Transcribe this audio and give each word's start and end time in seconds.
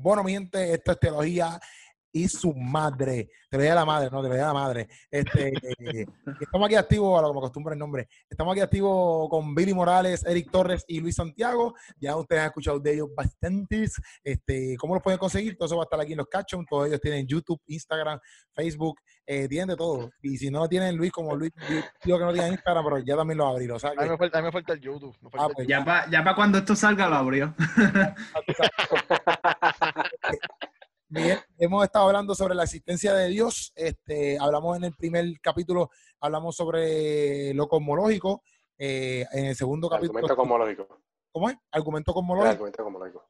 Bueno, 0.00 0.22
mi 0.22 0.32
gente, 0.32 0.74
esto 0.74 0.92
es 0.92 1.00
teología 1.00 1.58
y 2.12 2.28
su 2.28 2.54
madre. 2.54 3.30
Teología 3.50 3.70
de 3.70 3.76
la 3.76 3.84
madre, 3.84 4.10
no, 4.10 4.20
teología 4.20 4.42
de 4.42 4.48
la 4.48 4.54
madre. 4.54 4.88
Este, 5.10 5.52
estamos 6.40 6.66
aquí 6.66 6.74
activos, 6.74 7.18
a 7.18 7.22
lo 7.22 7.28
que 7.28 7.34
me 7.34 7.38
acostumbra 7.40 7.72
el 7.72 7.78
nombre. 7.78 8.08
Estamos 8.28 8.52
aquí 8.52 8.60
activos 8.60 9.28
con 9.28 9.54
Billy 9.54 9.74
Morales, 9.74 10.24
Eric 10.24 10.50
Torres 10.50 10.84
y 10.86 11.00
Luis 11.00 11.16
Santiago. 11.16 11.74
Ya 11.98 12.16
ustedes 12.16 12.42
han 12.42 12.48
escuchado 12.48 12.78
de 12.78 12.94
ellos 12.94 13.08
bastantes. 13.16 14.00
Este, 14.22 14.76
¿Cómo 14.78 14.94
los 14.94 15.02
pueden 15.02 15.18
conseguir? 15.18 15.56
Todo 15.56 15.66
eso 15.66 15.76
va 15.76 15.82
a 15.82 15.84
estar 15.84 16.00
aquí 16.00 16.12
en 16.12 16.18
los 16.18 16.28
cachos. 16.28 16.64
Todos 16.68 16.88
ellos 16.88 17.00
tienen 17.00 17.26
YouTube, 17.26 17.60
Instagram, 17.66 18.20
Facebook, 18.52 19.00
eh, 19.26 19.48
tienen 19.48 19.68
de 19.68 19.76
todo. 19.76 20.10
Y 20.22 20.36
si 20.36 20.50
no 20.50 20.60
lo 20.60 20.68
tienen 20.68 20.96
Luis, 20.96 21.12
como 21.12 21.34
Luis, 21.34 21.52
digo 22.04 22.18
que 22.18 22.24
no 22.24 22.32
tiene 22.32 22.48
Instagram, 22.48 22.84
pero 22.84 22.98
ya 22.98 23.16
también 23.16 23.38
lo 23.38 23.46
abrió. 23.46 23.76
O 23.76 23.78
sea, 23.78 23.90
a, 23.90 24.02
mí 24.02 24.08
me 24.08 24.16
falta, 24.16 24.38
a, 24.38 24.42
mí 24.42 24.46
me 24.46 24.52
falta, 24.52 24.72
el 24.72 24.80
YouTube. 24.80 25.16
Ah, 25.38 25.48
pues, 25.54 25.66
ya 25.66 25.84
para 25.84 26.10
ya 26.10 26.24
pa 26.24 26.34
cuando 26.34 26.58
esto 26.58 26.74
salga 26.74 27.08
lo 27.08 27.16
abrió. 27.16 27.54
Bien, 31.10 31.38
hemos 31.58 31.84
estado 31.84 32.06
hablando 32.06 32.34
sobre 32.34 32.54
la 32.54 32.64
existencia 32.64 33.14
de 33.14 33.28
Dios. 33.28 33.72
Este, 33.74 34.38
hablamos 34.38 34.76
en 34.76 34.84
el 34.84 34.94
primer 34.94 35.24
capítulo, 35.40 35.90
hablamos 36.20 36.54
sobre 36.54 37.54
lo 37.54 37.66
cosmológico. 37.66 38.42
Eh, 38.78 39.26
en 39.32 39.46
el 39.46 39.56
segundo 39.56 39.88
capítulo. 39.88 40.18
Argumento 40.18 40.36
cosmológico. 40.36 41.00
¿Cómo 41.32 41.50
es? 41.50 41.56
Argumento 41.72 42.12
cosmológico. 42.12 42.52
argumento 42.52 42.84
cosmológico. 42.84 43.28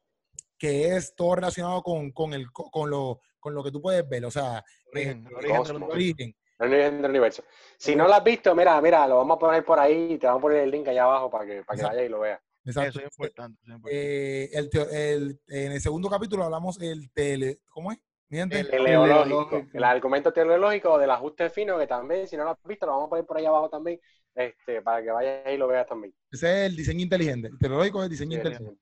Que 0.57 0.95
es 0.95 1.15
todo 1.15 1.35
relacionado 1.35 1.81
con, 1.81 2.11
con, 2.11 2.33
el, 2.33 2.51
con, 2.51 2.89
lo, 2.89 3.21
con 3.39 3.53
lo 3.53 3.63
que 3.63 3.71
tú 3.71 3.81
puedes 3.81 4.07
ver. 4.07 4.25
O 4.25 4.31
sea, 4.31 4.63
origen, 4.93 5.25
el, 5.25 5.35
origen, 5.35 5.63
del 5.63 5.83
origen. 5.83 6.35
El 6.59 6.73
origen 6.73 7.01
del 7.01 7.11
universo. 7.11 7.43
Si 7.77 7.95
no 7.95 8.07
lo 8.07 8.13
has 8.13 8.23
visto, 8.23 8.53
mira, 8.53 8.79
mira, 8.81 9.07
lo 9.07 9.15
vamos 9.17 9.37
a 9.37 9.39
poner 9.39 9.63
por 9.63 9.79
ahí. 9.79 10.17
Te 10.17 10.27
vamos 10.27 10.41
a 10.41 10.43
poner 10.43 10.57
el 10.59 10.71
link 10.71 10.87
allá 10.89 11.05
abajo 11.05 11.29
para 11.29 11.45
que, 11.45 11.63
para 11.63 11.77
que 11.77 11.85
vaya 11.85 12.03
y 12.03 12.09
lo 12.09 12.19
veas. 12.19 12.41
Eso 12.65 12.81
es 12.83 12.95
importante. 12.95 13.61
Eh, 13.89 14.49
el, 14.53 14.69
el, 14.91 15.41
en 15.47 15.71
el 15.71 15.81
segundo 15.81 16.09
capítulo 16.09 16.43
hablamos 16.43 16.79
el 16.81 17.11
tele, 17.11 17.59
¿cómo 17.69 17.91
es? 17.91 17.99
El 18.29 18.49
teleológico, 18.49 19.65
el 19.73 19.83
argumento 19.83 20.31
teleológico 20.31 20.99
del 20.99 21.09
ajuste 21.09 21.49
fino, 21.49 21.79
que 21.79 21.87
también, 21.87 22.27
si 22.27 22.37
no 22.37 22.43
lo 22.43 22.51
has 22.51 22.63
visto, 22.63 22.85
lo 22.85 22.91
vamos 22.91 23.07
a 23.07 23.09
poner 23.09 23.25
por 23.25 23.37
ahí 23.37 23.45
abajo 23.45 23.69
también, 23.69 23.99
este, 24.35 24.83
para 24.83 25.01
que 25.01 25.09
vayas 25.09 25.45
ahí 25.47 25.55
y 25.55 25.57
lo 25.57 25.67
veas 25.67 25.87
también. 25.87 26.13
Ese 26.29 26.65
es 26.65 26.69
el 26.69 26.75
diseño 26.75 27.01
inteligente. 27.01 27.47
El 27.47 27.57
teleológico 27.57 27.99
es 27.99 28.03
el 28.05 28.11
diseño 28.11 28.37
inteligente. 28.37 28.77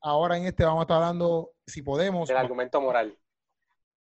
Ahora 0.00 0.36
en 0.36 0.46
este 0.46 0.64
vamos 0.64 0.80
a 0.80 0.82
estar 0.82 0.96
hablando, 0.98 1.50
si 1.66 1.82
podemos. 1.82 2.30
El 2.30 2.36
argumento 2.36 2.80
moral. 2.80 3.18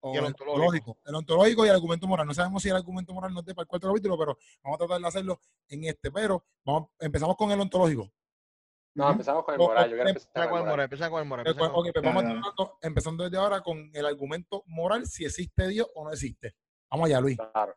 y 0.04 0.16
el 0.16 0.24
ontológico. 0.24 0.98
El 1.04 1.16
ontológico 1.16 1.64
y 1.64 1.68
el 1.68 1.74
argumento 1.74 2.06
moral. 2.06 2.26
No 2.26 2.34
sabemos 2.34 2.62
si 2.62 2.68
el 2.68 2.76
argumento 2.76 3.12
moral 3.12 3.34
no 3.34 3.40
es 3.40 3.46
para 3.46 3.62
el 3.62 3.66
cuarto 3.66 3.88
capítulo, 3.88 4.16
pero 4.16 4.38
vamos 4.62 4.76
a 4.76 4.78
tratar 4.78 5.00
de 5.00 5.08
hacerlo 5.08 5.40
en 5.68 5.84
este. 5.84 6.12
Pero 6.12 6.44
vamos, 6.64 6.90
empezamos 7.00 7.36
con 7.36 7.50
el 7.50 7.60
ontológico. 7.60 8.08
No, 8.94 9.10
empezamos 9.10 9.44
con 9.44 9.54
el 9.54 9.60
moral. 9.60 9.90
Yo 9.90 9.96
empezar 9.96 10.50
con 10.50 10.58
el 10.60 10.66
moral. 10.66 10.84
Empezar 10.84 11.10
con 11.10 11.20
el 11.20 11.28
moral. 11.28 11.46
Ok, 11.48 11.88
pues 11.92 12.04
vamos 12.04 12.24
empezando 12.82 13.24
desde 13.24 13.38
ahora 13.38 13.60
con 13.62 13.90
el 13.92 14.06
argumento 14.06 14.62
moral, 14.66 15.06
si 15.06 15.24
existe 15.24 15.68
Dios 15.68 15.88
o 15.94 16.04
no 16.04 16.10
existe. 16.10 16.54
Vamos 16.90 17.06
allá, 17.06 17.20
Luis. 17.20 17.38
Claro. 17.38 17.74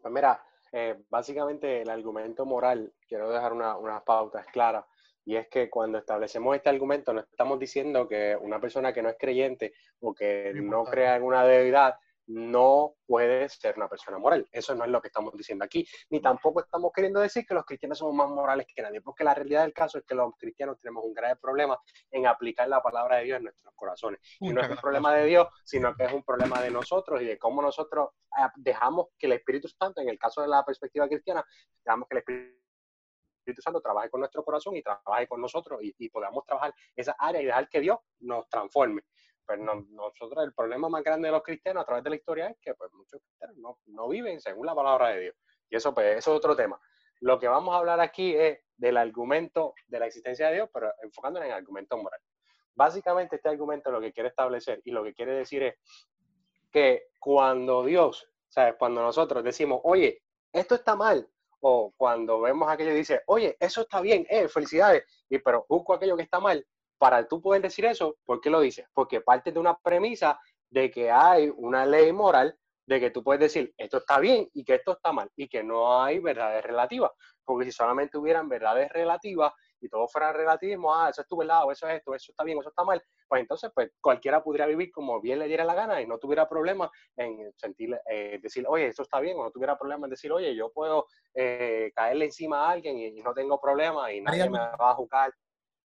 Pues 0.00 0.12
mira, 0.12 0.42
eh, 0.72 1.04
básicamente 1.10 1.82
el 1.82 1.90
argumento 1.90 2.46
moral, 2.46 2.92
quiero 3.06 3.30
dejar 3.30 3.52
unas 3.52 3.76
una 3.78 4.02
pautas 4.02 4.46
claras, 4.46 4.84
y 5.24 5.36
es 5.36 5.48
que 5.48 5.70
cuando 5.70 5.98
establecemos 5.98 6.56
este 6.56 6.70
argumento 6.70 7.12
no 7.12 7.20
estamos 7.20 7.58
diciendo 7.58 8.08
que 8.08 8.36
una 8.40 8.60
persona 8.60 8.92
que 8.92 9.02
no 9.02 9.10
es 9.10 9.16
creyente 9.18 9.74
o 10.00 10.14
que 10.14 10.52
no 10.54 10.84
crea 10.84 11.16
en 11.16 11.22
una 11.22 11.44
deidad 11.44 11.94
no 12.26 12.94
puede 13.06 13.48
ser 13.48 13.76
una 13.76 13.88
persona 13.88 14.18
moral. 14.18 14.48
Eso 14.52 14.74
no 14.74 14.84
es 14.84 14.90
lo 14.90 15.00
que 15.00 15.08
estamos 15.08 15.34
diciendo 15.34 15.64
aquí. 15.64 15.86
Ni 16.10 16.20
tampoco 16.20 16.60
estamos 16.60 16.92
queriendo 16.94 17.20
decir 17.20 17.44
que 17.46 17.54
los 17.54 17.64
cristianos 17.64 17.98
somos 17.98 18.14
más 18.14 18.28
morales 18.28 18.66
que 18.72 18.82
nadie, 18.82 19.00
porque 19.00 19.24
la 19.24 19.34
realidad 19.34 19.62
del 19.62 19.72
caso 19.72 19.98
es 19.98 20.04
que 20.04 20.14
los 20.14 20.32
cristianos 20.38 20.78
tenemos 20.80 21.04
un 21.04 21.12
grave 21.12 21.36
problema 21.36 21.78
en 22.10 22.26
aplicar 22.26 22.68
la 22.68 22.82
palabra 22.82 23.18
de 23.18 23.24
Dios 23.24 23.38
en 23.38 23.44
nuestros 23.44 23.74
corazones. 23.74 24.20
Y 24.40 24.52
no 24.52 24.60
es 24.60 24.70
un 24.70 24.76
problema 24.76 25.14
de 25.14 25.26
Dios, 25.26 25.48
sino 25.64 25.94
que 25.94 26.04
es 26.04 26.12
un 26.12 26.22
problema 26.22 26.60
de 26.60 26.70
nosotros 26.70 27.20
y 27.22 27.26
de 27.26 27.38
cómo 27.38 27.62
nosotros 27.62 28.10
ah, 28.32 28.52
dejamos 28.56 29.08
que 29.18 29.26
el 29.26 29.32
Espíritu 29.32 29.68
Santo, 29.68 30.00
en 30.00 30.08
el 30.08 30.18
caso 30.18 30.42
de 30.42 30.48
la 30.48 30.64
perspectiva 30.64 31.08
cristiana, 31.08 31.44
dejamos 31.84 32.08
que 32.08 32.16
el 32.16 32.18
Espíritu 33.38 33.62
Santo 33.62 33.80
trabaje 33.80 34.08
con 34.08 34.20
nuestro 34.20 34.44
corazón 34.44 34.76
y 34.76 34.82
trabaje 34.82 35.26
con 35.26 35.40
nosotros 35.40 35.80
y, 35.82 35.94
y 35.98 36.08
podamos 36.08 36.44
trabajar 36.46 36.72
esa 36.94 37.16
área 37.18 37.42
y 37.42 37.46
dejar 37.46 37.68
que 37.68 37.80
Dios 37.80 37.98
nos 38.20 38.48
transforme 38.48 39.02
pues 39.46 39.58
nosotros 39.60 40.44
el 40.44 40.52
problema 40.52 40.88
más 40.88 41.02
grande 41.02 41.28
de 41.28 41.32
los 41.32 41.42
cristianos 41.42 41.82
a 41.82 41.86
través 41.86 42.04
de 42.04 42.10
la 42.10 42.16
historia 42.16 42.48
es 42.48 42.56
que 42.60 42.74
pues, 42.74 42.92
muchos 42.92 43.20
cristianos 43.20 43.56
no, 43.58 43.78
no 43.86 44.08
viven 44.08 44.40
según 44.40 44.66
la 44.66 44.74
palabra 44.74 45.08
de 45.08 45.20
Dios. 45.20 45.36
Y 45.70 45.76
eso, 45.76 45.94
pues, 45.94 46.16
eso 46.16 46.32
es 46.32 46.36
otro 46.36 46.54
tema. 46.54 46.80
Lo 47.20 47.38
que 47.38 47.48
vamos 47.48 47.74
a 47.74 47.78
hablar 47.78 48.00
aquí 48.00 48.34
es 48.34 48.58
del 48.76 48.96
argumento 48.96 49.74
de 49.86 50.00
la 50.00 50.06
existencia 50.06 50.48
de 50.48 50.54
Dios, 50.54 50.70
pero 50.72 50.92
enfocándonos 51.02 51.46
en 51.46 51.52
el 51.52 51.58
argumento 51.58 51.96
moral. 51.96 52.20
Básicamente 52.74 53.36
este 53.36 53.48
argumento 53.48 53.90
lo 53.90 54.00
que 54.00 54.12
quiere 54.12 54.30
establecer 54.30 54.80
y 54.84 54.90
lo 54.90 55.04
que 55.04 55.14
quiere 55.14 55.32
decir 55.34 55.62
es 55.62 55.74
que 56.70 57.08
cuando 57.20 57.84
Dios, 57.84 58.28
¿sabes? 58.48 58.74
Cuando 58.78 59.02
nosotros 59.02 59.44
decimos, 59.44 59.80
oye, 59.84 60.22
esto 60.52 60.74
está 60.74 60.96
mal, 60.96 61.28
o 61.60 61.94
cuando 61.96 62.40
vemos 62.40 62.68
aquello 62.68 62.90
y 62.90 62.96
dice, 62.96 63.22
oye, 63.26 63.56
eso 63.60 63.82
está 63.82 64.00
bien, 64.00 64.26
eh, 64.28 64.48
felicidades, 64.48 65.04
y 65.28 65.38
pero 65.38 65.64
busco 65.68 65.94
aquello 65.94 66.16
que 66.16 66.24
está 66.24 66.40
mal, 66.40 66.66
para 67.02 67.26
tú 67.26 67.42
poder 67.42 67.60
decir 67.60 67.84
eso, 67.84 68.14
¿por 68.24 68.40
qué 68.40 68.48
lo 68.48 68.60
dices? 68.60 68.86
Porque 68.94 69.22
parte 69.22 69.50
de 69.50 69.58
una 69.58 69.76
premisa 69.76 70.38
de 70.70 70.88
que 70.88 71.10
hay 71.10 71.52
una 71.56 71.84
ley 71.84 72.12
moral 72.12 72.56
de 72.86 73.00
que 73.00 73.10
tú 73.10 73.24
puedes 73.24 73.40
decir 73.40 73.74
esto 73.76 73.96
está 73.96 74.20
bien 74.20 74.48
y 74.54 74.62
que 74.62 74.76
esto 74.76 74.92
está 74.92 75.12
mal 75.12 75.28
y 75.34 75.48
que 75.48 75.64
no 75.64 76.00
hay 76.00 76.20
verdades 76.20 76.62
relativas. 76.62 77.10
Porque 77.44 77.64
si 77.64 77.72
solamente 77.72 78.18
hubieran 78.18 78.48
verdades 78.48 78.88
relativas 78.92 79.52
y 79.80 79.88
todo 79.88 80.06
fuera 80.06 80.32
relativismo, 80.32 80.94
ah, 80.94 81.08
eso 81.10 81.22
es 81.22 81.26
tu 81.26 81.36
verdad 81.36 81.64
o 81.64 81.72
eso 81.72 81.88
es 81.88 81.96
esto, 81.96 82.14
eso 82.14 82.30
está 82.30 82.44
bien, 82.44 82.58
eso 82.60 82.68
está 82.68 82.84
mal, 82.84 83.02
pues 83.26 83.40
entonces 83.40 83.72
pues 83.74 83.90
cualquiera 84.00 84.40
pudiera 84.40 84.66
vivir 84.66 84.92
como 84.92 85.20
bien 85.20 85.40
le 85.40 85.48
diera 85.48 85.64
la 85.64 85.74
gana 85.74 86.00
y 86.00 86.06
no 86.06 86.18
tuviera 86.18 86.48
problema 86.48 86.88
en 87.16 87.52
sentir, 87.56 87.98
eh, 88.08 88.38
decir, 88.40 88.64
oye, 88.68 88.86
eso 88.86 89.02
está 89.02 89.18
bien, 89.18 89.36
o 89.40 89.42
no 89.42 89.50
tuviera 89.50 89.76
problema 89.76 90.06
en 90.06 90.10
decir, 90.10 90.30
oye, 90.30 90.54
yo 90.54 90.70
puedo 90.70 91.06
eh, 91.34 91.90
caerle 91.96 92.26
encima 92.26 92.68
a 92.68 92.70
alguien 92.70 92.96
y, 92.96 93.10
no 93.22 93.34
tengo 93.34 93.60
problema 93.60 94.12
y 94.12 94.20
nadie 94.20 94.48
me 94.48 94.58
va 94.58 94.90
a 94.90 94.94
juzgar 94.94 95.32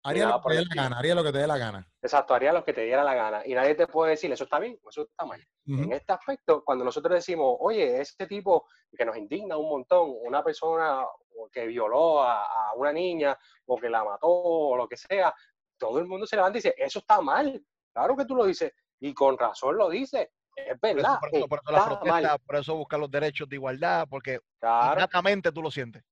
Haría 0.03 0.27
lo 0.27 0.41
que 0.41 0.49
te 0.49 0.55
dé 0.55 0.65
la 0.65 0.75
gana, 0.75 0.99
haría 0.99 1.15
lo 1.15 1.23
que 1.23 1.31
te 1.31 1.37
dé 1.39 1.47
la 1.47 1.57
gana. 1.57 1.87
Exacto, 2.01 2.33
haría 2.33 2.53
lo 2.53 2.63
que 2.63 2.73
te 2.73 2.81
diera 2.81 3.03
la 3.03 3.13
gana. 3.13 3.41
Y 3.45 3.53
nadie 3.53 3.75
te 3.75 3.87
puede 3.87 4.11
decir, 4.11 4.31
eso 4.31 4.45
está 4.45 4.59
bien 4.59 4.79
o 4.83 4.89
eso 4.89 5.01
está 5.01 5.25
mal. 5.25 5.45
En 5.65 5.91
este 5.91 6.13
aspecto, 6.13 6.63
cuando 6.63 6.85
nosotros 6.85 7.15
decimos, 7.15 7.57
oye, 7.59 7.99
este 7.99 8.25
tipo 8.25 8.65
que 8.97 9.03
nos 9.03 9.17
indigna 9.17 9.57
un 9.57 9.69
montón, 9.69 10.13
una 10.25 10.41
persona 10.43 11.05
que 11.51 11.67
violó 11.67 12.23
a, 12.23 12.73
una 12.75 12.93
niña 12.93 13.37
o 13.65 13.77
que 13.77 13.89
la 13.89 14.03
mató 14.03 14.27
o 14.27 14.77
lo 14.77 14.87
que 14.87 14.95
sea, 14.95 15.33
todo 15.77 15.99
el 15.99 16.07
mundo 16.07 16.25
se 16.25 16.37
levanta 16.37 16.57
y 16.57 16.61
dice, 16.61 16.75
eso 16.77 16.99
está 16.99 17.19
mal. 17.19 17.61
Claro 17.93 18.15
que 18.15 18.25
tú 18.25 18.35
lo 18.35 18.45
dices. 18.45 18.71
Y 18.99 19.13
con 19.13 19.37
razón 19.37 19.77
lo 19.77 19.89
dices. 19.89 20.29
Es 20.55 20.79
verdad. 20.81 21.19
Por 21.19 21.35
eso, 21.35 21.47
por 21.47 21.59
eso, 21.59 22.39
por 22.45 22.55
eso 22.55 22.75
buscar 22.75 22.99
los 22.99 23.11
derechos 23.11 23.47
de 23.47 23.57
igualdad, 23.57 24.07
porque 24.09 24.39
claro. 24.59 25.07
tú 25.53 25.61
lo 25.61 25.69
sientes. 25.69 26.03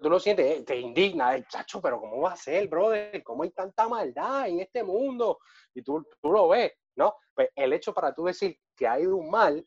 Tú 0.00 0.08
lo 0.08 0.18
sientes, 0.18 0.60
eh, 0.60 0.64
te 0.64 0.76
indigna, 0.76 1.34
el 1.34 1.46
chacho, 1.46 1.80
pero 1.80 2.00
¿cómo 2.00 2.22
va 2.22 2.32
a 2.32 2.36
ser, 2.36 2.68
brother? 2.68 3.22
¿Cómo 3.22 3.42
hay 3.42 3.50
tanta 3.50 3.86
maldad 3.86 4.48
en 4.48 4.60
este 4.60 4.82
mundo? 4.82 5.40
Y 5.74 5.82
tú, 5.82 6.06
tú 6.20 6.32
lo 6.32 6.48
ves, 6.48 6.72
¿no? 6.96 7.16
Pues 7.34 7.50
el 7.54 7.74
hecho 7.74 7.92
para 7.92 8.14
tú 8.14 8.24
decir 8.24 8.58
que 8.74 8.88
hay 8.88 9.06
un 9.06 9.30
mal, 9.30 9.66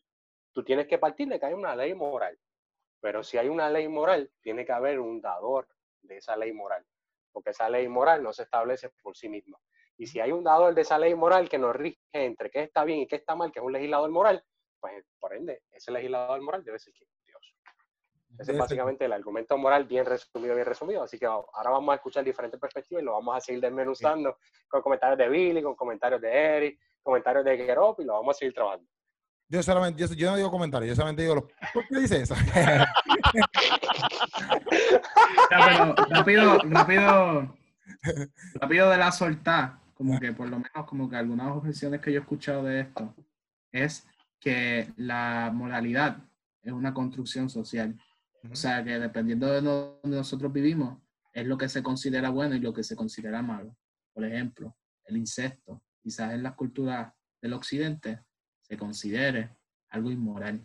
tú 0.54 0.64
tienes 0.64 0.88
que 0.88 0.98
partir 0.98 1.28
de 1.28 1.40
que 1.40 1.46
hay 1.46 1.54
una 1.54 1.76
ley 1.76 1.94
moral. 1.94 2.36
Pero 3.00 3.24
si 3.24 3.38
hay 3.38 3.48
una 3.48 3.70
ley 3.70 3.88
moral, 3.88 4.32
tiene 4.42 4.66
que 4.66 4.72
haber 4.72 5.00
un 5.00 5.22
dador 5.22 5.68
de 6.02 6.18
esa 6.18 6.36
ley 6.36 6.52
moral, 6.52 6.84
porque 7.32 7.52
esa 7.52 7.70
ley 7.70 7.88
moral 7.88 8.24
no 8.24 8.34
se 8.34 8.44
establece 8.44 8.90
por 9.04 9.16
sí 9.16 9.30
misma. 9.30 9.60
Y 9.98 10.08
si 10.08 10.20
hay 10.20 10.32
un 10.32 10.44
dador 10.44 10.74
de 10.74 10.82
esa 10.82 10.98
ley 10.98 11.14
moral 11.14 11.48
que 11.48 11.60
nos 11.60 11.76
rige 11.76 12.00
entre 12.12 12.50
qué 12.50 12.64
está 12.64 12.84
bien 12.84 13.02
y 13.02 13.08
qué 13.08 13.18
está 13.18 13.36
mal, 13.36 13.52
que 13.52 13.60
es 13.60 13.66
un 13.66 13.72
legislador 13.72 14.10
moral, 14.10 14.44
pues 14.80 15.06
por 15.20 15.36
ende, 15.36 15.62
ese 15.72 15.92
legislador 15.92 16.42
moral 16.42 16.64
debe 16.64 16.80
ser 16.80 16.92
ese 18.42 18.54
es 18.54 18.58
básicamente 18.58 19.06
el 19.06 19.14
argumento 19.14 19.56
moral 19.58 19.86
bien 19.86 20.06
resumido, 20.06 20.56
bien 20.56 20.66
resumido. 20.66 21.04
Así 21.04 21.20
que 21.20 21.28
ahora 21.28 21.70
vamos 21.70 21.94
a 21.94 21.96
escuchar 21.96 22.24
diferentes 22.24 22.60
perspectivas 22.60 23.04
y 23.04 23.06
lo 23.06 23.14
vamos 23.14 23.38
a 23.38 23.42
seguir 23.42 23.62
desmenuzando 23.62 24.38
con 24.68 24.82
comentarios 24.82 25.20
de 25.20 25.30
Billy, 25.30 25.62
con 25.62 25.76
comentarios 25.76 26.20
de 26.22 26.32
Eric, 26.32 26.80
comentarios 27.04 27.46
de 27.46 27.58
Gerop 27.58 28.00
y 28.00 28.06
lo 28.06 28.14
vamos 28.14 28.36
a 28.36 28.40
seguir 28.40 28.56
trabajando. 28.56 28.88
Yo 29.48 29.62
solamente, 29.62 30.08
yo, 30.16 30.32
no 30.32 30.38
digo 30.38 30.50
comentarios, 30.50 30.90
yo 30.90 30.96
solamente 30.96 31.22
digo, 31.22 31.48
¿por 31.74 31.88
qué 31.88 32.00
dice 32.00 32.22
eso? 32.22 32.34
rápido, 36.10 36.58
rápido, 36.64 37.56
rápido 38.56 38.90
de 38.90 38.98
la 38.98 39.12
soltar, 39.12 39.74
como 39.94 40.20
que 40.20 40.32
por 40.32 40.48
lo 40.48 40.58
menos 40.58 40.88
como 40.88 41.10
que 41.10 41.18
algunas 41.18 41.52
objeciones 41.56 42.00
que 42.00 42.14
yo 42.14 42.20
he 42.20 42.22
escuchado 42.22 42.64
de 42.64 42.80
esto 42.80 43.14
es 43.74 44.08
que 44.40 44.88
la 44.96 45.52
moralidad 45.54 46.18
es 46.64 46.72
una 46.72 46.94
construcción 46.94 47.50
social. 47.50 47.98
O 48.50 48.56
sea 48.56 48.84
que 48.84 48.98
dependiendo 49.00 49.48
de 49.48 49.62
donde 49.62 50.18
nosotros 50.18 50.52
vivimos, 50.52 50.98
es 51.34 51.46
lo 51.46 51.58
que 51.58 51.70
se 51.70 51.84
considera 51.84 52.30
bueno 52.30 52.56
y 52.56 52.60
lo 52.60 52.74
que 52.74 52.84
se 52.84 52.96
considera 52.96 53.42
malo. 53.42 53.78
Por 54.14 54.26
ejemplo, 54.26 54.76
el 55.06 55.18
incesto, 55.18 55.84
quizás 56.02 56.34
en 56.34 56.44
las 56.44 56.56
culturas 56.56 57.14
del 57.42 57.54
occidente 57.54 58.24
se 58.62 58.78
considere 58.78 59.58
algo 59.90 60.12
inmoral. 60.12 60.62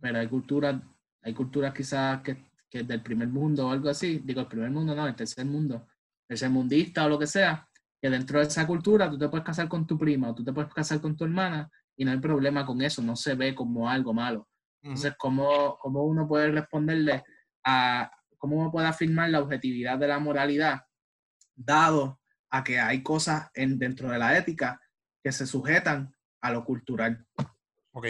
Pero 0.00 0.18
hay 0.18 0.28
culturas, 0.28 0.80
hay 1.22 1.34
culturas 1.34 1.74
quizás 1.74 2.22
que, 2.22 2.50
que 2.70 2.82
del 2.82 3.02
primer 3.02 3.28
mundo 3.28 3.66
o 3.66 3.70
algo 3.70 3.88
así, 3.88 4.20
digo 4.24 4.40
el 4.40 4.46
primer 4.46 4.70
mundo, 4.70 4.94
no, 4.94 5.06
el 5.06 5.16
tercer 5.16 5.44
mundo, 5.44 5.86
el 6.22 6.28
tercer 6.28 6.50
mundista 6.50 7.04
o 7.04 7.08
lo 7.08 7.18
que 7.18 7.26
sea, 7.26 7.68
que 8.00 8.08
dentro 8.08 8.38
de 8.38 8.46
esa 8.46 8.66
cultura 8.66 9.10
tú 9.10 9.18
te 9.18 9.28
puedes 9.28 9.44
casar 9.44 9.68
con 9.68 9.86
tu 9.86 9.98
prima 9.98 10.30
o 10.30 10.34
tú 10.34 10.44
te 10.44 10.52
puedes 10.52 10.72
casar 10.72 11.00
con 11.00 11.16
tu 11.16 11.24
hermana 11.24 11.70
y 11.96 12.04
no 12.04 12.12
hay 12.12 12.18
problema 12.18 12.64
con 12.64 12.80
eso, 12.80 13.02
no 13.02 13.16
se 13.16 13.34
ve 13.34 13.54
como 13.54 13.88
algo 13.88 14.14
malo. 14.14 14.48
Entonces, 14.82 15.14
¿cómo, 15.18 15.76
¿cómo, 15.78 16.04
uno 16.04 16.26
puede 16.26 16.50
responderle 16.50 17.24
a, 17.64 18.10
cómo 18.36 18.56
uno 18.56 18.70
puede 18.70 18.86
afirmar 18.86 19.30
la 19.30 19.40
objetividad 19.40 19.98
de 19.98 20.08
la 20.08 20.18
moralidad, 20.18 20.80
dado 21.54 22.20
a 22.50 22.64
que 22.64 22.78
hay 22.78 23.02
cosas 23.02 23.50
en, 23.54 23.78
dentro 23.78 24.10
de 24.10 24.18
la 24.18 24.38
ética 24.38 24.80
que 25.22 25.32
se 25.32 25.46
sujetan 25.46 26.14
a 26.40 26.52
lo 26.52 26.64
cultural? 26.64 27.26
Ok. 27.92 28.06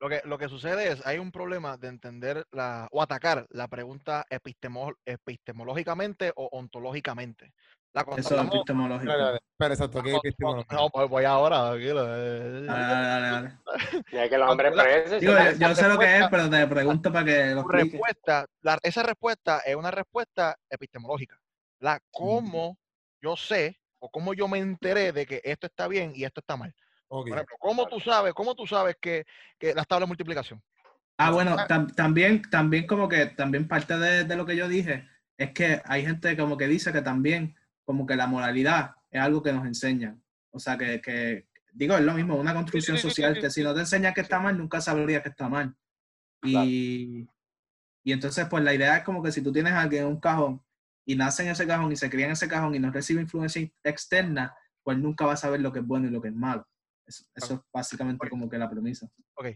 Lo 0.00 0.08
que, 0.08 0.22
lo 0.24 0.38
que 0.38 0.48
sucede 0.48 0.90
es, 0.90 1.06
hay 1.06 1.18
un 1.18 1.30
problema 1.30 1.76
de 1.76 1.88
entender 1.88 2.44
la, 2.50 2.88
o 2.90 3.00
atacar 3.00 3.46
la 3.50 3.68
pregunta 3.68 4.26
epistemológicamente 4.28 6.32
o 6.34 6.48
ontológicamente. 6.50 7.52
La 7.92 8.06
Eso 8.16 8.40
es 8.40 8.46
epistemológico. 8.46 9.12
Pero 9.56 9.74
exacto, 9.74 10.02
¿qué 10.02 10.14
epistemológico? 10.14 10.74
No, 10.74 10.90
pues 10.90 11.08
voy 11.08 11.24
ahora, 11.24 11.70
tranquilo. 11.70 12.06
Dale, 12.06 12.66
dale, 12.66 13.28
dale. 13.30 13.58
Ya 14.12 14.28
que 14.28 14.38
los 14.38 14.50
hombres 14.50 14.72
Digo, 15.20 15.32
yo, 15.58 15.74
sé 15.74 15.88
lo 15.88 15.98
que 15.98 16.18
es, 16.18 16.28
pero 16.30 16.50
te 16.50 16.66
pregunto 16.66 17.12
para 17.12 17.24
que 17.24 17.46
lo 17.54 17.66
respuesta, 17.66 18.46
la, 18.60 18.78
Esa 18.82 19.02
respuesta 19.02 19.60
es 19.60 19.74
una 19.74 19.90
respuesta 19.90 20.56
epistemológica. 20.68 21.40
La 21.80 22.00
cómo 22.10 22.78
yo 23.20 23.36
sé 23.36 23.80
o 23.98 24.10
cómo 24.10 24.34
yo 24.34 24.48
me 24.48 24.58
enteré 24.58 25.12
de 25.12 25.26
que 25.26 25.40
esto 25.44 25.66
está 25.66 25.88
bien 25.88 26.12
y 26.14 26.24
esto 26.24 26.40
está 26.40 26.56
mal. 26.56 26.74
Por 27.08 27.26
ejemplo, 27.26 27.56
¿cómo 27.58 27.86
tú 27.86 28.00
sabes, 28.00 28.34
cómo 28.34 28.54
tú 28.54 28.66
sabes 28.66 28.96
que, 29.00 29.24
que 29.58 29.74
las 29.74 29.86
tablas 29.86 30.06
de 30.06 30.10
multiplicación? 30.10 30.62
Ah, 31.16 31.30
bueno, 31.30 31.56
también, 31.96 32.42
también 32.42 32.86
como 32.86 33.08
que 33.08 33.26
también 33.26 33.66
parte 33.66 33.98
de, 33.98 34.24
de, 34.24 34.36
lo 34.36 34.46
que 34.46 34.54
yo 34.54 34.68
dije 34.68 35.08
es 35.36 35.52
que 35.52 35.82
hay 35.84 36.04
gente 36.04 36.36
como 36.36 36.56
que 36.56 36.68
dice 36.68 36.92
que 36.92 37.02
también 37.02 37.56
como 37.88 38.04
que 38.04 38.16
la 38.16 38.26
moralidad 38.26 38.96
es 39.10 39.18
algo 39.18 39.42
que 39.42 39.50
nos 39.50 39.64
enseñan. 39.64 40.22
O 40.50 40.58
sea, 40.58 40.76
que, 40.76 41.00
que 41.00 41.48
digo, 41.72 41.96
es 41.96 42.02
lo 42.02 42.12
mismo, 42.12 42.36
una 42.36 42.52
construcción 42.52 42.98
social 42.98 43.40
que 43.40 43.48
si 43.48 43.62
no 43.62 43.72
te 43.72 43.80
enseñan 43.80 44.12
que 44.12 44.20
está 44.20 44.38
mal, 44.38 44.58
nunca 44.58 44.78
sabrías 44.82 45.22
que 45.22 45.30
está 45.30 45.48
mal. 45.48 45.74
Y, 46.42 47.26
y 48.04 48.12
entonces, 48.12 48.46
pues 48.50 48.62
la 48.62 48.74
idea 48.74 48.98
es 48.98 49.04
como 49.04 49.22
que 49.22 49.32
si 49.32 49.40
tú 49.40 49.54
tienes 49.54 49.72
a 49.72 49.80
alguien 49.80 50.02
en 50.02 50.08
un 50.10 50.20
cajón 50.20 50.62
y 51.06 51.16
nace 51.16 51.44
en 51.44 51.48
ese 51.48 51.66
cajón 51.66 51.90
y 51.90 51.96
se 51.96 52.10
cría 52.10 52.26
en 52.26 52.32
ese 52.32 52.46
cajón 52.46 52.74
y 52.74 52.78
no 52.78 52.90
recibe 52.90 53.22
influencia 53.22 53.66
externa, 53.82 54.54
pues 54.82 54.98
nunca 54.98 55.24
va 55.24 55.32
a 55.32 55.38
saber 55.38 55.62
lo 55.62 55.72
que 55.72 55.78
es 55.78 55.86
bueno 55.86 56.08
y 56.08 56.10
lo 56.10 56.20
que 56.20 56.28
es 56.28 56.34
malo. 56.34 56.68
Eso, 57.06 57.24
es 57.36 57.60
básicamente 57.72 58.28
como 58.28 58.50
que 58.50 58.58
la 58.58 58.68
premisa. 58.68 59.08
Ok. 59.36 59.46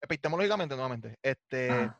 Epistemológicamente, 0.00 0.76
nuevamente, 0.76 1.18
este, 1.20 1.90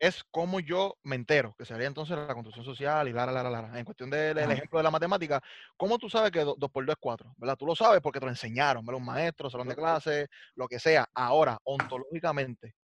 es 0.00 0.24
como 0.30 0.60
yo 0.60 0.98
me 1.02 1.14
entero, 1.14 1.54
que 1.58 1.66
sería 1.66 1.86
entonces 1.86 2.16
la 2.16 2.32
construcción 2.32 2.64
social 2.64 3.06
y 3.06 3.12
la, 3.12 3.26
la, 3.26 3.42
la, 3.42 3.50
la. 3.50 3.78
En 3.78 3.84
cuestión 3.84 4.08
del 4.08 4.38
ejemplo 4.38 4.78
de 4.78 4.82
la 4.82 4.90
matemática, 4.90 5.42
¿cómo 5.76 5.98
tú 5.98 6.08
sabes 6.08 6.32
que 6.32 6.40
2 6.40 6.56
por 6.72 6.86
2 6.86 6.94
es 6.94 6.98
4? 6.98 7.34
¿Verdad? 7.36 7.56
Tú 7.56 7.66
lo 7.66 7.76
sabes 7.76 8.00
porque 8.00 8.18
te 8.18 8.24
lo 8.24 8.30
enseñaron, 8.30 8.84
¿verdad? 8.84 8.98
Un 8.98 9.06
maestro, 9.06 9.50
salón 9.50 9.68
de 9.68 9.76
clase, 9.76 10.28
lo 10.54 10.66
que 10.66 10.78
sea. 10.78 11.06
Ahora, 11.14 11.58
ontológicamente, 11.64 12.74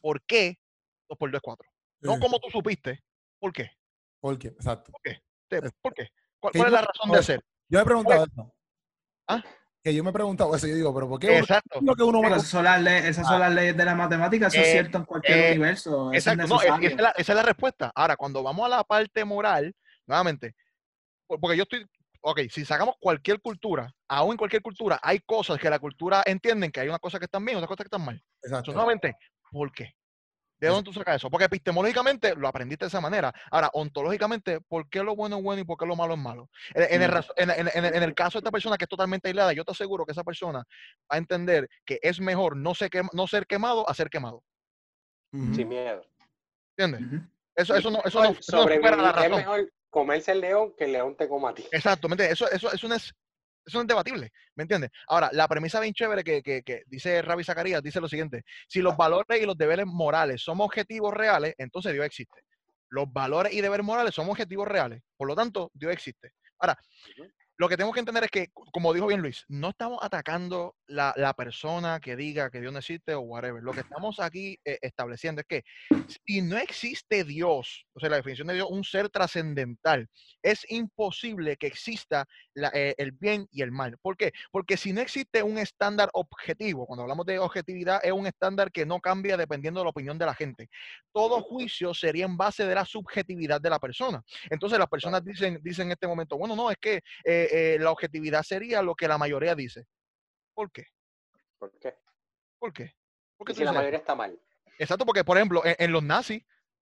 ¿por 0.00 0.22
qué 0.22 0.58
2 1.10 1.18
por 1.18 1.30
2 1.30 1.36
es 1.36 1.42
4? 1.42 1.70
No 2.00 2.18
como 2.18 2.38
tú 2.38 2.48
supiste, 2.50 3.04
¿por 3.38 3.52
qué? 3.52 3.70
¿Por 4.18 4.38
qué? 4.38 4.48
Exacto. 4.48 4.92
¿Por 4.92 5.02
qué? 5.02 5.22
¿Por 5.82 5.92
qué? 5.92 6.08
¿Cuál, 6.40 6.54
es 6.54 6.72
la 6.72 6.80
razón 6.80 7.12
de 7.12 7.18
hacer? 7.18 7.44
Yo 7.68 7.80
he 7.80 7.84
preguntado 7.84 8.24
eso. 8.24 8.54
¿Ah? 9.28 9.44
Que 9.82 9.92
yo 9.92 10.04
me 10.04 10.10
he 10.10 10.12
preguntado 10.12 10.54
eso, 10.54 10.66
yo 10.66 10.74
digo, 10.74 10.94
pero 10.94 11.08
¿por 11.08 11.18
qué? 11.18 11.38
Exacto. 11.38 11.80
Lo 11.82 11.96
que 11.96 12.02
uno 12.04 12.22
esas, 12.24 12.46
son 12.46 12.64
las 12.64 12.80
leyes, 12.80 13.04
esas 13.04 13.26
son 13.26 13.40
las 13.40 13.52
leyes 13.52 13.76
de 13.76 13.84
la 13.84 13.94
matemática, 13.94 14.46
eso 14.46 14.60
es 14.60 14.68
eh, 14.68 14.72
cierto 14.72 14.98
en 14.98 15.04
cualquier 15.04 15.38
eh, 15.38 15.50
universo. 15.52 16.12
Exacto, 16.12 16.46
no, 16.46 16.60
esa, 16.60 16.76
es 16.76 16.96
la, 16.96 17.10
esa, 17.10 17.32
es 17.32 17.36
la, 17.36 17.42
respuesta. 17.42 17.90
Ahora, 17.94 18.16
cuando 18.16 18.42
vamos 18.42 18.64
a 18.66 18.68
la 18.68 18.84
parte 18.84 19.24
moral, 19.24 19.74
nuevamente, 20.06 20.54
porque 21.26 21.56
yo 21.56 21.64
estoy, 21.64 21.84
ok, 22.20 22.42
si 22.48 22.64
sacamos 22.64 22.94
cualquier 23.00 23.40
cultura, 23.40 23.92
aún 24.08 24.32
en 24.32 24.36
cualquier 24.36 24.62
cultura, 24.62 25.00
hay 25.02 25.18
cosas 25.20 25.58
que 25.58 25.68
la 25.68 25.80
cultura 25.80 26.22
entienden 26.26 26.70
que 26.70 26.80
hay 26.80 26.88
una 26.88 27.00
cosa 27.00 27.18
que 27.18 27.24
están 27.24 27.44
bien, 27.44 27.56
otras 27.56 27.68
cosas 27.68 27.84
que 27.84 27.88
están 27.88 28.04
mal. 28.04 28.22
Exacto. 28.42 28.72
nuevamente, 28.72 29.16
¿por 29.50 29.72
qué? 29.72 29.94
¿De 30.62 30.68
dónde 30.68 30.84
tú 30.84 30.92
sacas 30.92 31.16
eso? 31.16 31.28
Porque 31.28 31.46
epistemológicamente 31.46 32.36
lo 32.36 32.46
aprendiste 32.46 32.84
de 32.84 32.88
esa 32.88 33.00
manera. 33.00 33.34
Ahora, 33.50 33.68
ontológicamente, 33.72 34.60
¿por 34.60 34.88
qué 34.88 35.02
lo 35.02 35.16
bueno 35.16 35.38
es 35.38 35.42
bueno 35.42 35.60
y 35.60 35.64
por 35.64 35.76
qué 35.76 35.84
lo 35.84 35.96
malo 35.96 36.14
es 36.14 36.20
malo? 36.20 36.48
En, 36.72 37.02
el, 37.02 38.14
caso 38.14 38.38
de 38.38 38.42
esta 38.42 38.52
persona 38.52 38.78
que 38.78 38.84
es 38.84 38.88
totalmente 38.88 39.26
aislada, 39.26 39.52
yo 39.54 39.64
te 39.64 39.72
aseguro 39.72 40.06
que 40.06 40.12
esa 40.12 40.22
persona 40.22 40.60
va 40.60 41.16
a 41.16 41.18
entender 41.18 41.68
que 41.84 41.98
es 42.00 42.20
mejor 42.20 42.56
no 42.56 42.76
ser, 42.76 42.90
no 43.12 43.26
ser 43.26 43.48
quemado 43.48 43.88
a 43.90 43.92
ser 43.92 44.08
quemado. 44.08 44.44
Sin 45.32 45.68
miedo. 45.68 46.06
¿Entiendes? 46.76 47.22
Eso, 47.56 47.74
eso 47.74 47.90
no, 47.90 48.00
eso 48.04 48.22
no, 48.22 48.30
eso 48.30 48.68
la 48.68 49.12
razón. 49.12 49.32
Es 49.32 49.38
mejor 49.38 49.72
comerse 49.90 50.30
el 50.30 50.42
león 50.42 50.74
que 50.78 50.84
el 50.84 50.92
león 50.92 51.16
te 51.16 51.28
coma 51.28 51.50
a 51.50 51.54
ti. 51.54 51.66
Exacto, 51.72 52.06
Eso, 52.06 52.48
eso, 52.52 52.72
eso 52.72 52.86
no 52.86 52.94
es 52.94 53.12
eso 53.64 53.80
es 53.80 53.86
debatible, 53.86 54.30
¿me 54.54 54.62
entiendes? 54.62 54.90
Ahora, 55.06 55.30
la 55.32 55.48
premisa 55.48 55.80
bien 55.80 55.94
chévere 55.94 56.24
que, 56.24 56.42
que, 56.42 56.62
que 56.62 56.82
dice 56.86 57.22
Rabbi 57.22 57.44
Zacarías 57.44 57.82
dice 57.82 58.00
lo 58.00 58.08
siguiente: 58.08 58.42
si 58.68 58.80
los 58.80 58.96
valores 58.96 59.40
y 59.40 59.46
los 59.46 59.56
deberes 59.56 59.86
morales 59.86 60.42
son 60.42 60.60
objetivos 60.60 61.14
reales, 61.14 61.54
entonces 61.58 61.92
Dios 61.92 62.06
existe. 62.06 62.42
Los 62.90 63.10
valores 63.12 63.52
y 63.52 63.60
deberes 63.60 63.86
morales 63.86 64.14
son 64.14 64.28
objetivos 64.28 64.68
reales, 64.68 65.02
por 65.16 65.28
lo 65.28 65.34
tanto, 65.34 65.70
Dios 65.74 65.92
existe. 65.92 66.32
Ahora, 66.58 66.78
lo 67.58 67.68
que 67.68 67.76
tengo 67.76 67.92
que 67.92 68.00
entender 68.00 68.24
es 68.24 68.30
que, 68.30 68.48
como 68.72 68.92
dijo 68.92 69.06
bien 69.06 69.20
Luis, 69.20 69.44
no 69.48 69.68
estamos 69.68 69.98
atacando 70.02 70.74
la, 70.86 71.12
la 71.16 71.32
persona 71.32 72.00
que 72.00 72.16
diga 72.16 72.50
que 72.50 72.60
Dios 72.60 72.72
no 72.72 72.80
existe 72.80 73.14
o 73.14 73.20
whatever. 73.20 73.62
Lo 73.62 73.72
que 73.72 73.80
estamos 73.80 74.18
aquí 74.20 74.58
eh, 74.64 74.78
estableciendo 74.80 75.42
es 75.42 75.46
que 75.46 75.62
si 76.26 76.42
no 76.42 76.56
existe 76.58 77.24
Dios, 77.24 77.86
o 77.92 78.00
sea, 78.00 78.08
la 78.08 78.16
definición 78.16 78.48
de 78.48 78.54
Dios, 78.54 78.68
un 78.70 78.82
ser 78.84 79.10
trascendental, 79.10 80.08
es 80.42 80.64
imposible 80.70 81.56
que 81.56 81.68
exista 81.68 82.26
eh, 82.54 82.94
el 82.98 83.12
bien 83.12 83.48
y 83.50 83.62
el 83.62 83.72
mal. 83.72 83.98
¿Por 83.98 84.16
qué? 84.16 84.32
Porque 84.50 84.76
si 84.76 84.92
no 84.92 85.00
existe 85.00 85.42
un 85.42 85.58
estándar 85.58 86.10
objetivo, 86.12 86.86
cuando 86.86 87.02
hablamos 87.02 87.26
de 87.26 87.38
objetividad, 87.38 88.00
es 88.04 88.12
un 88.12 88.26
estándar 88.26 88.70
que 88.70 88.86
no 88.86 89.00
cambia 89.00 89.36
dependiendo 89.36 89.80
de 89.80 89.84
la 89.84 89.90
opinión 89.90 90.18
de 90.18 90.26
la 90.26 90.34
gente. 90.34 90.68
Todo 91.12 91.42
juicio 91.42 91.94
sería 91.94 92.24
en 92.24 92.36
base 92.36 92.66
de 92.66 92.74
la 92.74 92.84
subjetividad 92.84 93.60
de 93.60 93.70
la 93.70 93.78
persona. 93.78 94.22
Entonces 94.50 94.78
las 94.78 94.88
personas 94.88 95.24
dicen, 95.24 95.60
dicen 95.62 95.86
en 95.86 95.92
este 95.92 96.06
momento, 96.06 96.36
bueno, 96.36 96.56
no, 96.56 96.70
es 96.70 96.78
que... 96.78 97.02
Eh, 97.24 97.48
eh, 97.52 97.78
la 97.78 97.90
objetividad 97.90 98.42
sería 98.42 98.82
lo 98.82 98.94
que 98.94 99.08
la 99.08 99.18
mayoría 99.18 99.54
dice. 99.54 99.86
¿Por 100.54 100.70
qué? 100.70 100.86
¿Por 101.58 101.78
qué? 101.78 101.94
¿Por 102.58 102.72
qué? 102.72 102.94
Porque 103.36 103.54
si 103.54 103.64
la 103.64 103.72
mayoría 103.72 103.98
está 103.98 104.14
mal. 104.14 104.38
Exacto, 104.78 105.04
porque 105.04 105.24
por 105.24 105.36
ejemplo, 105.36 105.62
en, 105.64 105.92
los 105.92 106.02
nazis, 106.02 106.42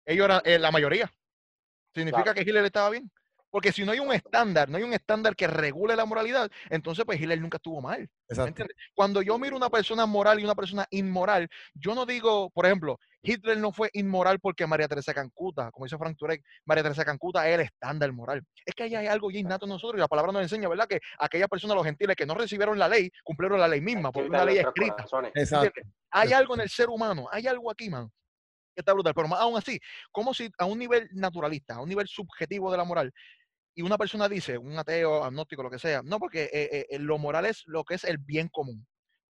ellos 0.05 0.25
eran 0.43 0.61
la 0.61 0.71
mayoría. 0.71 1.11
¿Significa 1.93 2.33
que 2.33 2.41
Hitler 2.41 2.65
estaba 2.65 2.89
bien? 2.89 3.11
Porque 3.53 3.71
si 3.71 3.85
no 3.85 3.91
hay 3.91 3.99
un 3.99 4.11
estándar, 4.11 4.67
no 4.67 4.77
hay 4.77 4.83
un 4.83 4.93
estándar 4.93 5.35
que 5.35 5.45
regule 5.45 5.95
la 5.95 6.05
moralidad, 6.05 6.49
entonces 6.71 7.05
pues 7.05 7.21
Hitler 7.21 7.39
nunca 7.39 7.57
estuvo 7.57 7.81
mal. 7.81 8.09
Cuando 8.95 9.21
yo 9.21 9.37
miro 9.37 9.55
una 9.55 9.69
persona 9.69 10.07
moral 10.07 10.39
y 10.39 10.43
una 10.43 10.55
persona 10.55 10.87
inmoral, 10.89 11.47
yo 11.75 11.93
no 11.93 12.07
digo, 12.07 12.49
por 12.49 12.65
ejemplo, 12.65 12.99
Hitler 13.21 13.59
no 13.59 13.71
fue 13.71 13.91
inmoral 13.93 14.39
porque 14.39 14.65
María 14.65 14.87
Teresa 14.87 15.13
Cancuta, 15.13 15.69
como 15.69 15.85
dice 15.85 15.99
Frank 15.99 16.17
Turek, 16.17 16.43
María 16.65 16.81
Teresa 16.81 17.05
Cancuta 17.05 17.47
es 17.47 17.53
el 17.53 17.61
estándar 17.61 18.11
moral. 18.11 18.41
Es 18.65 18.73
que 18.73 18.85
ahí 18.85 18.95
hay 18.95 19.05
algo 19.05 19.29
ya 19.29 19.37
innato 19.37 19.67
en 19.67 19.69
nosotros 19.69 19.99
y 19.99 20.01
la 20.01 20.07
palabra 20.07 20.31
nos 20.31 20.41
enseña, 20.41 20.67
¿verdad? 20.67 20.87
Que 20.87 20.99
aquellas 21.19 21.47
personas, 21.47 21.75
los 21.75 21.85
gentiles 21.85 22.15
que 22.15 22.25
no 22.25 22.33
recibieron 22.33 22.79
la 22.79 22.89
ley, 22.89 23.11
cumplieron 23.23 23.59
la 23.59 23.67
ley 23.67 23.81
misma, 23.81 24.11
porque 24.11 24.29
una 24.29 24.45
ley 24.45 24.57
escrita. 24.57 25.05
Hay 26.09 26.33
algo 26.33 26.55
en 26.55 26.61
el 26.61 26.69
ser 26.69 26.89
humano, 26.89 27.27
hay 27.31 27.45
algo 27.45 27.69
aquí, 27.69 27.87
man, 27.87 28.09
que 28.73 28.81
está 28.81 28.93
brutal. 28.93 29.13
Pero 29.13 29.27
más 29.27 29.41
aún 29.41 29.55
así, 29.55 29.79
como 30.11 30.33
si 30.33 30.49
a 30.57 30.65
un 30.65 30.79
nivel 30.79 31.07
naturalista, 31.11 31.75
a 31.75 31.81
un 31.81 31.89
nivel 31.89 32.07
subjetivo 32.07 32.71
de 32.71 32.77
la 32.77 32.83
moral, 32.83 33.13
y 33.75 33.81
una 33.81 33.97
persona 33.97 34.29
dice, 34.29 34.57
un 34.57 34.77
ateo, 34.77 35.23
agnóstico, 35.23 35.63
lo 35.63 35.69
que 35.69 35.79
sea, 35.79 36.01
no, 36.03 36.19
porque 36.19 36.49
eh, 36.53 36.85
eh, 36.89 36.99
lo 36.99 37.17
moral 37.17 37.45
es 37.45 37.63
lo 37.65 37.83
que 37.83 37.95
es 37.95 38.03
el 38.03 38.17
bien 38.17 38.49
común. 38.49 38.85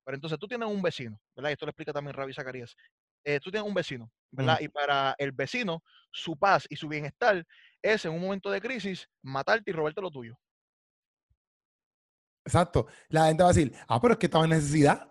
Pero 0.04 0.16
entonces 0.16 0.38
tú 0.38 0.49
tienes 0.49 0.68
un 0.68 0.80
vecino, 0.80 1.20
¿verdad? 1.37 1.50
Y 1.50 1.52
esto 1.52 1.66
lo 1.66 1.70
explica 1.70 1.92
también 1.92 2.14
Rabbi 2.14 2.32
Zacarías. 2.32 2.75
Eh, 3.23 3.38
tú 3.40 3.50
tienes 3.50 3.68
un 3.68 3.75
vecino, 3.75 4.11
¿verdad? 4.30 4.59
Y 4.61 4.68
para 4.68 5.14
el 5.18 5.32
vecino, 5.32 5.82
su 6.11 6.38
paz 6.38 6.66
y 6.70 6.76
su 6.76 6.88
bienestar 6.88 7.47
es 7.82 8.04
en 8.04 8.12
un 8.12 8.20
momento 8.20 8.50
de 8.50 8.61
crisis 8.61 9.09
matarte 9.23 9.70
y 9.70 9.75
robarte 9.75 10.00
lo 10.00 10.11
tuyo. 10.11 10.38
Exacto. 12.44 12.87
La 13.09 13.26
gente 13.26 13.42
va 13.42 13.50
a 13.50 13.52
decir, 13.52 13.73
ah, 13.88 14.00
pero 14.00 14.14
es 14.14 14.18
que 14.18 14.26
estaba 14.26 14.44
en 14.44 14.50
necesidad. 14.50 15.09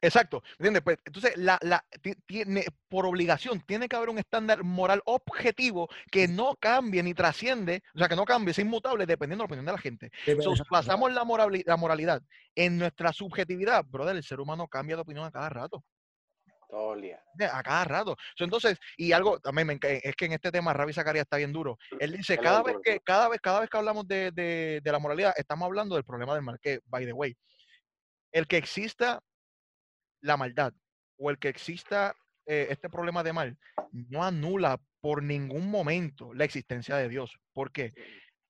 Exacto, 0.00 0.42
¿entiendes? 0.58 0.82
Pues, 0.82 0.98
entonces, 1.04 1.36
la, 1.36 1.58
la, 1.62 1.84
tiene, 2.26 2.64
por 2.88 3.06
obligación, 3.06 3.60
tiene 3.60 3.88
que 3.88 3.96
haber 3.96 4.10
un 4.10 4.18
estándar 4.18 4.62
moral 4.62 5.02
objetivo 5.04 5.88
que 6.10 6.28
no 6.28 6.54
cambie 6.60 7.02
ni 7.02 7.14
trasciende, 7.14 7.82
o 7.94 7.98
sea, 7.98 8.08
que 8.08 8.16
no 8.16 8.24
cambie, 8.24 8.52
es 8.52 8.58
inmutable 8.58 9.06
dependiendo 9.06 9.42
de 9.42 9.46
la 9.46 9.52
opinión 9.52 9.66
de 9.66 9.72
la 9.72 9.78
gente. 9.78 10.10
Si 10.24 10.62
pasamos 10.68 11.12
la, 11.12 11.24
la 11.66 11.76
moralidad 11.76 12.22
en 12.54 12.78
nuestra 12.78 13.12
subjetividad, 13.12 13.84
brother, 13.84 14.16
el 14.16 14.22
ser 14.22 14.40
humano 14.40 14.68
cambia 14.68 14.96
de 14.96 15.02
opinión 15.02 15.24
a 15.24 15.30
cada 15.30 15.48
rato. 15.48 15.84
Todo 16.68 16.94
el 16.94 17.02
día. 17.02 17.22
A 17.52 17.62
cada 17.62 17.84
rato. 17.84 18.16
Entonces, 18.38 18.78
y 18.96 19.12
algo 19.12 19.38
también 19.38 19.66
me 19.68 19.78
es 19.80 20.16
que 20.16 20.24
en 20.24 20.32
este 20.32 20.50
tema 20.50 20.72
Ravi 20.72 20.92
Zacarías 20.92 21.22
está 21.22 21.36
bien 21.36 21.52
duro. 21.52 21.78
Él 22.00 22.16
dice, 22.16 22.38
cada 22.38 22.62
vez 22.62 22.76
que, 22.82 23.00
cada 23.00 23.28
vez, 23.28 23.40
cada 23.40 23.60
vez 23.60 23.70
que 23.70 23.76
hablamos 23.76 24.06
de, 24.08 24.32
de, 24.32 24.80
de 24.82 24.92
la 24.92 24.98
moralidad, 24.98 25.32
estamos 25.36 25.66
hablando 25.66 25.94
del 25.94 26.04
problema 26.04 26.34
del 26.34 26.42
mal, 26.42 26.58
que, 26.60 26.80
by 26.86 27.06
the 27.06 27.12
way, 27.12 27.36
el 28.32 28.46
que 28.46 28.56
exista 28.56 29.22
la 30.26 30.36
maldad 30.36 30.74
o 31.18 31.30
el 31.30 31.38
que 31.38 31.48
exista 31.48 32.14
eh, 32.46 32.68
este 32.70 32.90
problema 32.90 33.22
de 33.22 33.32
mal 33.32 33.58
no 33.92 34.22
anula 34.22 34.80
por 35.00 35.22
ningún 35.22 35.70
momento 35.70 36.34
la 36.34 36.44
existencia 36.44 36.96
de 36.96 37.08
Dios. 37.08 37.38
Porque 37.52 37.94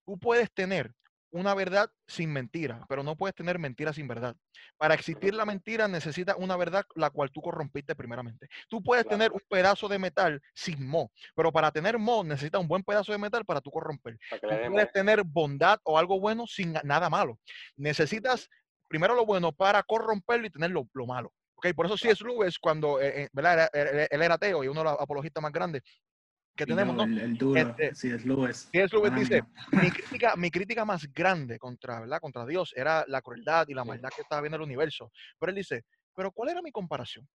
tú 0.05 0.17
puedes 0.19 0.51
tener 0.51 0.93
una 1.31 1.53
verdad 1.53 1.91
sin 2.07 2.31
mentira, 2.31 2.85
pero 2.87 3.03
no 3.03 3.15
puedes 3.15 3.35
tener 3.35 3.59
mentira 3.59 3.93
sin 3.93 4.07
verdad. 4.07 4.35
Para 4.77 4.93
existir 4.93 5.33
la 5.33 5.45
mentira 5.45 5.87
necesita 5.87 6.35
una 6.35 6.55
verdad 6.55 6.85
la 6.95 7.09
cual 7.09 7.31
tú 7.31 7.41
corrompiste 7.41 7.95
primeramente. 7.95 8.47
Tú 8.69 8.81
puedes 8.81 9.05
tener 9.07 9.31
un 9.31 9.41
pedazo 9.49 9.87
de 9.87 9.99
metal 9.99 10.41
sin 10.55 10.87
mo, 10.87 11.11
pero 11.35 11.51
para 11.51 11.71
tener 11.71 11.97
mo 11.97 12.23
necesitas 12.23 12.61
un 12.61 12.67
buen 12.67 12.83
pedazo 12.83 13.11
de 13.11 13.17
metal 13.17 13.45
para 13.45 13.61
tú 13.61 13.71
corromper. 13.71 14.17
Tú 14.29 14.71
puedes 14.71 14.91
tener 14.91 15.23
bondad 15.23 15.79
o 15.83 15.97
algo 15.97 16.19
bueno 16.19 16.47
sin 16.47 16.73
nada 16.83 17.09
malo. 17.09 17.39
Necesitas 17.75 18.49
primero 18.87 19.15
lo 19.15 19.25
bueno 19.25 19.51
para 19.51 19.83
corromperlo 19.83 20.47
y 20.47 20.49
tener 20.49 20.71
lo, 20.71 20.87
malo. 21.05 21.33
Okay, 21.57 21.73
por 21.73 21.87
eso 21.87 21.97
sí 21.97 22.07
es 22.07 22.21
Lewis 22.21 22.59
cuando 22.59 23.01
eh, 23.01 23.23
eh, 23.23 23.29
¿verdad? 23.33 23.67
Él, 23.73 24.21
era 24.21 24.35
ateo 24.35 24.63
y 24.63 24.67
uno 24.67 24.81
de 24.81 24.91
los 24.91 24.99
apologistas 24.99 25.41
más 25.41 25.51
grandes 25.51 25.81
que 26.55 26.67
tenemos, 26.67 26.95
¿no? 26.95 27.03
El, 27.03 27.35
duro, 27.35 27.59
este, 27.59 27.95
sí, 27.95 28.09
es 28.09 28.25
Lewis. 28.25 28.69
Sí, 28.71 28.79
es 28.79 28.93
Lewis 28.93 29.15
dice, 29.15 29.43
mi 29.71 29.89
crítica, 29.89 30.35
mi 30.35 30.51
crítica 30.51 30.85
más 30.85 31.11
grande 31.11 31.57
contra, 31.57 32.01
¿verdad? 32.01 32.19
contra 32.19 32.45
Dios 32.45 32.73
era 32.75 33.05
la 33.07 33.21
crueldad 33.21 33.67
y 33.69 33.73
la 33.73 33.83
maldad 33.83 34.09
que 34.15 34.21
estaba 34.21 34.41
viendo 34.41 34.57
el 34.57 34.63
universo. 34.63 35.11
Pero 35.39 35.49
él 35.49 35.55
dice, 35.55 35.83
pero 36.15 36.31
¿cuál 36.31 36.49
era 36.49 36.61
mi 36.61 36.71
comparación? 36.71 37.27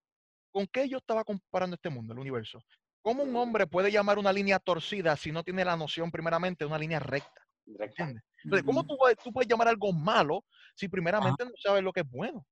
¿Con 0.51 0.67
qué 0.67 0.87
yo 0.87 0.99
estaba 0.99 1.25
comparando 1.25 1.75
este 1.75 1.89
mundo, 1.89 2.13
el 2.13 2.19
universo? 2.19 2.63
¿Cómo 3.01 3.23
un 3.23 3.35
hombre 3.35 3.67
puede 3.67 3.91
llamar 3.91 4.17
una 4.17 4.31
línea 4.31 4.57
torcida 4.59 5.17
si 5.17 5.33
no 5.33 5.43
tiene 5.43 5.65
la 5.65 5.75
noción 5.75 6.09
primeramente 6.09 6.63
de 6.63 6.69
una 6.69 6.77
línea 6.77 6.99
recta? 6.99 7.41
¿Entiendes? 7.65 8.23
Entonces, 8.43 8.65
¿cómo 8.65 8.85
tú, 8.85 8.97
tú, 9.21 9.33
puedes 9.33 9.49
llamar 9.49 9.67
algo 9.67 9.91
malo 9.91 10.45
si 10.75 10.87
primeramente 10.87 11.43
no 11.43 11.51
sabes 11.61 11.83
lo 11.83 11.91
que 11.91 12.01
es 12.01 12.09
bueno? 12.09 12.45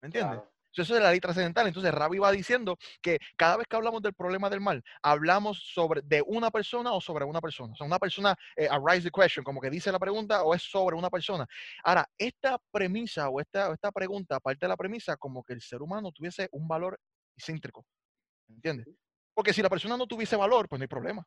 ¿Me 0.00 0.06
entiendes? 0.06 0.40
Eso 0.82 0.96
es 0.96 1.02
la 1.02 1.10
ley 1.10 1.20
trascendental. 1.20 1.66
Entonces, 1.66 1.92
Rabbi 1.92 2.18
va 2.18 2.30
diciendo 2.32 2.76
que 3.00 3.18
cada 3.36 3.56
vez 3.56 3.66
que 3.66 3.76
hablamos 3.76 4.02
del 4.02 4.14
problema 4.14 4.48
del 4.50 4.60
mal, 4.60 4.82
hablamos 5.02 5.62
sobre 5.72 6.02
de 6.02 6.22
una 6.26 6.50
persona 6.50 6.92
o 6.92 7.00
sobre 7.00 7.24
una 7.24 7.40
persona. 7.40 7.72
O 7.72 7.76
sea, 7.76 7.86
una 7.86 7.98
persona, 7.98 8.36
eh, 8.56 8.68
arise 8.70 9.02
the 9.02 9.10
question, 9.10 9.44
como 9.44 9.60
que 9.60 9.70
dice 9.70 9.92
la 9.92 9.98
pregunta, 9.98 10.42
o 10.42 10.54
es 10.54 10.62
sobre 10.62 10.96
una 10.96 11.10
persona. 11.10 11.46
Ahora, 11.84 12.08
esta 12.16 12.58
premisa 12.70 13.28
o 13.28 13.40
esta, 13.40 13.72
esta 13.72 13.92
pregunta 13.92 14.40
parte 14.40 14.66
de 14.66 14.68
la 14.68 14.76
premisa 14.76 15.16
como 15.16 15.42
que 15.42 15.52
el 15.52 15.60
ser 15.60 15.82
humano 15.82 16.12
tuviese 16.12 16.48
un 16.52 16.66
valor 16.68 16.98
céntrico. 17.36 17.84
¿Entiendes? 18.48 18.88
Porque 19.34 19.52
si 19.52 19.62
la 19.62 19.68
persona 19.68 19.96
no 19.96 20.06
tuviese 20.06 20.36
valor, 20.36 20.68
pues 20.68 20.78
no 20.78 20.84
hay 20.84 20.88
problema. 20.88 21.26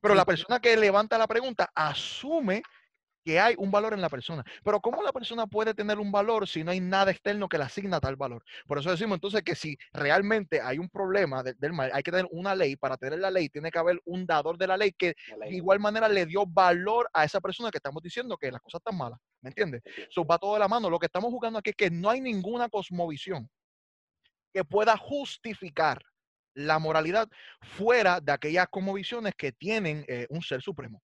Pero 0.00 0.14
la 0.14 0.24
persona 0.24 0.60
que 0.60 0.76
levanta 0.76 1.16
la 1.16 1.26
pregunta 1.26 1.70
asume 1.74 2.62
que 3.24 3.40
hay 3.40 3.54
un 3.58 3.70
valor 3.70 3.94
en 3.94 4.00
la 4.00 4.08
persona. 4.08 4.44
Pero 4.62 4.80
¿cómo 4.80 5.02
la 5.02 5.12
persona 5.12 5.46
puede 5.46 5.74
tener 5.74 5.98
un 5.98 6.12
valor 6.12 6.46
si 6.46 6.62
no 6.62 6.70
hay 6.70 6.80
nada 6.80 7.10
externo 7.10 7.48
que 7.48 7.58
le 7.58 7.64
asigna 7.64 8.00
tal 8.00 8.16
valor? 8.16 8.44
Por 8.66 8.78
eso 8.78 8.90
decimos 8.90 9.16
entonces 9.16 9.42
que 9.42 9.54
si 9.54 9.76
realmente 9.92 10.60
hay 10.60 10.78
un 10.78 10.88
problema 10.88 11.42
del 11.42 11.72
mal, 11.72 11.90
hay 11.92 12.02
que 12.02 12.10
tener 12.10 12.28
una 12.30 12.54
ley. 12.54 12.76
Para 12.76 12.96
tener 12.96 13.18
la 13.18 13.30
ley 13.30 13.48
tiene 13.48 13.70
que 13.70 13.78
haber 13.78 14.00
un 14.04 14.26
dador 14.26 14.58
de 14.58 14.66
la 14.66 14.76
ley 14.76 14.92
que 14.92 15.14
de 15.40 15.54
igual 15.54 15.80
manera 15.80 16.08
le 16.08 16.26
dio 16.26 16.44
valor 16.46 17.08
a 17.12 17.24
esa 17.24 17.40
persona 17.40 17.70
que 17.70 17.78
estamos 17.78 18.02
diciendo 18.02 18.36
que 18.36 18.52
las 18.52 18.60
cosas 18.60 18.80
están 18.80 18.96
malas. 18.96 19.18
¿Me 19.40 19.50
entiendes? 19.50 19.82
Eso 19.84 20.24
va 20.24 20.38
todo 20.38 20.54
de 20.54 20.60
la 20.60 20.68
mano. 20.68 20.90
Lo 20.90 20.98
que 20.98 21.06
estamos 21.06 21.30
jugando 21.30 21.58
aquí 21.58 21.70
es 21.70 21.76
que 21.76 21.90
no 21.90 22.10
hay 22.10 22.20
ninguna 22.20 22.68
cosmovisión 22.68 23.48
que 24.52 24.64
pueda 24.64 24.96
justificar 24.96 26.02
la 26.54 26.78
moralidad 26.78 27.28
fuera 27.60 28.20
de 28.20 28.32
aquellas 28.32 28.68
cosmovisiones 28.68 29.34
que 29.34 29.52
tienen 29.52 30.04
eh, 30.08 30.26
un 30.30 30.40
ser 30.42 30.62
supremo. 30.62 31.02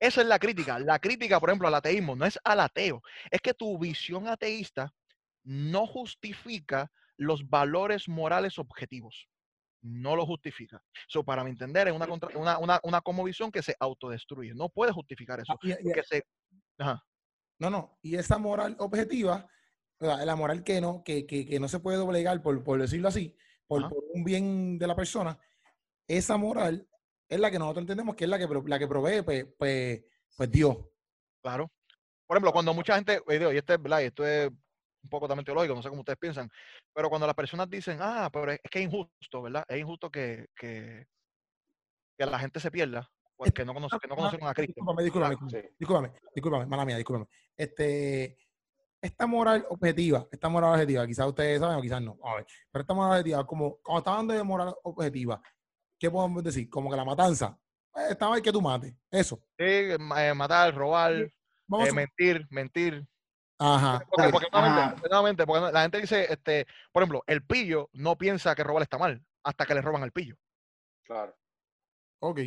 Esa 0.00 0.22
es 0.22 0.26
la 0.26 0.38
crítica. 0.38 0.78
La 0.78 0.98
crítica, 0.98 1.38
por 1.38 1.50
ejemplo, 1.50 1.68
al 1.68 1.74
ateísmo 1.74 2.16
no 2.16 2.24
es 2.24 2.38
al 2.42 2.60
ateo. 2.60 3.02
Es 3.30 3.40
que 3.42 3.52
tu 3.52 3.78
visión 3.78 4.26
ateísta 4.26 4.92
no 5.44 5.86
justifica 5.86 6.90
los 7.18 7.48
valores 7.48 8.08
morales 8.08 8.58
objetivos. 8.58 9.28
No 9.82 10.16
lo 10.16 10.24
justifica. 10.24 10.82
Eso, 11.06 11.22
para 11.22 11.44
mi 11.44 11.50
entender, 11.50 11.88
es 11.88 11.94
una, 11.94 12.06
una, 12.34 12.58
una, 12.58 12.80
una 12.82 13.02
visión 13.24 13.52
que 13.52 13.62
se 13.62 13.76
autodestruye. 13.78 14.54
No 14.54 14.70
puede 14.70 14.92
justificar 14.92 15.38
eso. 15.40 15.52
Ah, 16.78 17.02
no, 17.58 17.68
no. 17.68 17.98
Y 18.02 18.16
esa 18.16 18.38
moral 18.38 18.76
objetiva, 18.78 19.46
la 19.98 20.34
moral 20.34 20.64
que 20.64 20.80
no, 20.80 21.02
que, 21.04 21.26
que, 21.26 21.60
no 21.60 21.68
se 21.68 21.80
puede 21.80 21.98
doblegar, 21.98 22.42
por, 22.42 22.64
por 22.64 22.80
decirlo 22.80 23.08
así, 23.08 23.36
por, 23.66 23.86
por, 23.88 24.02
un 24.14 24.24
bien 24.24 24.78
de 24.78 24.86
la 24.86 24.96
persona, 24.96 25.38
esa 26.08 26.38
moral 26.38 26.88
es 27.30 27.40
la 27.40 27.50
que 27.50 27.58
nosotros 27.58 27.82
entendemos 27.82 28.16
que 28.16 28.24
es 28.24 28.30
la 28.30 28.38
que, 28.38 28.46
la 28.66 28.78
que 28.78 28.88
provee 28.88 29.22
pues, 29.22 29.46
pues, 29.56 30.04
pues 30.36 30.50
Dios. 30.50 30.76
Claro. 31.42 31.70
Por 32.26 32.36
ejemplo, 32.36 32.52
cuando 32.52 32.74
mucha 32.74 32.96
gente, 32.96 33.22
y 33.26 33.56
este, 33.56 33.78
esto 34.04 34.26
es 34.26 34.50
un 34.50 35.08
poco 35.08 35.26
también 35.26 35.44
teológico, 35.44 35.74
no 35.74 35.82
sé 35.82 35.88
cómo 35.88 36.00
ustedes 36.00 36.18
piensan, 36.18 36.50
pero 36.92 37.08
cuando 37.08 37.26
las 37.26 37.34
personas 37.34 37.70
dicen, 37.70 37.98
ah, 38.00 38.28
pero 38.32 38.52
es, 38.52 38.60
que 38.70 38.80
es 38.80 38.84
injusto, 38.84 39.42
¿verdad? 39.42 39.64
Es 39.68 39.78
injusto 39.78 40.10
que, 40.10 40.48
que, 40.54 41.06
que 42.18 42.26
la 42.26 42.38
gente 42.38 42.60
se 42.60 42.70
pierda 42.70 43.08
porque 43.40 43.64
no, 43.64 43.72
conoce, 43.72 43.98
que 43.98 44.06
no 44.06 44.14
a 44.46 44.52
Cristo. 44.52 44.74
Discúlpame, 44.76 45.02
discúlpame, 45.02 45.36
discúlpame, 45.78 46.12
discúlpame, 46.34 46.66
mala 46.66 46.84
mía, 46.84 46.96
discúlpame. 46.98 47.26
Este, 47.56 48.36
esta 49.00 49.26
moral 49.26 49.66
objetiva, 49.70 50.28
esta 50.30 50.50
moral 50.50 50.72
objetiva, 50.72 51.06
quizás 51.06 51.26
ustedes 51.26 51.58
saben 51.58 51.78
o 51.78 51.80
quizás 51.80 52.02
no, 52.02 52.18
a 52.22 52.34
ver, 52.34 52.46
pero 52.70 52.82
esta 52.82 52.92
moral 52.92 53.12
objetiva, 53.12 53.46
como 53.46 53.78
cuando 53.82 54.00
está 54.00 54.10
hablando 54.10 54.34
de 54.34 54.42
moral 54.42 54.74
objetiva, 54.82 55.40
¿qué 56.00 56.10
podemos 56.10 56.42
decir? 56.42 56.68
Como 56.68 56.90
que 56.90 56.96
la 56.96 57.04
matanza. 57.04 57.56
Eh, 57.94 58.08
está 58.10 58.28
mal 58.28 58.42
que 58.42 58.50
tú 58.50 58.60
mates. 58.60 58.94
Eso. 59.10 59.36
Sí, 59.58 59.64
eh, 59.64 59.98
matar, 60.34 60.74
robar, 60.74 61.12
eh, 61.12 61.92
mentir, 61.92 62.46
mentir. 62.50 63.06
Ajá. 63.58 64.02
Porque, 64.10 64.48
nuevamente, 64.50 65.46
porque 65.46 65.70
la 65.70 65.82
gente 65.82 66.00
dice, 66.00 66.26
este, 66.32 66.66
por 66.90 67.02
ejemplo, 67.02 67.22
el 67.26 67.44
pillo 67.44 67.90
no 67.92 68.16
piensa 68.16 68.54
que 68.54 68.64
robar 68.64 68.82
está 68.82 68.96
mal 68.96 69.22
hasta 69.44 69.66
que 69.66 69.74
le 69.74 69.82
roban 69.82 70.02
al 70.02 70.12
pillo. 70.12 70.34
Claro. 71.04 71.36
Ok. 72.22 72.40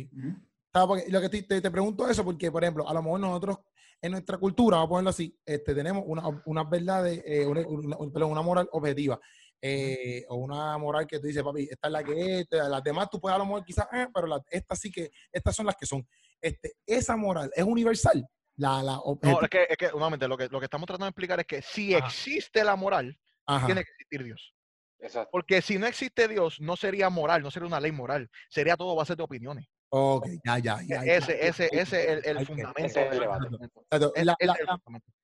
lo 1.08 1.20
que 1.20 1.28
te, 1.28 1.60
te, 1.60 1.70
pregunto 1.70 2.08
eso 2.08 2.24
porque, 2.24 2.50
por 2.50 2.64
ejemplo, 2.64 2.88
a 2.88 2.94
lo 2.94 3.02
mejor 3.02 3.20
nosotros 3.20 3.58
en 4.00 4.10
nuestra 4.10 4.38
cultura, 4.38 4.76
vamos 4.78 4.88
a 4.88 4.90
ponerlo 4.90 5.10
así, 5.10 5.38
este, 5.46 5.74
tenemos 5.74 6.02
una, 6.06 6.42
una 6.46 6.64
verdad, 6.64 7.04
una, 7.46 8.26
una, 8.26 8.42
moral 8.42 8.68
objetiva. 8.72 9.20
Eh, 9.66 10.26
o 10.28 10.36
una 10.36 10.76
moral 10.76 11.06
que 11.06 11.18
tú 11.18 11.26
dices, 11.26 11.42
papi, 11.42 11.62
esta 11.62 11.88
es 11.88 11.92
la 11.92 12.04
que 12.04 12.40
es, 12.40 12.46
las 12.50 12.84
demás 12.84 13.08
tú 13.10 13.18
puedes 13.18 13.34
a 13.34 13.38
lo 13.38 13.46
mejor 13.46 13.64
quizás, 13.64 13.86
eh, 13.94 14.08
pero 14.12 14.44
estas 14.50 14.78
sí 14.78 14.92
que, 14.92 15.10
estas 15.32 15.56
son 15.56 15.64
las 15.64 15.74
que 15.74 15.86
son. 15.86 16.06
Este, 16.38 16.74
esa 16.84 17.16
moral 17.16 17.50
es 17.56 17.64
universal. 17.64 18.28
La, 18.56 18.82
la 18.82 19.00
no, 19.22 19.40
es 19.40 19.48
que, 19.48 19.66
es 19.66 19.76
que, 19.78 19.90
nuevamente, 19.90 20.28
lo 20.28 20.36
que, 20.36 20.48
lo 20.48 20.60
que 20.60 20.66
estamos 20.66 20.86
tratando 20.86 21.06
de 21.06 21.08
explicar 21.08 21.40
es 21.40 21.46
que 21.46 21.62
si 21.62 21.94
existe 21.94 22.62
la 22.62 22.76
moral, 22.76 23.18
tiene 23.64 23.82
que 23.82 23.90
existir 23.90 24.22
Dios. 24.22 24.54
Exacto. 24.98 25.30
Porque 25.32 25.62
si 25.62 25.78
no 25.78 25.86
existe 25.86 26.28
Dios, 26.28 26.60
no 26.60 26.76
sería 26.76 27.08
moral, 27.08 27.42
no 27.42 27.50
sería 27.50 27.66
una 27.66 27.80
ley 27.80 27.90
moral, 27.90 28.28
sería 28.50 28.76
todo 28.76 28.94
base 28.94 29.16
de 29.16 29.22
opiniones. 29.22 29.66
Ok, 29.88 30.26
ya, 30.44 30.58
ya, 30.58 30.82
ya. 30.86 31.02
Ese, 31.04 31.46
ese, 31.46 31.70
ese 31.72 32.18
es 32.18 32.26
el, 32.26 32.46
fundamento. 32.46 33.00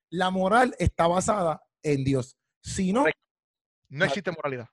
La, 0.08 0.30
moral 0.30 0.74
está 0.78 1.06
basada 1.08 1.62
en 1.82 2.04
Dios. 2.04 2.38
Si 2.62 2.94
no, 2.94 3.04
no 3.90 4.04
existe 4.04 4.30
moralidad. 4.30 4.68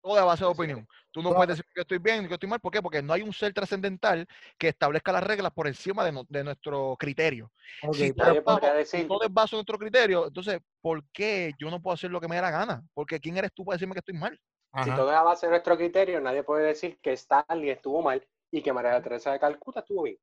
Todo 0.00 0.18
es 0.18 0.24
base 0.24 0.44
de 0.44 0.50
opinión. 0.50 0.86
Tú 1.10 1.22
no 1.22 1.34
puedes 1.34 1.56
decir 1.56 1.64
que 1.74 1.80
estoy 1.80 1.96
bien, 1.96 2.28
que 2.28 2.34
estoy 2.34 2.48
mal. 2.48 2.60
¿Por 2.60 2.70
qué? 2.70 2.82
Porque 2.82 3.00
no 3.00 3.14
hay 3.14 3.22
un 3.22 3.32
ser 3.32 3.54
trascendental 3.54 4.26
que 4.58 4.68
establezca 4.68 5.12
las 5.12 5.22
reglas 5.22 5.50
por 5.52 5.66
encima 5.66 6.04
de, 6.04 6.44
nuestro 6.44 6.94
criterio. 6.98 7.50
si 7.92 8.12
todo, 8.12 9.22
es 9.22 9.32
baso, 9.32 9.56
nuestro 9.56 9.78
criterio, 9.78 10.26
entonces, 10.26 10.60
¿por 10.82 11.02
qué 11.10 11.52
yo 11.58 11.70
no 11.70 11.80
puedo 11.80 11.94
hacer 11.94 12.10
lo 12.10 12.20
que 12.20 12.28
me 12.28 12.36
dé 12.36 12.42
la 12.42 12.50
gana? 12.50 12.82
Porque 12.92 13.18
¿quién 13.18 13.38
eres 13.38 13.50
tú 13.54 13.64
para 13.64 13.76
decirme 13.76 13.94
que 13.94 14.00
estoy 14.00 14.14
mal? 14.14 14.38
Si 14.82 14.90
todo 14.90 15.10
es 15.10 15.16
a 15.16 15.22
base 15.22 15.46
de 15.46 15.50
nuestro 15.50 15.76
criterio, 15.76 16.20
nadie 16.20 16.42
puede 16.42 16.66
decir 16.66 16.98
que 17.00 17.12
Stanley 17.12 17.70
estuvo 17.70 18.02
mal 18.02 18.26
y 18.50 18.60
que 18.60 18.72
María 18.74 19.00
Teresa 19.00 19.32
de 19.32 19.40
Calcuta 19.40 19.80
estuvo 19.80 20.02
bien. 20.02 20.18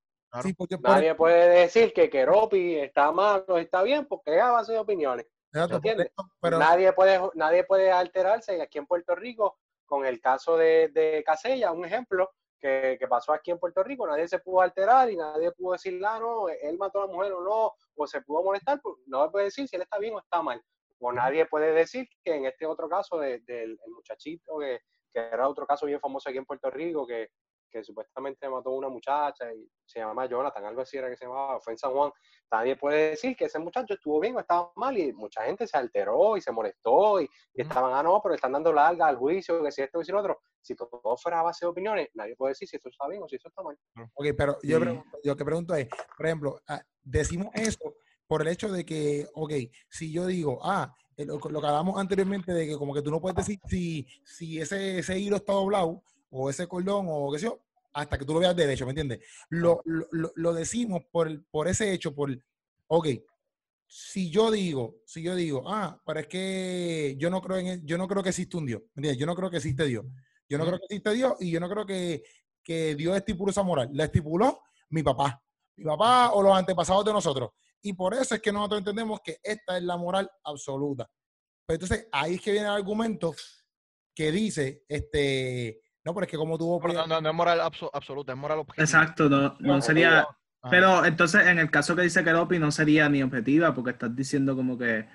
nadie 0.84 1.16
puede 1.16 1.50
decir 1.62 1.92
que 1.92 2.08
Keropi 2.08 2.76
está 2.76 3.12
mal 3.12 3.46
o 3.48 3.58
está 3.58 3.82
bien 3.82 4.06
porque 4.06 4.36
es 4.36 4.42
a 4.44 4.52
base 4.52 4.74
de 4.74 4.80
opiniones 4.80 5.26
nadie, 5.54 6.94
puede, 6.94 7.20
nadie 7.36 7.64
puede 7.64 7.92
alterarse 7.92 8.62
aquí 8.62 8.78
en 8.78 8.86
Puerto 8.86 9.16
Rico 9.16 9.58
con 9.86 10.06
el 10.06 10.22
caso 10.22 10.56
de, 10.56 10.90
de 10.90 11.24
Casella, 11.26 11.72
un 11.72 11.86
ejemplo 11.86 12.32
que, 12.60 12.96
que, 13.00 13.08
pasó 13.08 13.34
aquí 13.34 13.52
en 13.52 13.60
Puerto 13.60 13.84
Rico, 13.84 14.08
nadie 14.08 14.28
se 14.28 14.40
pudo 14.40 14.62
alterar 14.62 15.10
y 15.10 15.18
nadie 15.18 15.52
pudo 15.52 15.74
decir, 15.74 16.00
ah, 16.06 16.20
no, 16.20 16.48
él 16.48 16.78
mató 16.78 17.02
a 17.02 17.08
la 17.08 17.14
mujer 17.14 17.34
o 17.34 17.42
no, 17.42 17.74
o 17.96 18.08
se 18.08 18.22
pudo 18.22 18.44
molestar, 18.44 18.80
pues 18.82 18.96
no 19.08 19.30
puede 19.32 19.46
decir 19.46 19.68
si 19.68 19.76
él 19.76 19.82
está 19.82 19.98
bien 19.98 20.14
o 20.14 20.20
está 20.20 20.42
mal. 20.42 20.64
O 21.00 21.12
nadie 21.12 21.48
puede 21.48 21.74
decir 21.74 22.08
que 22.24 22.36
en 22.36 22.46
este 22.46 22.66
otro 22.66 22.88
caso 22.88 23.18
del 23.18 23.80
muchachito, 23.88 24.60
que, 24.60 24.80
que, 25.12 25.20
era 25.20 25.50
otro 25.50 25.66
caso 25.66 25.88
bien 25.88 26.00
famoso 26.00 26.30
aquí 26.30 26.38
en 26.38 26.46
Puerto 26.46 26.70
Rico, 26.70 27.08
que, 27.08 27.30
que 27.72 27.84
supuestamente 27.84 28.50
mató 28.50 28.70
a 28.70 28.76
una 28.76 28.90
muchacha 28.90 29.52
y 29.54 29.68
se 29.86 30.00
llamaba 30.00 30.28
Jonathan, 30.28 30.66
algo 30.66 30.82
así 30.82 30.98
era 30.98 31.10
que 31.10 31.16
se 31.16 31.26
llamaba, 31.26 31.60
fue 31.60 31.74
en 31.74 31.80
San 31.80 31.92
Juan. 31.92 32.12
Nadie 32.52 32.76
puede 32.76 33.12
decir 33.12 33.36
que 33.36 33.46
ese 33.46 33.60
muchacho 33.60 33.94
estuvo 33.94 34.20
bien 34.20 34.36
o 34.36 34.40
estaba 34.40 34.72
mal 34.76 34.98
y 34.98 35.14
mucha 35.14 35.44
gente 35.44 35.66
se 35.66 35.78
alteró 35.78 36.36
y 36.38 36.42
se 36.42 36.52
molestó 36.52 37.22
y, 37.22 37.30
estaban, 37.54 37.94
ah, 37.94 38.04
no, 38.04 38.22
pero 38.22 38.36
están 38.36 38.52
dando 38.52 38.74
larga 38.74 39.08
al 39.08 39.18
juicio, 39.18 39.64
que 39.64 39.72
si 39.72 39.82
esto, 39.82 40.00
que 40.00 40.06
si 40.06 40.12
lo 40.12 40.20
otro. 40.20 40.42
Si 40.64 40.76
todo 40.76 41.18
fuera 41.18 41.40
a 41.40 41.44
base 41.44 41.66
de 41.66 41.70
opiniones, 41.70 42.10
nadie 42.14 42.36
puede 42.36 42.52
decir 42.52 42.68
si 42.68 42.76
esto 42.76 42.90
está 42.90 43.08
bien 43.08 43.24
o 43.24 43.28
si 43.28 43.36
esto 43.36 43.50
está 43.50 43.64
mal. 43.64 43.76
Ok, 44.14 44.28
pero 44.38 44.58
yo, 44.62 44.80
pregunto, 44.80 45.18
yo 45.24 45.36
que 45.36 45.46
pregunto 45.46 45.74
es, 45.74 45.88
por 46.16 46.26
ejemplo, 46.28 46.62
ah, 46.68 46.82
decimos 47.02 47.48
eso 47.56 47.96
por 48.28 48.44
el 48.44 48.48
hecho 48.50 48.70
de 48.70 48.86
que, 48.86 49.28
ok, 49.34 49.54
si 49.90 50.12
yo 50.12 50.28
digo, 50.28 50.60
ah, 50.62 50.94
lo, 51.18 51.40
que 51.40 51.68
hablamos 51.68 52.00
anteriormente 52.00 52.54
de 52.54 52.68
que 52.68 52.78
como 52.78 52.94
que 52.94 53.02
tú 53.02 53.12
no 53.12 53.20
puedes 53.20 53.36
decir 53.36 53.60
si, 53.68 54.08
si 54.24 54.60
ese, 54.60 55.00
ese 55.00 55.20
hilo 55.20 55.38
está 55.38 55.54
doblado 55.54 56.04
o 56.32 56.50
ese 56.50 56.68
cordón 56.68 57.06
o 57.10 57.32
qué 57.32 57.40
sé 57.40 57.46
yo, 57.46 57.62
hasta 57.94 58.18
que 58.18 58.26
tú 58.26 58.34
lo 58.34 58.40
veas 58.40 58.56
derecho, 58.56 58.86
¿me 58.86 58.92
entiendes? 58.92 59.20
Lo, 59.50 59.82
lo, 59.86 60.32
lo, 60.36 60.54
decimos 60.54 61.04
por, 61.12 61.46
por 61.48 61.68
ese 61.68 61.94
hecho, 61.94 62.16
por, 62.16 62.32
ok, 62.88 63.08
si 63.86 64.30
yo 64.30 64.50
digo, 64.50 65.02
si 65.06 65.22
yo 65.22 65.36
digo, 65.36 65.64
ah, 65.68 66.02
pero 66.06 66.22
es 66.22 66.28
que 66.28 67.16
yo 67.18 67.30
no 67.30 67.42
creo 67.42 67.58
en, 67.58 67.86
yo 67.86 67.98
no 67.98 68.08
creo 68.08 68.24
que 68.24 68.30
existe 68.30 68.56
un 68.56 68.66
Dios, 68.66 68.82
¿entiendes? 68.96 69.18
Yo 69.18 69.26
no 69.26 69.36
creo 69.36 69.50
que 69.50 69.58
existe 69.58 69.86
Dios. 69.86 70.06
Yo 70.48 70.58
no 70.58 70.66
creo 70.66 70.80
que 70.80 70.86
existe 70.86 71.14
Dios 71.14 71.34
y 71.40 71.52
yo 71.52 71.60
no 71.60 71.70
creo 71.70 71.86
que, 71.86 72.24
que 72.64 72.96
Dios 72.96 73.16
estipuló 73.18 73.52
esa 73.52 73.64
moral. 73.64 73.90
La 73.94 74.06
estipuló 74.06 74.62
mi 74.90 75.04
papá, 75.04 75.42
mi 75.76 75.84
papá 75.84 76.32
o 76.32 76.42
los 76.42 76.58
antepasados 76.58 77.04
de 77.04 77.14
nosotros. 77.14 77.52
Y 77.82 77.94
por 77.94 78.14
eso 78.14 78.36
es 78.36 78.42
que 78.42 78.52
nosotros 78.52 78.80
entendemos 78.80 79.20
que 79.24 79.40
esta 79.44 79.78
es 79.78 79.84
la 79.84 79.98
moral 79.98 80.30
absoluta. 80.44 81.10
Pero 81.66 81.76
entonces 81.76 82.08
ahí 82.12 82.36
es 82.36 82.42
que 82.42 82.52
viene 82.52 82.68
el 82.68 82.74
argumento 82.74 83.34
que 84.14 84.32
dice, 84.32 84.86
este, 84.88 85.82
no, 86.04 86.14
pero 86.14 86.26
es 86.26 86.32
que 86.32 86.38
como 86.38 86.58
tuvo... 86.58 86.82
No, 86.88 87.08
no, 87.08 87.22
no, 87.22 87.30
es 87.30 87.36
moral 87.36 87.60
absoluta, 87.62 88.34
es 88.34 88.38
moral 88.38 88.60
objetiva. 88.60 88.84
Exacto, 88.84 89.30
no, 89.30 89.56
no 89.60 89.82
sería... 89.82 90.28
Pero 90.70 91.06
entonces, 91.06 91.48
en 91.48 91.60
el 91.60 91.72
caso 91.72 91.96
que 91.96 92.04
dice 92.04 92.24
Keropi, 92.24 92.60
no 92.60 92.72
sería 92.72 93.10
ni 93.10 93.24
objetiva, 93.24 93.74
porque 93.74 93.92
estás 93.92 94.16
diciendo 94.16 94.56
como 94.56 94.78
que. 94.78 95.08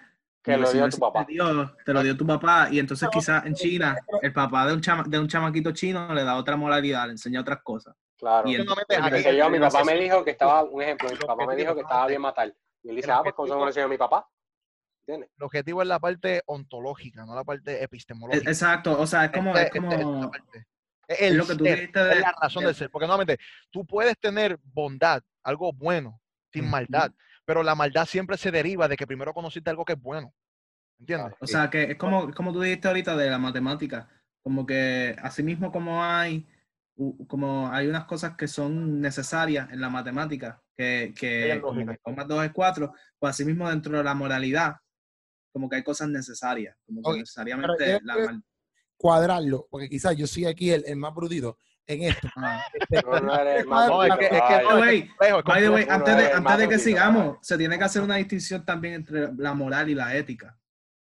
Que 0.42 0.56
lo 0.56 0.70
dio 0.72 0.88
tu 0.88 0.98
papá. 0.98 1.26
te 1.26 1.92
lo 1.92 2.02
dio 2.02 2.16
tu 2.16 2.26
papá. 2.26 2.68
Y 2.70 2.78
entonces, 2.78 3.08
quizás 3.10 3.44
en 3.46 3.54
China, 3.54 3.96
el 4.22 4.32
papá 4.32 4.66
de 4.66 4.74
un, 4.74 4.80
chama, 4.80 5.04
de 5.06 5.18
un 5.18 5.28
chamaquito 5.28 5.72
chino 5.72 6.12
le 6.14 6.24
da 6.24 6.36
otra 6.36 6.56
moralidad, 6.56 7.06
le 7.06 7.12
enseña 7.12 7.40
otras 7.40 7.62
cosas. 7.62 7.94
Claro. 8.16 8.48
Y 8.48 8.56
yo, 8.56 9.50
mi 9.50 9.58
papá 9.58 9.84
me 9.84 9.94
dijo 9.96 10.24
que 10.24 10.30
estaba, 10.30 10.62
un 10.62 10.82
ejemplo, 10.82 11.08
mi 11.10 11.16
papá 11.16 11.46
me 11.46 11.56
dijo 11.56 11.74
que 11.74 11.80
estaba 11.80 12.06
bien 12.06 12.20
matar. 12.20 12.52
Y 12.82 12.90
él 12.90 12.96
dice, 12.96 13.10
ah, 13.10 13.20
pues 13.22 13.34
¿cómo 13.34 13.48
se 13.48 13.54
lo 13.54 13.66
enseñó 13.66 13.88
mi 13.88 13.98
papá? 13.98 14.28
¿Entiendes? 15.00 15.30
El 15.36 15.44
objetivo 15.44 15.82
es 15.82 15.88
la 15.88 16.00
parte 16.00 16.42
ontológica, 16.46 17.24
no 17.24 17.34
la 17.34 17.44
parte 17.44 17.82
epistemológica. 17.82 18.48
Exacto, 18.48 18.98
o 18.98 19.06
sea, 19.06 19.26
es 19.26 19.32
como. 19.32 19.56
Es 19.56 19.70
como... 19.70 20.30
Es, 21.08 21.34
lo 21.34 21.46
que 21.46 21.54
tú 21.54 21.64
es 21.64 21.94
la 21.94 22.34
razón 22.40 22.64
de, 22.64 22.74
ser. 22.74 22.90
Porque 22.90 23.06
nuevamente, 23.06 23.38
tú 23.70 23.86
puedes 23.86 24.18
tener 24.18 24.58
bondad, 24.62 25.22
algo 25.42 25.72
bueno, 25.72 26.20
sin 26.52 26.68
maldad, 26.68 27.12
pero 27.44 27.62
la 27.62 27.74
maldad 27.74 28.06
siempre 28.06 28.36
se 28.36 28.50
deriva 28.50 28.88
de 28.88 28.96
que 28.96 29.06
primero 29.06 29.32
conociste 29.32 29.70
algo 29.70 29.84
que 29.84 29.92
es 29.92 30.00
bueno. 30.00 30.34
¿Entiendes? 30.98 31.34
O 31.40 31.46
sea, 31.46 31.70
que 31.70 31.82
es 31.84 31.96
como, 31.96 32.32
como 32.32 32.52
tú 32.52 32.60
dijiste 32.60 32.88
ahorita 32.88 33.16
de 33.16 33.30
la 33.30 33.38
matemática, 33.38 34.08
como 34.42 34.66
que 34.66 35.14
así 35.22 35.42
mismo 35.42 35.70
como 35.70 36.02
hay, 36.02 36.46
como 37.28 37.70
hay 37.70 37.86
unas 37.86 38.06
cosas 38.06 38.36
que 38.36 38.48
son 38.48 39.00
necesarias 39.00 39.70
en 39.70 39.80
la 39.80 39.90
matemática, 39.90 40.62
que, 40.76 41.14
que 41.16 41.60
como 41.60 42.16
más 42.16 42.28
2 42.28 42.44
es 42.46 42.52
4, 42.52 42.92
pues 43.18 43.30
así 43.30 43.44
mismo 43.44 43.68
dentro 43.68 43.96
de 43.96 44.04
la 44.04 44.14
moralidad, 44.14 44.76
como 45.52 45.68
que 45.68 45.76
hay 45.76 45.82
cosas 45.82 46.08
necesarias, 46.08 46.76
como 46.86 47.02
que 47.02 47.18
necesariamente 47.20 48.00
la, 48.02 48.40
cuadrarlo, 48.96 49.66
porque 49.70 49.88
quizás 49.88 50.16
yo 50.16 50.26
soy 50.26 50.46
aquí 50.46 50.70
el, 50.70 50.96
más 50.96 51.14
brudito 51.14 51.58
en 51.86 52.02
esto. 52.02 52.28
antes 55.88 56.16
de, 56.16 56.32
antes 56.32 56.58
de 56.58 56.68
que 56.68 56.78
sigamos, 56.78 57.38
se 57.42 57.56
tiene 57.56 57.78
que 57.78 57.84
hacer 57.84 58.02
una 58.02 58.16
distinción 58.16 58.64
también 58.64 58.94
entre 58.94 59.32
la 59.36 59.54
moral 59.54 59.88
y 59.88 59.94
la 59.94 60.16
ética. 60.16 60.58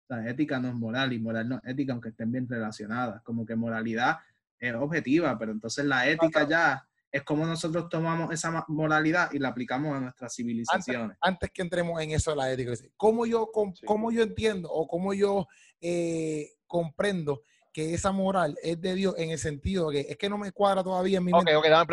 La 0.09 0.29
ética 0.29 0.59
no 0.59 0.69
es 0.69 0.75
moral 0.75 1.13
y 1.13 1.19
moral 1.19 1.49
no 1.49 1.55
es 1.57 1.61
ética, 1.65 1.93
aunque 1.93 2.09
estén 2.09 2.31
bien 2.31 2.47
relacionadas. 2.47 3.21
Como 3.23 3.45
que 3.45 3.55
moralidad 3.55 4.17
es 4.59 4.73
objetiva, 4.75 5.37
pero 5.37 5.51
entonces 5.51 5.85
la 5.85 6.07
ética 6.07 6.47
ya 6.47 6.87
es 7.11 7.23
como 7.23 7.45
nosotros 7.45 7.89
tomamos 7.89 8.33
esa 8.33 8.65
moralidad 8.67 9.31
y 9.31 9.39
la 9.39 9.49
aplicamos 9.49 9.95
a 9.95 9.99
nuestras 9.99 10.35
civilizaciones. 10.35 11.15
Antes, 11.21 11.51
que 11.51 11.61
entremos 11.61 12.01
en 12.01 12.11
eso 12.11 12.31
de 12.31 12.37
la 12.37 12.51
ética, 12.51 12.73
¿cómo 12.97 13.27
yo, 13.27 13.51
cómo, 13.85 14.11
yo 14.11 14.23
entiendo 14.23 14.71
o 14.71 14.87
cómo 14.87 15.13
yo 15.13 15.47
eh, 15.79 16.53
comprendo 16.65 17.43
que 17.73 17.93
esa 17.93 18.11
moral 18.11 18.55
es 18.61 18.79
de 18.79 18.93
Dios 18.93 19.15
en 19.17 19.31
el 19.31 19.39
sentido 19.39 19.89
de 19.89 20.05
que 20.05 20.11
es 20.11 20.17
que 20.17 20.29
no 20.29 20.37
me 20.37 20.51
cuadra 20.51 20.83
todavía 20.83 21.17
en 21.17 21.25
mi 21.25 21.31
mente. 21.31 21.55
Ok, 21.55 21.65
ok, 21.65 21.69
dame 21.69 21.85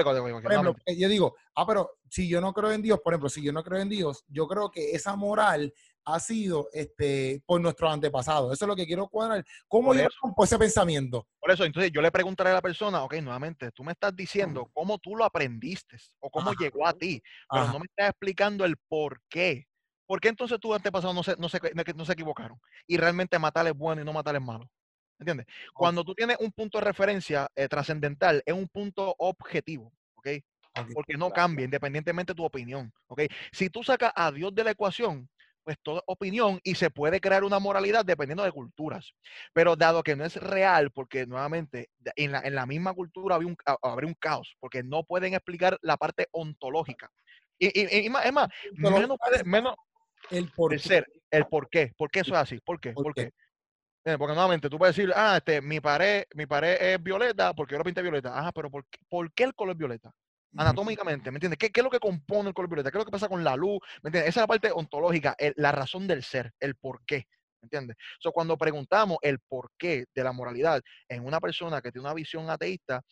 Por 0.42 0.52
ejemplo, 0.52 0.76
yo 0.86 1.08
digo, 1.08 1.34
ah, 1.54 1.66
pero 1.66 1.98
si 2.08 2.28
yo 2.28 2.40
no 2.40 2.52
creo 2.52 2.70
en 2.70 2.82
Dios, 2.82 3.00
por 3.02 3.14
ejemplo, 3.14 3.30
si 3.30 3.42
yo 3.42 3.52
no 3.52 3.64
creo 3.64 3.80
en 3.80 3.88
Dios, 3.88 4.24
yo 4.28 4.46
creo 4.46 4.70
que 4.70 4.92
esa 4.92 5.16
moral 5.16 5.72
ha 6.04 6.20
sido 6.20 6.68
este, 6.72 7.42
por 7.46 7.60
nuestros 7.60 7.92
antepasados. 7.92 8.52
Eso 8.52 8.64
es 8.64 8.68
lo 8.68 8.76
que 8.76 8.86
quiero 8.86 9.08
cuadrar. 9.08 9.44
¿Cómo 9.68 9.94
yo 9.94 10.08
ese 10.42 10.58
pensamiento? 10.58 11.26
Por 11.38 11.50
eso, 11.50 11.64
entonces 11.64 11.92
yo 11.92 12.02
le 12.02 12.10
preguntaré 12.10 12.50
a 12.50 12.54
la 12.54 12.62
persona, 12.62 13.02
ok, 13.02 13.14
nuevamente, 13.22 13.70
tú 13.72 13.84
me 13.84 13.92
estás 13.92 14.14
diciendo 14.14 14.70
cómo 14.72 14.98
tú 14.98 15.16
lo 15.16 15.24
aprendiste 15.24 15.96
o 16.20 16.30
cómo 16.30 16.52
llegó 16.52 16.86
a 16.86 16.92
ti, 16.92 17.22
pero 17.50 17.66
no 17.66 17.78
me 17.78 17.86
estás 17.86 18.10
explicando 18.10 18.64
el 18.64 18.76
por 18.76 19.20
qué. 19.28 19.66
¿Por 20.06 20.20
qué 20.20 20.28
entonces 20.28 20.58
tus 20.58 20.74
antepasados 20.74 21.14
no 21.14 21.22
se, 21.22 21.36
no, 21.36 21.48
se, 21.48 21.60
no 21.94 22.04
se 22.04 22.12
equivocaron? 22.12 22.58
Y 22.86 22.96
realmente 22.96 23.38
matar 23.38 23.66
es 23.68 23.74
bueno 23.74 24.02
y 24.02 24.04
no 24.04 24.12
matar 24.12 24.34
es 24.34 24.42
malo. 24.42 24.68
¿Entiendes? 25.20 25.46
Cuando 25.74 26.02
tú 26.02 26.14
tienes 26.14 26.38
un 26.40 26.50
punto 26.50 26.78
de 26.78 26.84
referencia 26.84 27.46
eh, 27.54 27.68
trascendental, 27.68 28.42
es 28.44 28.54
un 28.54 28.66
punto 28.68 29.14
objetivo, 29.18 29.92
¿ok? 30.14 30.28
Porque 30.94 31.14
no 31.18 31.30
cambia 31.30 31.64
independientemente 31.64 32.32
de 32.32 32.36
tu 32.36 32.44
opinión, 32.44 32.90
¿ok? 33.06 33.22
Si 33.52 33.68
tú 33.68 33.84
sacas 33.84 34.12
a 34.16 34.32
Dios 34.32 34.54
de 34.54 34.64
la 34.64 34.70
ecuación, 34.70 35.28
pues 35.62 35.76
toda 35.82 36.02
opinión 36.06 36.58
y 36.62 36.74
se 36.74 36.88
puede 36.88 37.20
crear 37.20 37.44
una 37.44 37.58
moralidad 37.58 38.02
dependiendo 38.02 38.42
de 38.44 38.50
culturas. 38.50 39.12
Pero 39.52 39.76
dado 39.76 40.02
que 40.02 40.16
no 40.16 40.24
es 40.24 40.36
real, 40.36 40.90
porque 40.90 41.26
nuevamente 41.26 41.90
en 42.16 42.32
la, 42.32 42.40
en 42.40 42.54
la 42.54 42.64
misma 42.64 42.94
cultura 42.94 43.34
habría 43.34 43.50
un, 43.50 43.56
habría 43.82 44.08
un 44.08 44.14
caos, 44.14 44.56
porque 44.58 44.82
no 44.82 45.04
pueden 45.04 45.34
explicar 45.34 45.78
la 45.82 45.98
parte 45.98 46.28
ontológica. 46.30 47.10
Y, 47.58 47.78
y, 47.78 48.06
y 48.06 48.08
más, 48.08 48.24
es 48.24 48.32
más, 48.32 48.48
menos, 48.72 49.18
menos 49.44 49.74
el 50.30 50.50
por 50.50 50.78
ser, 50.80 51.06
el 51.30 51.44
por 51.46 51.68
qué, 51.68 51.92
por 51.94 52.10
qué 52.10 52.20
eso 52.20 52.32
es 52.32 52.40
así, 52.40 52.58
por 52.64 52.80
qué, 52.80 52.92
por 52.92 53.12
qué. 53.12 53.32
Porque 54.02 54.34
nuevamente 54.34 54.70
tú 54.70 54.78
puedes 54.78 54.96
decir, 54.96 55.12
ah, 55.14 55.36
este, 55.36 55.60
mi 55.60 55.78
pared, 55.80 56.24
mi 56.34 56.46
pared 56.46 56.76
es 56.80 57.02
violeta 57.02 57.52
porque 57.52 57.72
yo 57.72 57.78
lo 57.78 57.84
pinté 57.84 58.02
violeta. 58.02 58.36
Ajá, 58.38 58.50
pero 58.52 58.70
¿por 58.70 58.86
qué, 58.86 58.98
¿por 59.08 59.32
qué 59.32 59.44
el 59.44 59.54
color 59.54 59.76
violeta? 59.76 60.10
Anatómicamente, 60.56 61.30
¿me 61.30 61.36
entiendes? 61.36 61.58
¿Qué, 61.58 61.70
¿Qué, 61.70 61.80
es 61.80 61.84
lo 61.84 61.90
que 61.90 62.00
compone 62.00 62.48
el 62.48 62.54
color 62.54 62.70
violeta? 62.70 62.90
¿Qué 62.90 62.98
es 62.98 63.00
lo 63.00 63.04
que 63.04 63.12
pasa 63.12 63.28
con 63.28 63.44
la 63.44 63.54
luz? 63.56 63.78
¿Me 64.02 64.08
entiendes? 64.08 64.30
Esa 64.30 64.40
es 64.40 64.42
la 64.42 64.46
parte 64.48 64.72
ontológica, 64.72 65.36
la 65.56 65.70
razón 65.70 66.08
del 66.08 66.24
ser, 66.24 66.52
el 66.58 66.74
por 66.74 67.04
qué. 67.04 67.26
¿Me 67.60 67.66
entiendes? 67.66 67.96
So, 68.18 68.32
cuando 68.32 68.56
preguntamos 68.56 69.18
el 69.22 69.38
por 69.38 69.70
qué 69.78 70.06
de 70.14 70.24
la 70.24 70.32
moralidad 70.32 70.80
en 71.08 71.24
una 71.24 71.40
persona 71.40 71.80
que 71.82 71.92
tiene 71.92 72.06
una 72.06 72.14
visión 72.14 72.48
ateísta, 72.48 73.02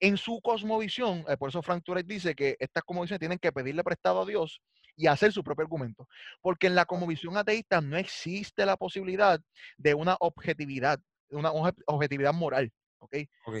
en 0.00 0.16
su 0.16 0.40
cosmovisión, 0.40 1.24
eh, 1.28 1.36
por 1.36 1.48
eso 1.48 1.62
Frank 1.62 1.82
Turek 1.84 2.06
dice 2.06 2.34
que 2.34 2.56
estas 2.58 2.84
cosmovisiones 2.84 3.20
tienen 3.20 3.38
que 3.38 3.52
pedirle 3.52 3.82
prestado 3.82 4.22
a 4.22 4.26
Dios 4.26 4.60
y 4.96 5.06
hacer 5.06 5.32
su 5.32 5.42
propio 5.44 5.64
argumento. 5.64 6.08
Porque 6.40 6.66
en 6.66 6.74
la 6.74 6.86
visión 7.06 7.36
ateísta 7.36 7.80
no 7.80 7.96
existe 7.96 8.66
la 8.66 8.76
posibilidad 8.76 9.40
de 9.76 9.94
una 9.94 10.16
objetividad, 10.20 11.00
una 11.30 11.52
objetividad 11.86 12.34
moral. 12.34 12.70
¿ok? 12.98 13.16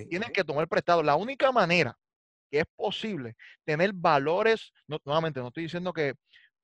Tienes 0.08 0.30
que 0.30 0.44
tomar 0.44 0.68
prestado. 0.68 1.02
La 1.02 1.16
única 1.16 1.52
manera 1.52 1.96
que 2.50 2.60
es 2.60 2.66
posible 2.76 3.36
tener 3.64 3.92
valores, 3.92 4.72
nuevamente, 5.04 5.40
no 5.40 5.48
estoy 5.48 5.64
diciendo 5.64 5.92
que 5.92 6.14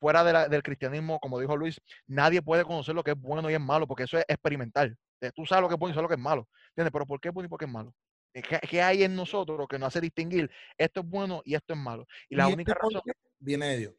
fuera 0.00 0.48
del 0.48 0.62
cristianismo, 0.62 1.18
como 1.20 1.38
dijo 1.38 1.56
Luis, 1.56 1.80
nadie 2.06 2.42
puede 2.42 2.64
conocer 2.64 2.94
lo 2.94 3.04
que 3.04 3.12
es 3.12 3.18
bueno 3.18 3.48
y 3.50 3.54
es 3.54 3.60
malo, 3.60 3.86
porque 3.86 4.04
eso 4.04 4.18
es 4.18 4.24
experimental. 4.28 4.96
Eh, 5.20 5.30
tú 5.34 5.46
sabes 5.46 5.62
lo 5.62 5.68
que 5.68 5.74
es 5.74 5.78
bueno 5.78 5.92
y 5.92 5.94
sabes 5.94 6.04
lo 6.04 6.08
que 6.08 6.14
es 6.16 6.20
malo. 6.20 6.48
¿Entiendes? 6.70 6.92
Pero 6.92 7.06
¿por 7.06 7.20
qué 7.20 7.28
es 7.28 7.34
bueno 7.34 7.46
y 7.46 7.48
por 7.48 7.58
qué 7.58 7.64
es 7.64 7.70
malo? 7.70 7.94
¿Qué, 8.42 8.82
hay 8.82 9.04
en 9.04 9.14
nosotros 9.14 9.68
que 9.68 9.78
nos 9.78 9.88
hace 9.88 10.00
distinguir 10.00 10.50
esto 10.76 11.00
es 11.00 11.06
bueno 11.06 11.40
y 11.44 11.54
esto 11.54 11.72
es 11.72 11.78
malo? 11.78 12.06
Y 12.28 12.34
la 12.34 12.48
única 12.48 12.74
razón 12.74 13.00
viene 13.38 13.66
de 13.68 13.78
Dios. 13.78 13.94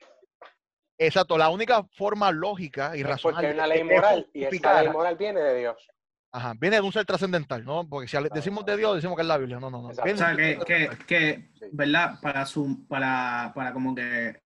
Exacto, 0.97 1.37
la 1.37 1.49
única 1.49 1.83
forma 1.95 2.31
lógica 2.31 2.95
y 2.97 3.03
racional. 3.03 3.35
Porque 3.35 3.47
hay 3.47 3.53
una 3.53 3.67
ley 3.67 3.83
moral 3.83 4.29
y 4.33 4.43
esa 4.43 4.81
ley 4.81 4.91
moral 4.91 5.15
viene 5.15 5.39
de 5.39 5.59
Dios. 5.59 5.87
Ajá, 6.31 6.53
viene 6.59 6.75
de 6.75 6.81
un 6.81 6.91
ser 6.91 7.05
trascendental, 7.05 7.63
¿no? 7.63 7.87
Porque 7.87 8.09
si 8.09 8.17
decimos 8.33 8.65
de 8.65 8.75
Dios, 8.75 8.95
decimos 8.95 9.15
que 9.15 9.21
es 9.21 9.27
la 9.27 9.37
Biblia. 9.37 9.57
No, 9.57 9.69
no, 9.69 9.81
no. 9.81 9.87
O 9.87 9.93
sea, 9.93 10.35
que, 10.35 10.59
que, 10.65 10.89
que, 11.07 11.51
¿verdad? 11.71 12.19
Para, 12.21 12.45
su, 12.45 12.85
para, 12.87 13.53
para 13.55 13.71
como 13.71 13.95
que, 13.95 14.41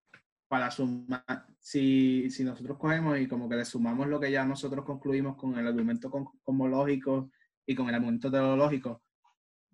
para 0.47 0.69
sumar, 0.69 1.47
si, 1.59 2.29
si 2.29 2.43
nosotros 2.43 2.77
cogemos 2.77 3.19
y 3.19 3.27
como 3.27 3.49
que 3.49 3.55
le 3.55 3.65
sumamos 3.65 4.07
lo 4.07 4.19
que 4.19 4.29
ya 4.29 4.45
nosotros 4.45 4.85
concluimos 4.85 5.35
con 5.35 5.57
el 5.57 5.65
argumento 5.65 6.11
cosmológico 6.43 7.31
y 7.65 7.73
con 7.73 7.89
el 7.89 7.95
argumento 7.95 8.29
teológico, 8.29 9.01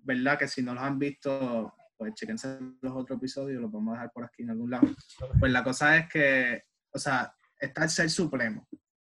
¿verdad? 0.05 0.39
Que 0.39 0.47
si 0.47 0.61
no 0.61 0.73
los 0.73 0.83
han 0.83 0.99
visto, 0.99 1.73
pues 1.97 2.13
chequense 2.13 2.59
los 2.81 2.93
otros 2.93 3.17
episodios, 3.17 3.61
los 3.61 3.71
vamos 3.71 3.93
a 3.93 3.97
dejar 3.97 4.11
por 4.11 4.25
aquí 4.25 4.43
en 4.43 4.51
algún 4.51 4.69
lado. 4.69 4.87
Pues 5.39 5.51
la 5.51 5.63
cosa 5.63 5.97
es 5.97 6.07
que, 6.09 6.61
o 6.91 6.99
sea, 6.99 7.33
está 7.59 7.83
el 7.83 7.89
ser 7.89 8.09
supremo. 8.09 8.67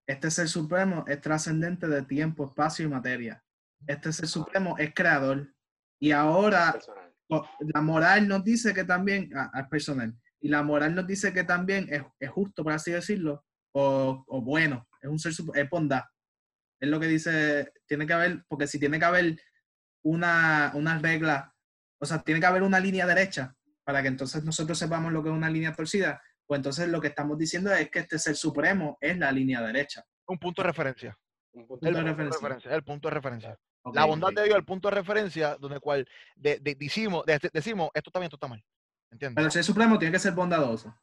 Este 0.06 0.30
ser 0.30 0.48
supremo 0.48 1.04
es 1.06 1.20
trascendente 1.20 1.86
de 1.86 2.02
tiempo, 2.02 2.46
espacio 2.46 2.84
y 2.84 2.88
materia. 2.88 3.42
Este 3.86 4.12
ser 4.12 4.26
supremo 4.26 4.76
es 4.78 4.92
creador. 4.92 5.54
Y 6.00 6.10
ahora 6.10 6.78
la 7.60 7.80
moral 7.80 8.26
nos 8.26 8.42
dice 8.42 8.74
que 8.74 8.84
también, 8.84 9.30
al 9.36 9.50
ah, 9.52 9.68
personal, 9.68 10.14
y 10.40 10.48
la 10.48 10.62
moral 10.62 10.94
nos 10.94 11.06
dice 11.06 11.32
que 11.32 11.44
también 11.44 11.86
es, 11.90 12.02
es 12.18 12.30
justo, 12.30 12.64
por 12.64 12.72
así 12.72 12.90
decirlo, 12.90 13.44
o, 13.72 14.24
o, 14.26 14.42
bueno, 14.42 14.88
es 15.00 15.08
un 15.08 15.18
ser 15.18 15.32
supremo, 15.32 15.62
es 15.62 15.70
bondad. 15.70 16.02
Es 16.80 16.88
lo 16.88 16.98
que 16.98 17.06
dice, 17.06 17.72
tiene 17.86 18.06
que 18.06 18.14
haber, 18.14 18.44
porque 18.48 18.66
si 18.66 18.78
tiene 18.78 18.98
que 18.98 19.04
haber 19.04 19.38
una, 20.02 20.72
una 20.74 20.98
regla 20.98 21.54
o 22.00 22.06
sea, 22.06 22.22
tiene 22.22 22.40
que 22.40 22.46
haber 22.46 22.62
una 22.62 22.80
línea 22.80 23.06
derecha 23.06 23.54
para 23.84 24.02
que 24.02 24.08
entonces 24.08 24.42
nosotros 24.42 24.78
sepamos 24.78 25.12
lo 25.12 25.22
que 25.22 25.28
es 25.28 25.34
una 25.34 25.50
línea 25.50 25.74
torcida. 25.74 26.22
Pues 26.46 26.58
entonces 26.58 26.88
lo 26.88 27.00
que 27.00 27.08
estamos 27.08 27.38
diciendo 27.38 27.72
es 27.72 27.90
que 27.90 28.00
este 28.00 28.18
ser 28.18 28.36
supremo 28.36 28.96
es 29.00 29.18
la 29.18 29.30
línea 29.30 29.60
derecha. 29.60 30.04
Un 30.26 30.38
punto 30.38 30.62
de 30.62 30.68
referencia. 30.68 31.16
Un 31.52 31.66
punto, 31.66 31.86
de, 31.86 31.92
referencia. 32.02 32.74
El 32.74 32.82
punto 32.82 33.08
de 33.08 33.14
referencia. 33.14 33.58
la 33.92 34.04
bondad 34.06 34.30
de 34.34 34.44
Dios, 34.44 34.56
el 34.56 34.64
punto 34.64 34.88
de 34.88 34.94
referencia 34.94 35.56
donde 35.56 35.78
cual 35.78 36.08
decimos, 36.36 37.24
decimos, 37.52 37.90
esto 37.92 38.08
está 38.08 38.18
bien, 38.18 38.28
esto 38.28 38.36
está 38.36 38.48
mal. 38.48 38.64
¿Entiendes? 39.10 39.34
Pero 39.34 39.46
el 39.46 39.52
ser 39.52 39.64
supremo 39.64 39.98
tiene 39.98 40.12
que 40.12 40.18
ser 40.20 40.32
bondadoso. 40.32 40.94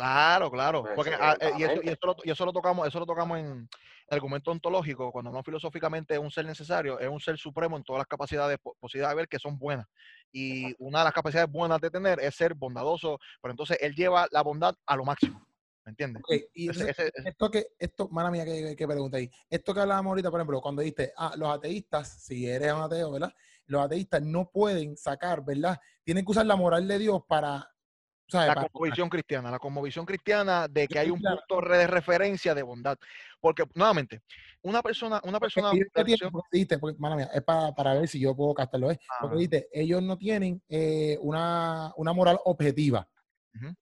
Claro, 0.00 0.50
claro. 0.50 0.82
Pues, 0.82 0.94
Porque, 0.94 1.14
ah, 1.14 1.36
eh, 1.40 1.50
y, 1.58 1.62
eso, 1.64 1.80
y, 1.82 1.88
eso 1.90 2.06
lo, 2.06 2.16
y 2.24 2.30
eso 2.30 2.46
lo 2.46 2.52
tocamos, 2.52 2.88
eso 2.88 2.98
lo 2.98 3.06
tocamos 3.06 3.38
en 3.38 3.46
el 3.46 4.14
argumento 4.16 4.50
ontológico, 4.50 5.12
cuando 5.12 5.28
hablamos 5.28 5.44
filosóficamente 5.44 6.14
es 6.14 6.20
un 6.20 6.30
ser 6.30 6.46
necesario, 6.46 6.98
es 6.98 7.08
un 7.08 7.20
ser 7.20 7.36
supremo 7.36 7.76
en 7.76 7.84
todas 7.84 8.00
las 8.00 8.06
capacidades 8.06 8.58
po- 8.58 8.74
posibles 8.80 9.08
de 9.10 9.14
ver 9.14 9.28
que 9.28 9.38
son 9.38 9.58
buenas. 9.58 9.86
Y 10.32 10.74
una 10.78 11.00
de 11.00 11.04
las 11.04 11.12
capacidades 11.12 11.50
buenas 11.50 11.80
de 11.80 11.90
tener 11.90 12.18
es 12.20 12.34
ser 12.34 12.54
bondadoso, 12.54 13.18
pero 13.42 13.52
entonces 13.52 13.76
él 13.80 13.94
lleva 13.94 14.26
la 14.30 14.42
bondad 14.42 14.74
a 14.86 14.96
lo 14.96 15.04
máximo. 15.04 15.46
¿Me 15.84 15.90
entiendes? 15.90 16.22
Y 16.54 16.68
Ese- 16.68 16.80
entonces, 16.80 16.98
ese- 16.98 17.28
esto 17.28 17.50
que, 17.50 17.66
esto, 17.78 18.08
mala 18.08 18.30
mía 18.30 18.44
que, 18.44 18.74
que 18.76 18.86
pregunta 18.86 19.16
ahí, 19.18 19.30
esto 19.48 19.74
que 19.74 19.80
hablábamos 19.80 20.10
ahorita, 20.10 20.30
por 20.30 20.40
ejemplo, 20.40 20.60
cuando 20.60 20.82
dijiste, 20.82 21.12
ah, 21.16 21.34
los 21.36 21.48
ateístas, 21.48 22.22
si 22.22 22.46
eres 22.46 22.72
un 22.72 22.82
ateo, 22.82 23.10
¿verdad? 23.12 23.32
Los 23.66 23.84
ateístas 23.84 24.22
no 24.22 24.50
pueden 24.50 24.96
sacar, 24.96 25.44
¿verdad? 25.44 25.78
Tienen 26.04 26.24
que 26.24 26.30
usar 26.32 26.46
la 26.46 26.56
moral 26.56 26.86
de 26.88 26.98
Dios 26.98 27.22
para, 27.28 27.70
¿sabes? 28.30 28.48
la 28.48 28.54
Para- 28.54 28.68
conmovisión 28.68 29.08
cristiana, 29.08 29.50
la 29.50 29.58
conmovisión 29.58 30.06
cristiana 30.06 30.68
de 30.68 30.86
que 30.88 30.98
hay 30.98 31.10
un 31.10 31.20
punto 31.20 31.60
de 31.68 31.86
referencia 31.86 32.54
de 32.54 32.62
bondad. 32.62 32.96
Porque, 33.40 33.64
nuevamente, 33.74 34.22
una 34.62 34.82
persona, 34.82 35.16
una 35.24 35.38
porque 35.38 35.40
persona, 35.40 35.66
la 35.68 35.70
porque 35.72 35.84
porque, 36.80 37.16
mía, 37.16 37.30
es 37.32 37.42
para, 37.42 37.72
para 37.74 37.94
ver 37.94 38.08
si 38.08 38.20
yo 38.20 38.34
puedo 38.36 38.54
captarlo, 38.54 38.90
¿eh? 38.90 38.98
Porque 39.20 39.34
Ah. 39.34 39.38
dijiste, 39.38 39.68
ellos 39.72 40.02
no 40.02 40.16
tienen 40.18 40.62
eh, 40.68 41.18
una, 41.22 41.92
una 41.96 42.12
moral 42.12 42.38
objetiva. 42.44 43.08
Ujú. 43.54 43.74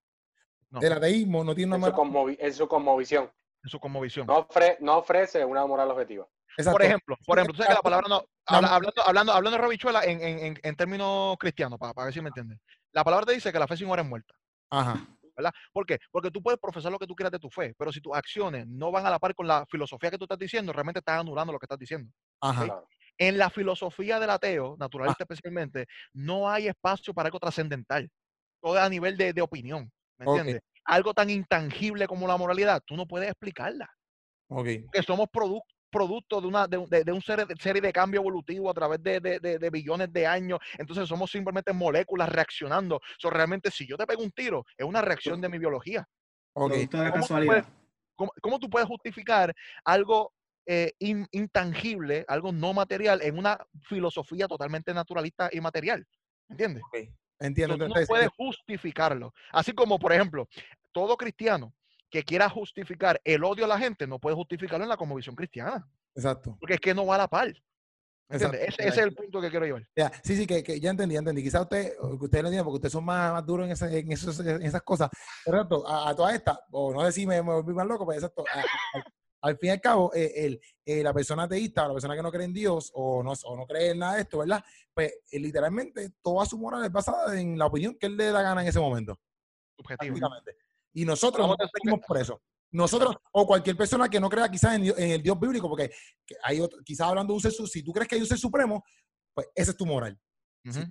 No. 0.71 0.81
El 0.81 0.93
ateísmo 0.93 1.43
no 1.45 1.55
tiene 1.55 1.75
En 1.77 1.83
una 1.83 1.91
su, 1.95 2.05
moral 2.05 2.13
conmovi- 2.13 2.37
en 2.41 2.53
su 2.55 2.69
conmovisión. 2.69 3.31
en 3.65 3.71
su 3.71 3.81
conmovisión. 3.81 4.27
No, 4.27 4.47
ofre- 4.47 4.77
no 4.81 4.99
ofrece 4.99 5.45
una 5.45 5.67
moral 5.67 5.91
objetiva. 5.91 6.25
Por 6.25 6.65
Exacto. 6.65 6.83
ejemplo, 6.83 7.17
por 7.27 7.39
ejemplo, 7.39 7.53
tú 7.55 7.59
sabes 7.63 7.69
que 7.71 7.75
la 7.79 7.83
palabra 7.83 8.07
no, 8.09 8.25
La- 8.51 8.57
habla- 8.59 8.75
hablando, 8.75 9.03
hablando, 9.07 9.33
hablando 9.33 9.57
de 9.59 9.63
Rabichuela 9.63 10.05
en, 10.05 10.21
en, 10.23 10.39
en, 10.41 10.61
en 10.63 10.77
términos 10.77 11.37
cristianos, 11.39 11.79
para, 11.79 11.93
para 11.95 12.07
ver 12.07 12.15
si 12.15 12.21
me 12.21 12.29
entiendes. 12.29 12.59
La 12.93 13.05
palabra 13.05 13.27
te 13.27 13.33
dice 13.35 13.53
que 13.53 13.59
la 13.59 13.67
fe 13.67 13.77
sin 13.77 13.89
obra 13.91 14.03
es 14.03 14.09
muerta, 14.09 14.35
Ajá. 14.71 15.07
¿verdad? 15.37 15.53
¿Por 15.73 15.87
qué? 15.87 15.99
Porque 16.11 16.33
tú 16.33 16.43
puedes 16.43 16.59
profesar 16.59 16.91
lo 16.91 16.99
que 16.99 17.07
tú 17.07 17.15
quieras 17.15 17.31
de 17.31 17.39
tu 17.39 17.49
fe, 17.49 17.73
pero 17.79 17.93
si 17.93 18.01
tus 18.01 18.13
acciones 18.17 18.67
no 18.67 18.91
van 18.91 19.07
a 19.07 19.11
la 19.11 19.21
par 19.21 19.35
con 19.37 19.47
la 19.47 19.65
filosofía 19.67 20.11
que 20.11 20.19
tú 20.19 20.25
estás 20.25 20.39
diciendo, 20.39 20.73
realmente 20.73 20.99
estás 20.99 21.21
anulando 21.21 21.53
lo 21.53 21.61
que 21.61 21.67
estás 21.67 21.79
diciendo. 21.79 22.13
Ajá. 22.41 22.83
En 23.17 23.39
la 23.39 23.49
filosofía 23.49 24.19
del 24.19 24.31
ateo, 24.31 24.77
naturalista 24.79 25.25
especialmente, 25.25 25.87
no 26.13 26.51
hay 26.51 26.67
espacio 26.69 27.15
para 27.15 27.29
algo 27.29 27.39
trascendental. 27.39 28.11
Todo 28.61 28.81
a 28.81 28.89
nivel 28.89 29.17
de, 29.17 29.33
de 29.33 29.41
opinión, 29.41 29.91
¿me 30.19 30.27
entiendes? 30.27 30.61
Algo 30.85 31.15
tan 31.15 31.31
intangible 31.31 32.09
como 32.09 32.27
la 32.27 32.37
moralidad, 32.37 32.83
tú 32.85 32.97
no 32.97 33.07
puedes 33.07 33.29
explicarla. 33.29 33.89
Ok. 34.49 34.67
que 34.91 35.03
somos 35.07 35.27
produ- 35.29 35.63
producto 35.91 36.41
de 36.41 36.47
una 36.47 36.67
de, 36.67 36.77
un- 36.79 36.89
de- 36.89 37.05
de 37.05 37.13
un 37.13 37.23
serie, 37.23 37.45
de 37.47 37.55
serie 37.57 37.81
de 37.83 37.93
cambio 37.93 38.21
evolutivo 38.21 38.71
a 38.71 38.75
través 38.75 39.03
de, 39.03 39.21
de- 39.21 39.41
de- 39.41 39.59
de 39.59 39.71
billones 39.71 40.13
de 40.13 40.27
años. 40.27 40.59
Entonces 40.79 41.09
somos 41.09 41.31
simplemente 41.31 41.73
moléculas 41.73 42.29
reaccionando. 42.29 43.01
So, 43.19 43.31
realmente, 43.31 43.71
si 43.71 43.87
yo 43.87 43.97
te 43.97 44.07
pego 44.07 44.23
un 44.23 44.31
tiro, 44.33 44.65
es 44.77 44.87
una 44.87 45.01
reacción 45.03 45.41
de 45.41 45.49
mi 45.49 45.59
biología. 45.59 46.07
Ok. 46.55 46.71
Producto 46.73 46.99
de 46.99 47.05
¿Cómo 47.11 47.15
tú 47.15 47.21
casualidad. 47.21 47.65
¿Cómo, 48.15 48.33
cómo 48.43 48.59
tú 48.59 48.69
puedes 48.69 48.89
justificar 48.89 49.55
algo 49.85 50.33
eh, 50.67 50.93
in- 50.99 51.27
intangible, 51.31 52.25
algo 52.29 52.53
no 52.53 52.75
material, 52.75 53.23
en 53.23 53.39
una 53.39 53.59
filosofía 53.83 54.47
totalmente 54.49 54.93
naturalista 54.93 55.49
y 55.53 55.61
material? 55.61 56.07
¿Entiendes? 56.49 56.83
ok. 56.85 57.09
Entiendo. 57.41 57.75
Tú 57.75 57.79
no 57.79 57.85
entonces, 57.87 58.09
puedes 58.09 58.29
justificarlo. 58.37 59.33
Así 59.53 59.73
como, 59.73 59.99
por 59.99 60.13
ejemplo, 60.13 60.49
todo 60.93 61.17
cristiano 61.17 61.73
que 62.11 62.23
quiera 62.23 62.49
justificar 62.49 63.21
el 63.25 63.45
odio 63.45 63.65
a 63.65 63.69
la 63.69 63.79
gente 63.79 64.07
no 64.07 64.19
puede 64.19 64.35
justificarlo 64.37 64.85
en 64.85 64.89
la 64.89 64.97
conmovisión 64.97 65.35
cristiana. 65.37 65.87
Exacto. 66.15 66.57
Porque 66.59 66.75
es 66.75 66.81
que 66.81 66.95
no 66.95 67.07
va 67.07 67.17
a 67.17 67.19
la 67.19 67.29
par. 67.29 67.53
Ese, 68.31 68.45
ese 68.67 68.89
es 68.89 68.99
el 68.99 69.15
punto 69.15 69.41
que 69.41 69.49
quiero 69.49 69.65
llevar. 69.65 69.89
Ya, 69.97 70.13
sí, 70.23 70.37
sí, 70.37 70.47
que, 70.47 70.63
que 70.63 70.79
ya 70.79 70.91
entendí, 70.91 71.15
ya 71.15 71.21
entendí. 71.21 71.43
Quizás 71.43 71.63
usted, 71.63 71.93
ustedes 71.99 72.43
lo 72.43 72.49
entiendan 72.49 72.65
porque 72.65 72.77
ustedes 72.77 72.93
son 72.93 73.05
más, 73.05 73.33
más 73.33 73.47
duros 73.47 73.65
en, 73.67 73.73
ese- 73.73 73.99
en, 74.01 74.13
esos- 74.13 74.41
en 74.41 74.63
esas 74.63 74.83
cosas. 74.83 75.09
Pero 75.47 75.57
exacto, 75.59 75.89
a, 75.89 76.11
a 76.11 76.15
todas 76.15 76.35
estas, 76.35 76.59
o 76.71 76.93
no 76.93 77.11
si 77.11 77.27
me, 77.27 77.43
me 77.43 77.53
volví 77.55 77.73
más 77.73 77.87
loco, 77.87 78.07
pero 78.07 78.19
exacto, 78.19 78.45
a- 78.55 78.61
a- 78.99 79.05
al 79.41 79.57
fin 79.57 79.69
y 79.69 79.71
al 79.71 79.81
cabo, 79.81 80.13
eh, 80.15 80.33
el, 80.45 80.61
eh, 80.85 81.03
la 81.03 81.15
persona 81.15 81.45
ateísta 81.45 81.85
o 81.85 81.89
la 81.89 81.95
persona 81.95 82.17
que 82.17 82.23
no 82.23 82.31
cree 82.31 82.45
en 82.45 82.53
Dios 82.53 82.91
o 82.95 83.23
no, 83.23 83.33
o 83.45 83.57
no 83.57 83.67
cree 83.67 83.93
en 83.93 83.99
nada 84.01 84.17
de 84.17 84.23
esto, 84.23 84.39
¿verdad? 84.39 84.63
Pues 84.93 85.15
eh, 85.31 85.39
literalmente 85.39 86.11
toda 86.21 86.45
su 86.45 86.59
moral 86.59 86.85
es 86.85 86.93
basada 86.93 87.41
en 87.41 87.57
la 87.59 87.65
opinión 87.67 87.95
que 87.99 88.07
él 88.09 88.17
le 88.17 88.31
da 88.31 88.43
gana 88.43 88.61
en 88.63 88.69
ese 88.69 88.81
momento, 88.81 89.19
Subjetivo. 89.77 90.19
Y 90.99 91.05
nosotros 91.05 91.47
no 91.47 91.53
a 91.53 91.69
seguimos 91.73 92.01
por 92.05 92.19
eso. 92.19 92.43
Nosotros, 92.73 93.15
o 93.33 93.47
cualquier 93.47 93.77
persona 93.77 94.09
que 94.09 94.19
no 94.19 94.29
crea 94.29 94.49
quizás 94.51 94.75
en, 94.75 94.83
el 95.13 95.23
Dios 95.23 95.39
bíblico, 95.39 95.69
porque 95.69 95.91
que 96.27 96.35
hay 96.43 96.61
otro- 96.61 96.81
quizás 96.85 97.07
hablando 97.09 97.33
de 97.33 97.37
un 97.37 97.41
ser, 97.41 97.53
su- 97.53 97.69
si 97.69 97.85
tú 97.85 97.93
crees 97.93 98.09
que 98.09 98.17
hay 98.17 98.21
un 98.21 98.27
ser 98.27 98.37
supremo, 98.37 98.85
pues 99.33 99.47
esa 99.55 99.71
es 99.71 99.77
tu 99.77 99.87
moral. 99.87 100.19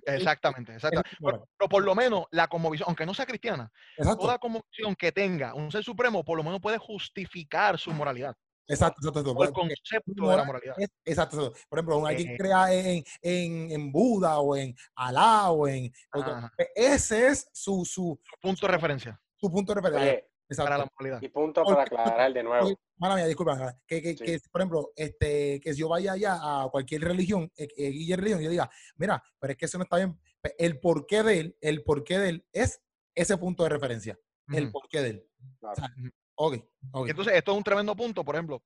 Exactamente, 0.06 0.74
tu 0.78 0.88
Pero, 1.20 1.68
por 1.68 1.84
lo 1.84 1.94
menos 1.94 2.24
la 2.30 2.48
conmovisión, 2.48 2.86
aunque 2.88 3.04
no 3.04 3.12
sea 3.12 3.26
cristiana, 3.26 3.70
Exacto. 3.98 4.22
toda 4.22 4.38
conmovisión 4.38 4.96
que 4.96 5.12
tenga 5.12 5.54
un 5.54 5.70
ser 5.70 5.84
supremo, 5.84 6.24
por 6.24 6.38
lo 6.38 6.42
menos 6.42 6.58
puede 6.60 6.78
justificar 6.78 7.78
su 7.78 7.90
moralidad. 7.92 8.34
Exacto, 8.66 9.00
exacto, 9.00 9.30
el 9.30 9.36
Porque 9.36 9.52
concepto 9.52 10.12
de 10.14 10.20
la 10.20 10.26
moral 10.26 10.46
moralidad. 10.46 10.74
es- 10.78 10.88
exacto, 11.04 11.36
exacto. 11.36 11.58
Por 11.68 11.78
ejemplo, 11.78 12.06
alguien 12.06 12.28
que 12.28 12.36
crea 12.38 12.72
en, 12.72 13.04
en, 13.22 13.70
en 13.72 13.92
Buda 13.92 14.40
o 14.40 14.56
en 14.56 14.74
Alá 14.94 15.50
o 15.50 15.68
en... 15.68 15.92
Ajá. 16.12 16.50
ese 16.74 17.28
es 17.28 17.48
su, 17.52 17.84
su, 17.84 18.18
Punto 18.40 18.66
de 18.66 18.72
referencia 18.72 19.20
su 19.38 19.50
punto 19.50 19.74
de 19.74 19.80
referencia. 19.80 20.24
Exacto. 20.50 20.64
para 20.70 20.78
la 20.78 20.90
moralidad. 20.98 21.20
y 21.22 21.28
punto 21.28 21.62
para 21.62 21.76
Porque- 21.84 21.94
aclarar 22.00 22.32
de 22.32 22.42
nuevo. 22.42 22.68
Mala 22.96 23.16
mía, 23.16 23.26
disculpa. 23.26 23.78
Que, 23.86 24.00
que, 24.00 24.16
Sí. 24.16 24.24
que, 24.24 24.38
por 24.50 24.60
ejemplo, 24.62 24.92
este, 24.96 25.60
que 25.60 25.74
si 25.74 25.80
yo 25.80 25.88
vaya 25.90 26.12
allá 26.12 26.38
a 26.40 26.68
cualquier 26.70 27.02
religión, 27.02 27.52
eh, 27.56 27.68
eh, 27.76 28.16
religión, 28.16 28.40
yo 28.40 28.48
diga, 28.48 28.70
mira, 28.96 29.22
pero 29.38 29.52
es 29.52 29.58
que 29.58 29.66
eso 29.66 29.76
no 29.76 29.84
está 29.84 29.98
bien. 29.98 30.18
Pe- 30.40 30.54
El 30.58 30.80
porqué 30.80 31.22
de 31.22 31.40
él, 31.40 31.56
el 31.60 31.84
porqué 31.84 32.18
de 32.18 32.28
él 32.30 32.46
es 32.52 32.80
ese 33.14 33.36
punto 33.36 33.62
de 33.64 33.68
referencia. 33.68 34.18
El 34.48 34.70
porqué 34.72 35.02
de 35.02 35.08
él. 35.10 35.26
Claro. 35.60 35.72
O 35.74 35.76
sea, 35.76 35.94
Ujú. 35.98 36.10
ok, 36.36 37.08
entonces, 37.10 37.34
esto 37.34 37.52
es 37.52 37.58
un 37.58 37.64
tremendo 37.64 37.94
punto, 37.94 38.24
por 38.24 38.34
ejemplo, 38.34 38.64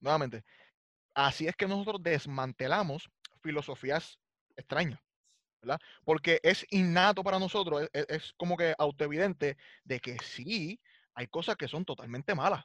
nuevamente, 0.00 0.44
así 1.12 1.48
es 1.48 1.56
que 1.56 1.66
nosotros 1.66 2.00
desmantelamos 2.04 3.10
filosofías 3.42 4.20
extrañas, 4.54 5.00
¿verdad? 5.62 5.78
Porque 6.04 6.40
es 6.42 6.66
innato 6.70 7.22
para 7.24 7.38
nosotros, 7.38 7.82
es, 7.82 7.90
es- 7.92 8.06
es 8.08 8.32
como 8.36 8.56
que 8.56 8.74
autoevidente 8.78 9.56
de 9.84 10.00
que 10.00 10.18
sí, 10.18 10.80
hay 11.14 11.26
cosas 11.28 11.56
que 11.56 11.68
son 11.68 11.84
totalmente 11.84 12.34
malas, 12.34 12.64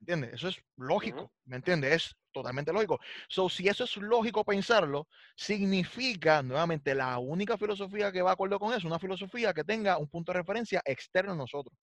¿entiendes? 0.00 0.34
Eso 0.34 0.48
es 0.48 0.62
lógico, 0.76 1.32
¿me 1.44 1.56
entiendes? 1.56 1.92
Es 1.94 2.16
totalmente 2.32 2.72
lógico. 2.72 2.98
So, 3.28 3.48
si 3.48 3.68
eso 3.68 3.84
es 3.84 3.96
lógico 3.96 4.44
pensarlo, 4.44 5.08
significa, 5.36 6.42
nuevamente, 6.42 6.94
la 6.94 7.18
única 7.18 7.58
filosofía 7.58 8.12
que 8.12 8.22
va 8.22 8.30
de 8.30 8.34
acuerdo 8.34 8.58
con 8.60 8.74
eso, 8.74 8.86
una 8.88 8.98
filosofía 9.00 9.54
que 9.54 9.64
tenga 9.64 9.98
un 9.98 10.08
punto 10.08 10.32
de 10.32 10.38
referencia 10.40 10.82
externo 10.84 11.32
a 11.32 11.36
nosotros. 11.36 11.76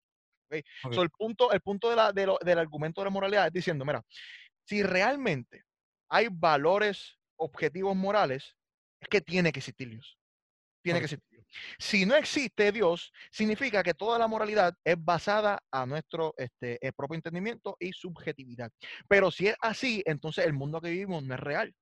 So, 0.89 1.01
el 1.01 1.09
punto, 1.09 1.51
el 1.51 1.61
punto 1.61 1.89
de 1.89 1.95
la- 1.95 2.11
de 2.11 2.25
lo- 2.25 2.37
del 2.43 2.59
argumento 2.59 3.01
de 3.01 3.05
la 3.05 3.11
moralidad 3.11 3.47
es 3.47 3.53
diciendo, 3.53 3.85
mira, 3.85 4.01
si 4.65 4.83
realmente 4.83 5.63
hay 6.09 6.27
valores 6.31 7.17
objetivos 7.37 7.95
morales, 7.95 8.55
es 8.99 9.09
que 9.09 9.21
tiene 9.21 9.51
que 9.51 9.59
existir 9.59 9.89
Dios. 9.89 10.17
Tiene 10.85 10.99
que 10.99 11.05
existir. 11.05 11.43
Si 11.79 12.05
no 12.05 12.15
existe 12.15 12.71
Dios, 12.71 13.11
significa 13.31 13.81
que 13.81 13.95
toda 13.95 14.19
la 14.19 14.27
moralidad 14.27 14.75
es 14.83 14.95
basada 15.03 15.57
a 15.71 15.85
nuestro 15.87 16.35
este, 16.37 16.77
eh, 16.85 16.91
propio 16.93 17.15
entendimiento 17.15 17.75
y 17.79 17.91
subjetividad. 17.91 18.69
Pero 19.07 19.31
si 19.31 19.47
es 19.47 19.55
así, 19.61 20.03
entonces 20.05 20.45
el 20.45 20.53
mundo 20.53 20.79
que 20.79 20.91
vivimos 20.91 21.23
no 21.23 21.33
es 21.33 21.39
real. 21.39 21.73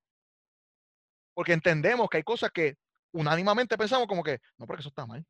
Porque 1.34 1.52
entendemos 1.52 2.08
que 2.10 2.18
hay 2.18 2.24
cosas 2.24 2.52
que 2.52 2.76
unánimemente 3.12 3.78
pensamos 3.78 4.08
como 4.08 4.24
que, 4.24 4.40
no, 4.58 4.66
porque 4.66 4.80
eso 4.80 4.90
está 4.90 5.06
mal. 5.06 5.26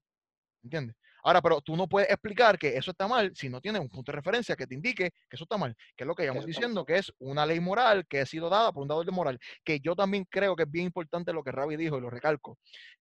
¿Entiendes? 0.62 0.96
Ahora, 1.24 1.42
pero 1.42 1.62
tú 1.62 1.76
no 1.76 1.88
puedes 1.88 2.10
explicar 2.10 2.60
que 2.60 2.76
eso 2.78 2.92
está 2.92 3.08
mal 3.08 3.32
si 3.34 3.50
no 3.50 3.60
tienes 3.60 3.82
un 3.82 3.90
punto 3.90 4.12
de 4.12 4.18
referencia 4.18 4.56
que 4.56 4.68
te 4.68 4.76
indique 4.76 5.10
que 5.10 5.36
eso 5.36 5.46
está 5.46 5.58
mal, 5.58 5.76
que 5.96 6.04
es 6.04 6.08
lo 6.08 6.16
que 6.16 6.28
está 6.28 6.46
diciendo, 6.46 6.86
que 6.86 6.98
es 6.98 7.12
una 7.20 7.46
ley 7.46 7.62
moral 7.62 8.06
que 8.08 8.20
ha 8.20 8.26
sido 8.26 8.50
dada 8.50 8.72
por 8.74 8.84
un 8.84 8.90
dador 8.90 9.06
de 9.06 9.14
moral, 9.14 9.40
que 9.64 9.80
yo 9.80 9.96
también 9.96 10.26
creo 10.30 10.56
que 10.56 10.64
es 10.64 10.72
bien 10.72 10.86
importante 10.86 11.32
lo 11.32 11.42
que 11.42 11.52
Ravi 11.52 11.78
dijo 11.78 11.98
y 11.98 12.02
lo 12.02 12.10
recalco. 12.10 12.58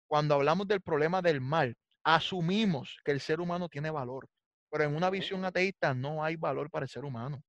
Cuando 0.07 0.35
hablamos 0.35 0.69
del 0.69 0.81
problema 0.81 1.23
del 1.23 1.41
mal, 1.41 1.77
asumimos 2.03 2.99
que 3.05 3.13
el 3.13 3.21
ser 3.21 3.41
humano 3.41 3.69
tiene 3.69 3.91
valor, 3.91 4.29
pero 4.71 4.85
en 4.85 4.95
una 4.95 5.11
visión 5.11 5.45
ateísta 5.45 5.95
no 5.95 6.23
hay 6.25 6.37
valor 6.37 6.71
para 6.71 6.85
el 6.85 6.89
ser 6.91 7.05
humano. 7.05 7.43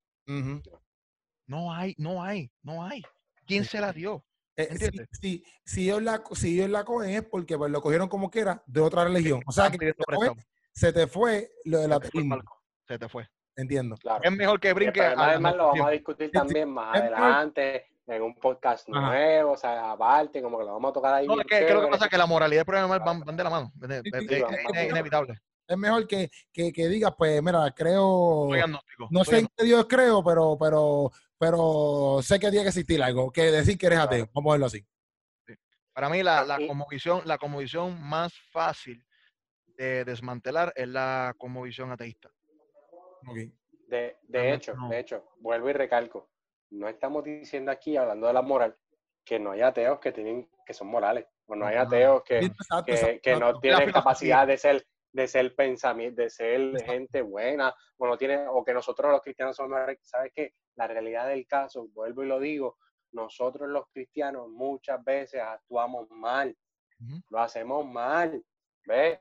No 1.47 1.71
hay, 1.73 1.93
no 1.97 2.23
hay, 2.23 2.51
no 2.63 2.83
hay. 2.83 3.03
¿Quién 3.45 3.63
Sí. 3.63 3.71
se 3.71 3.81
la 3.81 3.93
dio? 3.93 4.25
Eh, 4.57 4.69
si, 4.77 4.89
si, 5.11 5.43
si 5.65 5.83
ellos 5.89 6.01
la, 6.01 6.23
si 6.31 6.55
ellos 6.57 6.69
la 6.69 6.85
cogen 6.85 7.09
es 7.11 7.23
porque 7.23 7.57
pues, 7.57 7.69
lo 7.71 7.81
cogieron 7.81 8.07
como 8.07 8.31
quiera 8.31 8.63
de 8.65 8.79
otra 8.81 9.03
religión. 9.03 9.41
O 9.45 9.51
sea, 9.51 9.69
que 9.69 9.77
se 9.77 9.93
te 9.93 10.03
fue, 10.03 10.05
prestado. 10.17 10.35
se 10.71 10.93
te 10.93 11.07
fue 11.07 11.51
lo 11.65 11.77
del 11.79 11.87
el 11.87 11.93
ateísmo. 11.93 12.37
Se 12.87 12.97
te 12.97 13.09
fue. 13.09 13.27
Entiendo. 13.57 13.95
Claro. 13.97 14.21
Es 14.23 14.31
mejor 14.31 14.59
que 14.59 14.69
el 14.69 14.73
brinque 14.73 15.01
problema 15.01 15.25
a- 15.27 15.31
del 15.31 15.39
mal 15.41 15.57
lo 15.57 15.67
vamos 15.67 15.87
a 15.87 15.91
discutir 15.91 16.27
sí. 16.27 16.31
también 16.31 16.69
más 16.69 16.95
Es 16.95 17.01
adelante, 17.03 17.85
un 18.07 18.35
podcast 18.35 18.87
Ajá. 18.89 19.07
nuevo, 19.07 19.51
o 19.53 19.57
sea, 19.57 19.91
aparte, 19.91 20.41
como 20.41 20.57
que 20.59 20.65
lo 20.65 20.73
vamos 20.73 20.91
a 20.91 20.93
tocar 20.93 21.13
ahí. 21.15 21.27
No, 21.27 21.39
es 21.39 21.47
que, 21.47 21.73
lo 21.73 21.81
que 21.81 21.87
pasa 21.87 22.05
es 22.05 22.11
que 22.11 22.17
la 22.17 22.25
moralidad 22.27 22.59
y 22.59 22.61
el 22.61 22.65
problema 22.65 22.93
del 22.93 22.99
mal 23.03 23.05
van, 23.05 23.25
van 23.25 23.35
de 23.37 23.43
la 23.43 23.49
mano. 23.49 23.71
Es, 23.81 23.87
Sí, 24.03 24.09
es- 24.13 24.27
sí, 24.27 24.35
es- 24.35 24.41
van- 24.43 24.53
es 24.55 24.63
van- 24.73 24.85
inevitable. 24.89 25.39
Es 25.67 25.77
mejor 25.77 26.07
que, 26.07 26.29
que, 26.53 26.71
que 26.71 26.87
digas, 26.87 27.11
pues, 27.17 27.41
mira, 27.41 27.71
creo. 27.75 28.45
Soy 28.49 28.59
agnóstico. 28.59 29.07
No 29.09 29.23
soy 29.25 29.33
sé 29.33 29.39
en 29.41 29.47
qué 29.57 29.63
Dios 29.65 29.85
creo, 29.89 30.23
pero, 30.23 30.55
pero, 30.59 31.11
pero 31.39 32.19
sé 32.21 32.39
que 32.39 32.49
tiene 32.51 32.61
que 32.63 32.69
existir 32.69 33.01
algo. 33.01 33.31
Que 33.31 33.49
decir 33.51 33.75
que 33.75 33.87
eres 33.87 33.97
Claro. 33.97 34.11
ateo. 34.11 34.29
Vamos 34.33 34.51
a 34.51 34.53
verlo 34.53 34.65
así. 34.67 34.85
Para 35.91 36.09
mí, 36.09 36.21
la, 36.21 36.43
la, 36.43 36.61
Y- 36.61 36.67
conmovisión, 36.67 37.21
la 37.25 37.39
conmovisión 37.39 37.99
más 37.99 38.31
fácil 38.51 39.03
de 39.77 40.05
desmantelar 40.05 40.71
es 40.75 40.87
la 40.87 41.33
conmovisión 41.37 41.91
ateísta. 41.91 42.29
De, 43.87 44.17
de 44.27 44.53
hecho, 44.53 44.73
de 44.89 44.99
hecho, 44.99 45.23
vuelvo 45.39 45.69
y 45.69 45.73
recalco, 45.73 46.29
no 46.75 46.87
estamos 46.87 47.23
diciendo 47.23 47.71
aquí, 47.71 47.97
hablando 47.97 48.27
de 48.27 48.33
la 48.33 48.41
moral, 48.41 48.75
que 49.23 49.39
no 49.39 49.51
hay 49.51 49.61
ateos 49.61 49.99
que 49.99 50.11
tienen, 50.11 50.49
que 50.65 50.73
son 50.73 50.87
morales, 50.87 51.25
o 51.47 51.55
no 51.55 51.65
hay 51.65 51.77
ateos 51.77 52.23
que, 52.23 52.51
que, 53.21 53.35
no 53.35 53.59
tienen 53.59 53.91
capacidad 53.91 54.45
de 54.45 54.57
ser 54.57 54.85
de 55.15 55.29
ser 55.29 55.55
pensamiento, 55.55 56.21
de 56.21 56.29
ser 56.29 56.83
gente 56.83 57.21
buena, 57.21 57.73
o 57.97 58.05
no 58.05 58.17
tiene, 58.17 58.49
o 58.49 58.65
que 58.65 58.73
nosotros 58.73 59.09
los 59.09 59.21
cristianos 59.21 59.55
somos, 59.55 59.79
¿sabes 60.01 60.33
qué? 60.35 60.53
La 60.75 60.87
realidad 60.87 61.29
del 61.29 61.47
caso, 61.47 61.87
vuelvo 61.93 62.23
y 62.23 62.27
lo 62.27 62.37
digo, 62.37 62.77
nosotros 63.13 63.69
los 63.69 63.87
cristianos 63.93 64.49
muchas 64.49 65.01
veces 65.05 65.41
actuamos 65.41 66.09
mal, 66.11 66.55
lo 67.29 67.39
hacemos 67.39 67.85
mal, 67.85 68.43
¿ves? 68.85 69.17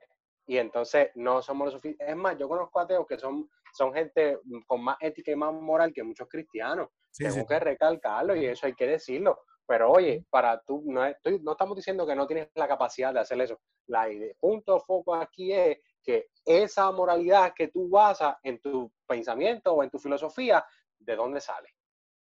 Y 0.46 0.58
entonces 0.58 1.10
no 1.14 1.40
somos 1.42 1.66
lo 1.66 1.70
suficiente. 1.70 2.10
Es 2.10 2.16
más, 2.16 2.36
yo 2.38 2.48
conozco 2.48 2.80
ateos 2.80 3.06
que 3.06 3.16
son, 3.16 3.48
son 3.74 3.92
gente 3.92 4.38
con 4.66 4.82
más 4.82 4.96
ética 5.00 5.32
y 5.32 5.36
más 5.36 5.52
moral 5.52 5.92
que 5.92 6.02
muchos 6.02 6.28
cristianos. 6.28 6.88
Tengo 7.16 7.46
que 7.46 7.58
recalcarlo 7.58 8.36
y 8.36 8.46
eso 8.46 8.66
hay 8.66 8.74
que 8.74 8.86
decirlo. 8.86 9.40
Pero 9.66 9.90
oye, 9.90 10.24
para 10.30 10.60
tú, 10.60 10.82
no, 10.86 11.04
estoy, 11.04 11.40
no 11.40 11.52
estamos 11.52 11.76
diciendo 11.76 12.06
que 12.06 12.14
no 12.14 12.26
tienes 12.26 12.50
la 12.54 12.68
capacidad 12.68 13.12
de 13.12 13.20
hacer 13.20 13.40
eso. 13.40 13.60
La 13.86 14.10
idea, 14.10 14.34
punto 14.38 14.78
foco 14.80 15.14
aquí 15.14 15.52
es 15.52 15.78
que 16.02 16.28
esa 16.44 16.90
moralidad 16.92 17.54
que 17.54 17.68
tú 17.68 17.88
basas 17.88 18.36
en 18.42 18.60
tu 18.60 18.92
pensamiento 19.06 19.72
o 19.72 19.82
en 19.82 19.90
tu 19.90 19.98
filosofía, 19.98 20.64
¿de 20.98 21.16
dónde 21.16 21.40
sale? 21.40 21.70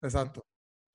Exacto. 0.01 0.45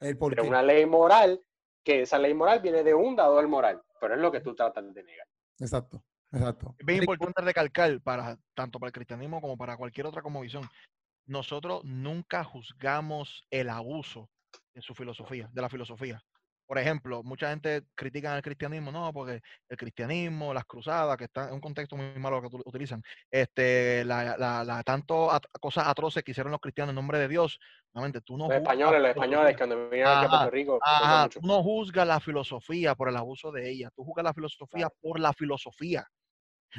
El 0.00 0.16
por 0.16 0.38
una 0.40 0.62
ley 0.62 0.86
moral, 0.86 1.42
que 1.84 2.02
esa 2.02 2.18
ley 2.18 2.34
moral 2.34 2.60
viene 2.60 2.82
de 2.82 2.94
un 2.94 3.16
dador 3.16 3.46
moral, 3.48 3.82
pero 4.00 4.14
es 4.14 4.20
lo 4.20 4.30
que 4.30 4.40
tú 4.40 4.54
tratas 4.54 4.92
de 4.94 5.02
negar. 5.02 5.26
Exacto. 5.58 6.02
Exacto. 6.36 6.74
Es 6.78 6.86
bien 6.86 7.00
importante 7.00 7.40
recalcar 7.42 8.00
para 8.00 8.36
tanto 8.54 8.78
para 8.78 8.88
el 8.88 8.92
cristianismo 8.92 9.40
como 9.40 9.56
para 9.56 9.76
cualquier 9.76 10.06
otra 10.06 10.22
como 10.22 10.40
visión. 10.40 10.68
Nosotros 11.26 11.82
nunca 11.84 12.44
juzgamos 12.44 13.44
el 13.50 13.68
abuso 13.68 14.30
de 14.74 14.82
su 14.82 14.94
filosofía, 14.94 15.48
de 15.52 15.62
la 15.62 15.68
filosofía. 15.68 16.22
Por 16.66 16.78
ejemplo, 16.78 17.22
mucha 17.22 17.50
gente 17.50 17.84
critica 17.94 18.34
al 18.34 18.42
cristianismo, 18.42 18.90
no, 18.90 19.12
porque 19.12 19.40
el 19.68 19.76
cristianismo, 19.76 20.52
las 20.52 20.64
cruzadas, 20.64 21.16
que 21.16 21.24
están 21.24 21.48
en 21.48 21.54
un 21.54 21.60
contexto 21.60 21.96
muy 21.96 22.18
malo 22.18 22.42
que 22.42 22.48
utilizan, 22.64 23.00
este, 23.30 24.04
la, 24.04 24.36
la, 24.36 24.64
la 24.64 24.82
tanto 24.82 25.30
cosas 25.60 25.86
atroces 25.86 26.24
que 26.24 26.32
hicieron 26.32 26.50
los 26.50 26.60
cristianos 26.60 26.90
en 26.90 26.96
nombre 26.96 27.20
de 27.20 27.28
Dios. 27.28 27.60
Nuevamente, 27.94 28.20
tú 28.20 28.36
no 28.36 28.48
los 28.48 28.56
españoles, 28.56 29.00
los 29.00 29.10
españoles, 29.10 29.56
cuando 29.56 29.88
vinieron 29.88 30.18
aquí 30.18 30.26
a 30.26 30.28
Puerto 30.28 30.50
Rico. 30.50 30.80
tú 31.32 31.40
no 31.46 31.62
juzgas 31.62 32.06
la 32.06 32.18
filosofía 32.18 32.96
por 32.96 33.10
el 33.10 33.16
abuso 33.16 33.52
de 33.52 33.70
ella, 33.70 33.90
tú 33.94 34.04
juzgas 34.04 34.24
la 34.24 34.34
filosofía 34.34 34.90
por 35.00 35.20
la 35.20 35.32
filosofía. 35.32 36.04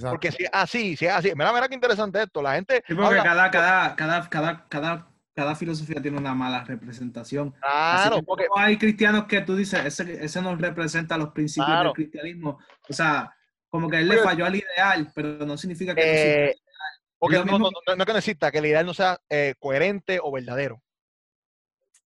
Porque 0.01 0.31
si 0.31 0.43
es 0.43 0.49
así, 0.53 0.95
si 0.95 1.05
es 1.05 1.11
así, 1.11 1.31
mira, 1.35 1.51
mira 1.53 1.67
qué 1.67 1.75
interesante 1.75 2.21
esto. 2.21 2.41
La 2.41 2.55
gente. 2.55 2.83
Sí, 2.87 2.93
porque 2.93 3.17
cada, 3.17 3.49
cada, 3.51 3.95
cada, 3.95 4.29
cada, 4.29 4.67
cada 4.67 5.07
cada 5.37 5.53
filosofía 5.53 6.01
tiene 6.01 6.17
una 6.17 6.33
mala 6.33 6.63
representación. 6.63 7.53
Claro, 7.61 8.23
porque 8.23 8.47
hay 8.55 8.75
cristianos 8.75 9.25
que 9.25 9.41
tú 9.41 9.55
dices, 9.55 9.85
ese, 9.85 10.25
ese 10.25 10.41
no 10.41 10.55
representa 10.55 11.15
los 11.15 11.29
principios 11.29 11.83
del 11.83 11.93
cristianismo. 11.93 12.57
O 12.89 12.91
sea, 12.91 13.31
como 13.69 13.87
que 13.87 13.99
él 13.99 14.07
le 14.07 14.17
falló 14.17 14.47
al 14.47 14.55
ideal, 14.55 15.11
pero 15.13 15.45
no 15.45 15.55
significa 15.55 15.93
que 15.93 16.45
eh, 16.45 16.55
no, 17.21 17.45
no, 17.45 17.59
no, 17.59 17.95
no, 17.95 18.05
que 18.05 18.13
necesita 18.13 18.51
que 18.51 18.57
el 18.57 18.65
ideal 18.65 18.87
no 18.87 18.95
sea 18.95 19.19
eh, 19.29 19.53
coherente 19.59 20.19
o 20.19 20.31
verdadero. 20.31 20.81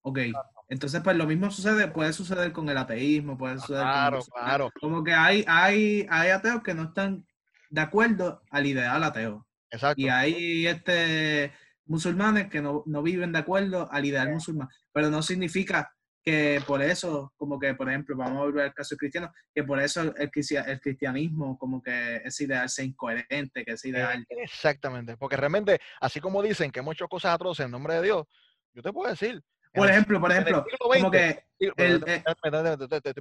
Ok. 0.01 0.19
Entonces, 0.67 0.99
pues 1.01 1.15
lo 1.15 1.25
mismo 1.25 1.49
sucede, 1.51 1.87
puede 1.87 2.11
suceder 2.11 2.51
con 2.51 2.67
el 2.67 2.77
ateísmo, 2.77 3.37
puede 3.37 3.59
suceder 3.59 3.83
claro, 3.83 4.19
Claro, 4.33 4.69
Como 4.81 5.05
que 5.05 5.13
hay, 5.13 5.45
hay, 5.47 6.05
hay 6.09 6.29
ateos 6.31 6.63
que 6.63 6.73
no 6.73 6.83
están 6.83 7.25
de 7.71 7.81
acuerdo 7.81 8.41
al 8.51 8.67
ideal 8.67 9.03
ateo. 9.03 9.47
Exacto. 9.71 9.99
Y 10.01 10.09
hay 10.09 10.67
este 10.67 11.53
musulmanes 11.85 12.49
que 12.49 12.61
no, 12.61 12.83
viven 13.03 13.31
de 13.31 13.39
acuerdo 13.39 13.91
al 13.91 14.05
ideal 14.05 14.29
musulmán, 14.29 14.69
pero 14.93 15.09
no 15.09 15.21
significa 15.21 15.91
que 16.23 16.61
por 16.67 16.81
eso, 16.81 17.33
como 17.35 17.59
que, 17.59 17.73
por 17.73 17.89
ejemplo, 17.89 18.15
vamos 18.15 18.37
a 18.37 18.41
volver 18.41 18.65
al 18.65 18.73
caso 18.73 18.95
cristiano, 18.95 19.31
que 19.53 19.63
por 19.63 19.81
eso 19.81 20.01
el, 20.01 20.13
el 20.17 20.79
cristianismo, 20.79 21.57
como 21.57 21.81
que 21.81 22.17
ese 22.23 22.43
ideal 22.43 22.69
sea 22.69 22.85
incoherente, 22.85 23.65
que 23.65 23.73
ese 23.73 23.89
ideal... 23.89 24.23
Exactamente, 24.29 25.17
porque 25.17 25.35
realmente, 25.35 25.79
así 25.99 26.19
como 26.19 26.43
dicen 26.43 26.71
que 26.71 26.81
hecho 26.91 27.07
cosas 27.07 27.33
atroces 27.33 27.65
en 27.65 27.71
nombre 27.71 27.95
de 27.95 28.03
Dios, 28.03 28.25
yo 28.73 28.81
te 28.83 28.93
puedo 28.93 29.09
decir... 29.09 29.41
Por 29.73 29.89
ejemplo, 29.89 30.19
por 30.19 30.31
ejemplo, 30.31 30.65
como 30.79 31.09
que... 31.09 31.45
es 31.57 31.71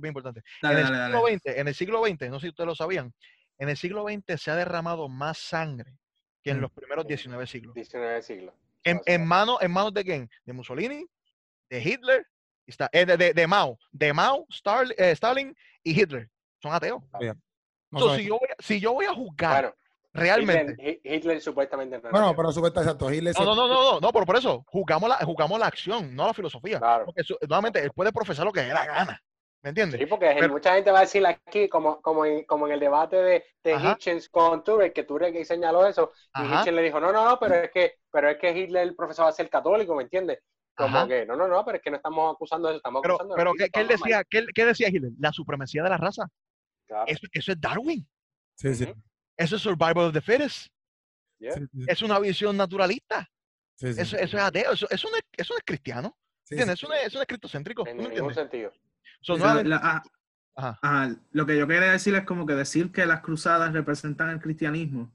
muy 0.00 0.08
importante. 0.08 0.42
En 0.62 0.76
el, 0.76 0.86
siglo 0.86 1.22
XX, 1.26 1.40
en 1.44 1.68
el 1.68 1.74
siglo 1.74 2.04
XX, 2.04 2.28
no 2.28 2.40
sé 2.40 2.46
si 2.46 2.48
ustedes 2.50 2.66
lo 2.66 2.74
sabían, 2.74 3.14
en 3.60 3.68
el 3.68 3.76
siglo 3.76 4.04
XX 4.08 4.40
se 4.40 4.50
ha 4.50 4.56
derramado 4.56 5.08
más 5.08 5.38
sangre 5.38 5.96
que 6.42 6.50
en 6.50 6.58
mm. 6.58 6.60
los 6.62 6.72
primeros 6.72 7.06
19 7.06 7.46
siglos. 7.46 7.74
19 7.74 8.22
siglos. 8.22 8.54
En, 8.82 9.00
en, 9.04 9.26
manos, 9.26 9.58
¿En 9.60 9.70
manos 9.70 9.92
de 9.92 10.02
quién? 10.02 10.30
De 10.46 10.54
Mussolini, 10.54 11.06
de 11.68 11.82
Hitler, 11.82 12.26
eh, 12.92 13.04
de, 13.04 13.34
de, 13.34 13.46
Mao, 13.46 13.78
de 13.92 14.12
Mao, 14.14 14.46
eh, 14.96 15.10
Stalin 15.10 15.54
y 15.82 16.00
Hitler. 16.00 16.30
Son 16.62 16.72
ateos. 16.72 17.02
Entonces, 17.92 18.22
si, 18.22 18.28
yo 18.28 18.38
voy, 18.38 18.48
si 18.58 18.80
yo 18.80 18.92
voy 18.94 19.04
a 19.04 19.14
juzgar 19.14 19.74
realmente. 20.14 21.00
Hitler, 21.04 21.42
supuestamente 21.42 22.00
no. 22.00 22.10
Bueno, 22.10 22.34
pero 22.34 22.52
supuestamente 22.52 22.90
exacto. 22.90 23.12
Hitler 23.12 23.34
no, 23.38 23.44
no, 23.44 23.54
no, 23.54 23.68
no, 23.68 23.92
no, 23.92 24.00
no, 24.00 24.12
pero 24.12 24.24
por 24.24 24.36
eso 24.36 24.64
juzgamos 24.68 25.10
la, 25.10 25.16
juzgamos 25.16 25.60
la 25.60 25.66
acción, 25.66 26.16
no 26.16 26.26
la 26.26 26.32
filosofía. 26.32 26.78
Claro. 26.78 27.04
Porque 27.04 27.22
nuevamente 27.46 27.84
él 27.84 27.90
puede 27.92 28.10
profesar 28.10 28.46
lo 28.46 28.52
que 28.52 28.62
dé 28.62 28.72
la 28.72 28.86
gana. 28.86 29.22
¿Me 29.62 29.70
entiendes? 29.70 30.00
Sí, 30.00 30.06
porque 30.06 30.48
mucha 30.48 30.74
gente 30.74 30.90
va 30.90 30.98
a 30.98 31.02
decir 31.02 31.24
aquí, 31.26 31.68
como, 31.68 32.00
como, 32.00 32.24
en, 32.24 32.44
como 32.44 32.66
en 32.66 32.72
el 32.72 32.80
debate 32.80 33.16
de, 33.16 33.44
de 33.62 33.74
Hitchens 33.74 34.28
con 34.30 34.64
Turek, 34.64 34.94
que 34.94 35.04
Turek 35.04 35.44
señaló 35.44 35.86
eso, 35.86 36.12
y 36.34 36.44
Hitchens 36.44 36.72
le 36.72 36.82
dijo, 36.82 36.98
no, 36.98 37.12
no, 37.12 37.28
no, 37.28 37.38
pero 37.38 37.56
es 37.56 37.70
que, 37.70 37.98
pero 38.10 38.30
es 38.30 38.38
que 38.38 38.56
Hitler, 38.56 38.82
el 38.84 38.96
profesor, 38.96 39.26
va 39.26 39.28
a 39.28 39.32
ser 39.32 39.50
católico, 39.50 39.94
¿me 39.94 40.04
entiendes? 40.04 40.38
Como 40.74 41.06
que, 41.06 41.26
no, 41.26 41.36
no, 41.36 41.46
no, 41.46 41.62
pero 41.62 41.76
es 41.76 41.82
que 41.82 41.90
no 41.90 41.96
estamos 41.96 42.34
acusando 42.34 42.68
de 42.68 42.74
eso, 42.74 42.78
estamos 42.78 43.02
pero, 43.02 43.14
acusando 43.16 43.34
Pero, 43.36 43.52
¿qué, 43.52 43.68
¿qué 43.68 43.80
él 43.80 43.88
decía, 43.88 44.24
¿qué, 44.24 44.46
¿qué, 44.54 44.64
decía 44.64 44.88
Hitler? 44.88 45.12
La 45.18 45.30
supremacía 45.30 45.82
de 45.82 45.90
la 45.90 45.98
raza. 45.98 46.26
Claro. 46.86 47.04
Eso, 47.06 47.26
eso, 47.30 47.52
es 47.52 47.60
Darwin. 47.60 48.08
Sí, 48.54 48.74
sí. 48.74 48.92
Eso 49.36 49.56
es 49.56 49.62
Survival 49.62 50.06
of 50.06 50.14
the 50.14 50.22
Fittest. 50.22 50.68
Es 51.86 52.02
una 52.02 52.18
visión 52.18 52.56
naturalista. 52.56 53.28
Eso, 53.78 54.16
eso, 54.16 54.16
es 54.16 54.34
ateo, 54.34 54.72
eso, 54.72 54.86
eso, 54.90 55.08
no 55.10 55.16
es, 55.16 55.22
eso 55.36 55.54
no 55.54 55.58
es 55.58 55.64
cristiano. 55.64 56.16
¿Entiendes? 56.50 56.78
Eso, 56.78 56.88
no 56.88 56.94
es, 56.94 57.06
eso 57.06 57.18
no 57.18 57.22
es 57.22 57.28
cristocéntrico. 57.28 57.86
En 57.86 57.96
ningún 57.96 58.34
sentido. 58.34 58.72
Ah, 60.56 61.10
lo 61.30 61.46
que 61.46 61.56
yo 61.56 61.66
quería 61.66 61.92
decir 61.92 62.14
es 62.14 62.24
como 62.24 62.46
que 62.46 62.54
decir 62.54 62.92
que 62.92 63.06
las 63.06 63.20
cruzadas 63.20 63.72
representan 63.72 64.30
el 64.30 64.40
cristianismo 64.40 65.10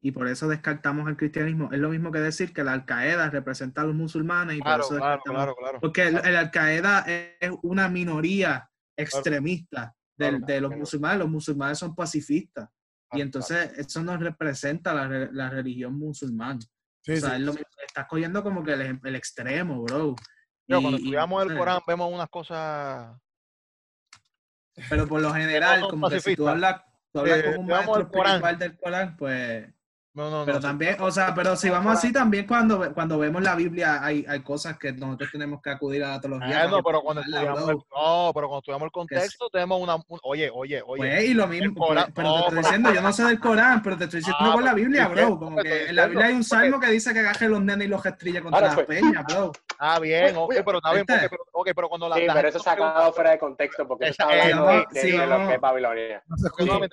y 0.00 0.12
por 0.12 0.26
eso 0.28 0.48
descartamos 0.48 1.08
el 1.08 1.16
cristianismo. 1.16 1.70
Es 1.72 1.78
lo 1.78 1.90
mismo 1.90 2.10
que 2.10 2.20
decir 2.20 2.52
que 2.52 2.64
la 2.64 2.72
Al-Qaeda 2.72 3.28
representa 3.30 3.82
a 3.82 3.84
los 3.84 3.94
musulmanes 3.94 4.56
y 4.56 4.62
por 4.62 4.80
eso 4.80 4.96
claro, 4.96 5.22
claro, 5.24 5.54
claro. 5.54 5.80
porque 5.80 6.08
el, 6.08 6.36
Al-Qaeda 6.36 7.04
es 7.06 7.50
una 7.62 7.88
minoría 7.88 8.70
extremista 8.96 9.94
de 10.16 10.60
los 10.60 10.74
musulmanes, 10.74 11.18
los 11.18 11.30
musulmanes 11.30 11.78
son 11.78 11.94
pacifistas 11.94 12.68
y 13.12 13.20
entonces 13.20 13.72
eso 13.76 14.02
no 14.02 14.16
representa 14.16 14.94
la, 14.94 15.08
la 15.32 15.50
religión 15.50 15.98
musulmana. 15.98 16.60
o 16.60 17.16
sea, 17.16 17.36
es 17.36 17.40
lo 17.40 17.52
mismo, 17.52 17.66
estás 17.86 18.06
cogiendo 18.06 18.42
como 18.42 18.62
que 18.62 18.72
el, 18.74 19.00
el 19.02 19.16
extremo, 19.16 19.82
bro. 19.82 20.14
Pero 20.66 20.80
cuando 20.82 20.98
estudiamos 20.98 21.44
el 21.44 21.58
Corán 21.58 21.80
vemos 21.86 22.12
unas 22.12 22.28
cosas 22.28 23.16
pero 24.88 25.06
por 25.06 25.20
lo 25.20 25.32
general, 25.34 25.82
como 25.88 26.08
que 26.08 26.20
si 26.20 26.36
tú 26.36 26.48
hablas, 26.48 26.82
tú 27.12 27.20
hablas 27.20 27.42
con 27.42 27.58
un 27.58 27.66
maestro 27.66 28.00
espiritual 28.02 28.58
del 28.58 28.76
Corán, 28.78 29.16
pues 29.16 29.66
no, 30.28 30.30
no, 30.40 30.44
pero 30.44 30.60
también, 30.60 30.96
o 31.00 31.10
sea, 31.10 31.34
pero 31.34 31.56
si 31.56 31.70
vamos 31.70 31.96
así 31.96 32.12
también 32.12 32.46
cuando, 32.46 32.92
cuando 32.92 33.18
vemos 33.18 33.42
la 33.42 33.54
Biblia 33.54 34.04
hay, 34.04 34.26
hay 34.28 34.40
cosas 34.40 34.76
que 34.76 34.92
nosotros 34.92 35.30
tenemos 35.32 35.62
que 35.62 35.70
acudir 35.70 36.04
a 36.04 36.10
la 36.10 36.20
teología. 36.20 36.64
Ah, 36.64 36.68
no, 36.68 36.82
pero 36.82 37.00
cuando 37.00 37.22
estudiamos 37.22 37.68
el, 37.68 37.76
no, 37.76 38.32
pero 38.34 38.48
cuando 38.48 38.58
estudiamos 38.58 38.86
el 38.86 38.92
contexto 38.92 39.48
tenemos 39.50 39.80
una, 39.80 39.96
oye, 40.22 40.50
oye, 40.52 40.82
oye. 40.84 40.98
Pues, 40.98 41.24
y 41.24 41.34
lo 41.34 41.46
mismo, 41.46 41.88
pero, 42.14 42.34
te 42.34 42.40
estoy 42.40 42.58
diciendo, 42.58 42.92
yo 42.92 43.00
no 43.00 43.12
sé 43.12 43.24
del 43.24 43.40
Corán, 43.40 43.82
pero 43.82 43.96
te 43.96 44.04
estoy 44.04 44.20
diciendo 44.20 44.38
ah, 44.42 44.52
con 44.52 44.64
la 44.64 44.74
Biblia, 44.74 45.08
bro, 45.08 45.38
como 45.38 45.56
que 45.56 45.86
en 45.86 45.96
la 45.96 46.06
Biblia 46.06 46.26
hay 46.26 46.34
un 46.34 46.44
salmo 46.44 46.78
que 46.78 46.88
dice 46.88 47.12
que 47.12 47.20
agaje 47.20 47.48
los 47.48 47.62
nenes 47.62 47.86
y 47.86 47.90
los 47.90 48.02
gestrilla 48.02 48.42
contra 48.42 48.60
las 48.60 48.78
peñas, 48.84 49.24
bro. 49.26 49.52
Ah, 49.78 49.98
bien, 49.98 50.36
ok, 50.36 50.56
pero 50.64 50.78
está 50.78 50.92
bien, 50.92 51.06
porque, 51.06 51.28
pero, 51.30 51.42
okay, 51.52 51.72
pero 51.72 51.88
cuando 51.88 52.08
la... 52.08 52.16
Sí, 52.16 52.26
pero 52.30 52.48
eso 52.48 52.58
es 52.58 52.64
sacado 52.64 53.12
fuera 53.14 53.30
de 53.30 53.38
contexto, 53.38 53.88
porque 53.88 54.04
eso 54.04 54.10
está 54.12 54.24
hablando 54.24 54.66
de, 54.66 55.26
lo 55.26 55.48
que 55.48 55.54
es 55.54 55.60
Babilonia. 55.60 56.22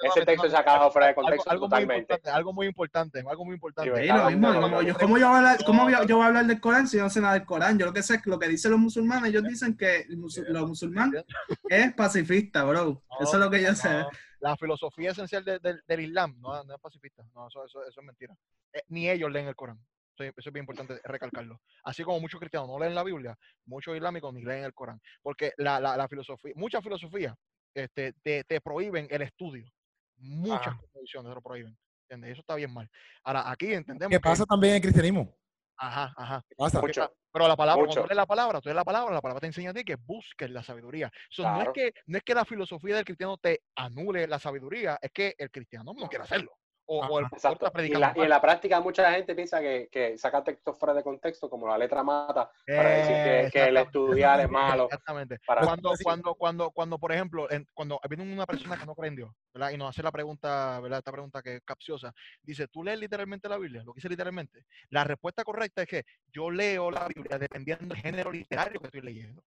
Ese 0.04 0.26
texto 0.26 0.48
es 0.48 0.54
sacado 0.54 0.90
fuera 0.92 1.08
de 1.08 1.16
contexto 1.16 1.60
totalmente. 1.60 2.20
Algo 2.32 2.54
muy 2.54 2.68
importante, 2.68 3.17
algo 3.28 3.46
muy 3.46 3.56
importante 3.56 3.90
lo 3.90 4.30
mismo, 4.30 4.82
yo, 4.82 4.94
¿cómo, 4.96 5.18
yo 5.18 5.28
voy 5.28 5.36
a 5.36 5.38
hablar, 5.38 5.58
¿cómo 5.66 5.90
yo, 5.90 6.16
voy 6.16 6.24
a 6.24 6.28
hablar 6.28 6.46
del 6.46 6.60
Corán 6.60 6.88
si 6.88 6.98
yo 6.98 7.04
no 7.04 7.10
sé 7.10 7.22
nada 7.22 7.34
del 7.36 7.46
Corán? 7.46 7.78
Yo 7.78 7.86
lo 7.86 7.94
que 7.94 8.04
sé 8.04 8.16
es 8.16 8.22
que 8.22 8.30
lo 8.30 8.40
que 8.40 8.48
dicen 8.48 8.72
los 8.72 8.80
musulmanes, 8.80 9.30
ellos 9.30 9.44
dicen 9.44 9.76
que 9.76 10.06
los 10.10 10.68
musulmanes 10.68 11.24
es 11.70 11.94
pacifista, 11.94 12.64
bro. 12.64 13.04
eso 13.20 13.34
es 13.34 13.40
lo 13.40 13.50
que 13.50 13.62
yo 13.62 13.74
sé. 13.74 14.06
La 14.40 14.56
filosofía 14.56 15.12
esencial 15.12 15.44
del 15.44 16.00
Islam 16.00 16.36
no, 16.40 16.62
es 16.62 16.82
pacifista. 16.82 17.24
No, 17.34 17.48
eso, 17.48 17.66
eso, 17.66 17.84
eso 17.84 18.00
es 18.00 18.06
mentira. 18.06 18.36
Eh, 18.74 18.82
ni 18.90 19.10
ellos 19.10 19.32
leen 19.32 19.48
el 19.48 19.56
Corán. 19.56 19.80
Eso 20.20 20.50
es 20.50 20.54
bien 20.54 20.64
importante 20.64 21.00
recalcarlo. 21.04 21.62
Así 21.84 22.04
como 22.04 22.20
muchos 22.20 22.40
cristianos 22.40 22.68
no 22.68 22.80
leen 22.80 22.96
la 22.96 23.04
Biblia, 23.04 23.38
muchos 23.66 23.96
islámicos 23.96 24.34
ni 24.34 24.44
leen 24.44 24.64
el 24.64 24.74
Corán. 24.74 25.00
Porque 25.22 25.54
la, 25.58 25.80
la, 25.80 25.96
la 25.96 26.08
filosofía, 26.08 26.54
muchas 26.56 26.84
filosofías 26.84 27.36
este, 27.74 28.14
te, 28.24 28.44
te, 28.44 28.62
prohíben 28.62 29.08
el 29.10 29.22
estudio. 29.22 29.72
Muchas 30.18 30.76
condiciones 30.92 31.30
te 31.30 31.36
lo 31.36 31.42
prohíben. 31.42 31.78
Eso 32.10 32.42
está 32.42 32.56
bien 32.56 32.74
mal. 32.74 32.90
Ahora, 33.24 33.50
aquí 33.50 33.74
entendemos. 33.74 34.12
¿Qué 34.12 34.20
pasa 34.20 34.46
también 34.46 34.72
en 34.72 34.76
el 34.78 34.82
cristianismo? 34.82 35.36
Ajá, 35.78 36.14
ajá. 36.18 36.44
¿Qué 36.50 36.56
pasa? 36.56 36.82
Mucho. 36.82 37.14
Pero 37.32 37.48
la 37.48 37.56
palabra, 37.56 37.84
Mucho. 37.84 37.94
cuando 37.94 38.08
lees 38.08 38.18
la 38.18 38.26
palabra, 38.26 38.62
tú 38.62 38.70
lees 38.70 38.76
la 38.76 38.84
palabra, 38.84 39.14
la 39.14 39.22
palabra 39.22 39.42
te 39.42 39.48
enseña 39.48 39.70
a 39.70 39.74
ti 39.74 39.84
que 39.84 39.96
busques 39.96 40.50
la 40.50 40.64
sabiduría. 40.64 41.12
So, 41.30 41.44
no, 41.44 41.62
es 41.62 41.70
que, 41.74 41.94
no 42.08 42.18
es 42.18 42.24
que 42.24 42.34
la 42.34 42.46
filosofía 42.46 42.96
del 42.96 43.06
cristiano 43.06 43.38
te 43.38 43.62
anule 43.76 44.28
la 44.28 44.40
sabiduría, 44.40 44.98
es 45.00 45.12
que 45.12 45.36
el 45.38 45.52
cristiano 45.52 45.94
no 45.96 46.08
quiere 46.08 46.24
hacerlo. 46.24 46.52
O, 46.90 47.06
o 47.06 47.20
el 47.20 47.26
Exacto. 47.32 47.72
Y, 47.84 47.90
la- 47.90 48.14
y 48.16 48.22
en 48.22 48.30
la 48.30 48.42
práctica 48.42 48.80
mucha 48.80 49.12
gente 49.12 49.36
piensa 49.36 49.60
que, 49.60 49.90
que 49.92 50.18
saca 50.18 50.44
textos 50.44 50.78
fuera 50.80 50.94
de 50.94 51.04
contexto, 51.04 51.50
como 51.50 51.68
la 51.68 51.78
letra 51.78 52.02
mata, 52.02 52.50
para 52.66 52.90
decir 52.92 53.16
que, 53.24 53.50
que 53.52 53.64
el 53.68 53.78
estudiar 53.78 54.40
es 54.40 54.50
malo. 54.50 54.86
Exactamente. 54.86 55.38
Para, 55.46 55.62
Cuando, 55.66 55.94
cuando, 56.02 56.36
cuando, 56.36 56.72
cuando, 56.72 56.98
por 56.98 57.12
ejemplo, 57.12 57.52
en- 57.52 57.68
cuando 57.74 58.00
viene 58.10 58.24
una 58.34 58.46
persona 58.46 58.78
que 58.78 58.86
no 58.86 58.96
cree 58.96 59.10
en 59.10 59.16
Dios, 59.18 59.32
¿verdad? 59.54 59.72
Y 59.72 59.78
nos 59.78 59.90
hace 59.90 60.02
la 60.02 60.12
pregunta, 60.12 60.80
¿verdad? 60.80 61.00
Esta 61.00 61.12
pregunta 61.12 61.42
que 61.42 61.56
es 61.58 61.62
capciosa. 61.66 62.14
Dice, 62.42 62.68
¿tú 62.70 62.84
lees 62.84 63.00
literalmente 63.00 63.50
la 63.50 63.58
Biblia? 63.58 63.84
Lo 63.84 63.94
que 63.94 63.98
dice 63.98 64.10
literalmente. 64.10 64.64
La 64.90 65.04
respuesta 65.04 65.44
correcta 65.44 65.82
es 65.82 65.88
que 65.90 66.04
yo 66.32 66.50
leo 66.50 66.90
la 66.90 67.08
Biblia 67.14 67.38
dependiendo 67.38 67.94
del 67.94 68.02
género 68.02 68.32
literario 68.32 68.80
que 68.80 68.88
estoy 68.88 69.02
leyendo. 69.02 69.44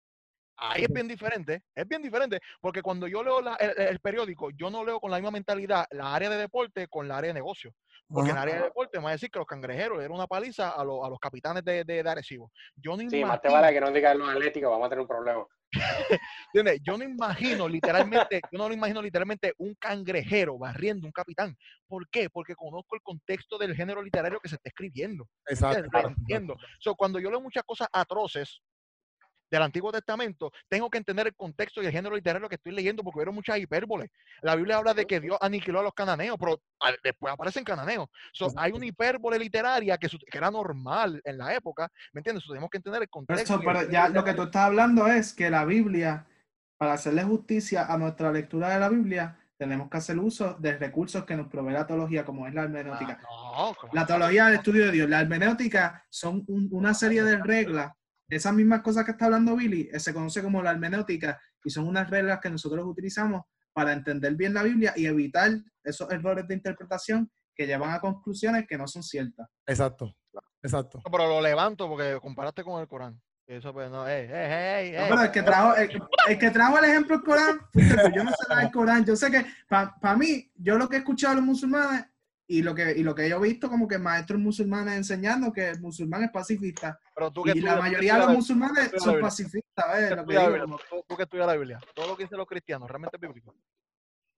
Ahí 0.62 0.83
es 0.85 0.92
bien 0.92 1.09
diferente, 1.09 1.62
es 1.75 1.88
bien 1.88 2.03
diferente, 2.03 2.38
porque 2.61 2.83
cuando 2.83 3.07
yo 3.09 3.23
leo 3.25 3.40
la- 3.40 3.55
el, 3.55 3.81
el 3.81 4.01
periódico, 4.01 4.51
yo 4.51 4.68
no 4.70 4.85
leo 4.85 5.01
con 5.01 5.11
la 5.11 5.16
misma 5.16 5.31
mentalidad 5.31 5.87
la 5.90 6.14
área 6.14 6.29
de 6.29 6.37
deporte 6.37 6.87
con 6.88 7.09
la 7.09 7.16
área 7.16 7.29
de 7.29 7.35
negocio. 7.35 7.73
Porque 8.07 8.31
en 8.31 8.37
el 8.37 8.42
área 8.42 8.57
de 8.57 8.62
deporte 8.64 8.99
me 8.99 9.05
va 9.05 9.11
a 9.11 9.12
decir 9.12 9.31
que 9.31 9.38
los 9.38 9.46
cangrejeros 9.46 9.96
le 9.96 10.03
dieron 10.03 10.16
una 10.16 10.27
paliza 10.27 10.70
a, 10.70 10.85
los- 10.85 11.05
a 11.05 11.09
los 11.09 11.18
capitanes 11.18 11.64
de, 11.64 11.85
de, 11.85 12.03
de 12.03 12.11
Arecibo. 12.11 12.51
Yo 12.77 12.96
no 12.96 13.09
sí, 13.09 13.25
más 13.25 13.40
te 13.40 13.49
vale 13.49 13.73
que 13.73 13.81
no 13.81 13.90
digas 13.90 14.16
los 14.16 14.29
atléticos, 14.29 14.70
vamos 14.70 14.87
a 14.87 14.90
tener 14.90 15.01
un 15.03 15.09
problema. 15.09 15.46
¿Entiendes? 16.53 16.81
Yo 16.83 16.99
no 16.99 17.05
imagino 17.05 17.68
literalmente, 17.68 18.40
yo 18.51 18.59
no 18.59 18.68
lo 18.68 18.75
imagino 18.75 19.01
literalmente 19.01 19.53
un 19.59 19.75
cangrejero 19.77 20.59
barriendo 20.59 21.07
un 21.07 21.12
capitán. 21.12 21.57
¿Por 21.87 22.09
qué? 22.11 22.29
Porque 22.29 22.55
conozco 22.55 22.96
el 22.96 23.03
contexto 23.03 23.57
del 23.57 23.75
género 23.75 24.03
literario 24.03 24.40
que 24.40 24.49
se 24.49 24.57
está 24.57 24.68
escribiendo. 24.68 25.29
Exacto. 25.46 25.88
entiendo. 26.01 26.57
So, 26.81 26.94
cuando 26.96 27.20
yo 27.20 27.31
leo 27.31 27.40
muchas 27.40 27.62
cosas 27.62 27.88
atroces 27.92 28.61
del 29.51 29.63
Antiguo 29.63 29.91
Testamento, 29.91 30.53
tengo 30.69 30.89
que 30.89 30.99
entender 30.99 31.27
el 31.27 31.35
contexto 31.35 31.83
y 31.83 31.87
el 31.87 31.93
género 31.93 32.15
literario 32.15 32.49
que 32.49 32.55
estoy 32.55 32.73
leyendo 32.73 33.03
porque 33.03 33.19
vieron 33.21 33.35
muchas 33.35 33.59
hipérboles. 33.59 34.11
La 34.43 34.55
Biblia 34.55 34.77
habla 34.77 34.95
de 34.95 35.07
que 35.07 35.21
Dios 35.21 35.37
aniquiló 35.41 35.81
a 35.81 35.83
los 35.83 35.95
cananeos, 35.95 36.37
pero 36.39 36.61
después 37.03 37.33
aparecen 37.35 37.65
cananeos. 37.65 38.09
So, 38.33 38.53
hay 38.57 38.73
una 38.73 38.87
hipérbole 38.87 39.39
literaria 39.39 39.99
que, 39.99 40.09
era 40.33 40.51
normal 40.51 41.21
en 41.25 41.39
la 41.39 41.55
época, 41.55 41.89
¿me 42.13 42.21
entiendes? 42.21 42.45
So, 42.45 42.53
tenemos 42.53 42.71
que 42.71 42.79
entender 42.79 43.03
el 43.03 43.09
contexto. 43.09 43.43
eso, 43.43 43.55
el 43.55 43.61
pero 43.61 43.79
género 43.81 43.93
ya 43.93 44.09
lo 44.09 44.25
que 44.25 44.35
tú 44.35 44.43
estás 44.45 44.63
hablando 44.63 45.07
es 45.09 45.33
que 45.35 45.51
la 45.51 45.65
Biblia, 45.65 46.27
para 46.79 46.93
hacerle 46.93 47.25
justicia 47.25 47.87
a 47.93 47.99
nuestra 47.99 48.31
lectura 48.31 48.71
de 48.71 48.81
la 48.81 48.89
Biblia, 48.89 49.37
tenemos 49.59 49.91
que 49.91 49.99
hacer 49.99 50.19
uso 50.19 50.55
de 50.55 50.79
recursos 50.79 51.25
que 51.27 51.37
nos 51.37 51.49
provee 51.49 51.73
la 51.73 51.87
teología, 51.87 52.25
como 52.25 52.47
es 52.47 52.55
la 52.55 52.63
hermenéutica. 52.63 53.21
Ah, 53.29 53.73
no, 53.83 53.89
La 53.93 54.07
teología 54.07 54.47
del 54.47 54.55
estudio 54.55 54.87
de 54.87 54.93
Dios, 54.93 55.09
la 55.11 55.21
hermenéutica 55.21 56.07
son 56.09 56.45
un- 56.47 56.69
una 56.71 56.95
serie 56.95 57.23
de 57.23 57.37
reglas. 57.37 57.93
Esas 58.31 58.55
mismas 58.55 58.83
cosas 58.83 59.05
que 59.05 59.11
está 59.11 59.27
hablando 59.27 59.57
Billy, 59.57 59.88
eh, 59.93 59.99
se 60.01 60.14
conoce 60.14 60.43
como 60.43 60.62
la 60.62 60.71
hermenéutica 60.71 61.40
y 61.64 61.71
son 61.71 61.87
unas 61.87 62.09
reglas 62.09 62.40
que 62.40 62.51
nosotros 62.51 62.85
utilizamos 62.87 63.43
para 63.73 63.93
entender 63.93 64.35
bien 64.35 64.55
la 64.55 64.62
Biblia 64.62 64.93
y 64.97 65.07
evitar 65.07 65.51
esos 65.85 66.11
errores 66.11 66.47
de 66.47 66.55
interpretación 66.55 67.31
que 67.55 67.66
llevan 67.66 67.90
a 67.90 68.01
conclusiones 68.01 68.66
que 68.69 68.79
no 68.79 68.87
son 68.87 69.03
ciertas. 69.03 69.49
Exacto. 69.66 70.14
Exacto. 70.62 71.01
No, 71.05 71.11
pero 71.11 71.27
lo 71.29 71.40
levanto 71.40 71.88
porque 71.88 72.19
comparaste 72.21 72.62
con 72.62 72.81
el 72.81 72.88
Corán. 72.88 73.21
Eso 73.47 73.73
pues 73.73 73.90
no, 73.90 74.07
ey, 74.07 74.29
ey, 74.31 74.93
ey, 74.93 74.93
No, 74.93 74.99
ey. 74.99 75.09
pero 75.09 75.23
el 75.23 75.31
que 75.33 75.43
trajo 75.43 75.75
el, 75.75 76.03
el 76.29 76.38
que 76.38 76.51
trajo 76.51 76.79
el 76.79 76.85
ejemplo 76.85 77.16
del 77.16 77.25
Corán, 77.25 77.61
yo 78.14 78.25
no 78.25 78.31
sé 78.31 78.37
nada 78.49 78.61
del 78.62 78.71
Corán. 78.71 79.05
Yo 79.05 79.16
sé 79.16 79.31
que 79.31 79.45
para 79.69 80.16
mí, 80.16 80.51
yo 80.55 80.77
lo 80.79 80.88
que 80.88 80.97
he 80.97 80.99
escuchado 81.01 81.35
de 81.35 81.40
los 81.40 81.47
musulmanes 81.47 82.07
y 82.53 82.63
lo 82.63 82.75
que 82.75 82.93
y 82.99 83.03
lo 83.05 83.15
que 83.15 83.29
yo 83.29 83.37
he 83.37 83.49
visto 83.49 83.69
como 83.69 83.87
que 83.87 83.97
maestros 83.99 84.41
musulmanes 84.41 84.95
enseñando 84.97 85.53
que 85.53 85.71
el 85.71 85.81
musulmán 85.81 86.25
es 86.25 86.31
pacifista 86.31 86.99
Pero 87.15 87.31
tú 87.31 87.43
que 87.45 87.53
y 87.53 87.61
la 87.61 87.77
tú 87.77 87.83
mayoría 87.83 88.15
de 88.15 88.19
los 88.21 88.31
musulmanes 88.31 88.91
son 88.99 89.21
pacifistas, 89.21 89.85
¿ves? 89.93 90.09
tú 90.11 90.17
Lo 90.17 90.27
que 90.27 90.33
estudias 90.33 90.35
la 90.35 90.41
digo, 90.41 90.47
Biblia, 90.49 90.63
como- 90.65 90.79
tú- 90.79 91.05
tú 91.09 91.17
que 91.17 91.23
estudias 91.23 91.47
la 91.47 91.53
Biblia, 91.55 91.81
todo 91.95 92.07
lo 92.09 92.17
que 92.17 92.25
dicen 92.25 92.39
los 92.39 92.47
cristianos 92.49 92.89
realmente 92.89 93.17
es 93.17 93.21
bíblico. 93.21 93.55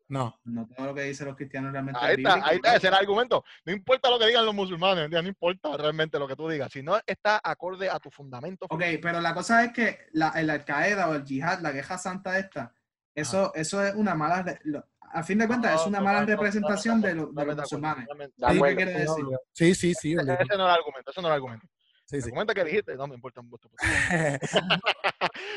No. 0.08 0.38
no 0.44 0.66
todo 0.66 0.86
lo 0.88 0.94
que 0.94 1.04
dicen 1.04 1.26
los 1.26 1.36
cristianos 1.36 1.72
realmente 1.72 1.98
Ahí 2.02 2.12
es 2.12 2.18
está, 2.18 2.34
bíblico, 2.34 2.50
ahí 2.50 2.56
está, 2.56 2.70
¿no? 2.70 2.76
ese 2.76 2.86
era 2.88 2.96
el 2.98 3.02
argumento. 3.02 3.44
No 3.64 3.72
importa 3.72 4.10
lo 4.10 4.18
que 4.18 4.26
digan 4.26 4.44
los 4.44 4.54
musulmanes, 4.54 5.08
ya 5.10 5.22
no 5.22 5.28
importa 5.28 5.74
realmente 5.78 6.18
lo 6.18 6.28
que 6.28 6.36
tú 6.36 6.48
digas, 6.50 6.70
si 6.70 6.82
no 6.82 7.00
está 7.06 7.40
acorde 7.42 7.88
a 7.88 7.98
tu 7.98 8.10
fundamento. 8.10 8.66
Ok, 8.68 8.82
pero 9.00 9.22
la 9.22 9.32
cosa 9.32 9.64
es 9.64 9.72
que 9.72 10.00
la, 10.12 10.28
el 10.36 10.50
Al 10.50 10.66
Qaeda 10.66 11.08
o 11.08 11.14
el 11.14 11.24
Jihad, 11.24 11.60
la 11.60 11.72
guerra 11.72 11.96
santa 11.96 12.38
esta, 12.38 12.74
eso, 13.14 13.52
eso 13.54 13.82
es 13.82 13.94
una 13.94 14.14
mala, 14.14 14.58
lo- 14.64 14.84
a 15.12 15.22
fin 15.22 15.38
de 15.38 15.46
cuentas, 15.46 15.80
es 15.80 15.86
una 15.86 16.00
mala 16.00 16.24
representación 16.24 17.00
de, 17.00 17.14
lo- 17.14 17.26
de 17.32 17.44
los 17.46 17.56
musulmanes. 17.56 18.06
De 18.08 18.28
¿Qué 18.38 18.44
acuerdo. 18.56 18.76
quiere 18.76 18.92
decir? 18.92 19.24
Sí, 19.52 19.74
sí, 19.74 19.94
sí. 19.94 20.12
Ese, 20.14 20.32
ese 20.32 20.56
no 20.56 20.64
era 20.64 20.74
el 20.74 20.78
argumento, 20.80 21.10
ese 21.10 21.20
no 21.20 21.28
era 21.28 21.36
el 21.36 21.42
argumento. 21.42 21.66
Sí, 22.06 22.20
sí. 22.20 22.28
argumento 22.28 22.52
que 22.52 22.64
dijiste, 22.64 22.94
no 22.96 23.06
me 23.06 23.14
importa 23.14 23.40
un 23.40 23.48
voto. 23.48 23.70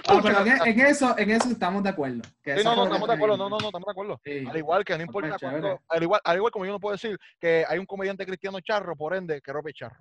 Ah, 0.07 0.19
pero 0.23 0.39
en, 0.45 0.67
en 0.67 0.79
eso, 0.85 1.17
en 1.17 1.29
eso 1.31 1.49
estamos 1.49 1.83
de 1.83 1.89
acuerdo. 1.89 2.21
que 2.43 2.57
Sí, 2.57 2.63
no, 2.63 2.75
no, 2.75 2.83
estamos 2.85 3.07
de 3.07 3.13
acuerdo, 3.15 3.37
no, 3.37 3.49
no, 3.49 3.57
no, 3.59 3.65
estamos 3.67 3.85
de 3.87 3.91
acuerdo. 3.91 4.21
Sí. 4.23 4.45
Al 4.49 4.57
igual 4.57 4.85
que 4.85 4.93
no 4.93 4.99
Ah, 4.99 5.03
importa 5.05 5.29
pues, 5.29 5.39
chévere. 5.41 5.77
al 5.89 6.03
igual, 6.03 6.21
al 6.23 6.35
igual 6.37 6.51
como 6.51 6.65
yo 6.65 6.71
no 6.71 6.79
puedo 6.79 6.93
decir 6.93 7.17
que 7.39 7.65
hay 7.67 7.77
un 7.79 7.85
comediante 7.85 8.25
cristiano 8.25 8.59
charro, 8.61 8.95
por 8.95 9.15
ende, 9.15 9.41
que 9.41 9.51
rope 9.51 9.73
charro. 9.73 9.97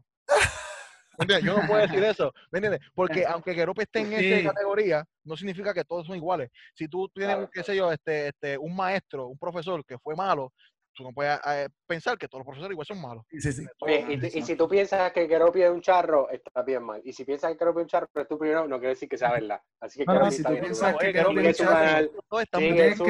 ¿Me 1.19 1.23
entiendes? 1.25 1.45
Yo 1.45 1.61
no 1.61 1.67
puedo 1.67 1.81
decir 1.81 2.03
eso, 2.05 2.33
¿me 2.51 2.59
entiendes? 2.59 2.81
Porque 2.95 3.25
aunque 3.27 3.55
Kerope 3.55 3.83
esté 3.83 4.01
en 4.01 4.09
Sí. 4.09 4.33
esta 4.33 4.51
categoría, 4.53 5.05
no 5.25 5.37
significa 5.37 5.73
que 5.73 5.85
todos 5.85 6.07
son 6.07 6.17
iguales. 6.17 6.51
Si 6.75 6.89
tú 6.89 7.09
tienes, 7.09 7.37
Claro. 7.37 7.51
qué 7.53 7.63
sé 7.63 7.77
yo, 7.77 7.91
este, 7.93 8.29
este, 8.29 8.59
un 8.59 8.75
maestro, 8.75 9.29
un 9.29 9.39
profesor 9.39 9.85
que 9.85 9.99
fue 9.99 10.15
malo, 10.15 10.53
tú 10.97 11.03
no 11.03 11.11
puedes 11.13 11.39
eh, 11.47 11.69
pensar 11.89 12.17
que 12.17 12.29
todos 12.29 12.41
los 12.41 12.47
profesores 12.47 12.73
igual 12.73 12.87
son 12.87 13.01
malos. 13.01 13.25
Sí, 13.29 13.41
sí, 13.41 13.53
sí. 13.53 13.67
Oye, 13.81 14.07
y, 14.09 14.39
y 14.39 14.43
si 14.43 14.55
tú 14.55 14.69
piensas 14.69 15.11
que 15.13 15.27
Keropi 15.27 15.63
es 15.63 15.71
un 15.71 15.81
charro, 15.81 16.31
está 16.31 16.63
bien 16.63 16.85
mal. 16.85 17.01
Y 17.05 17.13
si 17.13 17.25
piensas 17.25 17.51
que 17.51 17.59
Keropi 17.59 17.81
es 17.81 17.83
un 17.85 17.89
charro, 17.89 18.09
pero 18.13 18.23
es 18.23 18.29
tu 18.29 18.39
primero, 18.39 18.69
no 18.69 18.79
quiere 18.79 18.91
decir 18.91 19.09
que 19.09 19.19
sea 19.19 19.33
verdad. 19.33 19.61
Así 19.81 19.99
que 19.99 20.05
No, 20.07 20.21
no, 20.21 20.31
si 20.31 20.37
está 20.37 20.49
tú 20.51 20.53
bien. 20.55 20.65
piensas 20.67 20.97
que 20.97 21.07
Sigue 21.07 21.49
es 21.51 21.57
su 21.57 21.63
un 21.65 21.69
charro, 21.69 21.73
canal, 21.75 22.11
Todos 22.29 22.43
están 22.45 22.97
su 22.97 23.05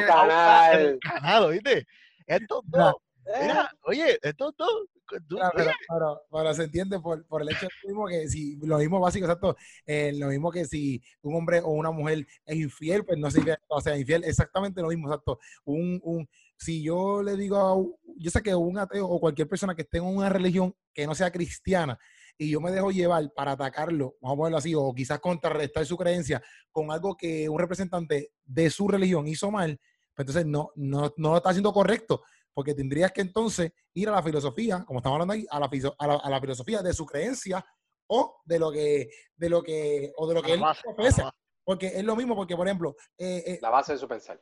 canal. 1.01 1.51
¿viste? 1.53 1.87
Esto 2.27 2.63
Mira, 2.65 2.85
todo, 2.85 3.03
mira, 3.43 3.71
oye, 3.83 4.19
esto 4.23 4.53
todo, 4.53 4.87
tú- 5.29 5.37
Claro, 5.37 5.53
pero, 5.57 5.71
pero- 5.89 6.21
pero 6.31 6.55
se 6.55 6.65
entiende 6.65 6.99
por, 7.01 7.27
por 7.27 7.43
el 7.43 7.49
hecho 7.51 7.69
mismo 7.85 8.07
que 8.07 8.29
si 8.29 8.57
lo 8.57 8.79
mismo 8.79 9.01
básico, 9.01 9.27
exacto, 9.27 9.57
eh, 9.87 10.13
lo 10.17 10.29
mismo 10.29 10.51
que 10.51 10.65
si 10.65 11.03
un 11.23 11.37
hombre 11.37 11.61
o 11.61 11.69
una 11.71 11.91
mujer 11.91 12.27
es 12.47 12.57
infiel, 12.57 13.05
pues 13.05 13.19
no 13.19 13.31
significa 13.31 13.57
que 13.57 13.83
sea 13.83 13.97
infiel, 13.99 14.25
exactamente 14.25 14.81
lo 14.83 14.89
mismo, 14.89 15.09
exacto. 15.09 15.39
Un, 15.65 16.01
un, 16.03 16.29
si 16.57 16.83
yo 16.83 17.23
le 17.23 17.37
digo, 17.37 17.57
a 17.57 17.77
yo 18.17 18.31
sé 18.31 18.43
que 18.43 18.55
un 18.55 18.79
ateo 18.79 19.07
o 19.09 19.21
cualquier 19.21 19.49
persona 19.49 19.75
que 19.75 19.83
esté 19.83 19.99
en 19.99 20.05
una 20.05 20.29
religión 20.29 20.75
que 20.93 21.07
no 21.07 21.15
sea 21.15 21.31
cristiana 21.33 21.99
y 22.39 22.51
yo 22.51 22.61
me 22.61 22.71
dejo 22.73 22.91
llevar 22.91 23.31
para 23.35 23.53
atacarlo, 23.53 24.17
vamos 24.21 24.35
a 24.35 24.39
ponerlo 24.39 24.59
así, 24.59 24.75
o 24.75 24.93
quizás 24.95 25.21
contrarrestar 25.21 25.85
su 25.87 25.97
creencia 25.97 26.43
con 26.73 26.91
algo 26.91 27.17
que 27.17 27.49
un 27.49 27.59
representante 27.59 28.33
de 28.45 28.71
su 28.71 28.89
religión 28.89 29.27
hizo 29.29 29.51
mal, 29.51 29.79
pues 30.15 30.29
entonces 30.29 30.47
no, 30.47 30.71
no, 30.77 31.13
no 31.17 31.31
lo 31.33 31.37
está 31.39 31.51
haciendo 31.51 31.73
correcto 31.73 32.23
porque 32.55 32.75
tendrías 32.75 33.13
que 33.13 33.21
entonces 33.21 33.73
ir 33.93 34.09
a 34.09 34.13
la 34.13 34.23
filosofía, 34.23 34.85
como 34.87 35.01
estamos 35.01 35.17
hablando 35.17 35.35
ahí, 35.35 35.47
a 35.51 35.61
la, 35.61 35.69
a 35.99 36.07
la, 36.07 36.15
a 36.15 36.31
la 36.31 36.41
filosofía 36.41 36.83
de 36.83 36.95
su 36.95 37.05
creencia 37.05 37.65
o 38.07 38.41
de 38.45 38.59
lo 38.59 38.71
que, 38.71 39.11
de 39.37 39.49
lo 39.49 39.63
que, 39.63 40.13
o 40.17 40.29
de 40.29 40.35
lo 40.35 40.43
que 40.43 40.55
él 40.55 40.61
base, 40.61 40.83
base. 40.97 41.23
Porque 41.65 41.87
es 41.89 42.05
lo 42.05 42.15
mismo, 42.15 42.37
porque 42.37 42.57
por 42.57 42.67
ejemplo, 42.67 42.95
eh, 43.19 43.43
eh, 43.47 43.59
La 43.61 43.71
base 43.71 43.93
de 43.95 43.99
su 43.99 44.07
pensar. 44.07 44.41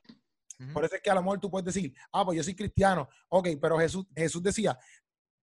Por 0.73 0.85
eso 0.85 0.95
es 0.95 1.03
que 1.03 1.11
a 1.11 1.15
lo 1.15 1.23
mejor 1.23 1.41
tú 1.41 1.51
puedes 1.51 1.67
decir, 1.67 1.93
ah, 2.13 2.25
pues 2.25 2.37
yo 2.37 2.45
soy 2.45 2.55
cristiano, 2.55 3.09
ok, 3.31 3.49
pero 3.61 3.79
Jesús, 3.79 4.07
Jesús 4.15 4.41
decía, 4.41 4.79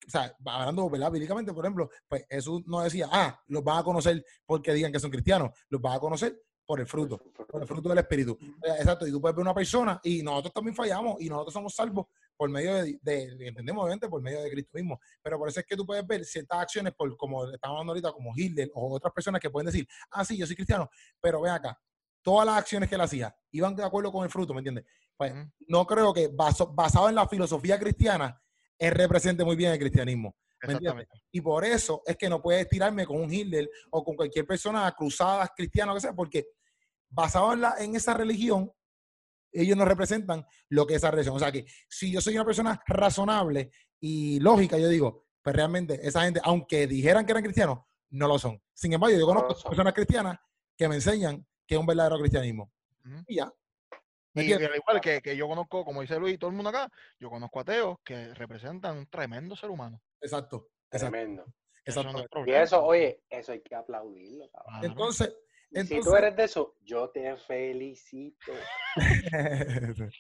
o 0.07 0.11
sea, 0.11 0.37
hablando, 0.45 0.91
¿verdad? 0.91 1.11
Bíblicamente, 1.11 1.55
por 1.55 1.65
ejemplo, 1.65 1.89
pues 2.07 2.27
Jesús 2.29 2.63
no 2.67 2.83
decía, 2.83 3.09
ah, 3.11 3.41
los 3.47 3.65
van 3.65 3.79
a 3.79 3.83
conocer 3.83 4.23
porque 4.45 4.75
digan 4.75 4.93
que 4.93 5.01
son 5.01 5.11
cristianos, 5.11 5.51
los 5.71 5.81
van 5.81 5.97
a 5.97 6.01
conocer 6.01 6.39
por 6.67 6.81
el 6.81 6.87
fruto, 6.87 7.19
por 7.49 7.63
el 7.63 7.67
fruto 7.67 7.89
del 7.89 7.99
Espíritu. 7.99 8.37
Exacto, 8.63 9.07
y 9.07 9.11
tú 9.11 9.21
puedes 9.21 9.35
ver 9.35 9.43
una 9.43 9.55
persona 9.55 9.99
y 10.03 10.23
nosotros 10.23 10.53
también 10.53 10.75
fallamos 10.75 11.21
y 11.21 11.29
nosotros 11.29 11.55
somos 11.55 11.75
salvos 11.75 12.07
por 12.37 12.51
medio 12.51 12.75
de, 12.75 12.99
de- 13.03 13.35
de- 13.37 13.49
entendemos 13.49 13.83
obviamente, 13.83 14.09
por 14.09 14.21
medio 14.23 14.43
de 14.43 14.51
Cristo 14.51 14.71
mismo. 14.75 15.01
Pero 15.23 15.39
por 15.39 15.49
eso 15.49 15.61
es 15.61 15.67
que 15.67 15.77
tú 15.77 15.87
puedes 15.87 16.07
ver 16.07 16.25
ciertas 16.25 16.59
acciones, 16.59 16.93
por, 16.95 17.17
como 17.17 17.45
estamos 17.51 17.75
hablando 17.77 17.93
ahorita, 17.93 18.13
como 18.13 18.33
Hitler 18.37 18.71
o 18.75 18.95
otras 18.95 19.13
personas 19.13 19.41
que 19.41 19.51
pueden 19.51 19.67
decir, 19.67 19.87
ah, 20.11 20.25
sí, 20.25 20.37
yo 20.37 20.47
soy 20.47 20.57
cristiano, 20.57 20.89
pero 21.21 21.41
ven 21.41 21.53
acá, 21.53 21.79
todas 22.23 22.47
las 22.47 22.59
acciones 22.59 22.89
que 22.89 22.95
él 22.97 23.01
hacía 23.01 23.35
iban 23.53 23.75
de 23.75 23.85
acuerdo 23.85 24.13
con 24.13 24.25
el 24.25 24.31
fruto, 24.31 24.53
¿me 24.53 24.61
entiendes? 24.61 24.85
Pues 25.17 25.33
no 25.69 25.87
creo 25.87 26.13
que 26.13 26.29
baso- 26.29 26.73
basado 26.75 27.09
en 27.09 27.15
la 27.15 27.27
filosofía 27.29 27.79
cristiana, 27.79 28.41
él 28.79 28.93
represente 28.93 29.45
muy 29.45 29.57
bien 29.57 29.73
el 29.73 29.79
cristianismo. 29.79 30.37
¿me 30.69 30.73
entiendes? 30.89 31.09
Y 31.33 31.41
por 31.43 31.65
eso 31.65 32.03
es 32.07 32.17
que 32.17 32.29
no 32.31 32.41
puedes 32.43 32.67
tirarme 32.69 33.07
con 33.07 33.21
un 33.21 33.33
Hitler 33.33 33.69
o 33.91 34.03
con 34.03 34.17
cualquier 34.17 34.47
persona 34.47 34.91
cruzada, 34.97 35.47
cristiana 35.55 35.93
o 35.93 35.95
que 35.95 36.01
sea, 36.01 36.13
porque 36.15 36.47
basado 37.09 37.53
en, 37.53 37.61
la, 37.61 37.75
en 37.79 37.95
esa 37.95 38.15
religión, 38.15 38.73
ellos 39.63 39.77
no 39.77 39.85
representan 39.85 40.47
lo 40.69 40.87
que 40.87 40.95
es 40.95 40.99
esa 40.99 41.11
religión. 41.11 41.37
O 41.37 41.39
sea 41.39 41.53
que 41.53 41.65
si 41.89 42.13
yo 42.13 42.21
soy 42.21 42.35
una 42.35 42.45
persona 42.45 42.83
razonable 42.87 43.71
y 44.01 44.41
lógica, 44.41 44.79
yo 44.79 44.89
digo, 44.89 45.27
pues 45.43 45.55
realmente 45.55 45.99
esa 46.07 46.23
gente, 46.23 46.41
aunque 46.43 46.87
dijeran 46.87 47.25
que 47.25 47.33
eran 47.33 47.45
cristianos, 47.45 47.81
no 48.11 48.29
lo 48.29 48.39
son. 48.39 48.63
Sin 48.75 48.93
embargo, 48.93 49.17
yo 49.17 49.27
conozco 49.27 49.55
son. 49.55 49.71
personas 49.71 49.95
cristianas 49.95 50.39
que 50.77 50.89
me 50.89 50.97
enseñan 50.97 51.47
que 51.67 51.75
es 51.75 51.81
un 51.81 51.87
verdadero 51.87 52.19
cristianismo. 52.19 52.73
Y 53.27 53.37
ya. 53.37 53.53
¿Me 54.35 54.45
Y 54.45 54.53
al 54.53 54.77
igual 54.77 55.01
que, 55.01 55.23
que 55.23 55.37
yo 55.37 55.49
conozco, 55.49 55.85
como 55.85 56.03
dice 56.03 56.19
Luis 56.19 56.35
y 56.35 56.39
todo 56.39 56.51
el 56.51 56.57
mundo 56.57 56.71
acá, 56.71 56.91
yo 57.19 57.31
conozco 57.31 57.61
ateos 57.61 57.97
que 58.05 58.35
representan 58.35 58.99
un 58.99 59.07
tremendo 59.07 59.57
ser 59.57 59.71
humano. 59.71 60.03
Exacto. 60.21 60.69
exacto. 60.91 61.13
Tremendo. 61.13 61.45
Eso 61.85 62.03
no 62.03 62.11
Exacto. 62.11 62.41
es 62.41 62.49
Y 62.49 62.51
eso, 62.53 62.85
oye, 62.85 63.23
eso 63.31 63.53
hay 63.53 63.63
que 63.63 63.75
aplaudirlo. 63.75 64.51
cabrón. 64.51 64.95
Claro. 64.95 65.35
Entonces, 65.71 66.05
si 66.05 66.11
tú 66.11 66.17
eres 66.17 66.37
de 66.37 66.45
eso, 66.45 66.75
yo 66.83 67.11
te 67.11 67.37
felicito. 67.37 68.53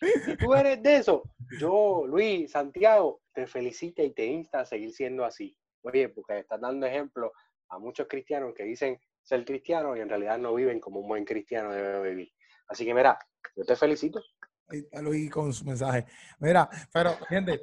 Si 0.01 0.37
tú 0.37 0.55
eres 0.55 0.83
de 0.83 0.97
eso, 0.97 1.23
yo, 1.59 2.05
Luis, 2.07 2.51
Santiago, 2.51 3.23
te 3.33 3.47
felicito 3.47 4.03
y 4.03 4.13
te 4.13 4.27
insta 4.27 4.61
a 4.61 4.67
seguir 4.67 4.93
siendo 4.93 5.25
así. 5.25 5.57
Oye, 5.83 6.09
porque 6.09 6.41
estás 6.41 6.61
dando 6.61 6.87
ejemplo 6.87 7.33
a 7.69 7.79
muchos 7.79 8.07
cristianos 8.09 8.55
que 8.55 8.65
dicen 8.65 9.01
ser 9.23 9.45
cristianos 9.45 9.97
y 9.97 10.01
en 10.01 10.09
realidad 10.09 10.39
no 10.39 10.55
viven 10.55 10.81
como 10.81 11.01
un 11.01 11.09
buen 11.09 11.25
cristiano 11.25 11.73
debe 11.73 12.11
vivir. 12.11 12.33
Así 12.69 12.85
que 12.85 12.95
mira, 12.95 13.19
yo 13.55 13.65
te 13.65 13.77
felicito. 13.77 14.21
Ahí 14.69 14.79
está 14.81 15.01
Luis 15.01 15.31
con 15.31 15.53
su 15.53 15.65
mensaje. 15.65 16.05
Mira, 16.41 16.69
pero, 16.93 17.17
gente, 17.29 17.61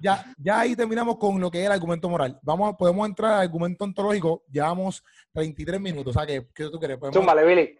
ya, 0.00 0.32
ya 0.38 0.60
ahí 0.60 0.76
terminamos 0.76 1.16
con 1.18 1.40
lo 1.40 1.50
que 1.50 1.60
es 1.60 1.66
el 1.66 1.72
argumento 1.72 2.08
moral. 2.08 2.38
Vamos, 2.42 2.76
podemos 2.78 3.06
entrar 3.08 3.32
al 3.32 3.40
argumento 3.40 3.84
ontológico. 3.84 4.44
Llevamos 4.48 5.02
33 5.32 5.80
minutos. 5.80 6.14
O 6.16 6.18
sea, 6.18 6.26
que, 6.26 6.46
¿qué 6.54 6.70
tú 6.70 6.78
crees? 6.78 6.98
Podemos- 6.98 7.16
Zúmbale, 7.16 7.44
Billy. 7.44 7.78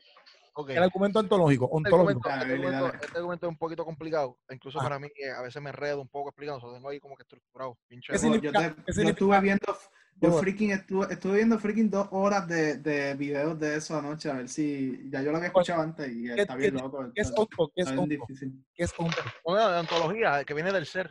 Ok. 0.56 0.70
el 0.70 0.82
argumento 0.84 1.18
ontológico. 1.18 1.64
Este 1.66 1.76
ontológico. 1.76 2.28
este 2.28 2.40
argumento- 2.40 2.70
dale. 2.84 2.98
este 3.02 3.18
argumento 3.18 3.46
es 3.46 3.50
un 3.50 3.58
poquito 3.58 3.84
complicado. 3.84 4.38
Incluso 4.50 4.78
Ajá. 4.78 4.86
para 4.88 4.98
mí, 5.00 5.08
eh, 5.16 5.30
a 5.30 5.42
veces 5.42 5.60
me 5.60 5.70
enredo 5.70 6.00
un 6.00 6.08
poco 6.08 6.28
explicando. 6.30 6.64
Lo 6.66 6.74
tengo 6.74 6.88
ahí 6.88 7.00
como 7.00 7.16
que 7.16 7.22
estructurado. 7.24 7.76
Pinche. 7.88 8.12
¿Qué 8.12 8.18
Yo, 8.18 8.52
te- 8.52 8.74
qué 8.86 9.02
yo 9.02 9.08
estuve 9.10 9.40
viendo, 9.40 9.76
yo 10.20 10.30
Bueno. 10.30 10.38
freaking 10.38 10.70
estuve, 10.70 11.12
estuve 11.12 11.36
viendo 11.36 11.58
freaking 11.58 11.90
dos 11.90 12.08
horas 12.10 12.46
de, 12.48 12.78
de 12.78 13.14
videos 13.14 13.58
de 13.58 13.76
eso 13.76 13.98
anoche, 13.98 14.30
a 14.30 14.34
ver 14.34 14.48
si, 14.48 15.08
ya 15.10 15.22
yo 15.22 15.30
lo 15.30 15.36
había 15.38 15.48
escuchado 15.48 15.82
antes 15.82 16.08
y 16.08 16.24
¿Qué- 16.26 16.42
está 16.42 16.56
bien 16.56 16.74
qué- 16.74 16.80
loco. 16.82 17.12
¿Qué 17.14 17.20
es? 17.20 17.32
¿Qué 17.74 17.82
es 17.82 18.08
difícil. 18.08 18.64
¿Qué 18.74 18.84
es 18.84 18.94
onto? 18.96 19.22
Una 19.44 19.78
antología 19.78 20.44
que 20.44 20.54
viene 20.54 20.72
del 20.72 20.86
ser. 20.86 21.10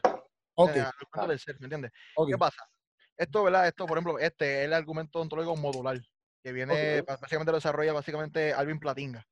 Ok, 0.55 0.75
eh, 0.75 0.85
del 1.27 1.39
ser, 1.39 1.59
¿me 1.59 1.65
entiendes? 1.65 1.91
ok. 2.15 2.29
¿Qué 2.29 2.37
pasa? 2.37 2.63
Esto, 3.17 3.43
¿verdad? 3.43 3.67
Esto, 3.67 3.85
por 3.85 3.97
ejemplo, 3.97 4.19
este 4.19 4.61
es 4.61 4.65
el 4.65 4.73
argumento 4.73 5.19
ontológico 5.19 5.55
modular, 5.55 5.99
que 6.43 6.51
viene, 6.51 7.01
básicamente 7.01 7.51
lo 7.51 7.57
desarrolla 7.57 7.93
básicamente 7.93 8.53
Alvin 8.53 8.79
Platinga. 8.79 9.25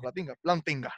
Platinga, 0.00 0.34
Plantinga. 0.40 0.94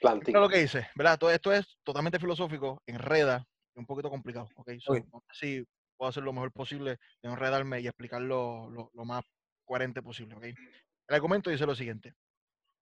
Plantín. 0.00 0.28
Mira 0.28 0.40
lo 0.40 0.48
que 0.48 0.58
dice, 0.58 0.88
¿verdad? 0.94 1.18
Todo 1.18 1.30
esto 1.30 1.52
es 1.52 1.78
totalmente 1.82 2.18
filosófico, 2.18 2.82
enreda 2.86 3.46
y 3.74 3.80
un 3.80 3.86
poquito 3.86 4.08
complicado, 4.08 4.48
¿ok? 4.54 4.70
So, 4.80 4.92
Ok. 4.94 5.04
no 5.12 5.22
sé 5.32 5.46
si 5.46 5.66
puedo 6.02 6.10
hacer 6.10 6.24
lo 6.24 6.32
mejor 6.32 6.50
posible 6.50 6.98
de 7.22 7.30
enredarme 7.30 7.80
y 7.80 7.86
explicarlo 7.86 8.68
lo, 8.70 8.90
lo 8.92 9.04
más 9.04 9.22
coherente 9.64 10.02
posible, 10.02 10.34
¿ok? 10.34 10.42
El 10.42 11.14
argumento 11.14 11.48
dice 11.48 11.64
lo 11.64 11.76
siguiente. 11.76 12.12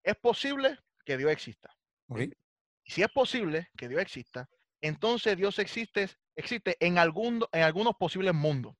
Es 0.02 0.16
posible 0.16 0.78
que 1.04 1.18
Dios 1.18 1.30
exista. 1.30 1.70
ok. 2.08 2.20
Y 2.82 2.90
si 2.90 3.02
es 3.02 3.10
posible 3.10 3.68
que 3.76 3.90
Dios 3.90 4.00
exista, 4.00 4.48
entonces 4.80 5.36
Dios 5.36 5.58
existe, 5.58 6.08
existe 6.34 6.78
en, 6.80 6.96
algún, 6.96 7.44
en 7.52 7.62
algunos 7.62 7.94
posibles 7.96 8.32
mundos. 8.32 8.74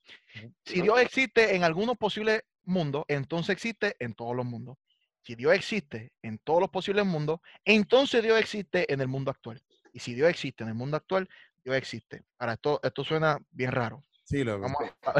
Si 0.65 0.81
Dios 0.81 0.99
existe 1.03 1.55
en 1.55 1.63
algunos 1.63 1.99
posibles 1.99 2.41
mundos, 2.65 3.05
entonces 3.09 3.51
existe 3.51 3.95
en 3.99 4.15
todos 4.15 4.35
los 4.35 4.47
mundos. 4.47 4.79
Si 5.21 5.35
Dios 5.35 5.53
existe 5.53 6.15
en 6.23 6.39
todos 6.39 6.61
los 6.61 6.71
posibles 6.71 7.05
mundos, 7.05 7.41
entonces 7.67 8.23
Dios 8.23 8.41
existe 8.41 8.91
en 8.91 9.03
el 9.03 9.09
mundo 9.09 9.31
actual. 9.31 9.63
Y 9.93 9.99
si 9.99 10.15
Dios 10.15 10.31
existe 10.31 10.63
en 10.63 10.71
el 10.71 10.77
mundo 10.77 10.97
actual, 10.97 11.29
Dios 11.63 11.77
existe. 11.77 12.25
Ahora, 12.39 12.55
esto, 12.55 12.81
esto 12.83 13.05
suena 13.05 13.39
bien 13.51 13.73
raro. 13.73 14.03
Sí, 14.31 14.45
lo 14.45 14.61
Vamos 14.61 14.79
a- 15.03 15.15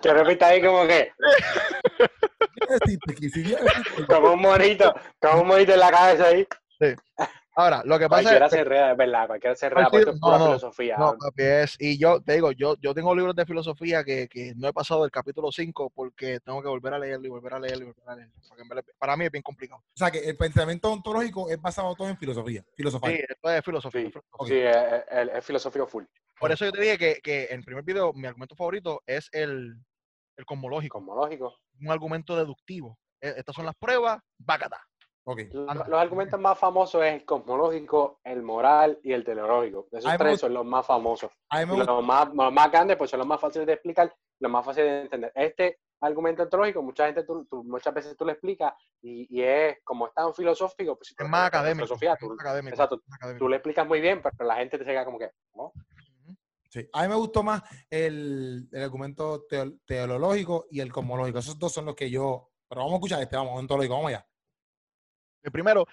Que 0.00 0.12
repita 0.14 0.46
ahí 0.48 0.62
como 0.62 0.86
que, 0.86 1.12
como 4.08 4.32
un 4.32 4.40
monito, 4.40 4.94
como 5.20 5.42
un 5.42 5.48
monito 5.48 5.74
en 5.74 5.80
la 5.80 5.90
cabeza 5.90 6.28
ahí. 6.28 6.46
Ahora, 7.58 7.80
lo 7.86 7.98
que 7.98 8.06
pasa 8.08 8.22
Cualquiera 8.22 8.46
es 8.46 8.52
se 8.52 8.58
enreda, 8.60 8.90
es 8.92 8.96
verdad, 8.98 9.26
cualquiera 9.26 9.56
se 9.56 9.70
porque 9.70 9.96
esto 9.98 10.10
es 10.10 10.20
pura 10.20 10.32
no, 10.32 10.38
no, 10.38 10.44
filosofía. 10.46 10.96
No, 10.98 11.16
papi, 11.18 11.42
es, 11.42 11.76
y 11.78 11.98
yo 11.98 12.20
te 12.22 12.34
digo, 12.34 12.52
yo, 12.52 12.76
yo 12.80 12.92
tengo 12.94 13.14
libros 13.14 13.34
de 13.34 13.44
filosofía 13.46 14.04
que, 14.04 14.28
que 14.28 14.52
no 14.56 14.68
he 14.68 14.72
pasado 14.74 15.00
del 15.02 15.10
capítulo 15.10 15.50
5 15.52 15.90
porque 15.94 16.38
tengo 16.40 16.62
que 16.62 16.68
volver 16.68 16.92
a 16.94 16.98
leerlo 16.98 17.26
y 17.26 17.30
volver 17.30 17.54
a 17.54 17.58
leerlo 17.60 17.84
y 17.84 17.86
volver 17.86 18.08
a 18.08 18.16
leerlo. 18.16 18.34
porque 18.68 18.82
para 18.98 19.16
mí 19.16 19.24
es 19.26 19.30
bien 19.30 19.42
complicado. 19.42 19.80
O 19.80 19.96
sea, 19.96 20.10
que 20.10 20.18
el 20.18 20.36
pensamiento 20.36 20.90
ontológico 20.92 21.48
es 21.50 21.58
basado 21.60 21.94
todo 21.94 22.08
en 22.08 22.16
filosofía. 22.18 22.62
Filosofía. 22.74 23.10
Sí, 23.10 23.22
esto 23.28 23.50
es 23.50 23.64
filosofía. 23.64 24.00
Sí, 24.02 24.06
es 24.06 24.12
filosofía. 24.12 24.46
Sí, 24.46 24.54
es, 25.10 25.28
es- 25.28 25.34
es 25.38 25.44
filosofía 25.46 25.86
full, 25.86 26.04
Por 26.38 26.52
eso 26.52 26.64
yo 26.64 26.72
te 26.72 26.80
dije 26.80 26.98
que, 26.98 27.20
que 27.22 27.44
en 27.46 27.60
el 27.60 27.64
primer 27.64 27.84
video 27.84 28.12
mi 28.12 28.26
argumento 28.26 28.54
favorito 28.56 29.02
es 29.06 29.28
el, 29.32 29.74
el 30.36 30.44
cosmológico, 30.44 30.98
cosmológico. 30.98 31.56
un 31.80 31.90
argumento 31.90 32.36
deductivo. 32.36 32.98
E- 33.20 33.34
Estas 33.38 33.54
son 33.54 33.64
las 33.66 33.74
pruebas, 33.76 34.18
bácata. 34.38 34.78
Ok. 35.24 35.40
Lo- 35.52 35.70
Anda. 35.70 35.88
Los 35.88 35.98
argumentos 36.00 36.38
más 36.38 36.58
famosos 36.58 37.02
es 37.04 37.14
el 37.14 37.24
cosmológico, 37.24 38.20
el 38.24 38.42
moral 38.42 39.00
y 39.02 39.12
el 39.12 39.24
teleológico. 39.24 39.88
Esos 39.92 40.04
tres 40.18 40.40
son 40.40 40.54
los 40.54 40.64
más 40.64 40.86
famosos. 40.86 41.30
Los 41.86 42.04
más, 42.04 42.28
los 42.34 42.52
más 42.52 42.70
grandes, 42.70 42.96
pues 42.96 43.10
son 43.10 43.18
los 43.18 43.26
más 43.26 43.40
fáciles 43.40 43.66
de 43.66 43.72
explicar, 43.72 44.14
los 44.38 44.50
más 44.52 44.64
fáciles 44.64 44.90
de 44.90 45.00
entender. 45.02 45.32
Este 45.34 45.80
argumento 46.00 46.42
ontológico, 46.42 46.82
mucha 46.82 47.06
gente, 47.06 47.24
tú, 47.24 47.46
tú- 47.46 47.64
muchas 47.64 47.92
veces 47.94 48.14
tú 48.16 48.26
le 48.26 48.32
explicas 48.32 48.74
y, 49.00 49.26
y 49.34 49.42
es 49.42 49.78
como 49.82 50.06
es 50.06 50.12
tan 50.12 50.34
filosófico, 50.34 50.94
pues 50.96 51.08
si 51.08 51.14
Es 51.18 51.28
más 51.28 51.46
académico. 51.48 51.86
filosofía, 51.86 52.12
es 52.12 52.18
tú, 52.20 52.28
más 52.28 52.38
académico, 52.40 52.74
exacto, 52.74 53.00
académico. 53.10 53.44
tú 53.44 53.48
le 53.48 53.56
explicas 53.56 53.86
muy 53.86 54.00
bien, 54.02 54.20
pero 54.22 54.46
la 54.46 54.56
gente 54.56 54.76
te 54.78 54.84
queda 54.84 55.04
como 55.06 55.18
que, 55.18 55.30
¿no? 55.54 55.72
Sí. 56.76 56.86
A 56.92 57.02
mí 57.02 57.08
me 57.08 57.14
gustó 57.14 57.42
más 57.42 57.62
el, 57.88 58.68
el 58.70 58.82
argumento 58.82 59.46
teo- 59.48 59.78
teológico 59.86 60.66
y 60.70 60.80
el 60.80 60.92
cosmológico. 60.92 61.38
Esos 61.38 61.58
dos 61.58 61.72
son 61.72 61.86
los 61.86 61.94
que 61.94 62.10
yo. 62.10 62.50
Pero 62.68 62.80
vamos 62.82 62.92
a 62.92 62.96
escuchar 62.96 63.22
este, 63.22 63.34
vamos, 63.36 63.58
ontológico, 63.58 63.94
vamos 63.94 64.08
allá. 64.10 64.26
El 65.42 65.50
primero, 65.52 65.86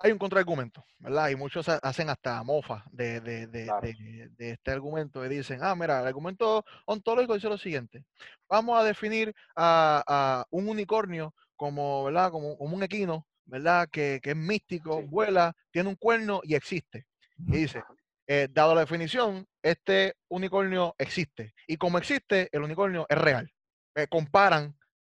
hay 0.00 0.10
un 0.10 0.18
contraargumento, 0.18 0.84
¿verdad? 0.98 1.28
Y 1.28 1.36
muchos 1.36 1.68
ha- 1.68 1.78
hacen 1.82 2.10
hasta 2.10 2.42
mofa 2.42 2.84
de, 2.90 3.20
de- 3.20 3.46
de- 3.46 3.64
Claro. 3.66 3.86
de- 3.86 4.28
de 4.36 4.50
este 4.50 4.70
argumento 4.72 5.24
y 5.24 5.28
dicen, 5.28 5.60
ah, 5.62 5.76
mira, 5.76 6.00
el 6.00 6.06
argumento 6.08 6.64
ontológico 6.86 7.34
dice 7.34 7.48
lo 7.48 7.56
siguiente, 7.58 8.04
vamos 8.48 8.76
a 8.80 8.82
definir 8.82 9.32
a, 9.54 10.02
a 10.08 10.46
un 10.50 10.68
unicornio 10.68 11.34
como, 11.54 12.02
¿verdad? 12.04 12.32
Como, 12.32 12.58
como 12.58 12.74
un 12.74 12.82
equino, 12.82 13.28
¿verdad? 13.44 13.88
Que, 13.92 14.18
que 14.20 14.30
es 14.30 14.36
místico, 14.36 15.00
Sí. 15.02 15.06
vuela, 15.08 15.54
tiene 15.70 15.88
un 15.88 15.94
cuerno 15.96 16.40
y 16.42 16.56
existe. 16.56 17.06
Y 17.46 17.58
dice. 17.58 17.82
Eh, 18.26 18.48
dado 18.50 18.74
la 18.74 18.80
definición, 18.82 19.46
este 19.62 20.14
unicornio 20.28 20.94
existe. 20.98 21.54
Y 21.66 21.76
como 21.76 21.98
existe, 21.98 22.48
el 22.52 22.62
unicornio 22.62 23.06
es 23.08 23.18
real. 23.18 23.50
Eh, 23.94 24.06
comparan, 24.08 24.76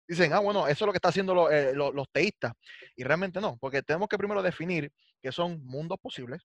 dicen, 0.08 0.32
ah, 0.32 0.38
bueno, 0.40 0.66
eso 0.66 0.84
es 0.84 0.86
lo 0.86 0.92
que 0.92 0.96
están 0.98 1.10
haciendo 1.10 1.34
lo- 1.34 1.50
eh, 1.50 1.74
lo- 1.74 1.92
los 1.92 2.08
teístas. 2.10 2.52
Y 2.96 3.04
realmente 3.04 3.40
no, 3.40 3.56
porque 3.58 3.82
tenemos 3.82 4.08
que 4.08 4.18
primero 4.18 4.42
definir 4.42 4.90
qué 5.22 5.32
son 5.32 5.64
mundos 5.64 5.98
posibles 6.00 6.42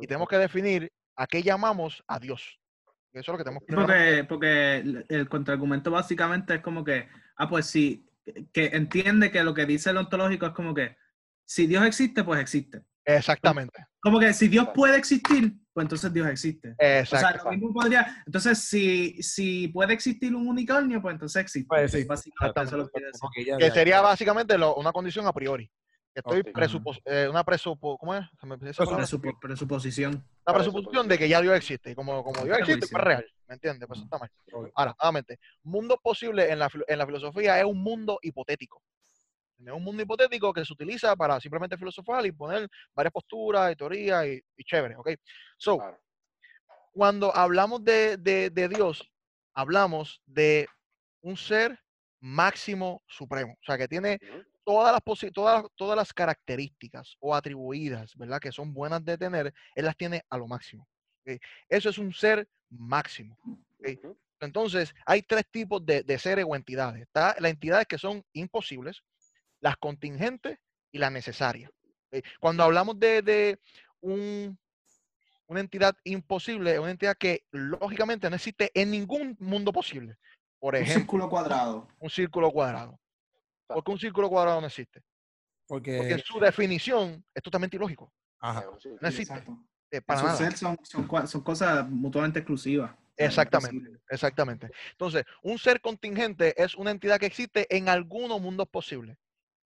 y 0.00 0.06
tenemos 0.06 0.28
que 0.28 0.38
definir 0.38 0.90
a 1.16 1.26
qué 1.26 1.42
llamamos 1.42 2.02
a 2.06 2.18
Dios. 2.18 2.58
Eso 3.12 3.20
es 3.20 3.28
lo 3.28 3.38
que 3.38 3.44
tenemos 3.44 3.62
que 3.62 3.66
primero. 3.66 3.86
Porque, 3.88 4.24
porque 4.28 5.04
el- 5.08 5.28
contraargumento 5.28 5.90
básicamente 5.90 6.54
es 6.56 6.60
como 6.60 6.84
que, 6.84 7.08
ah, 7.36 7.48
pues 7.48 7.66
sí, 7.66 8.06
que 8.52 8.66
entiende 8.66 9.30
que 9.30 9.42
lo 9.44 9.54
que 9.54 9.64
dice 9.66 9.90
el 9.90 9.96
ontológico 9.98 10.46
es 10.46 10.52
como 10.52 10.74
que, 10.74 10.96
si 11.44 11.66
Dios 11.66 11.84
existe, 11.86 12.24
pues 12.24 12.40
existe. 12.40 12.82
Exactamente. 13.04 13.86
Como 14.00 14.18
que 14.18 14.32
si 14.34 14.48
Dios 14.48 14.68
puede 14.74 14.96
existir, 14.96 15.54
pues 15.76 15.84
entonces 15.84 16.10
Dios 16.10 16.26
existe. 16.28 16.70
O 16.70 16.74
sea, 16.78 17.00
Exacto. 17.00 17.44
lo 17.44 17.50
mismo 17.50 17.74
podría, 17.74 18.22
entonces 18.24 18.58
si, 18.60 19.22
si 19.22 19.68
puede 19.68 19.92
existir 19.92 20.34
un 20.34 20.48
unicornio, 20.48 21.02
pues 21.02 21.12
entonces 21.12 21.42
existe. 21.42 21.68
Pues 21.68 21.92
sí, 21.92 22.04
Básicamente 22.04 22.60
eso 22.62 22.70
es 22.70 22.72
lo 22.78 22.86
que 22.86 22.92
quiere 22.92 23.06
decir. 23.08 23.20
Ok, 23.22 23.32
ya, 23.46 23.56
que 23.58 23.68
ya. 23.68 23.74
sería 23.74 24.00
básicamente 24.00 24.56
lo- 24.56 24.74
una 24.76 24.90
condición 24.90 25.26
a 25.26 25.34
priori. 25.34 25.70
Estoy 26.14 26.42
presupos- 26.44 26.98
eh, 27.04 27.28
una 27.28 27.44
presupo, 27.44 27.98
¿cómo 27.98 28.14
es? 28.14 28.24
Se 28.40 28.46
me- 28.46 28.54
esa 28.70 28.84
palabra 28.86 29.06
se 29.06 29.16
me 29.18 29.22
Presupo- 29.24 29.38
presuposición. 29.38 30.24
la 30.46 30.54
presuposición 30.54 31.08
de 31.08 31.18
que 31.18 31.28
ya 31.28 31.42
Dios 31.42 31.54
existe. 31.54 31.90
Y 31.90 31.94
como, 31.94 32.24
como 32.24 32.42
Dios 32.42 32.56
existe, 32.58 32.86
pues 32.90 32.92
es 32.92 33.04
real. 33.06 33.26
¿Me 33.46 33.54
entiendes? 33.56 33.86
Pues 33.86 33.98
eso 33.98 34.04
está 34.06 34.18
mal. 34.18 34.30
Ahora, 34.74 34.96
nuevamente, 34.98 35.38
mundo 35.62 36.00
posible 36.02 36.50
en 36.50 36.58
la, 36.58 36.70
en 36.88 36.98
la 36.98 37.04
filosofía 37.04 37.58
es 37.60 37.66
un 37.66 37.82
mundo 37.82 38.18
hipotético. 38.22 38.80
Es 39.58 39.72
un 39.72 39.82
mundo 39.82 40.02
hipotético 40.02 40.52
que 40.52 40.64
se 40.64 40.72
utiliza 40.72 41.14
para 41.16 41.40
simplemente 41.40 41.76
filosofar 41.76 42.24
y 42.26 42.32
poner 42.32 42.68
varias 42.94 43.12
posturas 43.12 43.72
y 43.72 43.76
teorías 43.76 44.26
y, 44.26 44.40
y 44.56 44.64
chévere, 44.64 44.96
¿ok? 44.96 45.10
So, 45.56 45.78
Claro. 45.78 45.98
cuando 46.92 47.34
hablamos 47.34 47.84
de, 47.84 48.16
de- 48.16 48.50
de 48.50 48.68
Dios, 48.68 49.10
hablamos 49.54 50.20
de 50.26 50.66
un 51.22 51.36
ser 51.36 51.78
máximo 52.20 53.02
supremo. 53.06 53.52
O 53.54 53.64
sea, 53.64 53.76
que 53.78 53.88
tiene 53.88 54.18
todas 54.64 54.92
las, 54.92 55.00
posi- 55.02 55.32
todas, 55.32 55.64
todas 55.76 55.96
las 55.96 56.12
características 56.12 57.16
o 57.20 57.34
atribuidas, 57.34 58.14
¿verdad? 58.16 58.40
Que 58.40 58.52
son 58.52 58.72
buenas 58.74 59.04
de 59.04 59.16
tener, 59.16 59.52
él 59.74 59.84
las 59.84 59.96
tiene 59.96 60.22
a 60.28 60.36
lo 60.38 60.46
máximo. 60.46 60.86
Eso 61.68 61.88
es 61.90 61.98
un 61.98 62.12
ser 62.12 62.48
máximo. 62.70 63.36
Entonces, 64.40 64.94
hay 65.06 65.22
tres 65.22 65.44
tipos 65.50 65.84
de, 65.84 66.02
de 66.02 66.18
seres 66.18 66.44
o 66.48 66.54
entidades. 66.54 67.02
Está 67.02 67.34
las 67.38 67.50
entidades 67.52 67.86
que 67.86 67.98
son 67.98 68.22
imposibles, 68.32 69.02
las 69.60 69.76
contingentes 69.76 70.58
y 70.92 70.98
las 70.98 71.12
necesarias. 71.12 71.70
Cuando 72.40 72.62
hablamos 72.62 72.98
de, 72.98 73.22
de 73.22 73.60
un- 74.00 74.58
una 75.48 75.60
entidad 75.60 75.94
imposible, 76.04 76.72
es 76.72 76.78
una 76.78 76.90
entidad 76.90 77.16
que 77.16 77.44
lógicamente 77.52 78.28
no 78.28 78.36
existe 78.36 78.70
en 78.74 78.90
ningún 78.90 79.36
mundo 79.38 79.72
posible. 79.72 80.16
Por 80.58 80.74
Un 80.74 80.80
ejemplo, 80.82 81.00
círculo 81.00 81.28
cuadrado. 81.28 81.88
un 81.98 82.10
círculo 82.10 82.50
cuadrado. 82.50 82.98
¿Por 83.66 83.84
qué 83.84 83.90
un 83.92 83.98
círculo 83.98 84.28
cuadrado 84.28 84.60
no 84.60 84.66
existe? 84.66 85.02
Porque 85.66 85.98
en 85.98 86.18
su 86.20 86.38
definición 86.40 87.24
es 87.34 87.42
totalmente 87.42 87.76
ilógico. 87.76 88.12
Ajá. 88.40 88.64
No 89.00 89.08
existe. 89.08 89.44
Eh, 89.90 90.00
para 90.00 90.34
ser 90.34 90.56
son, 90.56 90.78
son 90.84 91.06
cosas 91.42 91.88
mutuamente 91.88 92.40
exclusivas. 92.40 92.92
Exactamente, 93.16 93.90
exactamente. 94.10 94.70
Entonces, 94.92 95.24
un 95.42 95.58
ser 95.58 95.80
contingente 95.80 96.60
es 96.60 96.74
una 96.74 96.90
entidad 96.90 97.18
que 97.18 97.26
existe 97.26 97.66
en 97.74 97.88
algunos 97.88 98.40
mundos 98.40 98.68
posibles. 98.68 99.16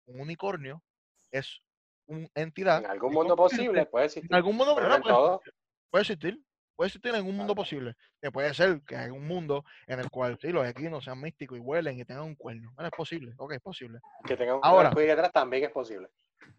Un 0.08 0.20
unicornio 0.20 0.82
es 1.30 1.60
una 2.06 2.26
entidad. 2.34 2.78
En 2.84 2.90
algún 2.90 3.12
mundo 3.12 3.36
posible 3.36 3.84
puede 3.86 4.06
existir. 4.06 4.30
En 4.30 4.34
algún 4.36 4.56
mundo 4.56 4.74
no, 4.74 4.88
puede, 4.88 5.02
todo. 5.02 5.42
puede 5.90 6.02
existir. 6.02 6.42
Puede 6.74 6.88
existir 6.88 7.14
en 7.14 7.26
un 7.26 7.36
mundo 7.36 7.54
posible. 7.54 7.94
Que 8.22 8.30
puede 8.30 8.54
ser 8.54 8.80
que 8.86 8.96
hay 8.96 9.10
un 9.10 9.26
mundo 9.26 9.64
en 9.86 9.98
el 10.00 10.08
cual 10.10 10.38
sí, 10.40 10.48
los 10.50 10.66
equinos 10.66 11.04
sean 11.04 11.20
místicos 11.20 11.58
y 11.58 11.60
vuelen 11.60 11.98
y 11.98 12.04
tengan 12.04 12.24
un 12.24 12.36
cuerno. 12.36 12.70
Bueno, 12.74 12.88
es 12.88 12.96
posible. 12.96 13.34
Ok, 13.36 13.52
es 13.54 13.60
posible. 13.60 13.98
Que 14.24 14.36
tenga 14.36 14.54
un 14.54 14.60
Ahora. 14.62 14.90
iris 14.94 15.08
detrás 15.08 15.32
también 15.32 15.64
es 15.64 15.70
posible. 15.70 16.08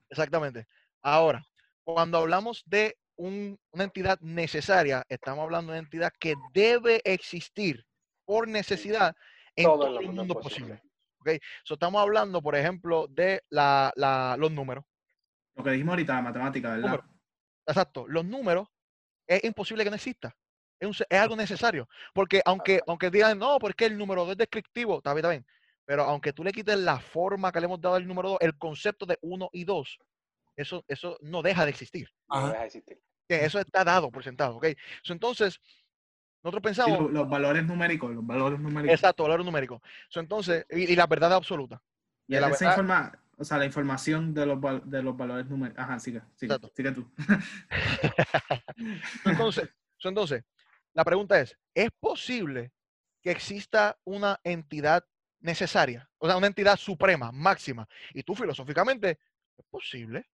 Exactamente. 0.10 0.68
Ahora, 1.02 1.43
cuando 1.84 2.18
hablamos 2.18 2.64
de 2.66 2.97
un- 3.16 3.58
una 3.72 3.86
entidad 3.86 4.20
necesaria, 4.22 5.04
estamos 5.10 5.43
hablando 5.43 5.72
de 5.72 5.80
una 5.80 5.86
entidad 5.86 6.12
que 6.20 6.36
debe 6.54 7.02
existir 7.06 7.86
por 8.26 8.47
necesidad 8.47 9.16
en 9.56 9.66
Todo 9.66 9.74
en 9.74 9.80
todos 9.80 9.93
los 9.93 10.04
los 10.04 10.16
mundos 10.16 10.38
posibles. 11.20 11.41
So, 11.63 11.76
estamos 11.76 12.01
hablando, 12.01 12.41
por 12.41 12.55
ejemplo, 12.55 13.07
de 13.09 13.43
la, 13.49 13.91
la- 13.95 14.36
los 14.38 14.51
números. 14.51 14.84
Lo 15.55 15.63
que 15.63 15.72
dijimos 15.72 15.93
ahorita, 15.93 16.13
la 16.15 16.22
matemática, 16.22 16.70
¿verdad? 16.72 16.84
Número. 16.91 17.03
Exacto. 17.67 18.05
Los 18.07 18.26
números 18.26 18.67
es 19.28 19.43
imposible 19.43 19.84
que 19.84 19.89
no 19.89 19.95
exista. 19.97 20.36
Es, 20.80 20.88
un 20.88 20.93
se- 20.93 21.05
es 21.09 21.20
algo 21.20 21.36
necesario. 21.36 21.88
Porque 22.13 22.41
aunque, 22.45 22.82
aunque 22.88 23.09
digan, 23.09 23.38
no, 23.38 23.59
porque 23.59 23.86
el 23.86 23.97
número 23.97 24.22
2 24.22 24.32
es 24.32 24.38
descriptivo, 24.38 24.97
está 24.97 25.13
bien, 25.13 25.20
está 25.26 25.30
bien. 25.30 25.45
Pero 25.86 26.03
aunque 26.03 26.34
tú 26.34 26.43
le 26.43 26.51
quites 26.51 26.78
la 26.78 26.99
forma 26.99 27.51
que 27.51 27.59
le 27.59 27.65
hemos 27.65 27.82
dado 27.82 27.95
al 27.95 28.07
número 28.07 28.30
2, 28.30 28.38
el 28.41 28.57
concepto 28.57 29.05
de 29.05 29.17
1 29.22 29.49
y 29.51 29.65
2, 29.65 29.97
eso, 30.55 30.84
eso 30.88 31.17
no 31.22 31.41
deja 31.41 31.65
de 31.65 31.72
existir. 31.72 32.09
No 32.30 32.47
deja 32.47 32.59
de 32.61 32.65
existir. 32.67 33.01
eso 33.28 33.59
está 33.59 33.84
dado 33.84 34.09
por 34.11 34.24
sentado, 34.24 34.57
¿ok? 34.57 34.67
So, 35.03 35.13
entonces, 35.13 35.59
nosotros 36.44 36.64
pensamos, 36.64 37.00
lo- 37.00 37.10
los, 37.10 37.30
valores 37.30 37.66
numéricos, 37.66 38.14
los 38.16 38.26
valores 38.26 38.60
numéricos. 38.60 38.94
exacto, 38.96 39.24
valor 39.24 39.44
numérico. 39.44 39.82
So, 40.08 40.20
entonces, 40.20 40.66
y, 40.70 40.94
y 40.94 40.96
la 40.96 41.08
verdad 41.08 41.34
absoluta. 41.34 41.82
Y 42.28 42.34
la 42.34 42.48
esa 42.48 42.50
verdad- 42.50 42.72
informa, 42.72 43.20
o 43.38 43.44
sea, 43.44 43.58
la 43.58 43.66
información 43.66 44.34
de 44.34 44.46
los, 44.46 44.60
de 44.90 45.04
los 45.04 45.18
valores 45.18 45.48
numéricos. 45.48 45.84
Ajá, 45.84 46.00
sigue, 46.00 46.22
sigue, 46.36 46.54
Exacto. 46.54 46.72
sigue 46.76 46.92
tú. 46.92 47.12
Entonces, 49.26 49.70
so, 49.98 50.10
entonces, 50.10 50.44
la 50.94 51.04
pregunta 51.04 51.40
es, 51.40 51.58
¿es 51.74 51.90
posible 52.00 52.72
que 53.22 53.32
exista 53.32 53.98
una 54.06 54.40
entidad 54.44 55.06
necesaria? 55.40 56.10
O 56.18 56.28
sea, 56.28 56.38
una 56.38 56.48
entidad 56.48 56.78
suprema, 56.78 57.32
máxima. 57.32 57.88
Y 58.14 58.24
tú 58.24 58.36
filosóficamente, 58.36 59.20
es 59.58 59.66
posible, 59.70 60.30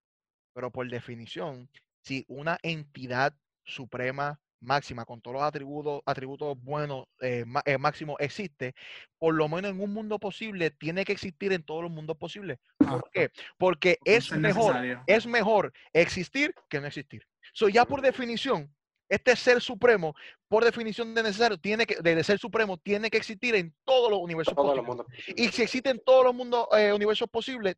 pero 0.53 0.71
por 0.71 0.89
definición, 0.89 1.69
si 2.01 2.23
una 2.27 2.57
entidad 2.61 3.35
suprema 3.63 4.39
máxima 4.65 5.05
con 5.05 5.21
todos 5.21 5.35
los 5.35 5.43
atributos, 5.43 6.01
atributos 6.05 6.57
buenos, 6.61 7.05
eh, 7.21 7.45
eh, 7.65 7.77
máximos 7.77 8.17
existe, 8.19 8.73
por 9.17 9.33
lo 9.33 9.47
menos 9.47 9.71
en 9.71 9.79
un 9.81 9.93
mundo 9.93 10.19
posible, 10.19 10.71
tiene 10.71 11.05
que 11.05 11.13
existir 11.13 11.53
en 11.53 11.63
todos 11.63 11.83
los 11.83 11.91
mundos 11.91 12.17
posibles. 12.17 12.59
¿Por 12.77 13.09
qué? 13.11 13.29
Porque 13.57 13.75
Porque 13.75 13.99
es 14.05 14.31
es 14.31 14.37
mejor, 14.37 14.75
necesario. 14.75 15.03
es 15.07 15.25
mejor 15.27 15.73
existir 15.93 16.53
que 16.69 16.79
no 16.81 16.87
existir. 16.87 17.25
So, 17.53 17.69
ya 17.69 17.85
por 17.85 18.01
definición, 18.01 18.73
este 19.09 19.35
ser 19.35 19.61
supremo, 19.61 20.15
por 20.47 20.63
definición 20.65 21.13
de 21.13 21.23
necesario, 21.23 21.57
tiene 21.59 21.85
que, 21.85 21.95
de 22.01 22.23
ser 22.23 22.39
supremo, 22.39 22.77
tiene 22.77 23.09
que 23.09 23.17
existir 23.17 23.55
en 23.55 23.73
todos 23.83 24.09
los 24.09 24.19
universos 24.19 24.55
Todos 24.55 24.79
posibles. 24.85 25.05
Y 25.35 25.49
si 25.49 25.61
existe 25.61 25.89
en 25.89 25.99
todos 26.03 26.25
los 26.25 26.33
mundos, 26.33 26.67
eh, 26.77 26.91
universos 26.91 27.29
posibles, 27.29 27.75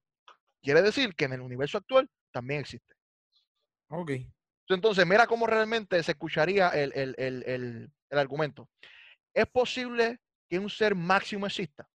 quiere 0.62 0.82
decir 0.82 1.14
que 1.16 1.26
en 1.26 1.34
el 1.34 1.42
universo 1.42 1.78
actual 1.78 2.10
también 2.32 2.62
existe. 2.62 2.94
Ok. 3.90 4.12
Entonces, 4.76 5.06
mira 5.06 5.28
cómo 5.28 5.48
realmente 5.48 6.02
se 6.04 6.12
escucharía 6.12 6.70
el, 6.70 6.92
el- 6.94 7.16
el- 7.18 7.44
el- 7.48 7.92
el 8.10 8.20
argumento. 8.20 8.70
¿Es 9.34 9.46
posible 9.48 10.20
que 10.50 10.60
un 10.60 10.70
ser 10.70 10.96
máximo 10.96 11.46
exista? 11.46 11.88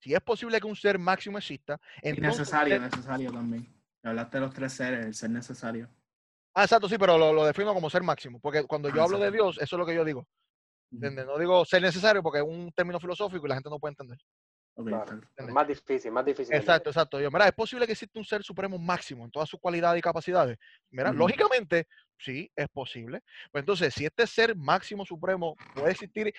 Si 0.00 0.14
es 0.14 0.20
posible 0.20 0.60
que 0.60 0.66
un 0.66 0.76
ser 0.76 0.98
máximo 0.98 1.38
exista, 1.38 1.80
Y 2.02 2.08
entonces... 2.10 2.38
necesario, 2.38 2.80
necesario 2.80 3.32
también. 3.32 3.74
Hablaste 4.02 4.36
de 4.36 4.40
los 4.46 4.54
tres 4.54 4.72
seres, 4.72 5.06
el 5.06 5.14
ser 5.14 5.30
necesario. 5.30 5.88
Ah, 6.54 6.62
exacto, 6.64 6.88
sí, 6.88 6.96
pero 6.96 7.18
lo, 7.18 7.32
lo 7.32 7.44
defino 7.44 7.74
como 7.74 7.90
ser 7.90 8.02
máximo, 8.02 8.38
porque 8.40 8.64
cuando 8.64 8.88
yo 8.88 9.00
Ah, 9.00 9.04
hablo 9.04 9.18
de. 9.18 9.30
Dios, 9.30 9.56
eso 9.60 9.76
es 9.76 9.78
lo 9.78 9.84
que 9.86 9.94
yo 9.94 10.04
digo. 10.04 10.26
No 10.90 11.38
digo 11.38 11.64
ser 11.64 11.82
necesario 11.82 12.22
porque 12.22 12.38
es 12.38 12.44
un 12.46 12.72
término 12.72 12.98
filosófico 13.00 13.44
y 13.44 13.48
la 13.48 13.56
gente 13.56 13.68
no 13.68 13.78
puede 13.78 13.92
entender. 13.92 14.18
Más 15.52 15.66
difícil, 15.68 16.12
más 16.12 16.24
difícil. 16.24 16.54
Exacto, 16.54 16.90
exacto. 16.90 17.20
Yo, 17.20 17.30
mira, 17.30 17.46
es 17.46 17.52
posible 17.52 17.86
que 17.86 17.92
exista 17.92 18.18
un 18.18 18.24
ser 18.24 18.42
supremo 18.42 18.78
máximo 18.78 19.24
en 19.24 19.30
todas 19.30 19.48
sus 19.48 19.58
cualidades 19.58 19.98
y 19.98 20.02
capacidades. 20.02 20.58
Mira, 20.90 21.10
lógicamente, 21.18 21.86
sí, 22.18 22.50
es 22.54 22.68
posible. 22.68 23.20
Pues 23.50 23.62
entonces, 23.62 23.94
si 23.94 24.04
este 24.04 24.26
ser 24.26 24.54
máximo 24.56 25.04
supremo 25.04 25.56
puede 25.74 25.92
existir 25.92 26.32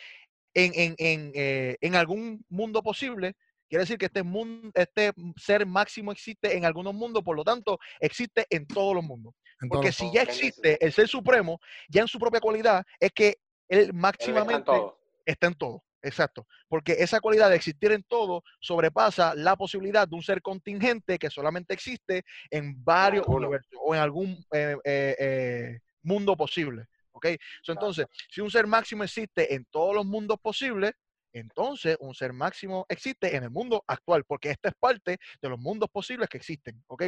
en, 0.53 0.71
en, 0.75 0.95
en, 0.97 1.31
eh, 1.35 1.77
en 1.81 1.95
algún 1.95 2.43
mundo 2.49 2.81
posible, 2.81 3.35
quiere 3.69 3.83
decir 3.83 3.97
que 3.97 4.05
este, 4.05 4.23
mun- 4.23 4.71
este 4.75 5.11
ser 5.35 5.65
máximo 5.65 6.11
existe 6.11 6.55
en 6.55 6.63
algunos 6.65 6.93
mundos, 6.93 7.23
por 7.23 7.35
lo 7.35 7.43
tanto, 7.43 7.77
existe 7.99 8.45
en 8.49 8.65
todos 8.67 8.95
los 8.95 9.03
mundos. 9.03 9.33
Porque 9.69 9.91
si 9.91 10.05
ya 10.13 10.21
existe 10.21 10.77
el 10.85 10.93
ser 10.93 11.07
supremo, 11.07 11.59
ya 11.89 12.01
en 12.01 12.07
su 12.07 12.19
propia 12.19 12.39
cualidad, 12.39 12.85
es 12.99 13.11
que 13.11 13.37
él 13.67 13.79
Él 13.79 13.79
está 13.79 13.91
en 13.91 13.99
máximamente 13.99 14.63
todo. 14.63 14.99
está 15.25 15.47
en 15.47 15.55
todo. 15.55 15.83
Exacto. 16.01 16.47
Porque 16.67 16.93
esa 16.99 17.19
cualidad 17.19 17.49
de 17.49 17.55
existir 17.55 17.91
en 17.91 18.03
todo 18.03 18.43
sobrepasa 18.59 19.33
la 19.35 19.55
posibilidad 19.55 20.07
de 20.07 20.15
un 20.15 20.21
ser 20.21 20.41
contingente 20.41 21.17
que 21.17 21.29
solamente 21.29 21.73
existe 21.73 22.23
en 22.49 22.83
varios 22.83 23.27
universos 23.27 23.79
o 23.83 23.95
en 23.95 24.01
algún 24.01 24.45
eh, 24.53 24.77
eh, 24.83 25.15
eh, 25.19 25.79
mundo 26.03 26.35
posible. 26.35 26.85
¿Ok? 27.11 27.27
So, 27.63 27.71
entonces, 27.71 28.05
si 28.29 28.41
un 28.41 28.51
ser 28.51 28.67
máximo 28.67 29.03
existe 29.03 29.55
en 29.55 29.65
todos 29.71 29.95
los 29.95 30.05
mundos 30.05 30.39
posibles, 30.39 30.93
entonces 31.33 31.97
un 31.99 32.13
ser 32.13 32.31
máximo 32.31 32.85
existe 32.89 33.35
en 33.35 33.43
el 33.43 33.49
mundo 33.49 33.83
actual, 33.87 34.23
porque 34.23 34.51
esta 34.51 34.69
es 34.69 34.75
parte 34.79 35.17
de 35.41 35.49
los 35.49 35.59
mundos 35.59 35.89
posibles 35.89 36.29
que 36.29 36.37
existen. 36.37 36.83
¿Ok? 36.87 37.03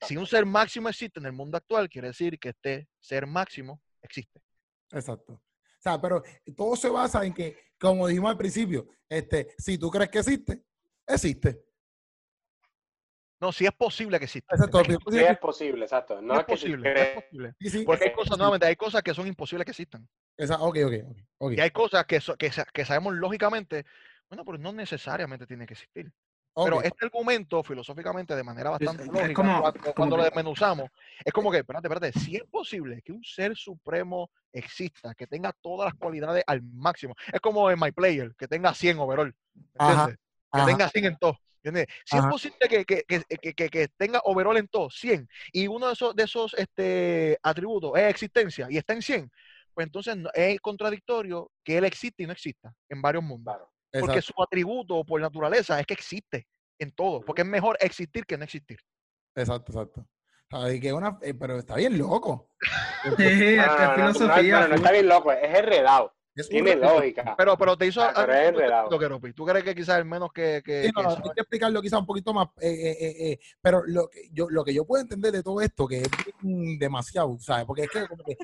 Si 0.00 0.16
un 0.16 0.26
ser 0.26 0.46
máximo 0.46 0.88
existe 0.88 1.18
en 1.18 1.26
el 1.26 1.32
mundo 1.32 1.56
actual, 1.56 1.88
quiere 1.88 2.08
decir 2.08 2.38
que 2.38 2.50
este 2.50 2.88
ser 3.00 3.26
máximo 3.26 3.80
existe. 4.00 4.40
Exacto. 4.92 5.42
O 5.78 5.80
sea, 5.80 6.00
pero 6.00 6.22
todo 6.56 6.74
se 6.76 6.88
basa 6.88 7.24
en 7.24 7.32
que, 7.32 7.56
como 7.78 8.06
dijimos 8.08 8.30
al 8.30 8.36
principio, 8.36 8.88
este, 9.08 9.54
si 9.58 9.78
tú 9.78 9.90
crees 9.90 10.10
que 10.10 10.18
existe, 10.18 10.64
existe. 11.06 11.64
No, 13.40 13.52
si 13.52 13.64
es 13.66 13.72
posible 13.72 14.18
que 14.18 14.24
exista. 14.24 14.56
Exacto. 14.56 14.80
es 14.80 15.38
posible, 15.38 15.84
exacto. 15.84 16.20
No 16.20 16.34
es 16.34 16.40
es 16.40 16.46
que 16.46 16.56
si 16.56 16.62
posible, 16.66 16.92
es 17.02 17.22
posible. 17.22 17.54
Sí, 17.60 17.70
sí. 17.70 17.84
Porque 17.84 18.04
hay 18.06 18.12
cosas, 18.12 18.36
nuevamente, 18.36 18.66
hay 18.66 18.74
cosas 18.74 19.02
que 19.04 19.14
son 19.14 19.28
imposibles 19.28 19.64
que 19.64 19.70
existan. 19.70 20.08
Esa- 20.36 20.60
ok, 20.60 20.76
ok. 21.38 21.52
Y 21.52 21.60
hay 21.60 21.70
cosas 21.70 22.04
que, 22.06 22.20
so- 22.20 22.36
que, 22.36 22.50
sa- 22.50 22.64
que 22.64 22.84
sabemos 22.84 23.14
lógicamente, 23.14 23.86
bueno, 24.28 24.44
pero 24.44 24.58
no 24.58 24.72
necesariamente 24.72 25.46
tiene 25.46 25.66
que 25.66 25.74
existir. 25.74 26.12
Pero 26.64 26.82
este 26.82 27.04
argumento, 27.04 27.62
filosóficamente, 27.62 28.34
de 28.34 28.42
manera 28.42 28.70
bastante 28.70 29.02
es 29.02 29.08
lógica, 29.08 29.34
como- 29.34 29.60
cuando, 29.60 29.80
como 29.80 29.94
cuando 29.94 30.16
lo 30.16 30.24
desmenuzamos, 30.24 30.88
es 31.24 31.32
como 31.32 31.50
que, 31.50 31.58
espérate, 31.58 31.86
espérate, 31.88 32.18
si 32.18 32.36
es 32.36 32.44
posible 32.44 33.00
que 33.02 33.12
un 33.12 33.22
ser 33.24 33.56
supremo 33.56 34.30
exista, 34.52 35.14
que 35.14 35.26
tenga 35.26 35.52
todas 35.52 35.92
las 35.92 35.94
cualidades 35.94 36.42
al 36.46 36.62
máximo, 36.62 37.14
es 37.32 37.40
como 37.40 37.70
en 37.70 37.78
My 37.78 37.92
Player, 37.92 38.34
que 38.36 38.48
tenga 38.48 38.74
100 38.74 38.98
overall, 38.98 39.34
Ajá, 39.78 39.90
¿entiendes? 39.92 40.16
Que 40.52 40.60
ajá. 40.60 40.66
tenga 40.66 40.88
100 40.88 41.04
en 41.04 41.16
todo. 41.16 41.38
¿entiendes? 41.62 41.86
Si 42.04 42.16
Ajá. 42.16 42.26
es 42.26 42.32
posible 42.32 42.56
que, 42.68 42.84
que, 42.84 43.04
que, 43.04 43.68
que- 43.68 43.88
tenga 43.96 44.20
overall 44.24 44.56
en 44.56 44.68
todo, 44.68 44.88
100, 44.90 45.28
y 45.52 45.66
uno 45.66 45.88
de 45.88 45.92
esos, 45.92 46.14
de 46.14 46.22
esos 46.22 46.54
este, 46.54 47.38
atributos 47.42 47.92
es 47.96 48.04
existencia 48.04 48.68
y 48.70 48.76
está 48.78 48.92
en 48.94 49.02
100, 49.02 49.30
pues 49.74 49.86
entonces 49.86 50.16
es 50.34 50.60
contradictorio 50.60 51.50
que 51.62 51.78
él 51.78 51.84
existe 51.84 52.22
y 52.22 52.26
no 52.26 52.32
exista 52.32 52.72
en 52.88 53.02
varios 53.02 53.22
mundos. 53.24 53.56
Porque 53.92 54.22
su 54.22 54.32
atributo 54.42 55.04
por 55.04 55.20
naturaleza 55.20 55.78
es 55.80 55.86
que 55.86 55.94
existe 55.94 56.46
en 56.78 56.92
todo, 56.92 57.20
porque 57.20 57.42
es 57.42 57.48
mejor 57.48 57.76
existir 57.80 58.24
que 58.26 58.36
no 58.38 58.44
existir. 58.44 58.78
exacto, 59.34 59.72
exacto. 59.72 60.06
Ay, 60.50 60.80
que 60.80 60.92
una, 60.92 61.18
eh, 61.22 61.34
pero 61.34 61.58
está 61.58 61.76
bien 61.76 61.98
loco. 61.98 62.50
Sí, 63.16 63.56
No, 63.56 63.62
es 63.64 63.70
que 63.76 64.02
no, 64.02 64.10
es 64.10 64.20
no, 64.20 64.26
no, 64.26 64.36
no, 64.36 64.54
filosofía. 64.54 64.60
no, 64.60 64.68
no 64.68 64.74
está 64.74 64.92
bien 64.92 65.08
loco, 65.08 65.32
es 65.32 65.58
enredado. 65.58 66.14
Es 66.38 66.48
Tiene 66.48 66.76
lógica. 66.76 67.34
Pero, 67.36 67.58
pero 67.58 67.76
te 67.76 67.86
hizo 67.86 68.00
Ah, 68.00 68.12
pero 68.14 68.32
es 68.32 68.38
algo 68.38 68.48
enredado. 68.60 68.82
sentido, 68.82 68.98
Keropi. 69.00 69.32
¿Tú 69.32 69.44
crees 69.44 69.64
que 69.64 69.74
quizás 69.74 69.98
el 69.98 70.04
menos 70.04 70.30
que, 70.32 70.62
que, 70.64 70.82
Sí, 70.84 70.90
no, 70.94 71.00
que 71.00 71.02
no, 71.02 71.10
hay 71.10 71.30
que 71.34 71.40
explicarlo 71.40 71.82
quizás 71.82 71.98
un 71.98 72.06
poquito 72.06 72.32
más, 72.32 72.46
eh, 72.60 72.68
eh, 72.70 72.96
eh, 73.00 73.30
eh, 73.32 73.38
pero 73.60 73.82
lo 73.86 74.08
que, 74.08 74.28
yo, 74.32 74.48
lo 74.48 74.62
que 74.64 74.72
yo 74.72 74.86
puedo 74.86 75.02
entender 75.02 75.32
de 75.32 75.42
todo 75.42 75.60
esto, 75.60 75.88
que 75.88 76.02
es 76.02 76.10
bien 76.42 76.78
demasiado, 76.78 77.36
¿sabes? 77.40 77.64
Porque 77.64 77.82
es 77.84 77.90
que, 77.90 78.06
como 78.06 78.22
que 78.24 78.38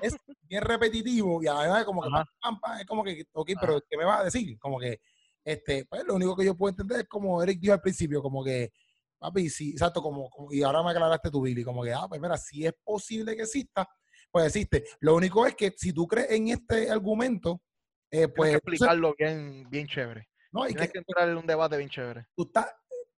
es 0.00 0.16
bien 0.42 0.62
repetitivo 0.62 1.40
y 1.40 1.46
además 1.46 1.84
como 1.84 2.02
que 2.02 2.08
Ajá. 2.08 2.24
pam, 2.40 2.58
pam, 2.58 2.60
pam, 2.60 2.80
es 2.80 2.86
como 2.86 3.04
que, 3.04 3.24
ok, 3.32 3.50
pero 3.60 3.80
¿qué 3.88 3.96
me 3.96 4.04
vas 4.04 4.20
a 4.22 4.24
decir? 4.24 4.58
Como 4.58 4.80
que, 4.80 5.00
este, 5.44 5.84
pues 5.86 6.04
lo 6.04 6.16
único 6.16 6.34
que 6.36 6.44
yo 6.44 6.56
puedo 6.56 6.70
entender 6.70 7.02
es 7.02 7.08
como 7.08 7.40
Eric 7.44 7.60
dijo 7.60 7.74
al 7.74 7.80
principio, 7.80 8.20
como 8.20 8.42
que, 8.42 8.72
papi, 9.18 9.48
sí, 9.50 9.70
exacto, 9.70 10.02
como, 10.02 10.28
como- 10.30 10.52
y 10.52 10.64
ahora 10.64 10.82
me 10.82 10.90
aclaraste 10.90 11.30
tú, 11.30 11.42
Billy, 11.42 11.62
como 11.62 11.84
que, 11.84 11.92
ah, 11.92 12.06
pues 12.08 12.20
mira, 12.20 12.36
si 12.36 12.66
es 12.66 12.74
posible 12.82 13.36
que 13.36 13.42
exista, 13.42 13.88
pues 14.30 14.46
existe. 14.46 14.84
Lo 15.00 15.14
único 15.14 15.46
es 15.46 15.54
que 15.54 15.72
si 15.76 15.92
tú 15.92 16.06
crees 16.06 16.30
en 16.30 16.48
este 16.48 16.90
argumento, 16.90 17.62
eh, 18.10 18.28
Tienes 18.28 18.34
pues, 18.36 18.50
que 18.50 18.54
entonces, 18.56 18.72
explicarlo 18.80 19.14
bien, 19.18 19.68
bien 19.70 19.86
chévere. 19.86 20.28
no, 20.52 20.64
y 20.68 20.72
Tienes 20.72 20.88
que, 20.88 20.92
que 20.92 20.98
entrar 20.98 21.28
en 21.28 21.36
un 21.36 21.46
debate 21.46 21.76
bien 21.76 21.88
chévere. 21.90 22.26
tú 22.36 22.44
estás, 22.44 22.66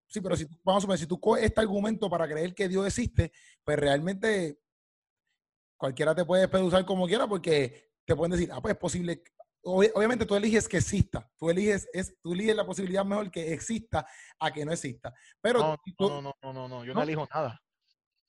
sí, 0.06 0.20
pero 0.20 0.36
si 0.36 0.46
vamos 0.64 0.80
a 0.80 0.82
suponer, 0.82 0.98
si 0.98 1.06
tú 1.06 1.20
coges 1.20 1.44
este 1.44 1.60
argumento 1.60 2.08
para 2.08 2.26
creer 2.28 2.54
que 2.54 2.68
Dios 2.68 2.86
existe, 2.86 3.32
pues 3.64 3.78
realmente 3.78 4.58
cualquiera 5.76 6.14
te 6.14 6.24
puede 6.24 6.48
peduzar 6.48 6.84
como 6.84 7.06
quiera 7.06 7.26
porque 7.26 7.90
te 8.04 8.16
pueden 8.16 8.32
decir, 8.32 8.50
ah, 8.52 8.60
pues 8.60 8.74
es 8.74 8.80
posible, 8.80 9.22
obviamente 9.62 10.24
tú 10.26 10.34
eliges 10.34 10.66
que 10.68 10.78
exista, 10.78 11.30
tú 11.38 11.50
eliges, 11.50 11.88
es, 11.92 12.16
tú 12.20 12.32
eliges 12.32 12.56
la 12.56 12.64
posibilidad 12.66 13.04
mejor 13.04 13.30
que 13.30 13.52
exista 13.52 14.06
a 14.40 14.50
que 14.50 14.64
no 14.64 14.72
exista. 14.72 15.12
Pero 15.40 15.60
No, 15.60 15.76
tú- 15.96 16.08
no, 16.08 16.22
no, 16.22 16.34
no, 16.42 16.52
no, 16.52 16.68
no, 16.68 16.84
yo 16.84 16.94
no 16.94 17.00
¿No? 17.00 17.04
elijo 17.04 17.28
nada. 17.32 17.60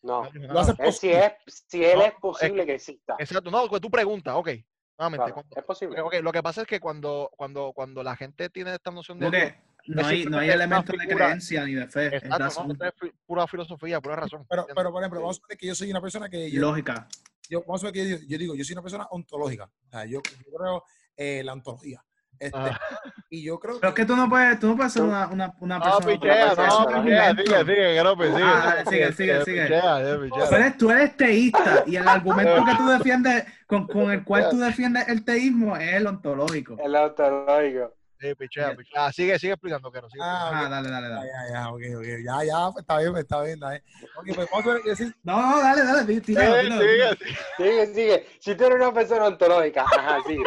No. 0.01 0.23
No 0.33 0.61
Es 0.61 0.67
si, 0.67 0.73
posible. 0.75 1.25
es, 1.45 1.63
si 1.67 1.83
él 1.83 1.97
No, 1.99 2.05
es 2.05 2.13
posible 2.21 2.65
que 2.65 2.75
exista. 2.75 3.15
Exacto, 3.19 3.51
no, 3.51 3.69
que 3.69 3.79
tú 3.79 3.89
preguntas, 3.91 4.33
ok, 4.35 4.49
nuevamente, 4.97 5.25
Claro, 5.25 5.33
cuando- 5.33 5.55
es 5.57 5.63
posible. 5.65 6.21
lo 6.21 6.31
que 6.31 6.43
pasa 6.43 6.61
es 6.61 6.67
que 6.67 6.79
cuando, 6.79 7.29
cuando, 7.35 7.73
cuando 7.73 8.01
la 8.03 8.15
gente 8.15 8.49
tiene 8.49 8.73
esta 8.73 8.91
noción 8.91 9.19
de 9.19 9.29
Dios, 9.29 9.51
no 9.87 10.05
hay, 10.05 10.25
no 10.25 10.37
hay 10.39 10.49
elementos 10.51 10.95
de 10.97 11.07
creencia 11.07 11.65
ni 11.65 11.73
de 11.73 11.87
fe, 11.87 12.07
es 12.15 12.23
exacto, 12.23 12.65
no, 12.65 12.85
es 12.85 12.93
pura 13.25 13.47
filosofía, 13.47 13.99
pura 13.99 14.15
razón. 14.15 14.45
pero, 14.49 14.65
pero, 14.73 14.91
por 14.91 15.01
ejemplo, 15.01 15.19
vamos 15.21 15.35
a 15.35 15.37
suponer 15.37 15.57
que 15.57 15.67
yo 15.67 15.75
soy 15.75 15.89
una 15.91 16.01
persona 16.01 16.29
que 16.29 16.49
yo, 16.49 16.61
lógica. 16.61 17.07
yo- 17.49 17.61
vamos 17.61 17.83
a 17.83 17.87
suponer 17.87 17.93
que 17.93 18.09
yo, 18.09 18.27
yo 18.27 18.37
digo, 18.37 18.55
yo 18.55 18.63
soy 18.63 18.73
una 18.73 18.81
persona 18.83 19.07
ontológica. 19.11 19.65
O 19.87 19.89
sea, 19.89 20.05
yo, 20.05 20.21
yo 20.23 20.57
creo 20.57 20.83
eh, 21.17 21.43
la 21.43 21.53
ontología. 21.53 22.01
Este. 22.39 22.57
y 23.29 23.43
yo 23.43 23.59
creo 23.59 23.79
Pero 23.79 23.89
es 23.89 23.95
que 23.95 24.05
tú 24.05 24.15
no 24.15 24.27
puedes, 24.29 24.59
tú 24.59 24.67
no 24.67 24.75
puedes 24.75 24.93
ser 24.93 25.03
una, 25.03 25.27
una, 25.27 25.53
una 25.59 25.77
No, 25.77 25.83
persona. 25.83 26.05
pichea, 26.05 26.55
persona, 26.55 26.97
no, 26.97 27.03
pichea, 27.03 27.35
sigue, 27.35 27.59
sigue, 27.65 27.93
que 27.95 28.03
no, 28.03 28.15
pues, 28.17 28.29
sigue. 28.35 28.43
Ah, 28.43 28.83
sigue, 28.89 29.13
sigue, 29.13 29.41
sigue. 29.45 29.61
pichea, 29.63 30.19
pichea. 30.21 30.49
Tú 30.49 30.55
eres, 30.55 30.77
tú 30.77 30.91
eres 30.91 31.17
teísta 31.17 31.83
y 31.85 31.95
el 31.95 32.07
argumento 32.07 32.63
que 32.65 32.75
tú 32.75 32.87
defiendes, 32.87 33.45
con, 33.67 33.87
con 33.87 34.11
el 34.11 34.23
cual 34.23 34.49
tú 34.49 34.57
defiendes 34.59 35.07
el 35.09 35.23
teísmo 35.23 35.77
es 35.77 35.93
el 35.93 36.07
ontológico. 36.07 36.75
El 36.77 36.95
ontológico. 36.95 37.98
Sí, 38.19 38.35
pichea, 38.35 38.75
pichea. 38.75 39.05
Ah, 39.05 39.11
sigue, 39.13 39.39
sigue 39.39 39.53
explicando, 39.53 39.89
que 39.91 40.01
no 40.01 40.09
sigue. 40.09 40.21
Ah, 40.23 40.49
Ah, 40.51 40.63
ok. 40.65 40.69
dale, 40.69 40.89
dale, 40.89 41.07
dale. 41.09 41.27
ya, 41.27 41.53
ya, 41.53 41.69
ok, 41.69 41.81
ok. 41.97 42.05
Ya, 42.25 42.43
ya, 42.43 42.71
pues, 42.71 42.81
está 42.83 42.97
bien, 42.99 43.15
está 43.17 43.41
bien, 43.43 43.53
está 43.53 43.69
bien. 43.69 43.83
Ok, 44.17 44.25
pues 44.35 44.49
vamos 44.51 44.67
a 44.67 44.89
decir, 44.89 45.15
No, 45.23 45.41
no, 45.41 45.59
dale, 45.59 45.83
dale, 45.85 46.21
tíralo, 46.21 46.55
Sigue, 46.55 46.61
tíralo, 46.63 46.81
sigue, 46.81 47.07
sigue. 47.15 47.37
Sigue, 47.57 47.87
sigue. 47.93 48.27
Si 48.41 48.55
tú 48.55 48.65
eres 48.65 48.75
una 48.75 48.93
persona 48.93 49.25
ontológica, 49.25 49.83
ajá, 49.83 50.17
sigue. 50.27 50.43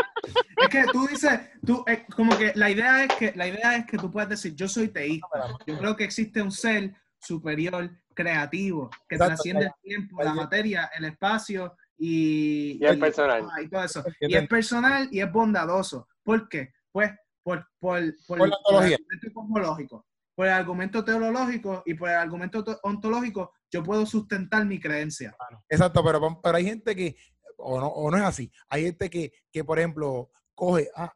Es 0.61 0.69
que 0.69 0.85
tú 0.93 1.07
dices, 1.07 1.41
tú, 1.65 1.83
eh, 1.87 2.05
como 2.15 2.37
que 2.37 2.53
la 2.57 2.69
idea 2.69 3.05
es 3.05 3.15
que 3.15 3.33
la 3.37 3.47
idea 3.49 3.77
es 3.77 3.87
que 3.87 3.97
tú 3.97 4.11
puedes 4.11 4.29
decir, 4.29 4.55
yo 4.55 4.69
soy 4.69 4.89
teísta. 4.89 5.27
Yo 5.67 5.79
creo 5.79 5.97
que 5.97 6.05
existe 6.05 6.43
un 6.43 6.53
ser 6.53 6.95
superior, 7.19 7.91
creativo, 8.15 8.91
que 9.09 9.15
Exacto, 9.15 9.35
trasciende 9.35 9.65
el 9.67 9.73
tiempo, 9.83 10.23
la 10.23 10.35
materia, 10.35 10.91
el 10.95 11.07
espacio 11.07 11.75
y, 11.97 12.79
Y 12.79 12.85
el 12.85 12.99
personal. 12.99 13.49
ah, 13.51 13.63
y 13.63 13.69
todo 13.69 13.83
eso. 13.85 14.05
Y 14.21 14.35
es 14.35 14.47
personal 14.47 15.09
y 15.11 15.21
es 15.21 15.33
bondadoso. 15.33 16.07
¿Por 16.23 16.49
qué? 16.51 16.75
Pues 16.93 17.11
por, 17.43 17.67
por, 17.79 18.01
por, 18.27 18.39
Por 18.39 18.49
la 18.49 18.57
ontología. 18.57 18.97
el 18.97 19.03
argumento 19.03 19.33
cosmológico, 19.35 20.07
por 20.35 20.47
el 20.47 20.53
argumento 20.53 21.05
teológico 21.05 21.83
y 21.87 21.95
por 21.95 22.09
el 22.09 22.15
argumento 22.17 22.65
to- 22.65 22.79
ontológico, 22.83 23.53
yo 23.71 23.83
puedo 23.83 24.07
sustentar 24.07 24.65
mi 24.65 24.79
creencia. 24.81 25.35
Exacto, 25.69 26.03
pero, 26.05 26.41
pero 26.43 26.57
hay 26.57 26.65
gente 26.65 26.95
que, 26.95 27.17
o 27.57 27.81
no, 27.81 27.87
o 27.89 28.11
no 28.11 28.17
es 28.17 28.23
así, 28.23 28.51
hay 28.69 28.85
gente 28.85 29.11
que, 29.11 29.33
que 29.51 29.65
por 29.65 29.79
ejemplo, 29.79 30.31
coge, 30.55 30.89
ah, 30.97 31.13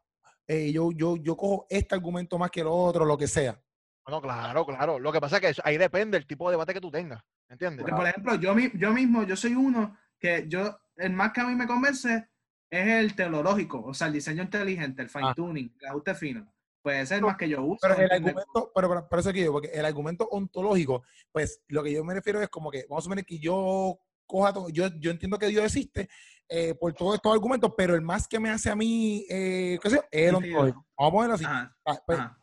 eh, 0.49 0.70
yo, 0.72 0.91
yo, 0.93 1.16
yo 1.16 1.37
cojo 1.37 1.66
este 1.68 1.95
argumento 1.95 2.39
más 2.39 2.51
que 2.51 2.61
el 2.61 2.68
otro, 2.68 3.05
lo 3.05 3.16
que 3.18 3.27
sea. 3.27 3.61
Bueno, 4.05 4.22
claro, 4.22 4.64
claro. 4.64 4.99
Lo 5.01 5.11
que 5.12 5.20
pasa 5.20 5.37
es 5.37 5.41
que 5.43 5.49
eso- 5.49 5.62
ahí 5.64 5.77
depende 5.77 6.16
el 6.16 6.27
tipo 6.27 6.49
de 6.49 6.53
debate 6.55 6.72
que 6.74 6.81
tú 6.81 6.91
tengas. 6.91 7.20
¿Entiendes? 7.49 7.81
Porque, 7.83 7.95
por 7.97 8.07
ejemplo, 8.07 8.35
yo, 8.37 8.55
yo 8.74 8.93
mismo, 8.93 9.22
yo 9.24 9.37
soy 9.37 9.55
uno 9.55 9.97
que 10.18 10.47
yo, 10.49 10.79
el 10.97 11.12
más 11.12 11.33
que 11.33 11.41
a 11.41 11.45
mí 11.47 11.55
me 11.55 11.66
convence 11.66 12.29
es 12.71 12.87
el 12.87 13.14
teológico, 13.14 13.83
o 13.85 13.95
sea, 13.95 14.09
el 14.09 14.14
diseño 14.14 14.43
inteligente, 14.43 15.03
el 15.03 15.09
fine 15.09 15.35
tuning, 15.35 15.75
el 15.81 15.87
ajuste 15.89 16.14
fino. 16.14 16.53
Pues 16.83 17.03
ese 17.03 17.14
es 17.14 17.19
el 17.19 17.27
más 17.27 17.37
que 17.37 17.49
yo 17.49 17.62
uso. 17.64 17.79
Pero 17.83 17.95
el 17.97 18.12
argumento, 18.12 18.71
pero, 18.75 18.89
pero, 18.89 19.09
pero 19.09 19.21
eso 19.21 19.33
que 19.33 19.45
yo, 19.45 19.53
porque 19.53 19.69
el 19.73 19.85
argumento 19.85 20.29
ontológico, 20.31 21.03
pues 21.33 21.62
lo 21.69 21.83
que 21.83 21.93
yo 21.93 22.05
me 22.05 22.14
refiero 22.14 22.41
es 22.41 22.49
como 22.49 22.71
que, 22.71 22.87
vamos 22.89 23.03
a 23.03 23.05
suponer 23.05 23.25
que 23.25 23.39
yo 23.39 23.99
coja 24.25 24.53
todo, 24.53 24.69
yo, 24.69 24.89
yo 25.01 25.11
entiendo 25.11 25.39
que 25.39 25.49
Dios 25.49 25.64
existe 25.64 26.09
eh, 26.49 26.75
por 26.75 26.93
todos 26.93 27.17
estos 27.17 27.33
argumentos, 27.33 27.73
pero 27.77 27.95
el 27.95 28.03
más 28.03 28.29
que 28.29 28.39
me 28.39 28.51
hace 28.51 28.71
a 28.71 28.77
mí, 28.77 29.25
eh, 29.29 29.79
qué 29.83 29.91
sé 29.91 29.97
yo, 29.97 30.03
es 30.11 30.29
el 30.29 30.35
ontológico. 30.37 30.87
Vamos 30.97 31.11
a 31.11 31.12
ponerlo 31.12 31.35
así. 31.35 31.45
Ajá, 31.45 31.77
Ah, 31.85 32.03
pues, 32.07 32.19
ajá. 32.19 32.39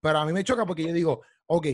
pero 0.00 0.18
a 0.18 0.26
mí 0.26 0.32
me 0.32 0.44
choca 0.44 0.64
porque 0.64 0.84
yo 0.84 0.92
digo, 0.92 1.22
ok, 1.46 1.66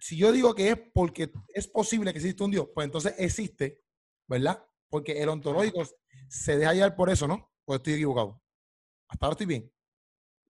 si 0.00 0.16
yo 0.16 0.32
digo 0.32 0.54
que 0.54 0.70
es 0.70 0.80
porque 0.92 1.30
es 1.48 1.68
posible 1.68 2.12
que 2.12 2.18
exista 2.18 2.44
un 2.44 2.50
Dios, 2.50 2.68
pues 2.74 2.86
entonces 2.86 3.14
existe, 3.18 3.82
¿verdad? 4.26 4.64
Porque 4.88 5.22
el 5.22 5.28
ontológico 5.28 5.82
se 6.30 6.56
deja 6.56 6.72
llevar 6.74 6.94
por 6.94 7.10
eso, 7.10 7.26
¿no? 7.26 7.50
Pues 7.64 7.78
estoy 7.78 7.94
equivocado. 7.94 8.40
Hasta 9.08 9.26
ahora 9.26 9.34
estoy 9.34 9.46
bien. 9.46 9.72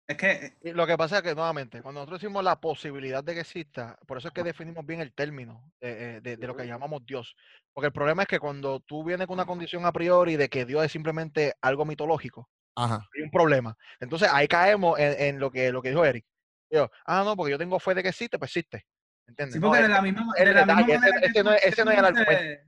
Es 0.09 0.17
que 0.17 0.57
Y 0.63 0.73
lo 0.73 0.87
que 0.87 0.97
pasa 0.97 1.19
es 1.19 1.23
que, 1.23 1.35
nuevamente, 1.35 1.83
cuando 1.83 2.01
nosotros 2.01 2.21
decimos 2.21 2.43
la 2.43 2.59
posibilidad 2.61 3.23
de 3.23 3.35
que 3.35 3.41
exista, 3.41 3.99
por 4.07 4.17
eso 4.19 4.29
es 4.29 4.35
que 4.35 4.43
definimos 4.43 4.85
bien 4.87 5.01
el 5.01 5.13
término 5.13 5.71
de, 5.81 6.17
eh, 6.17 6.21
de- 6.23 6.37
de 6.39 6.47
lo 6.47 6.57
que 6.57 6.67
llamamos 6.67 7.05
Dios. 7.05 7.37
Porque 7.75 7.89
el 7.89 7.93
problema 7.93 8.23
es 8.23 8.29
que 8.29 8.41
cuando 8.41 8.81
tú 8.81 9.05
vienes 9.05 9.27
con 9.27 9.35
una 9.35 9.45
condición 9.45 9.85
a 9.85 9.93
priori 9.93 10.37
de 10.37 10.49
que 10.49 10.65
Dios 10.65 10.83
es 10.85 10.91
simplemente 10.91 11.55
algo 11.61 11.85
mitológico, 11.85 12.49
Ajá. 12.75 13.07
hay 13.15 13.23
un 13.23 13.31
problema. 13.31 13.77
Entonces 14.01 14.31
ahí 14.33 14.49
caemos 14.49 14.99
en, 14.99 15.21
en 15.21 15.39
lo, 15.39 15.51
que, 15.51 15.71
lo 15.71 15.83
que 15.83 15.91
dijo 15.91 16.05
Eric. 16.05 16.25
Yo, 16.71 16.91
ah, 17.05 17.23
no, 17.25 17.37
porque 17.37 17.51
yo 17.53 17.59
tengo 17.59 17.79
fe 17.79 17.95
de 17.95 18.03
que 18.03 18.09
existe, 18.09 18.39
pues 18.39 18.51
existe. 18.57 18.87
¿Entiendes? 19.27 19.55
Sí, 19.55 19.61
No, 19.61 19.69
porque 19.69 19.83
de 19.83 19.89
la 19.89 20.01
misma, 20.01 20.25
ese- 20.39 21.45
no 21.45 21.53
es- 21.53 21.85
no 21.85 21.91
el 21.91 22.05
argumento. 22.05 22.68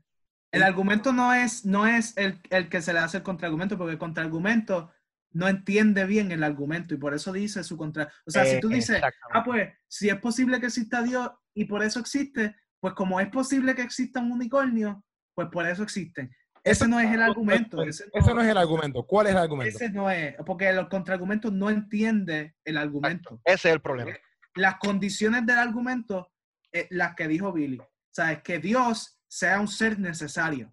El 0.53 0.63
argumento 0.63 1.13
no 1.13 1.33
es, 1.33 1.65
no 1.65 1.87
es 1.87 2.17
el, 2.17 2.41
el 2.51 2.69
que 2.69 2.83
se 2.83 2.93
le 2.93 2.99
hace 2.99 3.19
el 3.19 3.23
contraargumento, 3.23 3.79
porque 3.79 3.93
el 3.93 3.99
contraargumento 3.99 4.91
no 5.33 5.49
entiende 5.49 6.05
bien 6.07 6.33
el 6.33 6.43
argumento 6.43 6.95
y 6.95 6.97
por 6.97 7.15
eso 7.15 7.33
dice 7.33 7.63
su 7.63 7.77
contra. 7.77 8.13
O 8.27 8.31
sea, 8.31 8.45
si 8.45 8.61
tú 8.61 8.69
Eh, 8.71 8.75
dices, 8.75 9.01
ah, 9.33 9.45
pues, 9.45 9.73
si 9.87 10.09
es 10.09 10.17
posible 10.17 10.59
que 10.59 10.67
exista 10.67 11.03
Dios 11.03 11.31
y 11.55 11.67
por 11.67 11.85
eso 11.85 12.01
existe, 12.01 12.57
pues 12.81 12.95
como 12.95 13.21
es 13.21 13.29
posible 13.29 13.75
que 13.75 13.83
exista 13.83 14.21
un 14.21 14.33
unicornio, 14.33 15.05
pues 15.35 15.49
por 15.53 15.67
eso 15.67 15.83
existen. 15.83 16.35
Ese 16.65 16.87
no 16.89 17.01
es 17.01 17.11
el 17.11 17.23
argumento. 17.23 17.83
Ese 17.83 18.05
no, 18.13 18.35
no 18.35 18.43
es 18.43 18.49
el 18.49 18.59
argumento. 18.59 19.07
¿Cuál 19.07 19.29
es 19.29 19.33
el 19.33 19.39
argumento? 19.39 19.77
ese 19.77 19.91
no 19.91 20.11
es, 20.11 20.35
porque 20.45 20.69
el 20.69 20.89
contraargumento 20.89 21.51
no 21.51 21.71
entiende 21.71 22.57
el 22.65 22.77
argumento. 22.77 23.41
Ese 23.45 23.69
es 23.69 23.75
el 23.75 23.81
problema. 23.81 24.13
Las 24.57 24.77
condiciones 24.77 25.47
del 25.47 25.59
argumento, 25.59 26.33
eh, 26.73 26.87
las 26.91 27.15
que 27.15 27.29
dijo 27.29 27.53
Billy. 27.53 27.79
O 27.79 27.89
sea, 28.11 28.33
es 28.33 28.43
que 28.43 28.59
Dios 28.59 29.20
sea 29.31 29.61
un 29.61 29.69
ser 29.69 29.99
necesario. 29.99 30.73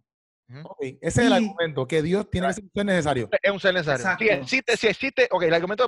Ok, 0.64 0.78
Ese 0.82 0.98
es 1.02 1.18
el 1.18 1.30
Y- 1.34 1.36
argumento, 1.36 1.86
que 1.88 2.02
Dios 2.02 2.30
tiene 2.32 2.48
que 2.48 2.54
ser 2.54 2.86
necesario. 2.86 3.30
Es 3.42 3.52
un 3.52 3.60
ser 3.60 3.74
necesario. 3.74 4.18
Si 4.18 4.30
existe, 4.30 4.78
si 4.78 4.88
existe, 4.88 5.28
ok, 5.30 5.44
el 5.44 5.54
argumento 5.54 5.88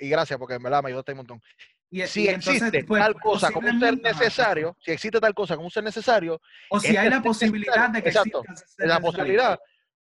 y 0.00 0.08
gracias 0.08 0.38
porque 0.38 0.54
en 0.54 0.62
verdad 0.62 0.82
me 0.82 0.88
ayudaste 0.88 1.12
un 1.12 1.18
montón. 1.18 1.42
Y, 1.90 2.06
Si 2.06 2.22
y 2.24 2.28
entonces, 2.28 2.62
existe 2.62 2.84
pues, 2.84 3.02
tal 3.02 3.14
cosa 3.20 3.52
como 3.52 3.68
un 3.68 3.78
ser 3.78 4.00
necesario, 4.00 4.76
si 4.80 4.90
existe 4.92 5.20
tal 5.20 5.34
cosa 5.34 5.54
como 5.54 5.66
un 5.66 5.70
ser 5.70 5.84
necesario, 5.84 6.40
O 6.70 6.80
si 6.80 6.88
este 6.88 6.98
hay 6.98 7.10
la 7.10 7.16
ser 7.16 7.22
posibilidad 7.22 7.90
de 7.90 8.02
que 8.02 8.08
exacto, 8.08 8.40
exista 8.42 8.54
ser 8.66 8.88
la 8.88 8.94
necesario. 8.94 9.06
posibilidad, 9.06 9.58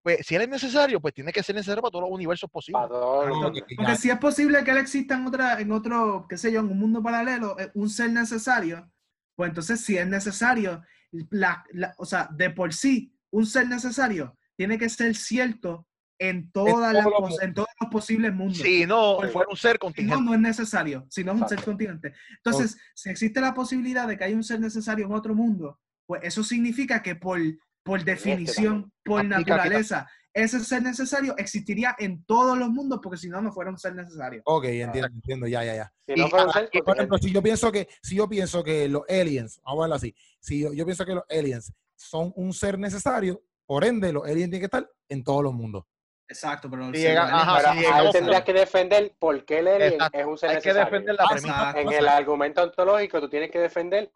pues 0.02 0.26
si 0.26 0.36
él 0.36 0.42
es 0.44 0.50
necesario, 0.50 1.02
pues 1.02 1.14
tiene 1.14 1.34
que 1.34 1.44
ser 1.44 1.56
necesario 1.56 1.82
para 1.82 1.92
todos 1.92 2.04
los 2.06 2.12
universos 2.16 2.50
posibles. 2.50 2.82
Ah, 2.86 3.30
Porque 3.42 3.62
ya. 3.78 3.96
si 3.96 4.10
es 4.10 4.18
posible 4.20 4.64
que 4.64 4.72
él 4.72 4.78
exista 4.78 5.16
en 5.16 5.28
otra, 5.28 5.60
en 5.60 5.70
otro, 5.72 6.26
qué 6.30 6.38
sé 6.38 6.50
yo, 6.52 6.62
en 6.62 6.68
un 6.72 6.80
mundo 6.80 7.04
paralelo, 7.04 7.60
eh, 7.60 7.70
un 7.74 7.90
ser 7.90 8.10
necesario, 8.12 8.90
pues 9.36 9.50
entonces 9.50 9.82
si 9.84 9.98
es 9.98 10.08
necesario, 10.08 10.82
la, 11.30 11.64
la- 11.72 11.94
o 11.98 12.06
sea, 12.06 12.30
de 12.32 12.50
por 12.50 12.74
sí, 12.74 13.14
un 13.32 13.46
ser 13.46 13.68
necesario 13.68 14.38
tiene 14.56 14.78
que 14.78 14.90
ser 14.90 15.16
cierto 15.16 15.88
en 16.20 16.52
todas 16.52 16.94
las 16.94 17.04
los 17.06 17.14
pos- 17.14 17.42
en 17.42 17.54
todos 17.54 17.68
los 17.80 17.90
posibles 17.90 18.32
mundos. 18.34 18.60
Si 18.60 18.86
no, 18.86 19.18
fuera 19.32 19.50
un 19.50 19.58
ser 19.58 19.72
Si 19.72 19.78
no, 19.78 19.80
contingente. 19.80 20.24
no 20.24 20.34
es 20.36 20.40
necesario, 20.40 21.08
si 21.10 21.24
no 21.24 21.32
es 21.32 21.42
un 21.42 21.48
ser 21.48 21.58
Exacto. 21.58 21.72
continente. 21.72 22.14
Entonces, 22.38 22.78
si 22.94 23.10
existe 23.10 23.42
la 23.42 23.54
posibilidad 23.56 24.08
de 24.08 24.18
que 24.18 24.26
haya 24.26 24.36
un 24.36 24.44
ser 24.44 24.60
necesario 24.60 25.06
en 25.08 25.14
otro 25.14 25.34
mundo, 25.34 25.80
pues 26.06 26.22
eso 26.24 26.44
significa 26.44 27.02
que 27.02 27.16
por, 27.16 27.40
por 27.84 28.04
definición, 28.04 28.92
por 29.04 29.26
naturaleza, 29.26 30.08
ese 30.34 30.60
ser 30.62 30.82
necesario 30.84 31.36
existiría 31.38 31.96
en 32.00 32.24
todos 32.26 32.58
los 32.58 32.70
mundos, 32.70 33.00
porque 33.04 33.18
si 33.18 33.30
no, 33.30 33.42
no 33.42 33.52
fuera 33.52 33.70
un 33.70 33.78
ser 33.78 33.94
necesario. 33.96 34.42
Ok, 34.46 34.66
entiendo, 34.66 35.08
entiendo, 35.14 35.48
ya, 35.48 35.64
ya, 35.64 35.76
ya. 35.76 35.94
Si 36.06 36.14
Y, 36.16 36.22
ah, 36.22 36.52
ser 36.54 36.70
y, 36.72 36.82
por 36.82 36.96
ejemplo, 36.98 37.18
si 37.18 37.32
yo 37.32 37.42
pienso 37.42 37.72
que, 37.72 37.88
si 38.02 38.16
yo 38.16 38.28
pienso 38.30 38.64
que 38.64 38.88
los 38.88 39.04
aliens, 39.10 39.60
vamos 39.64 39.80
a 39.80 39.84
verlo 39.84 39.96
así, 39.96 40.16
si 40.40 40.62
yo, 40.62 40.74
yo 40.74 40.86
pienso 40.86 41.06
que 41.06 41.16
los 41.16 41.24
aliens 41.30 41.74
son 41.96 42.32
un 42.36 42.54
ser 42.54 42.80
necesario, 42.80 43.42
por 43.66 43.84
ende, 43.86 44.12
los 44.14 44.24
aliens 44.24 44.50
tienen 44.50 44.60
que 44.62 44.66
estar 44.66 44.90
en 45.10 45.24
todos 45.24 45.44
los 45.44 45.54
mundos. 45.54 45.84
Exacto, 46.30 46.70
pero 46.70 46.88
el 46.88 46.96
Si 46.96 47.02
ser 47.02 47.10
llega- 47.12 47.24
humano- 47.26 47.38
ajá, 47.42 47.58
Pero 47.58 47.74
si 47.74 47.86
ahí 47.94 48.12
tendrías 48.14 48.44
que 48.44 48.54
defender 48.54 49.14
por 49.20 49.44
qué 49.44 49.60
el 49.60 49.68
alien 49.68 49.94
Exacto. 49.94 50.18
es 50.18 50.26
un 50.26 50.38
ser 50.38 50.50
Hay 50.52 50.56
que 50.62 50.70
necesario. 50.70 50.86
defender 50.86 51.16
la 51.16 51.28
premisa. 51.28 51.74
En 51.76 51.92
el 51.92 52.08
argumento 52.08 52.64
ontológico 52.64 53.20
tú 53.20 53.28
tienes 53.30 53.52
que 53.52 53.60
defender 53.60 54.10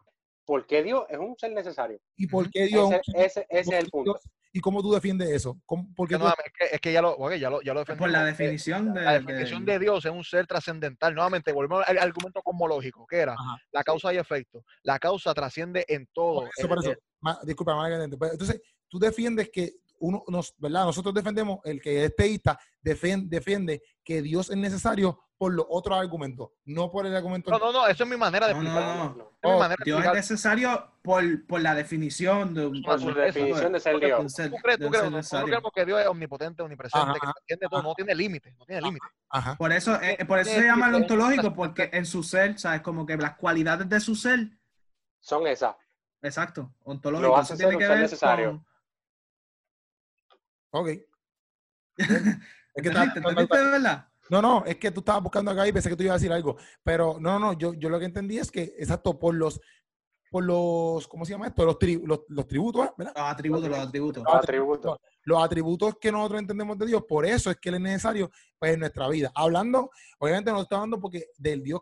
por 0.46 0.66
qué 0.66 0.82
Dios 0.82 1.04
es 1.10 1.18
un 1.18 1.36
ser 1.36 1.52
necesario. 1.52 1.98
¿Y 2.16 2.26
por 2.28 2.48
qué 2.50 2.66
Dios? 2.66 2.90
Ese, 2.92 3.24
ese- 3.24 3.46
ese 3.50 3.76
es 3.76 3.84
el 3.84 3.90
punto. 3.90 4.18
¿Y 4.52 4.60
cómo 4.60 4.80
tú 4.80 4.90
defiendes 4.92 5.28
eso? 5.28 5.60
¿Cómo- 5.66 5.86
¿Por 5.94 6.08
qué 6.08 6.14
Que 6.14 6.18
tú- 6.18 6.24
nuevamente, 6.24 6.44
es, 6.46 6.52
que, 6.70 6.74
es 6.76 6.80
que 6.80 6.92
ya 6.92 7.02
lo, 7.02 7.10
ok, 7.10 7.34
ya 7.34 7.50
lo, 7.50 7.60
ya 7.60 7.74
lo 7.74 7.84
por 7.84 8.08
la. 8.08 8.22
Eh, 8.22 8.26
definición 8.26 8.94
de, 8.94 9.02
La 9.02 9.12
definición 9.12 9.66
de 9.66 9.78
Dios 9.78 10.04
es 10.06 10.10
un 10.10 10.24
ser 10.24 10.46
trascendental. 10.46 11.14
Nuevamente, 11.14 11.52
volvemos 11.52 11.84
al 11.86 11.98
argumento 11.98 12.40
cosmológico, 12.42 13.06
que 13.06 13.16
era 13.18 13.34
Ajá. 13.34 13.56
la 13.72 13.84
causa 13.84 14.14
y 14.14 14.16
efecto. 14.16 14.64
La 14.82 14.98
causa 14.98 15.34
trasciende 15.34 15.84
en 15.88 16.08
todo. 16.14 16.36
Por 16.42 16.48
eso, 16.56 16.64
Eh, 16.64 16.68
por 16.68 16.78
eso. 16.78 16.92
eh, 16.92 16.98
Ma- 17.20 17.38
disculpa. 17.44 17.76
Pero 17.84 18.32
Entonces, 18.32 18.62
tú 18.88 18.98
defiendes 18.98 19.50
que 19.52 19.74
uno, 19.98 20.22
nos, 20.28 20.54
¿verdad? 20.58 20.84
Nosotros 20.84 21.12
defendemos, 21.12 21.58
el 21.64 21.80
que 21.80 22.04
es 22.04 22.16
teísta 22.16 22.58
defen- 22.82 23.28
defiende 23.28 23.82
que 24.04 24.22
Dios 24.22 24.48
es 24.50 24.56
necesario 24.56 25.18
por 25.38 25.52
los 25.52 25.66
otros 25.68 25.98
argumentos, 25.98 26.48
no 26.64 26.90
por 26.90 27.04
el 27.06 27.14
argumento. 27.14 27.50
No, 27.50 27.58
no, 27.58 27.72
no, 27.72 27.86
eso 27.86 28.04
es 28.04 28.08
mi 28.10 28.16
manera 28.16 28.46
de 28.48 28.54
No, 28.54 28.62
no, 28.62 28.68
explicarlo. 28.70 29.04
no. 29.04 29.14
No. 29.16 29.24
Es 29.42 29.50
mi 29.50 29.50
Oh, 29.50 29.58
manera 29.58 29.76
de 29.78 29.84
Dios 29.84 30.04
es 30.04 30.12
necesario 30.12 30.92
por, 31.02 31.46
por 31.46 31.60
la 31.60 31.74
definición 31.74 32.54
de 32.54 32.66
un 32.66 32.82
Por 32.82 32.98
Su 33.00 33.12
definición 33.12 33.72
de 33.72 33.80
ser 33.80 34.00
Dios. 34.00 34.34
¿Tú 34.34 34.56
crees, 34.62 34.78
tú 34.78 34.88
crees, 34.88 35.10
nosotros 35.10 35.44
creemos 35.44 35.72
que 35.74 35.84
Dios 35.84 36.00
es 36.00 36.06
omnipotente, 36.06 36.62
omnipresente, 36.62 37.10
Ajá, 37.10 37.18
que 37.20 37.26
entiende 37.40 37.66
todo, 37.68 37.80
ajá. 37.80 37.88
no 37.88 37.94
tiene 37.94 38.14
límites, 38.14 38.56
no 38.58 38.64
tiene 38.64 38.80
límites. 38.82 39.08
Ajá. 39.28 39.54
Por 39.56 39.72
eso, 39.72 40.00
eh, 40.02 40.24
por 40.26 40.38
eso 40.38 40.50
se 40.50 40.62
llama 40.62 40.88
lo 40.88 40.96
ontológico, 40.96 41.52
porque 41.54 41.90
en 41.92 42.06
su 42.06 42.22
ser, 42.22 42.58
¿sabes? 42.58 42.80
Como 42.80 43.04
que 43.04 43.16
las 43.18 43.36
cualidades 43.36 43.88
de 43.88 44.00
su 44.00 44.14
ser, 44.16 44.48
Son 45.20 45.46
esas. 45.46 45.76
exacto, 46.22 46.72
ontológico. 46.82 47.28
Lo 47.28 47.36
hace 47.36 47.52
eso 47.54 47.58
tiene 47.58 47.72
ser 47.72 47.78
que 47.78 47.88
ver 47.88 48.00
necesario. 48.00 48.50
con- 48.50 48.66
Ok. 50.80 50.88
es 51.98 52.82
que 52.82 52.88
¿Entendiste 52.88 53.58
de 53.58 53.64
verdad? 53.70 54.08
No, 54.30 54.42
no, 54.42 54.64
es 54.64 54.76
que 54.76 54.90
tú 54.90 55.00
estabas 55.00 55.22
buscando 55.22 55.50
acá 55.50 55.66
y 55.66 55.72
pensé 55.72 55.88
que 55.88 55.96
tú 55.96 56.02
ibas 56.02 56.14
a 56.14 56.18
decir 56.18 56.32
algo. 56.32 56.56
Pero 56.82 57.18
no, 57.20 57.38
no, 57.38 57.52
yo, 57.52 57.74
yo 57.74 57.88
lo 57.88 57.98
que 57.98 58.06
entendí 58.06 58.38
es 58.38 58.50
que, 58.50 58.74
exacto, 58.78 59.18
por 59.18 59.34
los, 59.34 59.60
por 60.30 60.44
los, 60.44 61.06
¿cómo 61.06 61.24
se 61.24 61.32
llama 61.32 61.46
esto? 61.46 61.64
Los, 61.64 61.78
tri- 61.78 62.02
los, 62.04 62.20
los 62.28 62.46
tributos, 62.46 62.88
¿verdad? 62.96 63.12
Los 63.16 63.24
atributos, 63.24 63.68
los 63.68 63.78
atributos. 63.78 64.24
Los 64.24 64.34
atributos. 64.34 64.98
Los 65.22 65.42
atributos 65.42 65.94
que 66.00 66.12
nosotros 66.12 66.40
entendemos 66.40 66.78
de 66.78 66.86
Dios, 66.86 67.02
por 67.08 67.26
eso 67.26 67.50
es 67.50 67.56
que 67.56 67.68
Él 67.68 67.76
es 67.76 67.80
necesario 67.80 68.30
pues, 68.58 68.74
en 68.74 68.80
nuestra 68.80 69.08
vida. 69.08 69.32
Hablando, 69.34 69.90
obviamente 70.18 70.50
no 70.52 70.62
está 70.62 70.76
hablando 70.76 71.00
porque 71.00 71.26
del 71.36 71.62
Dios 71.62 71.80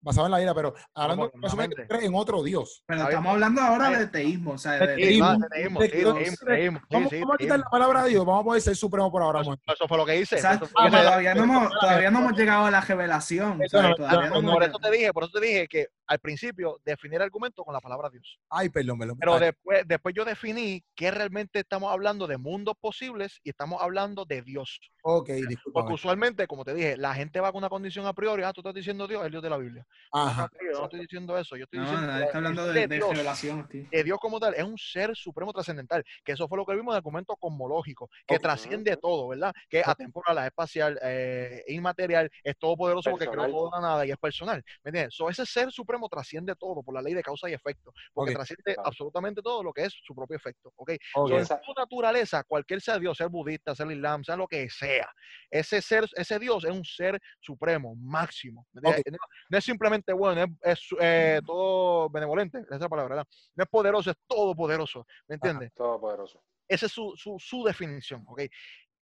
basado 0.00 0.26
en 0.26 0.32
la 0.32 0.38
vida, 0.38 0.54
pero 0.54 0.74
hablando 0.94 1.30
de 1.32 2.04
en 2.06 2.14
otro 2.14 2.42
Dios. 2.42 2.82
Pero 2.86 3.02
estamos 3.02 3.32
hablando 3.32 3.60
ahora 3.60 3.90
de 3.90 4.06
teísmo, 4.06 4.52
o 4.52 4.58
sea, 4.58 4.72
de 4.72 4.86
de, 4.86 4.96
teísmo. 4.96 5.46
De 5.80 6.80
Vamos, 6.90 7.12
a 7.12 7.36
quitar 7.36 7.58
la 7.58 7.68
palabra 7.70 8.04
de 8.04 8.10
Dios, 8.10 8.24
vamos 8.24 8.42
a 8.42 8.44
poder 8.44 8.62
ser 8.62 8.76
supremo 8.76 9.10
por 9.10 9.22
ahora. 9.22 9.40
Eso, 9.40 9.88
fue 9.88 9.98
lo 9.98 10.06
que 10.06 10.20
hice. 10.20 10.40
Todavía 10.40 11.34
no, 11.34 11.44
hemos, 11.44 11.70
todavía 11.80 12.10
no 12.10 12.20
hemos 12.20 12.32
llegado 12.36 12.66
a 12.66 12.70
la 12.70 12.80
revelación. 12.80 13.58
Por 13.58 14.62
eso 14.62 14.78
te 14.78 14.90
dije, 14.90 15.12
por 15.12 15.24
eso 15.24 15.32
te 15.32 15.46
dije 15.46 15.68
que 15.68 15.86
al 16.06 16.18
principio 16.18 16.80
definir 16.84 17.20
argumento 17.20 17.64
con 17.64 17.74
la 17.74 17.80
palabra 17.80 18.10
Dios. 18.10 18.38
Ay, 18.48 18.68
perdón, 18.68 18.98
perdón. 18.98 19.18
Pero 19.18 19.38
después, 19.38 19.82
después 19.86 20.14
yo 20.14 20.24
definí 20.24 20.84
que 20.94 21.10
realmente 21.10 21.60
estamos 21.60 21.92
hablando 21.92 22.26
de 22.26 22.38
mundos 22.38 22.74
posibles 22.80 23.40
y 23.42 23.50
estamos 23.50 23.82
hablando 23.82 24.24
de 24.24 24.42
Dios. 24.42 24.80
ok, 25.02 25.26
Porque 25.26 25.46
disculpa. 25.46 25.92
usualmente, 25.92 26.46
como 26.46 26.64
te 26.64 26.74
dije, 26.74 26.96
la 26.96 27.14
gente 27.14 27.40
va 27.40 27.52
con 27.52 27.58
una 27.58 27.68
condición 27.68 28.06
a 28.06 28.12
priori. 28.12 28.42
Ah, 28.42 28.52
tú 28.52 28.60
estás 28.60 28.74
diciendo 28.74 29.06
Dios, 29.06 29.24
el 29.24 29.30
Dios 29.30 29.42
de 29.42 29.50
la 29.50 29.58
Biblia. 29.58 29.85
Ajá. 30.12 30.48
No, 30.52 30.72
yo 30.72 30.78
no 30.78 30.84
estoy 30.84 31.00
diciendo 31.00 31.36
eso. 31.38 31.56
Yo 31.56 31.64
estoy 31.64 31.78
No, 31.80 31.84
diciendo 31.84 32.06
nadie 32.06 32.24
está 32.26 32.38
hablando 32.38 32.66
de, 32.66 32.86
de 32.86 32.94
Dios, 32.96 33.10
revelación. 33.10 33.68
Dios 33.70 34.18
como 34.20 34.40
tal 34.40 34.54
es 34.54 34.62
un 34.64 34.78
ser 34.78 35.14
supremo 35.16 35.52
trascendental, 35.52 36.04
que 36.24 36.32
eso 36.32 36.48
fue 36.48 36.56
lo 36.58 36.64
que 36.64 36.74
vimos 36.74 36.92
en 36.92 36.96
el 36.96 37.02
documento 37.02 37.36
cosmológico, 37.36 38.08
que 38.26 38.38
trasciende 38.38 38.96
todo, 38.96 39.28
¿verdad? 39.28 39.52
Que 39.68 39.80
es 39.80 39.88
atemporal, 39.88 40.38
es 40.38 40.44
espacial, 40.46 40.98
eh, 41.02 41.62
inmaterial, 41.68 42.30
es 42.42 42.56
todopoderoso 42.56 43.10
porque 43.10 43.26
creó 43.26 43.42
Personal. 43.42 43.50
todo 43.52 43.70
de 43.70 43.76
la 43.82 43.88
nada 43.88 44.06
y 44.06 44.10
es 44.10 44.16
personal. 44.18 44.62
¿Me 44.84 44.90
entiendes? 44.90 45.14
So, 45.14 45.28
ese 45.28 45.44
ser 45.44 45.70
supremo 45.72 46.08
trasciende 46.08 46.54
todo 46.56 46.82
por 46.82 46.94
la 46.94 47.02
ley 47.02 47.14
de 47.14 47.22
causa 47.22 47.48
y 47.50 47.52
efecto, 47.52 47.92
porque 48.14 48.32
trasciende 48.32 48.74
Claro. 48.74 48.88
absolutamente 48.88 49.42
todo 49.42 49.62
lo 49.62 49.72
que 49.72 49.84
es 49.84 49.94
su 50.02 50.14
propio 50.14 50.36
efecto, 50.36 50.72
¿ok? 50.76 50.92
ok. 51.14 51.28
So, 51.28 51.38
en 51.38 51.46
su 51.46 51.72
naturaleza, 51.76 52.42
cualquier 52.44 52.80
sea 52.80 52.98
Dios, 52.98 53.16
sea 53.16 53.26
budista, 53.26 53.74
sea 53.74 53.86
el 53.86 53.92
islam, 53.92 54.24
sea 54.24 54.36
lo 54.36 54.46
que 54.46 54.68
sea, 54.70 55.08
ese 55.50 55.82
ser, 55.82 56.04
ese 56.14 56.38
Dios 56.38 56.64
es 56.64 56.70
un 56.70 56.84
ser 56.84 57.18
supremo, 57.40 57.94
máximo. 57.96 58.66
¿me 58.72 58.80
entiendes? 58.90 59.12
No, 59.12 59.18
no 59.50 59.58
es 59.58 59.64
simplemente 59.76 60.12
bueno, 60.14 60.42
es, 60.62 60.72
es, 60.72 60.86
eh, 60.98 61.40
todo 61.44 62.08
benevolente, 62.08 62.60
esa 62.60 62.76
es 62.76 62.80
la 62.80 62.88
palabra, 62.88 63.16
¿verdad? 63.16 63.28
No 63.54 63.64
es 63.64 63.68
poderoso, 63.68 64.10
es 64.10 64.16
todopoderoso, 64.26 65.06
¿me 65.28 65.34
entiendes? 65.34 65.72
Todopoderoso. 65.74 66.42
Esa 66.66 66.86
es 66.86 66.92
su, 66.92 67.12
su, 67.16 67.38
su 67.38 67.62
definición, 67.62 68.24
¿ok? 68.26 68.42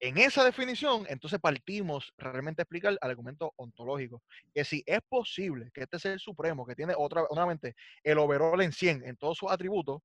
En 0.01 0.19
esa 0.19 0.43
definición, 0.43 1.05
entonces 1.09 1.39
partimos 1.39 2.13
realmente 2.17 2.63
a 2.63 2.65
explicar 2.65 2.93
el 2.93 2.99
argumento 3.01 3.53
ontológico, 3.57 4.23
que 4.55 4.65
si 4.65 4.83
es 4.87 5.01
posible 5.09 5.71
que 5.73 5.83
este 5.83 5.99
ser 5.99 6.19
supremo, 6.19 6.67
que 6.67 6.75
tiene 6.75 6.95
otra, 6.97 7.27
nuevamente, 7.31 7.75
el 8.03 8.19
overall 8.19 8.61
en 8.63 8.73
100 8.73 9.07
en 9.07 9.17
todos 9.17 9.37
sus 9.37 9.51
atributos, 9.51 10.01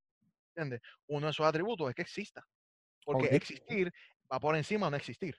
¿entiendes? 0.55 0.81
Uno 1.07 1.27
de 1.27 1.33
sus 1.33 1.45
atributos 1.45 1.89
es 1.89 1.95
que 1.95 2.01
exista, 2.01 2.45
porque 3.05 3.27
Ok. 3.27 3.33
existir 3.33 3.91
va 4.31 4.39
por 4.39 4.55
encima 4.55 4.87
de 4.87 4.91
no 4.91 4.97
existir, 4.97 5.35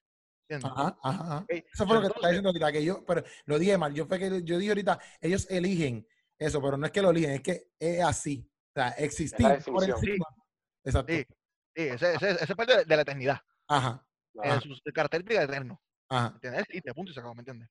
¿entiendes? 0.54 0.70
Ajá, 0.70 0.98
ajá, 1.02 1.22
ajá. 1.24 1.38
Ok, 1.38 1.50
Eso 1.50 1.86
fue 1.86 1.94
lo 1.96 2.00
que 2.02 2.08
te 2.08 2.12
estaba 2.14 2.28
entonces- 2.28 2.30
diciendo 2.30 2.48
ahorita, 2.48 2.72
que 2.72 2.84
yo, 2.84 3.04
pero 3.04 3.24
lo 3.46 3.58
dije 3.58 3.78
mal, 3.78 3.94
yo 3.94 4.06
fue 4.06 4.18
que 4.18 4.42
yo 4.42 4.58
dije 4.58 4.70
ahorita, 4.70 5.00
ellos 5.20 5.46
eligen 5.50 6.06
eso, 6.38 6.60
pero 6.62 6.76
no 6.76 6.86
es 6.86 6.92
que 6.92 7.02
lo 7.02 7.10
eligen, 7.10 7.30
es 7.32 7.40
que 7.42 7.68
es 7.78 8.02
así. 8.02 8.46
O 8.70 8.72
sea, 8.80 8.88
existir 8.90 9.46
por 9.66 9.84
encima. 9.84 10.26
Exacto. 10.84 11.12
Sí, 11.12 11.24
sí, 11.76 11.82
ese, 11.82 12.14
ese- 12.14 12.30
ese 12.30 12.44
es 12.44 12.54
parte 12.54 12.84
de, 12.84 12.96
la 12.96 13.02
eternidad, 13.02 13.40
Ajá, 13.68 14.04
Ajá. 14.38 14.54
en 14.54 14.60
sus 14.60 14.80
características 14.94 15.46
de 15.48 15.52
eterno. 15.54 15.80
ajá. 16.08 16.32
¿Entiendes? 16.34 16.64
Y 16.70 16.80
te 16.80 16.94
punto 16.94 17.10
y 17.10 17.14
se 17.14 17.20
acabó, 17.20 17.34
¿me 17.34 17.40
entiendes? 17.42 17.68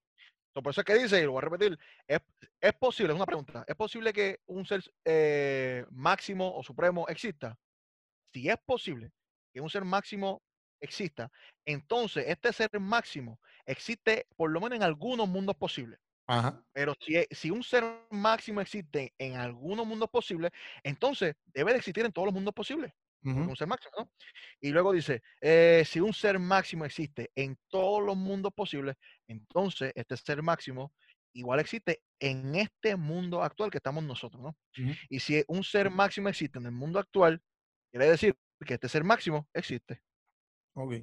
So, 0.54 0.64
por 0.64 0.72
eso 0.72 0.82
es 0.82 0.86
que 0.86 0.96
dice, 0.96 1.20
y 1.22 1.26
lo 1.26 1.32
voy 1.34 1.40
a 1.40 1.50
repetir, 1.50 1.78
es, 2.08 2.20
es 2.60 2.74
posible, 2.74 3.14
es 3.14 3.16
una 3.16 3.26
pregunta, 3.26 3.64
¿es 3.68 3.76
posible 3.76 4.12
que 4.12 4.40
un 4.48 4.66
ser 4.66 4.84
eh, 5.06 5.86
máximo 5.92 6.56
o 6.56 6.64
supremo 6.64 7.08
exista? 7.08 7.56
Si 8.34 8.50
es 8.50 8.58
posible 8.66 9.12
que 9.54 9.62
un 9.62 9.70
ser 9.70 9.86
máximo 9.86 10.42
exista, 10.82 11.32
entonces 11.66 12.26
este 12.28 12.54
ser 12.54 12.70
máximo 12.80 13.40
existe 13.66 14.28
por 14.36 14.52
lo 14.52 14.62
menos 14.62 14.78
en 14.78 14.84
algunos 14.84 15.28
mundos 15.28 15.56
posibles. 15.58 16.00
Ajá. 16.28 16.64
Pero 16.74 16.94
si, 17.00 17.16
e- 17.18 17.28
si 17.32 17.52
un 17.52 17.64
ser 17.64 17.84
máximo 18.12 18.62
existe 18.62 19.14
en 19.18 19.36
algunos 19.38 19.86
mundos 19.88 20.10
posibles, 20.10 20.52
entonces 20.84 21.36
debe 21.46 21.72
de 21.74 21.80
existir 21.80 22.06
en 22.06 22.12
todos 22.12 22.28
los 22.28 22.34
mundos 22.34 22.54
posibles 22.54 22.94
un 23.46 23.56
ser 23.56 23.68
máximo, 23.68 23.92
¿no? 23.98 24.12
Y 24.62 24.70
luego 24.72 24.92
dice, 24.92 25.22
eh, 25.42 25.84
si 25.86 26.00
un 26.02 26.14
ser 26.14 26.40
máximo 26.40 26.86
existe 26.86 27.32
en 27.36 27.58
todos 27.70 28.04
los 28.06 28.18
mundos 28.18 28.54
posibles, 28.54 28.96
entonces 29.28 29.92
este 29.96 30.18
ser 30.18 30.44
máximo 30.44 30.94
igual 31.34 31.60
existe 31.60 32.04
en 32.20 32.56
este 32.56 32.96
mundo 32.96 33.42
actual 33.44 33.72
que 33.72 33.78
estamos 33.78 34.04
nosotros, 34.04 34.44
¿no? 34.44 34.58
Y 35.10 35.20
si 35.22 35.44
un 35.48 35.64
ser 35.64 35.90
máximo 35.92 36.30
existe 36.30 36.60
en 36.60 36.66
el 36.68 36.72
mundo 36.74 37.00
actual, 37.00 37.42
quiere 37.92 38.10
decir 38.12 38.38
que 38.66 38.76
este 38.76 38.90
ser 38.90 39.04
máximo 39.04 39.50
existe. 39.54 40.02
Ok. 40.84 40.94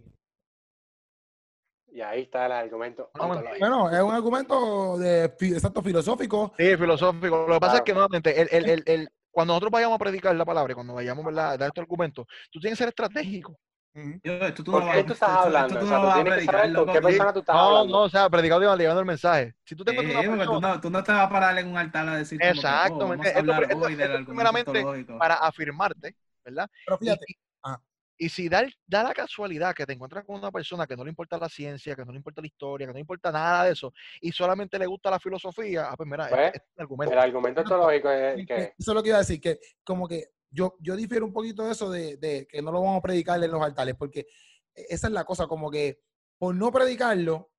Y 1.92 2.00
ahí 2.02 2.22
está 2.22 2.46
el 2.46 2.52
argumento 2.52 3.10
Ah, 3.14 3.26
bueno. 3.26 3.90
es 3.90 4.02
un 4.02 4.12
argumento 4.12 4.98
de 4.98 5.24
exacto 5.24 5.82
filosófico. 5.82 6.52
Sí, 6.58 6.76
filosófico. 6.76 7.46
Lo 7.48 7.54
que 7.54 7.60
pasa 7.60 7.76
es 7.76 7.82
que 7.82 7.92
nuevamente, 7.94 8.40
el, 8.40 8.48
el, 8.50 8.68
el, 8.70 8.82
el- 8.86 9.08
cuando 9.30 9.52
nosotros 9.52 9.70
vayamos 9.70 9.96
a 9.96 9.98
predicar 9.98 10.34
la 10.34 10.44
palabra, 10.44 10.74
cuando 10.74 10.94
vayamos 10.94 11.24
¿verdad? 11.24 11.52
a 11.52 11.56
dar 11.58 11.68
estos 11.68 11.82
argumentos, 11.82 12.26
tú 12.50 12.58
tienes 12.58 12.78
que 12.78 12.84
ser 12.84 12.88
estratégico. 12.88 13.58
Esto 14.22 14.62
tú 14.62 14.72
no 14.72 14.78
¿Por 14.78 14.86
lo 14.86 14.92
qué 14.92 14.96
vas- 14.98 15.06
tú 15.06 15.12
estás 15.14 15.28
esto- 15.28 15.40
esto 15.40 15.46
hablando? 15.46 15.68
tú 15.68 15.74
O 15.76 15.80
no 15.80 15.86
sea, 15.88 15.96
lo 15.96 16.02
tú 16.02 16.06
vas 16.08 16.12
a 16.12 16.22
tienes 16.22 16.32
que 16.32 16.34
predicar, 16.36 16.54
saber 16.60 16.74
con 16.76 16.86
loco. 16.86 16.92
qué 16.92 17.00
persona 17.00 17.32
tú 17.32 17.38
estás 17.40 17.54
No, 17.56 17.60
hablando. 17.60 17.92
no, 17.98 18.02
o 18.04 18.08
sea, 18.10 18.30
predicado 18.30 18.60
llevando, 18.60 18.82
llevando 18.82 19.00
el 19.00 19.06
mensaje. 19.06 19.54
Si 19.64 19.74
tú 19.76 19.84
te 19.84 19.90
una 19.92 20.22
porque 20.36 20.44
tú 20.44 20.60
no, 20.60 20.80
tú 20.80 20.90
no 20.90 21.02
te 21.02 21.12
vas 21.12 21.20
a 21.22 21.28
parar 21.30 21.58
en 21.58 21.68
un 21.68 21.78
altar 21.78 22.08
a 22.08 22.16
decir 22.16 22.38
como 22.38 22.52
que, 22.52 22.58
Exacto, 22.58 22.94
oh, 22.94 22.98
¿me 22.98 23.16
vamos 23.16 23.26
a 23.26 23.28
entiendes? 23.28 23.40
Esto- 23.40 23.52
hablar 23.52 23.62
esto- 23.72 23.86
hoy 23.86 23.94
del 23.94 24.10
esto 24.10 24.16
argumento 24.32 24.72
primeramente 24.72 25.18
para 25.18 25.34
afirmarte, 25.36 26.16
¿verdad? 26.44 26.70
Pero 26.84 26.98
fíjate, 26.98 27.24
y- 27.28 27.36
ajá. 27.62 27.82
Y 28.18 28.28
si 28.28 28.48
da, 28.48 28.66
da 28.86 29.02
la 29.02 29.12
casualidad 29.12 29.74
que 29.74 29.84
te 29.84 29.92
encuentras 29.92 30.24
con 30.24 30.36
una 30.36 30.50
persona 30.50 30.86
que 30.86 30.96
no 30.96 31.04
le 31.04 31.10
importa 31.10 31.38
la 31.38 31.48
ciencia, 31.48 31.94
que 31.94 32.04
no 32.04 32.12
le 32.12 32.18
importa 32.18 32.40
la 32.40 32.46
historia, 32.46 32.86
que 32.86 32.92
no 32.92 32.94
le 32.94 33.00
importa 33.00 33.30
nada 33.30 33.64
de 33.64 33.72
eso, 33.72 33.92
y 34.20 34.32
solamente 34.32 34.78
le 34.78 34.86
gusta 34.86 35.10
la 35.10 35.20
filosofía, 35.20 35.90
ah, 35.90 35.96
pues 35.96 36.08
mira, 36.08 36.28
Pues, 36.28 36.46
este, 36.46 36.58
este 36.58 36.68
es 36.68 36.76
el 36.76 36.82
argumento. 36.82 37.12
El 37.12 37.18
argumento 37.18 37.60
es 37.90 38.36
que 38.36 38.46
que 38.46 38.62
Eso 38.78 38.90
es 38.90 38.94
lo 38.94 39.02
que 39.02 39.08
iba 39.10 39.16
a 39.18 39.20
decir, 39.20 39.40
que 39.40 39.58
como 39.84 40.08
que 40.08 40.30
yo, 40.50 40.76
yo 40.80 40.96
difiero 40.96 41.26
un 41.26 41.32
poquito 41.32 41.64
de 41.64 41.72
eso 41.72 41.90
de, 41.90 42.16
de 42.16 42.46
que 42.46 42.62
no 42.62 42.72
lo 42.72 42.80
vamos 42.80 42.98
a 42.98 43.02
predicar 43.02 43.42
en 43.42 43.50
los 43.50 43.62
altares, 43.62 43.94
porque 43.96 44.20
e, 44.74 44.86
esa 44.88 45.08
es 45.08 45.12
la 45.12 45.24
cosa, 45.24 45.46
como 45.46 45.70
que 45.70 46.00
por 46.38 46.54
no 46.54 46.72
predicarlo, 46.72 47.50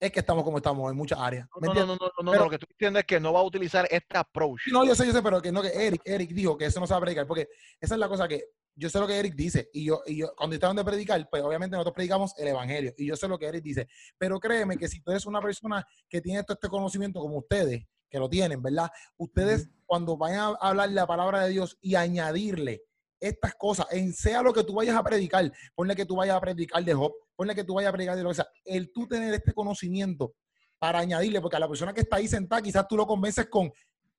es 0.00 0.12
que 0.12 0.20
estamos 0.20 0.44
como 0.44 0.58
estamos 0.58 0.90
en 0.90 0.96
muchas 0.96 1.18
áreas. 1.18 1.48
¿me 1.60 1.66
No, 1.66 1.74
no, 1.74 1.86
no, 1.86 1.96
no, 1.96 2.22
no, 2.22 2.30
Pero- 2.32 2.44
lo 2.44 2.50
que 2.50 2.58
tú 2.58 2.66
entiendes 2.70 3.00
es 3.00 3.06
que 3.06 3.18
no 3.18 3.32
va 3.32 3.40
a 3.40 3.44
utilizar 3.44 3.86
este 3.90 4.16
approach. 4.16 4.60
No, 4.70 4.84
yo 4.84 4.94
sé, 4.94 5.06
yo 5.06 5.12
sé, 5.12 5.22
pero 5.22 5.42
que 5.42 5.50
no, 5.50 5.60
que 5.60 5.68
Eric, 5.68 6.02
Eric 6.04 6.30
dijo 6.30 6.56
que 6.56 6.66
eso 6.66 6.78
no 6.78 6.86
se 6.86 6.92
va 6.94 6.98
a 6.98 7.00
predicar, 7.00 7.26
porque 7.26 7.48
esa 7.80 7.94
es 7.94 7.98
la 7.98 8.08
cosa 8.08 8.28
que 8.28 8.44
yo 8.78 8.88
sé 8.88 9.00
lo 9.00 9.06
que 9.08 9.18
Eric 9.18 9.34
dice, 9.34 9.68
y 9.72 9.84
yo, 9.86 10.02
y 10.06 10.18
yo 10.18 10.32
cuando 10.36 10.54
estaban 10.54 10.76
de 10.76 10.84
predicar, 10.84 11.28
pues 11.28 11.42
obviamente 11.42 11.74
nosotros 11.74 11.94
predicamos 11.94 12.32
el 12.38 12.48
evangelio, 12.48 12.94
y 12.96 13.06
yo 13.06 13.16
sé 13.16 13.26
lo 13.26 13.38
que 13.38 13.46
Eric 13.46 13.62
dice, 13.62 13.88
pero 14.16 14.38
créeme 14.38 14.76
que 14.76 14.86
si 14.86 15.00
tú 15.00 15.10
eres 15.10 15.26
una 15.26 15.40
persona 15.40 15.84
que 16.08 16.20
tiene 16.20 16.44
todo 16.44 16.54
este 16.54 16.68
conocimiento 16.68 17.20
como 17.20 17.38
ustedes, 17.38 17.84
que 18.08 18.18
lo 18.18 18.28
tienen, 18.28 18.62
¿verdad? 18.62 18.88
Ustedes 19.16 19.68
cuando 19.84 20.16
vayan 20.16 20.40
a 20.60 20.68
hablar 20.68 20.90
la 20.90 21.06
palabra 21.06 21.44
de 21.44 21.50
Dios 21.50 21.76
y 21.80 21.96
añadirle 21.96 22.84
estas 23.20 23.54
cosas, 23.56 23.86
en 23.90 24.12
sea 24.12 24.42
lo 24.42 24.52
que 24.52 24.62
tú 24.62 24.74
vayas 24.74 24.96
a 24.96 25.02
predicar, 25.02 25.52
ponle 25.74 25.96
que 25.96 26.06
tú 26.06 26.16
vayas 26.16 26.36
a 26.36 26.40
predicar 26.40 26.84
de 26.84 26.94
Job, 26.94 27.12
ponle 27.34 27.54
que 27.54 27.64
tú 27.64 27.74
vayas 27.74 27.88
a 27.88 27.92
predicar 27.92 28.16
de 28.16 28.22
lo 28.22 28.28
que 28.28 28.36
sea, 28.36 28.48
el 28.64 28.92
tú 28.92 29.08
tener 29.08 29.34
este 29.34 29.52
conocimiento 29.52 30.34
para 30.78 31.00
añadirle, 31.00 31.40
porque 31.40 31.56
a 31.56 31.60
la 31.60 31.68
persona 31.68 31.92
que 31.92 32.02
está 32.02 32.16
ahí 32.16 32.28
sentada, 32.28 32.62
quizás 32.62 32.86
tú 32.86 32.96
lo 32.96 33.06
convences 33.06 33.48
con, 33.48 33.72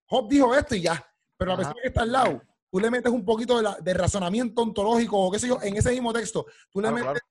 Job 0.06 0.28
dijo 0.30 0.54
esto 0.54 0.76
y 0.76 0.82
ya, 0.82 1.04
pero 1.38 1.50
la 1.50 1.54
Ajá. 1.54 1.62
persona 1.62 1.82
que 1.82 1.88
está 1.88 2.02
al 2.02 2.12
lado, 2.12 2.42
tú 2.72 2.80
le 2.80 2.90
metes 2.92 3.12
un 3.12 3.26
poquito 3.26 3.58
de, 3.58 3.64
la- 3.64 3.78
de 3.82 3.94
razonamiento 3.94 4.62
ontológico 4.62 5.18
o 5.18 5.32
qué 5.32 5.40
sé 5.40 5.48
yo, 5.48 5.60
en 5.62 5.76
ese 5.78 5.92
mismo 5.92 6.14
texto, 6.14 6.46
tú 6.72 6.82
le 6.82 6.90
Claro, 6.90 7.06
metes, 7.14 7.22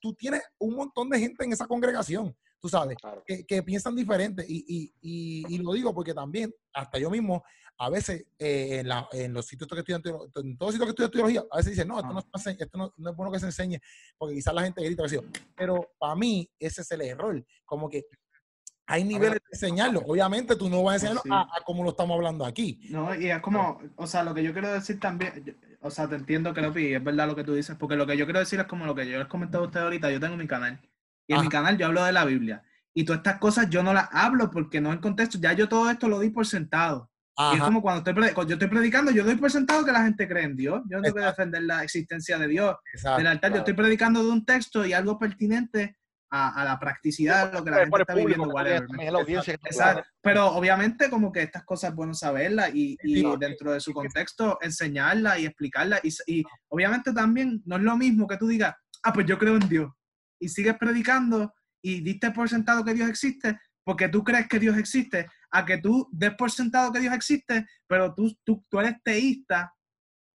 tú 0.00 0.14
tienes 0.14 0.42
un 0.58 0.74
montón 0.74 1.08
de 1.08 1.18
gente 1.18 1.44
en 1.44 1.52
esa 1.52 1.66
congregación, 1.66 2.36
tú 2.60 2.68
sabes, 2.68 2.96
Claro. 3.00 3.22
que, 3.26 3.44
que 3.46 3.62
piensan 3.62 3.96
diferente. 3.96 4.44
Y, 4.46 4.64
y, 4.68 4.94
y, 5.00 5.54
y 5.54 5.58
lo 5.58 5.72
digo 5.72 5.94
porque 5.94 6.12
también, 6.12 6.54
hasta 6.74 6.98
yo 6.98 7.10
mismo, 7.10 7.42
a 7.78 7.88
veces 7.90 8.26
eh, 8.38 8.80
en, 8.80 8.88
la- 8.88 9.08
en 9.12 9.32
los 9.32 9.46
sitios 9.46 9.68
que 9.68 9.78
estudian, 9.78 10.02
en 10.04 10.56
todos 10.58 10.68
los 10.68 10.72
sitios 10.74 10.86
que 10.86 10.90
estudian 10.90 11.10
teología, 11.10 11.44
a 11.50 11.56
veces 11.56 11.72
dicen, 11.72 11.88
no, 11.88 11.98
esto, 11.98 12.12
no, 12.12 12.20
se 12.20 12.28
ense- 12.50 12.56
esto 12.60 12.78
no, 12.78 12.92
no 12.96 13.10
es 13.10 13.16
bueno 13.16 13.32
que 13.32 13.40
se 13.40 13.46
enseñe, 13.46 13.80
porque 14.18 14.34
quizás 14.34 14.54
la 14.54 14.62
gente 14.62 14.84
grita, 14.84 15.02
pero 15.56 15.90
para 15.98 16.14
mí 16.14 16.48
ese 16.58 16.82
es 16.82 16.90
el 16.92 17.00
error, 17.00 17.44
como 17.64 17.88
que 17.88 18.04
hay 18.86 19.04
niveles 19.04 19.34
de 19.40 19.48
enseñarlo. 19.52 20.00
Obviamente 20.06 20.56
tú 20.56 20.68
no 20.68 20.82
vas 20.82 20.92
a 20.92 20.96
enseñarlo 20.96 21.22
Sí. 21.22 21.30
a, 21.32 21.40
a 21.42 21.60
como 21.64 21.82
lo 21.84 21.90
estamos 21.90 22.14
hablando 22.16 22.44
aquí. 22.44 22.80
No, 22.90 23.14
y 23.14 23.30
es 23.30 23.40
como, 23.40 23.80
o 23.96 24.06
sea, 24.06 24.22
lo 24.24 24.34
que 24.34 24.42
yo 24.42 24.52
quiero 24.52 24.72
decir 24.72 25.00
también, 25.00 25.56
o 25.80 25.90
sea, 25.90 26.08
te 26.08 26.16
entiendo 26.16 26.52
que 26.52 26.60
lo 26.60 26.72
vi, 26.72 26.94
es 26.94 27.02
verdad 27.02 27.26
lo 27.26 27.36
que 27.36 27.44
tú 27.44 27.54
dices, 27.54 27.76
porque 27.78 27.96
lo 27.96 28.06
que 28.06 28.16
yo 28.16 28.24
quiero 28.26 28.40
decir 28.40 28.60
es 28.60 28.66
como 28.66 28.84
lo 28.86 28.94
que 28.94 29.08
yo 29.08 29.18
les 29.18 29.26
comentado 29.28 29.64
a 29.64 29.66
ustedes 29.66 29.84
ahorita, 29.84 30.10
yo 30.10 30.20
tengo 30.20 30.36
mi 30.36 30.46
canal, 30.46 30.80
y 31.26 31.34
en 31.34 31.40
mi 31.40 31.48
canal 31.48 31.78
yo 31.78 31.86
hablo 31.86 32.04
de 32.04 32.12
la 32.12 32.24
Biblia, 32.24 32.62
y 32.94 33.04
todas 33.04 33.18
estas 33.20 33.38
cosas 33.38 33.68
yo 33.70 33.82
no 33.82 33.92
las 33.92 34.08
hablo 34.12 34.50
porque 34.50 34.80
no 34.80 34.92
en 34.92 34.98
contexto, 34.98 35.38
ya 35.38 35.52
yo 35.52 35.68
todo 35.68 35.90
esto 35.90 36.08
lo 36.08 36.20
di 36.20 36.30
por 36.30 36.46
sentado. 36.46 37.10
Y 37.52 37.56
es 37.56 37.62
como 37.62 37.82
cuando 37.82 37.98
estoy, 38.08 38.32
cuando 38.32 38.50
yo 38.50 38.54
estoy 38.54 38.68
predicando, 38.68 39.10
yo 39.10 39.24
doy 39.24 39.34
por 39.34 39.50
sentado 39.50 39.84
que 39.84 39.90
la 39.90 40.04
gente 40.04 40.28
cree 40.28 40.44
en 40.44 40.54
Dios, 40.56 40.82
yo 40.88 40.98
no 40.98 41.02
tengo 41.02 41.16
que 41.16 41.22
defender 41.22 41.62
la 41.64 41.82
existencia 41.82 42.38
de 42.38 42.46
Dios, 42.46 42.76
exacto. 42.92 43.18
del 43.18 43.26
altar, 43.26 43.50
yo 43.52 43.58
estoy 43.58 43.74
predicando 43.74 44.22
de 44.22 44.30
un 44.30 44.44
texto 44.44 44.86
y 44.86 44.92
algo 44.92 45.18
pertinente 45.18 45.96
a, 46.36 46.48
a 46.60 46.64
la 46.64 46.78
practicidad, 46.80 47.52
lo 47.52 47.62
que 47.64 47.70
la 47.70 47.76
gente 47.78 48.00
está 48.00 48.12
público, 48.14 48.28
viviendo, 48.28 48.54
whatever. 48.54 48.88
es 49.00 49.12
la 49.12 49.18
audiencia. 49.20 49.56
que- 49.56 49.68
Exacto. 49.68 50.02
Pero 50.20 50.48
obviamente 50.48 51.08
como 51.08 51.30
que 51.30 51.42
estas 51.42 51.64
cosas 51.64 51.90
es 51.90 51.96
bueno 51.96 52.12
saberlas 52.14 52.74
y, 52.74 52.96
y 53.04 53.14
Sí, 53.20 53.24
dentro 53.38 53.72
de 53.72 53.78
su 53.80 53.92
contexto 53.92 54.58
enseñarlas 54.62 55.38
y 55.38 55.46
explicarlas. 55.46 56.00
Y, 56.02 56.10
y 56.26 56.44
obviamente 56.68 57.12
también 57.12 57.62
no 57.66 57.76
es 57.76 57.82
lo 57.82 57.96
mismo 57.96 58.26
que 58.26 58.36
tú 58.36 58.48
digas, 58.48 58.74
ah, 59.04 59.12
pues 59.12 59.26
yo 59.26 59.38
creo 59.38 59.54
en 59.56 59.68
Dios. 59.68 59.92
Y 60.40 60.48
sigues 60.48 60.76
predicando 60.76 61.54
y 61.80 62.00
diste 62.00 62.30
por 62.32 62.48
sentado 62.48 62.84
que 62.84 62.94
Dios 62.94 63.08
existe 63.08 63.58
porque 63.84 64.08
tú 64.08 64.24
crees 64.24 64.48
que 64.48 64.58
Dios 64.58 64.76
existe, 64.78 65.28
a 65.50 65.64
que 65.66 65.76
tú 65.78 66.08
des 66.10 66.34
por 66.34 66.50
sentado 66.50 66.90
que 66.90 67.00
Dios 67.00 67.14
existe, 67.14 67.66
pero 67.86 68.14
tú, 68.14 68.34
tú, 68.42 68.64
tú 68.70 68.80
eres 68.80 68.94
teísta. 69.04 69.74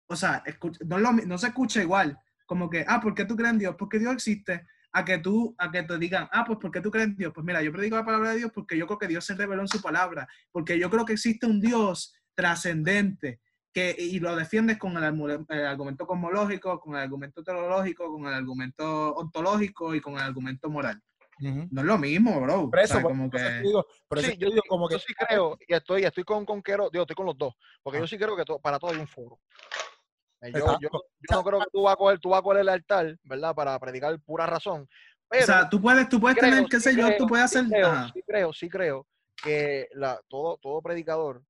O 0.07 0.15
sea, 0.15 0.43
escucha- 0.45 0.79
no, 0.85 0.97
lo 0.99 1.11
no 1.11 1.37
se 1.37 1.47
escucha 1.47 1.81
igual. 1.81 2.17
Como 2.45 2.69
que, 2.69 2.85
ah, 2.87 3.01
¿por 3.01 3.13
qué 3.15 3.25
tú 3.25 3.35
crees 3.35 3.51
en 3.53 3.59
Dios? 3.59 3.75
Porque 3.77 3.99
Dios 3.99 4.13
existe 4.13 4.65
a 4.91 5.05
que 5.05 5.17
tú, 5.19 5.55
a 5.57 5.71
que 5.71 5.83
te 5.83 5.97
digan, 5.97 6.27
ah, 6.31 6.43
pues 6.45 6.57
¿por 6.59 6.71
qué 6.71 6.81
tú 6.81 6.89
crees 6.91 7.07
en 7.07 7.15
Dios? 7.15 7.31
Pues 7.33 7.45
mira, 7.45 7.61
yo 7.61 7.71
predico 7.71 7.95
la 7.95 8.05
palabra 8.05 8.31
de 8.31 8.37
Dios 8.37 8.51
porque 8.53 8.77
yo 8.77 8.87
creo 8.87 8.97
que 8.99 9.07
Dios 9.07 9.23
se 9.25 9.35
reveló 9.35 9.61
en 9.61 9.67
su 9.67 9.81
palabra, 9.81 10.27
porque 10.51 10.79
yo 10.79 10.89
creo 10.89 11.05
que 11.05 11.13
existe 11.13 11.45
un 11.45 11.61
Dios 11.61 12.13
trascendente, 12.35 13.39
que, 13.71 13.95
y 13.97 14.19
lo 14.19 14.35
defiendes 14.35 14.77
con 14.79 14.97
el, 14.97 15.45
el 15.49 15.65
argumento 15.67 16.07
cosmológico, 16.07 16.79
con 16.79 16.95
el 16.95 17.01
argumento 17.01 17.43
teológico, 17.43 18.11
con 18.11 18.25
el 18.25 18.33
argumento 18.33 19.13
ontológico 19.13 19.93
y 19.93 20.01
con 20.01 20.13
el 20.15 20.21
argumento 20.21 20.69
moral. 20.69 20.99
Ujú. 21.41 21.67
No 21.71 21.81
es 21.81 21.87
lo 21.87 21.97
mismo, 21.99 22.41
bro. 22.41 22.69
Por 22.69 22.79
O 22.79 22.81
eso, 22.81 22.93
sea, 22.95 23.01
por- 23.03 23.11
como 23.11 23.25
eso 23.25 23.31
que... 23.37 23.61
digo, 23.61 23.85
por 24.07 24.17
eso 24.17 24.31
Sí, 24.31 24.37
yo, 24.37 24.49
digo 24.49 24.61
sí- 24.63 24.67
como 24.69 24.87
que 24.89 24.95
yo 24.95 24.99
sí 24.99 25.13
creo, 25.13 25.57
y 25.67 25.73
estoy, 25.73 26.03
estoy 26.03 26.23
con 26.23 26.45
Conquero, 26.45 26.89
digo, 26.91 27.03
estoy 27.03 27.15
con 27.15 27.27
los 27.27 27.37
dos, 27.37 27.53
porque 27.83 27.99
Ah. 27.99 28.01
yo 28.01 28.07
sí 28.07 28.17
creo 28.17 28.35
que 28.35 28.43
to- 28.43 28.59
para 28.59 28.79
todo 28.79 28.91
hay 28.91 28.97
un 28.97 29.07
foro. 29.07 29.39
Eh, 30.41 30.51
Yo, 30.53 30.79
yo, 30.79 30.89
yo 30.91 31.35
no 31.35 31.43
creo 31.43 31.59
que 31.59 31.65
tú 31.71 31.83
vas 31.83 31.93
a 31.93 31.97
coger, 31.97 32.19
tú 32.19 32.29
vas 32.29 32.39
a 32.39 32.43
coger 32.43 32.61
el 32.61 32.69
altar, 32.69 33.17
¿verdad? 33.23 33.53
Para 33.53 33.77
predicar 33.79 34.17
pura 34.21 34.45
razón. 34.45 34.87
Pero 35.27 35.43
o 35.43 35.45
sea, 35.45 35.69
tú 35.69 35.81
puedes, 35.81 36.07
tú 36.09 36.19
puedes 36.19 36.37
creo, 36.37 36.51
tener, 36.51 36.69
qué 36.69 36.77
sí 36.79 36.89
sé 36.91 36.95
yo, 36.95 37.07
tú 37.17 37.27
puedes 37.27 37.49
sí 37.51 37.57
hacer... 37.57 37.69
creo, 37.69 38.07
sí 38.13 38.23
creo, 38.25 38.53
sí 38.53 38.69
creo 38.69 39.07
que 39.43 39.87
la, 39.93 40.19
todo, 40.27 40.57
todo 40.57 40.81
predicador 40.81 41.43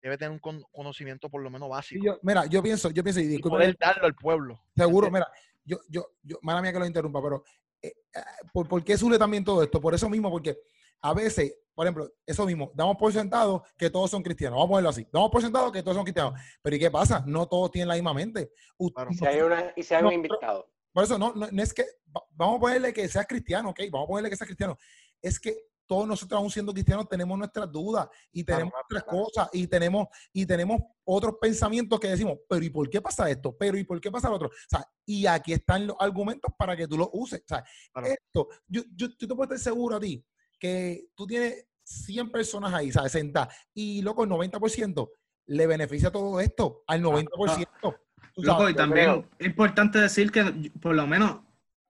debe 0.00 0.16
tener 0.16 0.32
un 0.32 0.38
con- 0.38 0.62
conocimiento 0.72 1.28
por 1.28 1.42
lo 1.42 1.50
menos 1.50 1.68
básico 1.68 2.04
yo- 2.04 2.18
mira, 2.22 2.46
yo 2.46 2.62
pienso, 2.62 2.90
yo 2.90 3.02
pienso, 3.02 3.20
y 3.20 3.24
y 3.24 3.26
disculpa, 3.26 3.58
poder 3.58 3.76
darlo 3.78 4.06
al 4.06 4.14
pueblo. 4.14 4.60
seguro, 4.74 5.10
mira, 5.10 5.26
yo, 5.64 5.78
yo, 5.88 6.12
yo, 6.22 6.38
mala 6.42 6.62
mía 6.62 6.72
que 6.72 6.78
lo 6.78 6.86
interrumpa, 6.86 7.20
pero 7.22 7.44
eh, 7.82 7.92
eh, 8.14 8.20
¿por, 8.52 8.66
por 8.68 8.82
qué 8.84 8.96
sube 8.96 9.18
también 9.18 9.44
todo 9.44 9.62
esto? 9.62 9.80
Por 9.80 9.94
eso 9.94 10.08
mismo, 10.08 10.30
porque 10.30 10.58
a 11.00 11.14
veces, 11.14 11.54
por 11.74 11.86
ejemplo, 11.86 12.10
eso 12.26 12.44
mismo, 12.46 12.72
damos 12.74 12.96
por 12.96 13.12
sentado 13.12 13.62
que 13.76 13.88
todos 13.90 14.10
son 14.10 14.22
cristianos, 14.22 14.56
vamos 14.56 14.66
a 14.66 14.70
ponerlo 14.70 14.90
así, 14.90 15.06
damos 15.12 15.30
por 15.30 15.40
sentado 15.42 15.70
que 15.72 15.82
todos 15.82 15.96
son 15.96 16.04
cristianos, 16.04 16.40
pero 16.62 16.76
¿y 16.76 16.78
qué 16.78 16.90
pasa? 16.90 17.22
No 17.26 17.46
todos 17.46 17.70
tienen 17.70 17.88
la 17.88 17.94
misma 17.94 18.12
mente. 18.14 18.50
Y 18.78 19.14
si 19.14 19.26
hay, 19.26 19.40
una, 19.40 19.72
y 19.76 19.82
si 19.82 19.94
hay 19.94 20.00
un 20.02 20.06
No, 20.06 20.12
invitado. 20.12 20.70
Por 20.92 21.04
eso 21.04 21.18
no, 21.18 21.32
no, 21.34 21.48
no 21.50 21.62
es 21.62 21.72
que, 21.72 21.84
va- 22.14 22.24
vamos 22.32 22.56
a 22.56 22.60
ponerle 22.60 22.92
que 22.92 23.06
seas 23.08 23.26
cristiano, 23.26 23.70
ok, 23.70 23.80
vamos 23.92 24.06
a 24.06 24.08
ponerle 24.08 24.30
que 24.30 24.36
seas 24.36 24.48
cristiano, 24.48 24.76
es 25.22 25.38
que 25.38 25.56
todos 25.86 26.06
nosotros 26.06 26.38
aún 26.38 26.50
siendo 26.50 26.72
cristianos 26.72 27.08
tenemos 27.08 27.38
nuestras 27.38 27.70
dudas 27.72 28.08
y 28.30 28.44
tenemos 28.44 28.72
claro, 28.72 28.84
nuestras 28.90 29.04
claro. 29.04 29.24
cosas 29.24 29.48
y 29.54 29.66
tenemos 29.68 30.08
y 30.34 30.44
tenemos 30.44 30.80
otros 31.04 31.36
pensamientos 31.40 31.98
que 31.98 32.08
decimos, 32.08 32.38
pero 32.46 32.62
¿y 32.62 32.68
por 32.68 32.90
qué 32.90 33.00
pasa 33.00 33.30
esto? 33.30 33.56
Pero 33.56 33.78
¿y 33.78 33.84
por 33.84 33.98
qué 33.98 34.10
pasa 34.10 34.28
lo 34.28 34.34
otro? 34.36 34.48
O 34.48 34.68
sea, 34.68 34.86
y 35.06 35.24
aquí 35.26 35.54
están 35.54 35.86
los 35.86 35.96
argumentos 35.98 36.52
para 36.58 36.76
que 36.76 36.86
tú 36.86 36.98
los 36.98 37.08
uses. 37.12 37.40
O 37.40 37.44
sea, 37.48 37.64
Claro. 37.92 38.06
esto, 38.08 38.48
yo, 38.66 38.82
yo, 38.94 39.06
yo 39.18 39.28
te 39.28 39.28
puedo 39.28 39.44
estar 39.44 39.58
seguro 39.58 39.96
a 39.96 40.00
ti 40.00 40.22
que 40.58 41.08
tú 41.14 41.26
tienes 41.26 41.66
100 41.84 42.30
personas 42.30 42.74
ahí, 42.74 42.92
¿sabes? 42.92 43.12
Sentadas, 43.12 43.56
y 43.74 44.02
loco, 44.02 44.24
el 44.24 44.30
90% 44.30 45.10
le 45.46 45.66
beneficia 45.66 46.10
todo 46.10 46.40
esto 46.40 46.84
al 46.86 47.02
90%. 47.02 47.66
tú 47.80 48.42
Loco, 48.42 48.60
sabes. 48.60 48.74
y 48.74 48.76
también 48.76 49.26
es 49.38 49.46
importante 49.46 49.98
decir 49.98 50.30
que 50.30 50.70
por 50.80 50.94
lo 50.94 51.06
menos, 51.06 51.40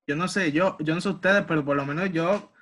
yo 0.06 0.16
no 0.16 0.28
sé, 0.28 0.52
yo, 0.52 0.76
yo 0.80 0.94
no 0.94 1.00
sé 1.00 1.08
ustedes, 1.08 1.44
pero 1.46 1.64
por 1.64 1.76
lo 1.76 1.84
menos 1.84 2.10
yo, 2.12 2.52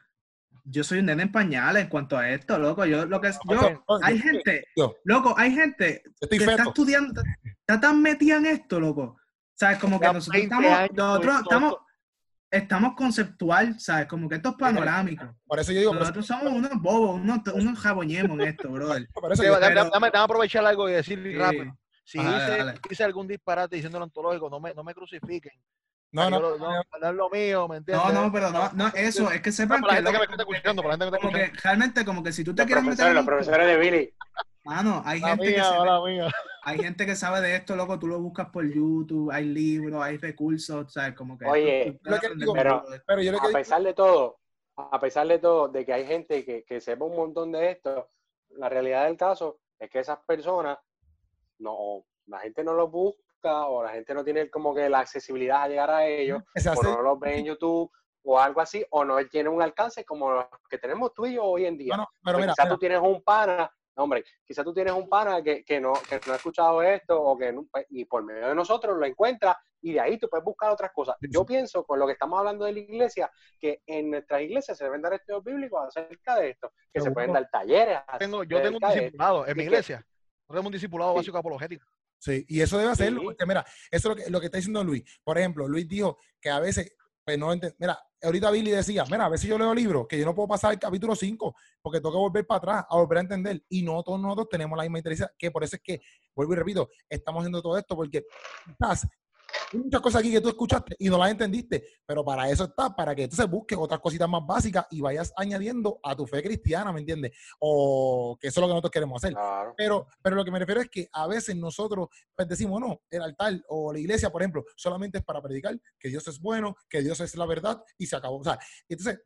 yo 0.64 0.82
soy 0.82 0.98
un 0.98 1.06
nene 1.06 1.24
en 1.24 1.32
pañales 1.32 1.84
en 1.84 1.88
cuanto 1.88 2.16
a 2.16 2.30
esto, 2.30 2.58
loco. 2.58 2.84
Yo 2.86 3.06
lo 3.06 3.20
que 3.20 3.28
es, 3.28 3.38
yo, 3.48 3.84
hay 4.02 4.18
gente, 4.18 4.66
loco, 5.04 5.34
hay 5.36 5.52
gente 5.54 6.02
que 6.28 6.36
está 6.36 6.64
estudiando, 6.64 7.22
está 7.60 7.80
tan 7.80 8.02
metida 8.02 8.36
en 8.38 8.46
esto, 8.46 8.80
loco. 8.80 9.18
¿Sabes? 9.54 9.78
Como 9.78 9.98
que 9.98 10.06
nosotros 10.06 10.40
20 10.40 10.54
estamos, 10.54 10.90
nosotros 10.96 11.40
estamos. 11.42 11.74
Estamos 12.50 12.94
conceptual, 12.96 13.78
¿sabes? 13.80 14.06
Como 14.06 14.28
que 14.28 14.36
esto 14.36 14.50
es 14.50 14.54
panorámico. 14.56 15.34
Por 15.46 15.58
eso 15.60 15.72
yo 15.72 15.80
digo, 15.80 15.94
Nosotros 15.94 16.26
somos 16.26 16.52
unos 16.52 16.70
bobos, 16.80 17.20
unos, 17.20 17.40
unos 17.54 17.78
jaboñemos 17.78 18.38
en 18.38 18.46
esto, 18.48 18.70
brother. 18.70 19.08
déjame 19.38 20.10
aprovechar 20.14 20.64
algo 20.64 20.88
y 20.88 20.92
decir 20.92 21.20
Sí. 21.22 21.34
rápido. 21.36 21.76
Si 22.04 22.18
hice, 22.18 22.28
dale. 22.28 22.74
hice 22.88 23.02
algún 23.02 23.26
disparate 23.26 23.74
diciendo 23.74 23.98
lo 23.98 24.04
ontológico, 24.04 24.48
no 24.48 24.60
me, 24.60 24.72
no 24.74 24.84
me 24.84 24.94
crucifiquen. 24.94 25.52
no, 26.12 26.30
no, 26.30 26.38
no, 26.38 26.56
no, 26.56 26.68
no 27.00 27.08
es 27.08 27.14
lo 27.14 27.28
mío, 27.30 27.66
¿me 27.66 27.78
entiendes? 27.78 28.06
No, 28.06 28.12
no, 28.12 28.32
pero 28.32 28.50
no, 28.52 28.70
no, 28.74 28.86
eso, 28.94 29.28
es 29.32 29.42
que 29.42 29.50
sepan 29.50 29.80
para 29.82 30.00
la 30.00 30.12
que, 30.12 30.16
gente 30.18 30.20
que 30.20 30.28
me 30.28 30.34
está 30.34 30.42
escuchando, 30.44 30.82
para 30.82 30.96
la 30.96 31.04
gente 31.04 31.18
que 31.18 31.26
me 31.26 31.28
está 31.32 31.38
que 31.38 31.44
escuchando. 31.46 31.62
realmente 31.64 32.04
como 32.04 32.22
que 32.22 32.32
si 32.32 32.44
tú 32.44 32.54
te 32.54 32.62
Los 32.62 32.66
quieres 32.68 32.84
meter 32.84 33.12
los 33.12 33.26
profesores 33.26 33.66
de 33.66 33.76
Billy. 33.76 34.14
Mano, 34.66 35.02
hay 35.04 35.20
La 35.20 35.28
gente, 35.28 35.44
que 35.46 35.50
mía, 35.52 36.00
mía. 36.04 36.30
hay 36.62 36.78
gente 36.78 37.06
que 37.06 37.14
sabe 37.16 37.40
de 37.40 37.56
esto, 37.56 37.76
loco, 37.76 37.98
tú 37.98 38.06
lo 38.08 38.18
buscas 38.20 38.48
por 38.50 38.64
YouTube, 38.66 39.30
hay 39.30 39.44
libros, 39.44 40.02
hay 40.02 40.16
recursos, 40.18 40.92
¿sabes? 40.92 41.14
Como 41.14 41.38
que... 41.38 41.46
Oye, 41.46 41.98
lo 42.02 42.18
que 42.18 42.26
aprender 42.26 42.38
digo- 42.38 42.52
mucho 42.54 42.62
pero- 42.62 42.90
de 42.90 42.96
esto. 42.96 43.04
pero 43.06 43.22
yo 43.22 43.32
lo 43.32 43.38
que 43.38 43.44
a 43.44 43.48
digo- 43.48 43.58
pesar 43.58 43.82
de 43.82 43.94
todo, 43.94 44.38
a 44.76 45.00
pesar 45.00 45.26
de 45.28 45.38
todo, 45.38 45.68
de 45.68 45.86
que 45.86 45.92
hay 45.92 46.06
gente 46.06 46.44
que, 46.44 46.64
que 46.64 46.80
sepa 46.80 47.04
un 47.04 47.16
montón 47.16 47.52
de 47.52 47.70
esto, 47.70 48.10
la 48.50 48.68
realidad 48.68 49.06
del 49.06 49.16
caso 49.16 49.60
es 49.78 49.88
que 49.90 50.00
esas 50.00 50.18
personas, 50.26 50.78
no, 51.58 52.04
la 52.26 52.40
gente 52.40 52.62
no 52.64 52.74
los 52.74 52.90
busca 52.90 53.66
o 53.66 53.82
la 53.84 53.90
gente 53.90 54.12
no 54.14 54.24
tiene 54.24 54.50
como 54.50 54.74
que 54.74 54.88
la 54.88 54.98
accesibilidad 55.00 55.62
a 55.62 55.68
llegar 55.68 55.90
a 55.90 56.06
ellos, 56.06 56.42
o 56.76 56.82
no 56.82 57.02
los 57.02 57.20
ve 57.20 57.38
en 57.38 57.44
YouTube 57.46 57.90
o 58.28 58.40
algo 58.40 58.60
así, 58.60 58.84
o 58.90 59.04
no 59.04 59.24
tiene 59.28 59.48
un 59.48 59.62
alcance 59.62 60.04
como 60.04 60.32
los 60.32 60.46
que 60.68 60.78
tenemos 60.78 61.14
tú 61.14 61.26
y 61.26 61.34
yo 61.34 61.44
hoy 61.44 61.64
en 61.66 61.78
día. 61.78 61.96
no, 61.96 62.02
no, 62.02 62.08
pero 62.24 62.38
Pues 62.38 62.46
mira, 62.46 62.52
quizás 62.54 62.64
mira, 62.66 62.74
tú 62.74 62.78
tienes 62.80 63.00
un 63.00 63.22
pana, 63.22 63.70
no, 63.96 64.02
hombre, 64.04 64.24
quizás 64.44 64.64
tú 64.64 64.74
tienes 64.74 64.92
un 64.92 65.08
pana 65.08 65.42
que, 65.42 65.64
que 65.64 65.80
no, 65.80 65.94
que 66.08 66.20
no 66.26 66.32
ha 66.32 66.36
escuchado 66.36 66.82
esto 66.82 67.20
o 67.20 67.36
que 67.38 67.52
no- 67.52 67.66
pues, 67.70 67.86
y 67.90 68.04
por 68.04 68.22
medio 68.22 68.48
de 68.48 68.54
nosotros 68.54 68.96
lo 68.98 69.06
encuentra 69.06 69.58
y 69.80 69.92
de 69.94 70.00
ahí 70.00 70.18
tú 70.18 70.28
puedes 70.28 70.44
buscar 70.44 70.70
otras 70.70 70.90
cosas. 70.92 71.16
Yo 71.20 71.44
pienso, 71.46 71.84
con 71.84 71.98
lo 71.98 72.06
que 72.06 72.12
estamos 72.12 72.38
hablando 72.38 72.64
de 72.64 72.72
la 72.72 72.78
iglesia, 72.80 73.30
que 73.58 73.82
en 73.86 74.10
nuestras 74.10 74.42
iglesias 74.42 74.76
se 74.76 74.84
deben 74.84 75.00
dar 75.02 75.14
estudios 75.14 75.42
bíblicos 75.44 75.80
acerca 75.86 76.36
de 76.36 76.50
esto, 76.50 76.72
que 76.92 77.00
se 77.00 77.10
pueden 77.10 77.32
dar 77.32 77.48
talleres. 77.50 77.98
Tengo, 78.18 78.42
yo 78.44 78.60
tengo 78.60 78.78
un 78.82 78.92
discipulado 78.92 79.46
en 79.46 79.56
mi 79.56 79.62
que- 79.62 79.64
iglesia. 79.70 80.04
Yo 80.48 80.54
tengo 80.54 80.66
un 80.68 80.72
discipulado 80.72 81.12
Sí. 81.12 81.16
básico 81.18 81.38
apologético. 81.38 81.86
Sí, 82.18 82.44
y 82.48 82.60
eso 82.60 82.78
debe 82.78 82.90
hacerlo, 82.90 83.20
Sí. 83.20 83.26
porque 83.26 83.46
mira, 83.46 83.64
eso 83.90 84.10
es 84.12 84.16
lo 84.18 84.24
que, 84.24 84.30
lo 84.30 84.40
que 84.40 84.46
está 84.46 84.58
diciendo 84.58 84.82
Luis. 84.82 85.02
Por 85.22 85.38
ejemplo, 85.38 85.68
Luis 85.68 85.86
dijo 85.86 86.18
que 86.40 86.50
a 86.50 86.58
veces, 86.60 86.94
pues 87.26 87.38
no 87.40 87.52
Mira, 87.78 87.98
ahorita 88.22 88.52
Billy 88.52 88.70
decía, 88.70 89.04
mira, 89.10 89.24
a 89.24 89.28
veces 89.28 89.50
yo 89.50 89.58
leo 89.58 89.74
libros 89.74 90.06
que 90.06 90.16
yo 90.16 90.24
no 90.24 90.32
puedo 90.32 90.46
pasar 90.46 90.72
el 90.72 90.78
capítulo 90.78 91.16
5 91.16 91.56
porque 91.82 91.98
tengo 91.98 92.12
que 92.12 92.18
volver 92.18 92.46
para 92.46 92.58
atrás 92.58 92.84
a 92.88 92.96
volver 92.96 93.18
a 93.18 93.20
entender. 93.22 93.64
Y 93.68 93.82
no 93.82 94.00
todos 94.04 94.20
nosotros 94.20 94.48
tenemos 94.48 94.76
la 94.76 94.84
misma 94.84 94.98
inteligencia, 94.98 95.34
que 95.36 95.50
por 95.50 95.64
eso 95.64 95.74
es 95.74 95.82
que, 95.82 96.00
vuelvo 96.36 96.52
y 96.52 96.56
repito, 96.56 96.88
estamos 97.08 97.40
haciendo 97.40 97.60
todo 97.60 97.76
esto 97.76 97.96
porque 97.96 98.24
quizás 98.64 99.08
muchas 99.72 100.00
cosas 100.00 100.20
aquí 100.20 100.32
que 100.32 100.40
tú 100.40 100.48
escuchaste 100.48 100.96
y 100.98 101.08
no 101.08 101.18
las 101.18 101.30
entendiste, 101.30 101.84
pero 102.04 102.24
para 102.24 102.48
eso 102.50 102.64
está, 102.64 102.94
para 102.94 103.14
que 103.14 103.24
entonces 103.24 103.48
busques 103.48 103.78
otras 103.78 104.00
cositas 104.00 104.28
más 104.28 104.44
básicas 104.46 104.86
y 104.90 105.00
vayas 105.00 105.32
añadiendo 105.36 106.00
a 106.02 106.14
tu 106.14 106.26
fe 106.26 106.42
cristiana, 106.42 106.92
¿me 106.92 107.00
entiendes? 107.00 107.32
O 107.58 108.36
que 108.40 108.48
eso 108.48 108.60
es 108.60 108.62
lo 108.62 108.68
que 108.68 108.74
nosotros 108.74 108.90
queremos 108.90 109.22
hacer. 109.22 109.34
Claro. 109.34 109.74
Pero, 109.76 110.06
pero 110.22 110.36
lo 110.36 110.44
que 110.44 110.50
me 110.50 110.58
refiero 110.58 110.80
es 110.80 110.88
que 110.88 111.08
a 111.12 111.26
veces 111.26 111.56
nosotros 111.56 112.08
pues, 112.34 112.48
decimos, 112.48 112.80
no, 112.80 113.00
el 113.10 113.22
altar 113.22 113.60
o 113.68 113.92
la 113.92 113.98
iglesia, 113.98 114.30
por 114.30 114.42
ejemplo, 114.42 114.64
solamente 114.76 115.18
es 115.18 115.24
para 115.24 115.42
predicar 115.42 115.78
que 115.98 116.08
Dios 116.08 116.26
es 116.28 116.40
bueno, 116.40 116.76
que 116.88 117.02
Dios 117.02 117.20
es 117.20 117.34
la 117.36 117.46
verdad 117.46 117.82
y 117.98 118.06
se 118.06 118.16
acabó. 118.16 118.38
O 118.38 118.44
sea, 118.44 118.58
entonces 118.88 119.20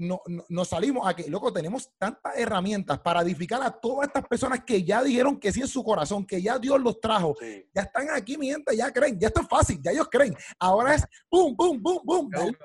no, 0.00 0.20
no- 0.26 0.44
nos 0.48 0.68
salimos 0.68 1.06
a 1.06 1.14
que, 1.14 1.28
loco, 1.28 1.52
tenemos 1.52 1.90
tantas 1.98 2.36
herramientas 2.36 2.98
para 3.00 3.20
edificar 3.22 3.62
a 3.62 3.70
todas 3.70 4.08
estas 4.08 4.26
personas 4.26 4.64
que 4.64 4.82
ya 4.82 5.02
dijeron 5.02 5.38
que 5.38 5.52
sí 5.52 5.60
en 5.60 5.68
su 5.68 5.84
corazón, 5.84 6.26
que 6.26 6.40
ya 6.42 6.58
Dios 6.58 6.80
los 6.80 6.98
trajo, 7.00 7.36
Sí. 7.38 7.66
ya 7.74 7.82
están 7.82 8.08
aquí, 8.10 8.36
mi 8.38 8.48
gente, 8.50 8.76
ya 8.76 8.90
creen, 8.92 9.18
ya 9.20 9.28
está 9.28 9.42
fácil, 9.46 9.78
ya 9.82 9.90
ellos 9.92 10.08
creen. 10.10 10.34
Ahora 10.58 10.94
es 10.94 11.04
pum, 11.28 11.54
pum. 11.56 11.80
de 12.30 12.40
un- 12.40 12.56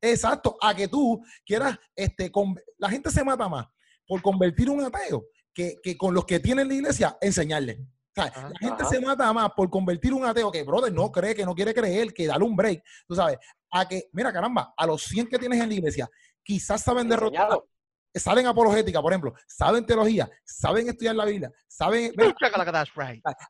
Exacto, 0.00 0.56
a 0.60 0.74
que 0.74 0.86
tú 0.88 1.20
quieras, 1.44 1.76
este, 1.96 2.30
con, 2.30 2.54
la 2.76 2.88
gente 2.88 3.10
se 3.10 3.24
mata 3.24 3.48
más 3.48 3.66
por 4.06 4.22
convertir 4.22 4.70
un 4.70 4.80
ateo 4.84 5.26
que, 5.52 5.76
que 5.82 5.96
con 5.98 6.14
los 6.14 6.24
que 6.24 6.38
tienen 6.38 6.68
la 6.68 6.74
iglesia 6.74 7.18
enseñarle. 7.20 7.80
O 8.16 8.20
sea, 8.22 8.24
Ajá. 8.24 8.48
la 8.50 8.58
gente 8.58 8.82
Ajá. 8.82 8.90
se 8.90 9.00
mata 9.00 9.32
más 9.32 9.50
por 9.56 9.68
convertir 9.70 10.12
un 10.12 10.24
ateo 10.24 10.52
que, 10.52 10.62
brother, 10.62 10.92
no 10.92 11.10
cree, 11.10 11.34
que 11.34 11.44
no 11.44 11.54
quiere 11.54 11.74
creer, 11.74 12.12
que 12.14 12.26
dale 12.26 12.44
un 12.44 12.54
break, 12.54 12.82
tú 13.08 13.14
sabes, 13.16 13.38
a 13.70 13.86
que, 13.88 14.08
mira, 14.12 14.32
caramba, 14.32 14.72
a 14.76 14.86
los 14.86 15.02
100 15.02 15.26
que 15.26 15.38
tienes 15.38 15.60
en 15.60 15.68
la 15.68 15.74
iglesia, 15.74 16.08
quizás 16.42 16.82
saben 16.82 17.08
derrotar, 17.08 17.60
saben 18.14 18.46
apologética, 18.46 19.00
por 19.00 19.12
ejemplo, 19.12 19.34
saben 19.46 19.84
teología, 19.84 20.28
saben 20.44 20.88
estudiar 20.88 21.14
la 21.14 21.24
Biblia, 21.24 21.52
saben... 21.66 22.12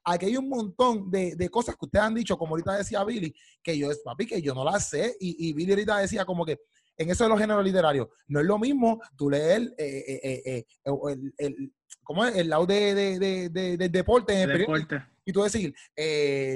Aquí 0.05 0.27
hay 0.27 0.37
un 0.37 0.49
montón 0.49 1.11
de, 1.11 1.49
cosas 1.51 1.77
que 1.77 1.87
ustedes 1.87 2.05
han 2.05 2.15
dicho, 2.15 2.37
como 2.37 2.53
ahorita 2.53 2.77
decía 2.77 3.05
Billy, 3.05 3.35
que 3.63 3.79
yo, 3.79 3.89
papi, 4.05 4.27
que 4.27 4.43
yo 4.43 4.55
no 4.55 4.65
las 4.65 4.89
sé, 4.89 5.17
y, 5.21 5.49
y 5.49 5.53
Billy 5.53 5.73
ahorita 5.73 5.99
decía 5.99 6.25
como 6.25 6.45
que 6.45 6.59
en 6.99 7.11
eso 7.11 7.25
de 7.25 7.31
los 7.31 7.39
géneros 7.39 7.65
literarios, 7.65 8.09
no 8.27 8.41
es 8.41 8.47
lo 8.47 8.59
mismo 8.59 9.01
tú 9.17 9.31
leer 9.31 9.73
eh, 9.79 10.21
eh, 10.23 10.43
eh, 10.45 10.65
el, 10.85 11.33
el, 11.39 11.73
¿cómo 12.03 12.25
es? 12.25 12.37
el 12.37 12.49
lado 12.49 12.67
de, 12.67 12.95
de, 12.95 13.49
de, 13.51 13.77
de 13.77 13.89
deporte 13.89 14.43
en 14.43 14.51
el 14.51 14.59
deporte. 14.59 15.01
y 15.25 15.33
tú 15.33 15.45
decir, 15.45 15.73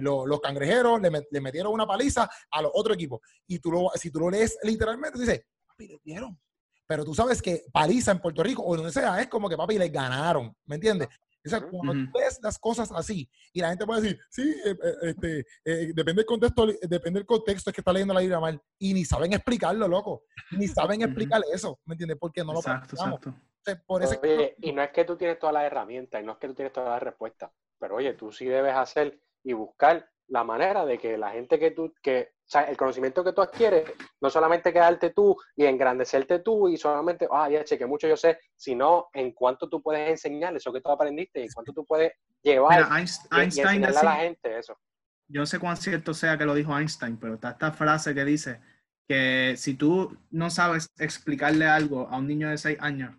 los 0.03 0.41
cangrejeros 0.41 1.01
le, 1.01 1.41
metieron 1.41 1.73
una 1.73 1.87
paliza 1.87 2.29
a 2.51 2.63
los 2.63 2.73
otros 2.75 2.97
equipos, 2.97 3.21
y 3.47 3.61
tú 3.61 3.71
lo, 3.71 3.91
si 3.95 4.11
tú 4.11 4.19
lo 4.19 4.31
lees 4.31 4.59
literalmente, 4.65 5.19
dices, 5.19 5.43
papi, 5.83 5.89
le 5.89 6.01
dieron, 6.05 6.39
pero 6.87 7.05
tú 7.05 7.15
sabes 7.15 7.41
que 7.41 7.65
paliza 7.73 8.13
en 8.13 8.21
Puerto 8.21 8.43
Rico 8.43 8.63
o 8.65 8.77
donde 8.77 8.93
sea 8.93 9.21
es 9.21 9.29
como 9.29 9.49
que 9.49 9.57
papi 9.57 9.79
le 9.79 9.89
ganaron, 9.89 10.55
¿me 10.67 10.77
entiendes? 10.77 11.09
O 11.45 11.49
sea, 11.49 11.61
cuando 11.61 11.93
tú 11.93 12.19
ves 12.21 12.39
las 12.41 12.57
cosas 12.57 12.93
así 12.93 13.29
y 13.53 13.61
la 13.61 13.71
gente 13.71 13.85
puede 13.85 14.01
decir, 14.01 14.21
sí, 14.31 14.55
eh, 14.65 14.77
eh, 14.81 14.95
este, 15.03 15.41
eh, 15.65 15.93
depende 15.93 16.21
del 16.21 16.27
contexto, 16.27 16.67
depende 16.67 17.19
del 17.19 17.27
contexto 17.27 17.71
es 17.71 17.75
que 17.75 17.81
está 17.81 17.93
leyendo 17.93 18.15
la 18.15 18.21
Biblia 18.21 18.39
mal 18.39 18.63
y 18.79 18.95
ni 18.95 19.05
saben 19.05 19.33
explicarlo, 19.33 19.89
loco, 19.89 20.23
ni 20.53 20.69
saben 20.69 21.03
explicar 21.03 21.43
eso, 21.53 21.81
¿me 21.85 21.95
entiendes? 21.95 22.19
Porque 22.21 22.45
no 22.45 22.53
lo 22.53 22.61
exacto, 22.61 22.95
exacto. 22.95 23.35
por 23.87 24.03
oye, 24.05 24.55
y 24.61 24.73
no 24.73 24.83
es 24.83 24.91
que 24.91 25.05
tú 25.05 25.17
tienes 25.17 25.41
todas 25.41 25.55
las 25.55 25.65
herramientas 25.65 26.23
y 26.23 26.25
no 26.25 26.33
es 26.33 26.39
que 26.39 26.47
tú 26.47 26.55
tienes 26.55 26.73
todas 26.73 26.91
las 26.91 27.03
respuestas, 27.03 27.51
pero 27.77 27.97
oye, 27.97 28.13
tú 28.15 28.31
sí 28.31 28.45
debes 28.45 28.77
hacer 28.77 29.19
y 29.43 29.53
buscar 29.53 30.12
la 30.33 30.45
manera 30.45 30.87
de 30.87 30.97
que 30.97 31.19
la 31.19 31.31
gente 31.31 31.59
que 31.59 31.73
tú, 31.73 31.93
que 32.03 32.37
sea, 32.43 32.63
el 32.63 32.77
conocimiento 32.77 33.23
que 33.23 33.35
tú 33.35 33.43
adquieres, 33.43 33.93
no 34.19 34.31
solamente 34.31 34.73
quedarte 34.73 35.11
tú 35.11 35.37
y 35.55 35.67
engrandecerte 35.67 36.39
tú 36.39 36.71
y 36.71 36.79
solamente, 36.79 37.29
ah, 37.31 37.51
ya, 37.51 37.63
che, 37.65 37.77
que 37.77 37.85
mucho 37.85 38.09
yo 38.09 38.17
sé, 38.17 38.39
sino 38.57 39.09
en 39.13 39.33
cuánto 39.33 39.69
tú 39.69 39.83
puedes 39.83 40.09
enseñar 40.09 40.57
eso 40.57 40.73
que 40.73 40.81
tú 40.81 40.89
aprendiste 40.89 41.45
y 41.45 41.49
cuánto 41.51 41.75
tú 41.75 41.85
puedes 41.85 42.15
llevar 42.43 42.89
Einstein, 42.99 43.85
a 43.85 43.91
la 43.91 44.15
gente 44.17 44.59
eso. 44.59 44.75
Yo 45.29 45.41
no 45.41 45.47
sé 45.47 45.59
cuán 45.59 45.77
cierto 45.77 46.15
sea 46.15 46.39
que 46.39 46.47
lo 46.47 46.55
dijo 46.55 46.77
Einstein, 46.77 47.19
pero 47.19 47.35
está 47.35 47.51
esta 47.51 47.73
frase 47.73 48.15
que 48.15 48.25
dice 48.25 48.61
que 49.07 49.55
si 49.59 49.75
tú 49.75 50.17
no 50.31 50.49
sabes 50.49 50.89
explicarle 50.99 51.67
algo 51.67 52.09
a 52.09 52.17
un 52.17 52.27
niño 52.27 52.49
de 52.49 52.57
6 52.57 52.79
años 52.81 53.15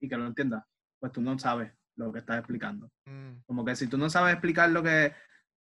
y 0.00 0.08
que 0.08 0.16
lo 0.16 0.26
entienda, 0.26 0.66
pues 0.98 1.12
tú 1.12 1.20
no 1.20 1.38
sabes 1.38 1.70
lo 1.96 2.10
que 2.12 2.20
estás 2.20 2.38
explicando. 2.38 2.90
Mm. 3.04 3.42
Como 3.44 3.62
que 3.62 3.76
si 3.76 3.88
tú 3.88 3.98
no 3.98 4.08
sabes 4.08 4.32
explicar 4.32 4.70
lo 4.70 4.82
que 4.82 5.12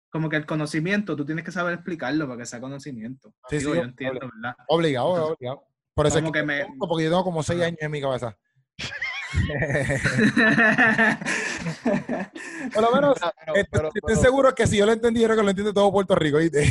como 0.10 0.30
que 0.30 0.38
el 0.38 0.45
conocimiento, 0.45 1.16
tú 1.16 1.26
tienes 1.26 1.43
que 1.43 1.51
saber 1.51 1.74
explicarlo 1.74 2.28
para 2.28 2.39
que 2.39 2.45
sea 2.45 2.62
conocimiento. 2.62 3.34
Sí, 3.49 3.60
sí, 3.60 3.66
yo 3.66 3.76
entiendo, 3.76 4.30
¿verdad? 4.34 4.56
Obligado, 4.68 5.28
obligado. 5.28 5.68
Por 5.93 6.08
eso 6.08 6.20
es 6.20 6.32
que, 6.32 6.43
me... 6.43 6.68
porque 6.78 7.06
yo 7.06 7.10
tengo 7.10 7.24
como 7.24 7.43
seis 7.43 7.62
años 7.62 7.78
en 7.80 7.91
mi 7.91 8.01
cabeza. 8.01 8.38
Por 12.74 12.84
lo 12.84 12.91
menos, 12.91 13.18
estoy, 13.53 14.16
seguro 14.16 14.56
que 14.56 14.66
si 14.68 14.78
yo 14.78 14.86
lo 14.86 14.93
entendí, 14.93 15.20
que 15.22 15.28
lo 15.28 15.49
entiende 15.49 15.74
todo 15.74 15.91
Puerto 15.91 16.16
Rico, 16.16 16.38
¿viste? 16.38 16.66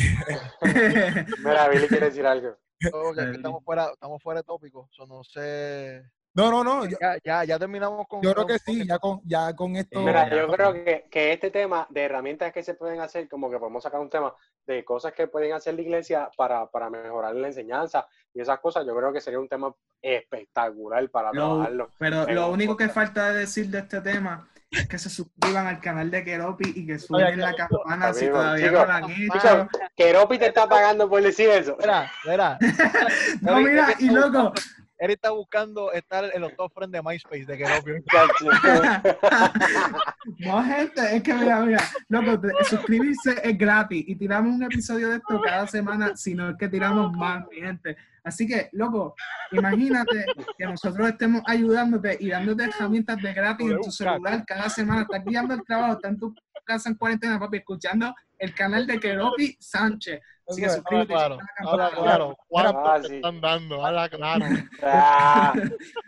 Mira, 1.45 1.69
Billy 1.69 1.87
quiere 1.89 2.07
decir 2.07 2.25
algo. 2.27 2.57
estamos, 2.81 3.63
fuera, 3.65 3.91
estamos 3.93 4.23
fuera 4.23 4.41
de 4.41 4.45
tópico, 4.45 4.89
eso 4.93 5.07
no 5.07 5.23
sé 5.25 6.03
no, 6.35 6.51
no, 6.51 6.65
no. 6.65 6.85
ya, 6.87 7.17
ya, 7.25 7.45
ya, 7.45 7.59
terminamos 7.59 8.07
con. 8.09 8.23
Yo 8.23 8.33
creo 8.35 8.47
que 8.47 8.59
sí, 8.59 8.87
ya 8.87 8.99
con, 8.99 9.21
ya 9.25 9.55
con 9.55 9.77
esto. 9.77 10.01
Mira, 10.01 10.29
yo 10.29 10.49
creo 10.49 10.73
que, 10.73 11.07
que, 11.11 11.33
este 11.33 11.51
tema 11.51 11.87
de 11.91 12.03
herramientas 12.03 12.53
que 12.53 12.63
se 12.63 12.75
pueden 12.75 13.01
hacer, 13.01 13.29
como 13.29 13.51
que 13.51 13.59
podemos 13.59 13.83
sacar 13.83 14.01
un 14.01 14.11
tema 14.11 14.35
de 14.67 14.85
cosas 14.85 15.13
que 15.13 15.29
pueden 15.29 15.53
hacer 15.53 15.75
la 15.75 15.83
iglesia 15.83 16.31
para, 16.37 16.67
para 16.67 16.91
mejorar 16.91 17.35
la 17.35 17.49
enseñanza 17.49 18.07
y 18.33 18.41
esas 18.41 18.59
cosas, 18.59 18.85
yo 18.87 18.97
creo 18.97 19.13
que 19.13 19.21
sería 19.21 19.39
un 19.39 19.49
tema 19.49 19.73
espectacular 20.03 21.09
para 21.11 21.31
trabajarlo. 21.31 21.91
Pero 21.99 22.27
lo 22.27 22.51
único 22.51 22.77
que 22.77 22.89
falta 22.89 23.31
de 23.31 23.41
decir 23.41 23.69
de 23.69 23.79
este 23.79 24.01
tema 24.01 24.49
es 24.71 24.89
que 24.89 24.99
se 24.99 25.09
suscriban 25.09 25.67
al 25.67 25.81
canal 25.81 26.11
de 26.11 26.25
Keropi 26.25 26.73
y 26.75 26.87
que 26.87 26.99
suban 26.99 27.39
la 27.39 27.55
campana 27.55 28.13
si 28.13 28.27
todavía 28.27 28.73
no 28.73 28.85
lo 28.85 28.93
han 28.93 29.11
hecho. 29.11 29.69
Keropi 29.95 30.39
te 30.39 30.47
está 30.47 30.69
pagando 30.69 31.09
por 31.09 31.23
decir 31.23 31.49
eso. 31.49 31.77
Mira, 31.79 32.11
mira. 32.25 32.59
no, 33.41 33.61
mira, 33.61 33.95
y 33.99 34.11
loco, 34.11 34.53
Eric 34.99 35.17
está 35.17 35.31
buscando 35.31 35.93
estar 35.93 36.25
en 36.33 36.41
los 36.41 36.55
top 36.57 36.73
friends 36.73 36.93
de 36.93 37.03
MySpace 37.03 37.45
de 37.45 37.59
Keropio. 37.59 37.95
no, 40.39 40.65
gente, 40.65 41.17
es 41.17 41.23
que 41.23 41.35
mira, 41.35 41.61
mira, 41.61 41.83
loco, 42.09 42.41
suscribirse 42.69 43.41
es 43.43 43.59
gratis 43.59 44.05
y 44.07 44.15
tiramos 44.15 44.55
un 44.55 44.63
episodio 44.63 45.11
de 45.11 45.17
esto 45.17 45.41
cada 45.43 45.67
semana, 45.67 46.17
sino 46.17 46.51
es 46.51 46.57
que 46.57 46.69
tiramos 46.69 47.13
más, 47.17 47.45
gente. 47.53 47.97
Así 48.23 48.47
que, 48.47 48.69
loco, 48.73 49.15
imagínate 49.53 50.25
que 50.57 50.65
nosotros 50.65 51.09
estemos 51.09 51.43
ayudándote 51.47 52.17
y 52.21 52.31
dándote 52.31 52.65
herramientas 52.65 53.21
de 53.21 53.35
gratis 53.35 53.71
en 53.71 53.81
tu 53.81 53.91
celular 53.91 54.45
cada 54.47 54.71
semana. 54.71 55.03
Estás 55.03 55.25
guiando 55.25 55.55
el 55.55 55.65
trabajo, 55.65 55.95
estás 55.95 56.13
en 56.13 56.19
tu 56.19 56.35
casa 56.65 56.89
en 56.89 56.95
cuarentena, 56.95 57.39
papi, 57.39 57.59
escuchando 57.59 58.15
el 58.39 58.55
canal 58.55 58.87
de 58.87 58.99
Keropi 58.99 59.57
Sánchez. 59.61 60.21
Así 60.47 60.61
que 60.61 60.69
suscríbete. 60.69 61.15
Claro, 61.15 61.39
habla 61.59 61.91
claro. 61.91 62.37
¿Cuánto 62.49 62.87
ah, 62.87 63.01
te 63.01 63.17
están 63.17 63.41
dando? 63.41 63.85
Habla 63.85 64.09
claro. 64.09 64.45
Ah, 64.83 65.55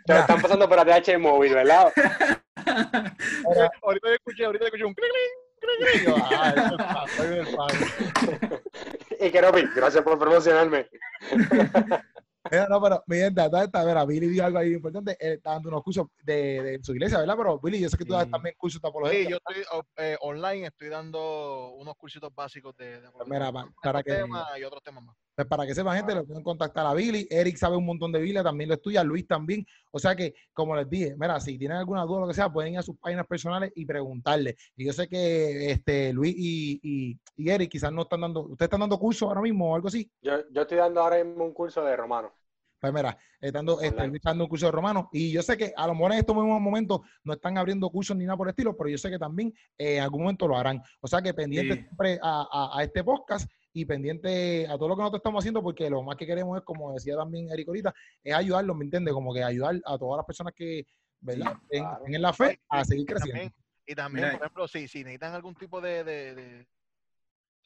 te 0.05 0.19
están 0.19 0.41
pasando 0.41 0.69
por 0.69 0.79
ATH 0.79 1.17
móvil, 1.17 1.53
¿verdad? 1.55 1.91
ahorita 3.81 4.07
yo 4.07 4.13
escuché, 4.13 4.45
ahorita 4.45 4.65
escuché 4.65 4.85
un 4.85 4.93
clink, 4.93 5.11
clink, 5.59 6.03
clink. 6.03 6.17
Ah, 6.31 6.55
y 9.19 9.31
Keropi, 9.31 9.63
gracias 9.75 10.03
por 10.03 10.19
promocionarme. 10.19 10.87
no, 12.69 12.81
pero 12.81 13.03
miren, 13.07 13.35
está, 13.37 13.83
ver, 13.83 14.07
Billy 14.07 14.27
dio 14.27 14.45
algo 14.45 14.59
ahí 14.59 14.73
importante. 14.73 15.17
Él 15.19 15.33
está 15.33 15.51
dando 15.51 15.69
unos 15.69 15.83
cursos 15.83 16.07
de, 16.23 16.61
de, 16.61 16.83
su 16.83 16.93
iglesia, 16.93 17.19
¿verdad? 17.19 17.35
Pero 17.37 17.59
Billy, 17.59 17.79
yo 17.79 17.89
sé 17.89 17.97
que 17.97 18.05
tú 18.05 18.13
das 18.13 18.29
también 18.29 18.55
cursos 18.57 18.81
de 18.81 18.87
apología. 18.87 19.19
Sí, 19.19 19.27
yo 19.29 19.37
estoy 19.37 19.63
eh, 19.97 20.17
online, 20.21 20.67
estoy 20.67 20.89
dando 20.89 21.71
unos 21.71 21.95
cursitos 21.95 22.33
básicos 22.33 22.75
de, 22.77 23.01
de 23.01 23.09
Mira, 23.25 23.51
para, 23.81 23.99
este 23.99 24.13
que, 24.13 24.59
y 24.59 24.63
otros 24.63 24.83
temas 24.83 25.03
más. 25.03 25.15
Pues 25.37 25.47
para 25.47 25.67
que 25.67 25.75
sepa 25.75 25.95
gente, 25.95 26.15
lo 26.15 26.25
pueden 26.25 26.41
contactar 26.41 26.83
a 26.87 26.95
Billy. 26.95 27.27
Eric 27.29 27.57
sabe 27.57 27.77
un 27.77 27.85
montón 27.85 28.11
de 28.11 28.19
Biblia, 28.19 28.41
también 28.41 28.69
lo 28.69 28.73
estudia, 28.73 29.03
Luis 29.03 29.27
también. 29.27 29.63
O 29.91 29.99
sea 29.99 30.15
que, 30.15 30.33
como 30.51 30.75
les 30.75 30.89
dije, 30.89 31.15
mira, 31.15 31.39
si 31.39 31.59
tienen 31.59 31.77
alguna 31.77 32.05
duda 32.05 32.17
o 32.17 32.21
lo 32.21 32.27
que 32.27 32.33
sea, 32.33 32.51
pueden 32.51 32.73
ir 32.73 32.79
a 32.79 32.81
sus 32.81 32.97
páginas 32.97 33.27
personales 33.27 33.71
y 33.75 33.85
preguntarle. 33.85 34.57
Y 34.75 34.87
yo 34.87 34.93
sé 34.93 35.07
que 35.07 35.69
este 35.69 36.11
Luis 36.11 36.33
y, 36.35 36.79
y, 36.81 37.19
y 37.35 37.49
Eric 37.51 37.69
quizás 37.69 37.91
no 37.91 38.01
están 38.01 38.21
dando, 38.21 38.41
¿ustedes 38.47 38.65
están 38.65 38.79
dando 38.79 38.97
cursos 38.97 39.27
ahora 39.27 39.41
mismo 39.41 39.71
o 39.71 39.75
algo 39.75 39.89
así? 39.89 40.09
Yo, 40.23 40.39
yo 40.49 40.63
estoy 40.63 40.79
dando 40.79 41.01
ahora 41.01 41.23
mismo 41.23 41.45
un 41.45 41.53
curso 41.53 41.85
de 41.85 41.95
romano. 41.95 42.33
Pues 42.79 42.93
mira, 42.93 43.17
estando, 43.39 43.79
estoy 43.81 44.19
dando 44.23 44.43
un 44.43 44.49
curso 44.49 44.67
de 44.67 44.71
romano 44.71 45.09
y 45.11 45.31
yo 45.31 45.41
sé 45.41 45.57
que 45.57 45.73
a 45.75 45.87
lo 45.87 45.93
mejor 45.93 46.13
en 46.13 46.19
estos 46.19 46.35
mismos 46.35 46.61
momentos 46.61 47.01
no 47.23 47.33
están 47.33 47.57
abriendo 47.57 47.89
cursos 47.89 48.15
ni 48.15 48.25
nada 48.25 48.37
por 48.37 48.47
el 48.47 48.51
estilo, 48.51 48.77
pero 48.77 48.89
yo 48.89 48.97
sé 48.97 49.09
que 49.09 49.17
también 49.17 49.51
eh, 49.77 49.97
en 49.97 50.03
algún 50.03 50.21
momento 50.21 50.47
lo 50.47 50.57
harán. 50.57 50.81
O 51.01 51.07
sea 51.07 51.21
que 51.21 51.33
pendiente 51.33 51.73
siempre 51.73 52.19
a, 52.21 52.71
a, 52.75 52.83
este 52.83 53.03
podcast 53.03 53.49
y 53.77 53.85
pendiente 53.85 54.67
a 54.67 54.77
todo 54.77 54.89
lo 54.89 54.95
que 54.95 55.01
nosotros 55.01 55.19
estamos 55.19 55.41
haciendo, 55.41 55.61
porque 55.61 55.89
lo 55.89 56.01
más 56.01 56.15
que 56.15 56.25
queremos 56.25 56.57
es, 56.57 56.63
como 56.63 56.93
decía 56.93 57.15
también 57.15 57.51
Eric 57.51 57.67
ahorita, 57.67 57.93
es 58.23 58.33
ayudarlos, 58.33 58.75
¿me 58.75 58.85
entiendes? 58.85 59.13
Como 59.13 59.33
que 59.33 59.43
ayudar 59.43 59.75
a 59.85 59.97
todas 59.97 60.17
las 60.17 60.25
personas 60.25 60.53
que, 60.55 60.85
¿verdad? 61.19 61.53
en, 61.69 62.21
la 62.21 62.33
fe 62.33 62.59
a 62.69 62.83
seguir 62.83 63.05
creciendo. 63.05 63.53
Y 63.85 63.95
también, 63.95 64.31
por 64.31 64.41
ejemplo, 64.41 64.67
si, 64.67 64.87
si 64.87 65.03
necesitan 65.03 65.33
algún 65.33 65.55
tipo 65.55 65.79
de 65.79 66.65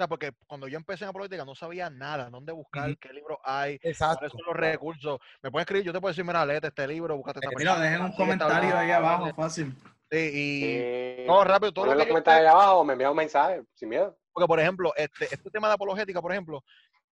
porque 0.07 0.31
cuando 0.47 0.67
yo 0.67 0.77
empecé 0.77 1.03
en 1.03 1.09
la 1.09 1.13
política 1.13 1.45
no 1.45 1.55
sabía 1.55 1.89
nada, 1.89 2.29
dónde 2.29 2.51
buscar, 2.51 2.97
qué 2.97 3.13
libro 3.13 3.39
hay, 3.43 3.79
Exacto. 3.81 4.19
cuáles 4.19 4.31
son 4.31 4.41
los 4.47 4.55
recursos. 4.55 5.19
Me 5.41 5.51
pueden 5.51 5.63
escribir, 5.63 5.85
yo 5.85 5.93
te 5.93 5.99
puedo 5.99 6.11
decir, 6.11 6.25
mira, 6.25 6.45
léete 6.45 6.67
este 6.67 6.87
libro, 6.87 7.15
búscate 7.15 7.39
esta 7.39 7.51
eh, 7.51 7.55
Mira, 7.57 7.79
dejen 7.79 8.01
un 8.01 8.11
comentario 8.13 8.77
ahí 8.77 8.91
abajo, 8.91 9.33
fácil. 9.35 9.75
Sí, 10.09 10.31
y 10.33 11.25
todo 11.25 11.43
rápido, 11.43 11.71
todo 11.71 11.85
lo 11.85 11.97
que 11.97 12.07
comentarios 12.07 12.41
ahí 12.41 12.51
abajo, 12.51 12.83
me 12.83 12.93
envía 12.93 13.09
un 13.09 13.17
mensaje, 13.17 13.63
sin 13.73 13.89
miedo. 13.89 14.17
Porque, 14.33 14.47
por 14.47 14.59
ejemplo, 14.59 14.93
este, 14.95 15.25
este 15.25 15.49
tema 15.49 15.67
de 15.67 15.73
apologética, 15.73 16.21
por 16.21 16.31
ejemplo, 16.31 16.63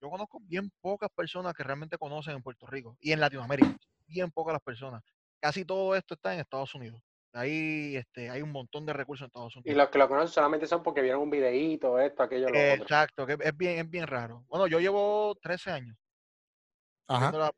yo 0.02 0.10
conozco 0.10 0.40
bien 0.42 0.72
pocas 0.82 1.10
personas 1.14 1.54
que 1.54 1.64
realmente 1.64 1.98
conocen 1.98 2.36
en 2.36 2.44
Puerto 2.44 2.66
Rico 2.68 2.98
y 3.02 3.12
en 3.12 3.20
Latinoamérica. 3.20 3.76
Bien 4.08 4.32
pocas 4.32 4.54
las 4.54 4.62
personas. 4.62 5.04
Casi 5.40 5.66
todo 5.66 5.96
esto 5.96 6.14
está 6.14 6.34
en 6.34 6.40
Estados 6.40 6.74
Unidos. 6.76 7.02
Ahí 7.34 7.96
este, 7.96 8.30
hay 8.30 8.42
un 8.42 8.52
montón 8.52 8.86
de 8.86 8.94
recursos 8.94 9.24
en 9.24 9.28
Estados 9.28 9.56
Unidos. 9.56 9.72
Y 9.72 9.78
los 9.78 9.90
que 9.90 10.00
lo 10.00 10.08
conocen 10.08 10.34
solamente 10.34 10.66
son 10.66 10.82
porque 10.82 11.02
vieron 11.02 11.22
un 11.22 11.30
videíto, 11.30 12.00
esto, 12.00 12.24
aquello, 12.24 12.50
lo 12.50 12.56
Exacto, 12.56 13.28
que 13.28 13.38
es 13.40 13.58
bien, 13.58 13.80
es 13.80 13.90
bien 13.90 14.08
raro. 14.08 14.44
Bueno, 14.48 14.68
yo 14.68 14.80
llevo 14.80 15.36
13 15.42 15.72
años. 15.72 15.98
Ajá. 17.08 17.52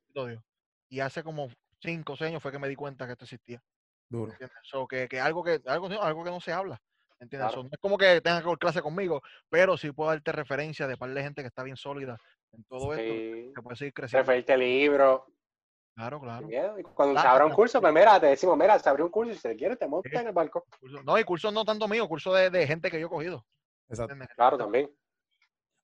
Y 0.89 0.99
hace 0.99 1.23
como 1.23 1.49
5 1.81 2.13
o 2.13 2.15
6 2.17 2.29
años 2.29 2.43
fue 2.43 2.51
que 2.51 2.59
me 2.59 2.67
di 2.67 2.75
cuenta 2.75 3.05
que 3.05 3.13
esto 3.13 3.25
existía. 3.25 3.61
Duro. 4.09 4.33
So, 4.63 4.87
que, 4.87 5.07
que, 5.07 5.21
algo 5.21 5.41
que 5.41 5.61
algo, 5.65 5.87
algo 6.01 6.23
que 6.23 6.31
no 6.31 6.41
se 6.41 6.51
habla. 6.51 6.81
¿Entiendes? 7.21 7.55
no 7.55 7.69
es 7.71 7.79
como 7.79 7.97
que 7.99 8.19
tengas 8.19 8.43
que 8.43 8.57
clase 8.57 8.81
conmigo, 8.81 9.21
pero 9.47 9.77
sí 9.77 9.91
puedo 9.91 10.09
darte 10.09 10.31
referencia 10.31 10.87
de 10.87 10.97
par 10.97 11.13
de 11.13 11.21
gente 11.21 11.41
que 11.41 11.47
está 11.47 11.61
bien 11.61 11.77
sólida 11.77 12.17
en 12.51 12.63
todo 12.63 12.93
esto. 12.95 13.53
Que 13.55 13.61
puede 13.61 13.75
seguir 13.75 13.93
creciendo. 13.93 14.23
Referirte 14.23 14.57
libro. 14.57 15.27
Claro, 15.95 16.19
claro. 16.19 16.47
cuando 16.95 17.21
se 17.21 17.27
abra 17.27 17.45
un 17.45 17.51
curso, 17.51 17.79
pues 17.79 17.93
mira, 17.93 18.19
te 18.19 18.27
decimos, 18.27 18.57
mira, 18.57 18.79
se 18.79 18.89
abrió 18.89 19.05
un 19.05 19.11
curso 19.11 19.33
y 19.33 19.35
si 19.35 19.41
te 19.41 19.55
quieres, 19.55 19.77
te 19.77 19.87
montas 19.87 20.11
en 20.11 20.27
el 20.27 20.33
barco. 20.33 20.65
No, 21.05 21.19
y 21.19 21.23
curso 21.23 21.51
no 21.51 21.63
tanto 21.63 21.87
mío, 21.87 22.07
curso 22.07 22.33
de, 22.33 22.49
de 22.49 22.65
gente 22.65 22.89
que 22.89 22.99
yo 22.99 23.05
he 23.05 23.09
cogido. 23.09 23.45
Exacto. 23.87 24.15
Claro, 24.35 24.57
también. 24.57 24.89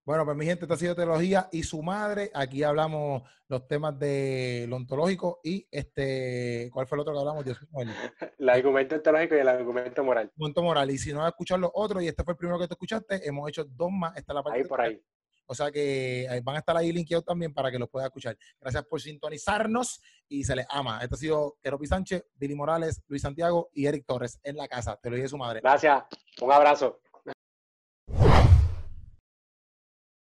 Bueno, 0.08 0.24
pues 0.24 0.38
mi 0.38 0.46
gente, 0.46 0.64
esto 0.64 0.74
ha 0.74 0.78
sido 0.78 0.96
teología 0.96 1.50
y 1.52 1.64
su 1.64 1.84
madre. 1.84 2.32
Aquí 2.34 2.64
hablamos 2.64 3.24
los 3.50 3.68
temas 3.68 4.00
de 4.00 4.66
lo 4.70 4.78
ontológico 4.78 5.42
y 5.44 5.68
este, 5.70 6.70
¿cuál 6.72 6.88
fue 6.88 6.96
el 6.96 7.02
otro 7.02 7.12
que 7.12 7.20
hablamos? 7.20 7.44
Dios 7.44 7.60
mío, 7.74 7.92
el... 8.40 8.50
argumento 8.50 9.02
teológico 9.02 9.36
y 9.36 9.40
el 9.40 9.50
argumento 9.50 10.06
moral. 10.06 10.32
Argumento 10.32 10.64
moral. 10.64 10.92
Y 10.92 10.98
si 10.98 11.12
no 11.12 11.24
has 11.24 11.28
escuchado 11.28 11.60
los 11.60 11.72
otros 11.74 12.02
y 12.04 12.08
este 12.08 12.24
fue 12.24 12.36
el 12.36 12.38
primero 12.38 12.58
que 12.58 12.70
tú 12.70 12.76
escuchaste, 12.76 13.28
hemos 13.28 13.50
hecho 13.50 13.66
dos 13.66 13.92
más. 13.92 14.16
Esta 14.16 14.34
la 14.34 14.44
parte. 14.44 14.60
Ahí 14.60 14.66
por 14.66 14.80
ahí. 14.80 15.04
O 15.46 15.54
sea 15.54 15.72
que 15.72 16.26
van 16.42 16.56
a 16.56 16.60
estar 16.60 16.78
ahí 16.78 16.94
linkeados 16.94 17.26
también 17.26 17.54
para 17.54 17.70
que 17.70 17.78
los 17.78 17.90
puedas 17.90 18.08
escuchar. 18.08 18.38
Gracias 18.62 18.86
por 18.86 19.02
sintonizarnos 19.02 20.02
y 20.30 20.46
se 20.46 20.56
les 20.56 20.66
ama. 20.70 21.00
Esto 21.02 21.16
ha 21.16 21.18
sido 21.18 21.58
Keropi 21.62 21.86
Sánchez, 21.86 22.26
Billy 22.36 22.56
Morales, 22.56 23.04
Luis 23.08 23.22
Santiago 23.22 23.70
y 23.74 23.88
Eric 23.88 24.06
Torres 24.06 24.40
en 24.42 24.56
la 24.56 24.70
casa. 24.70 24.98
Te 25.02 25.10
lo 25.10 25.18
dije 25.18 25.28
su 25.28 25.38
madre. 25.38 25.60
Gracias. 25.62 26.04
Un 26.42 26.52
abrazo. 26.52 27.02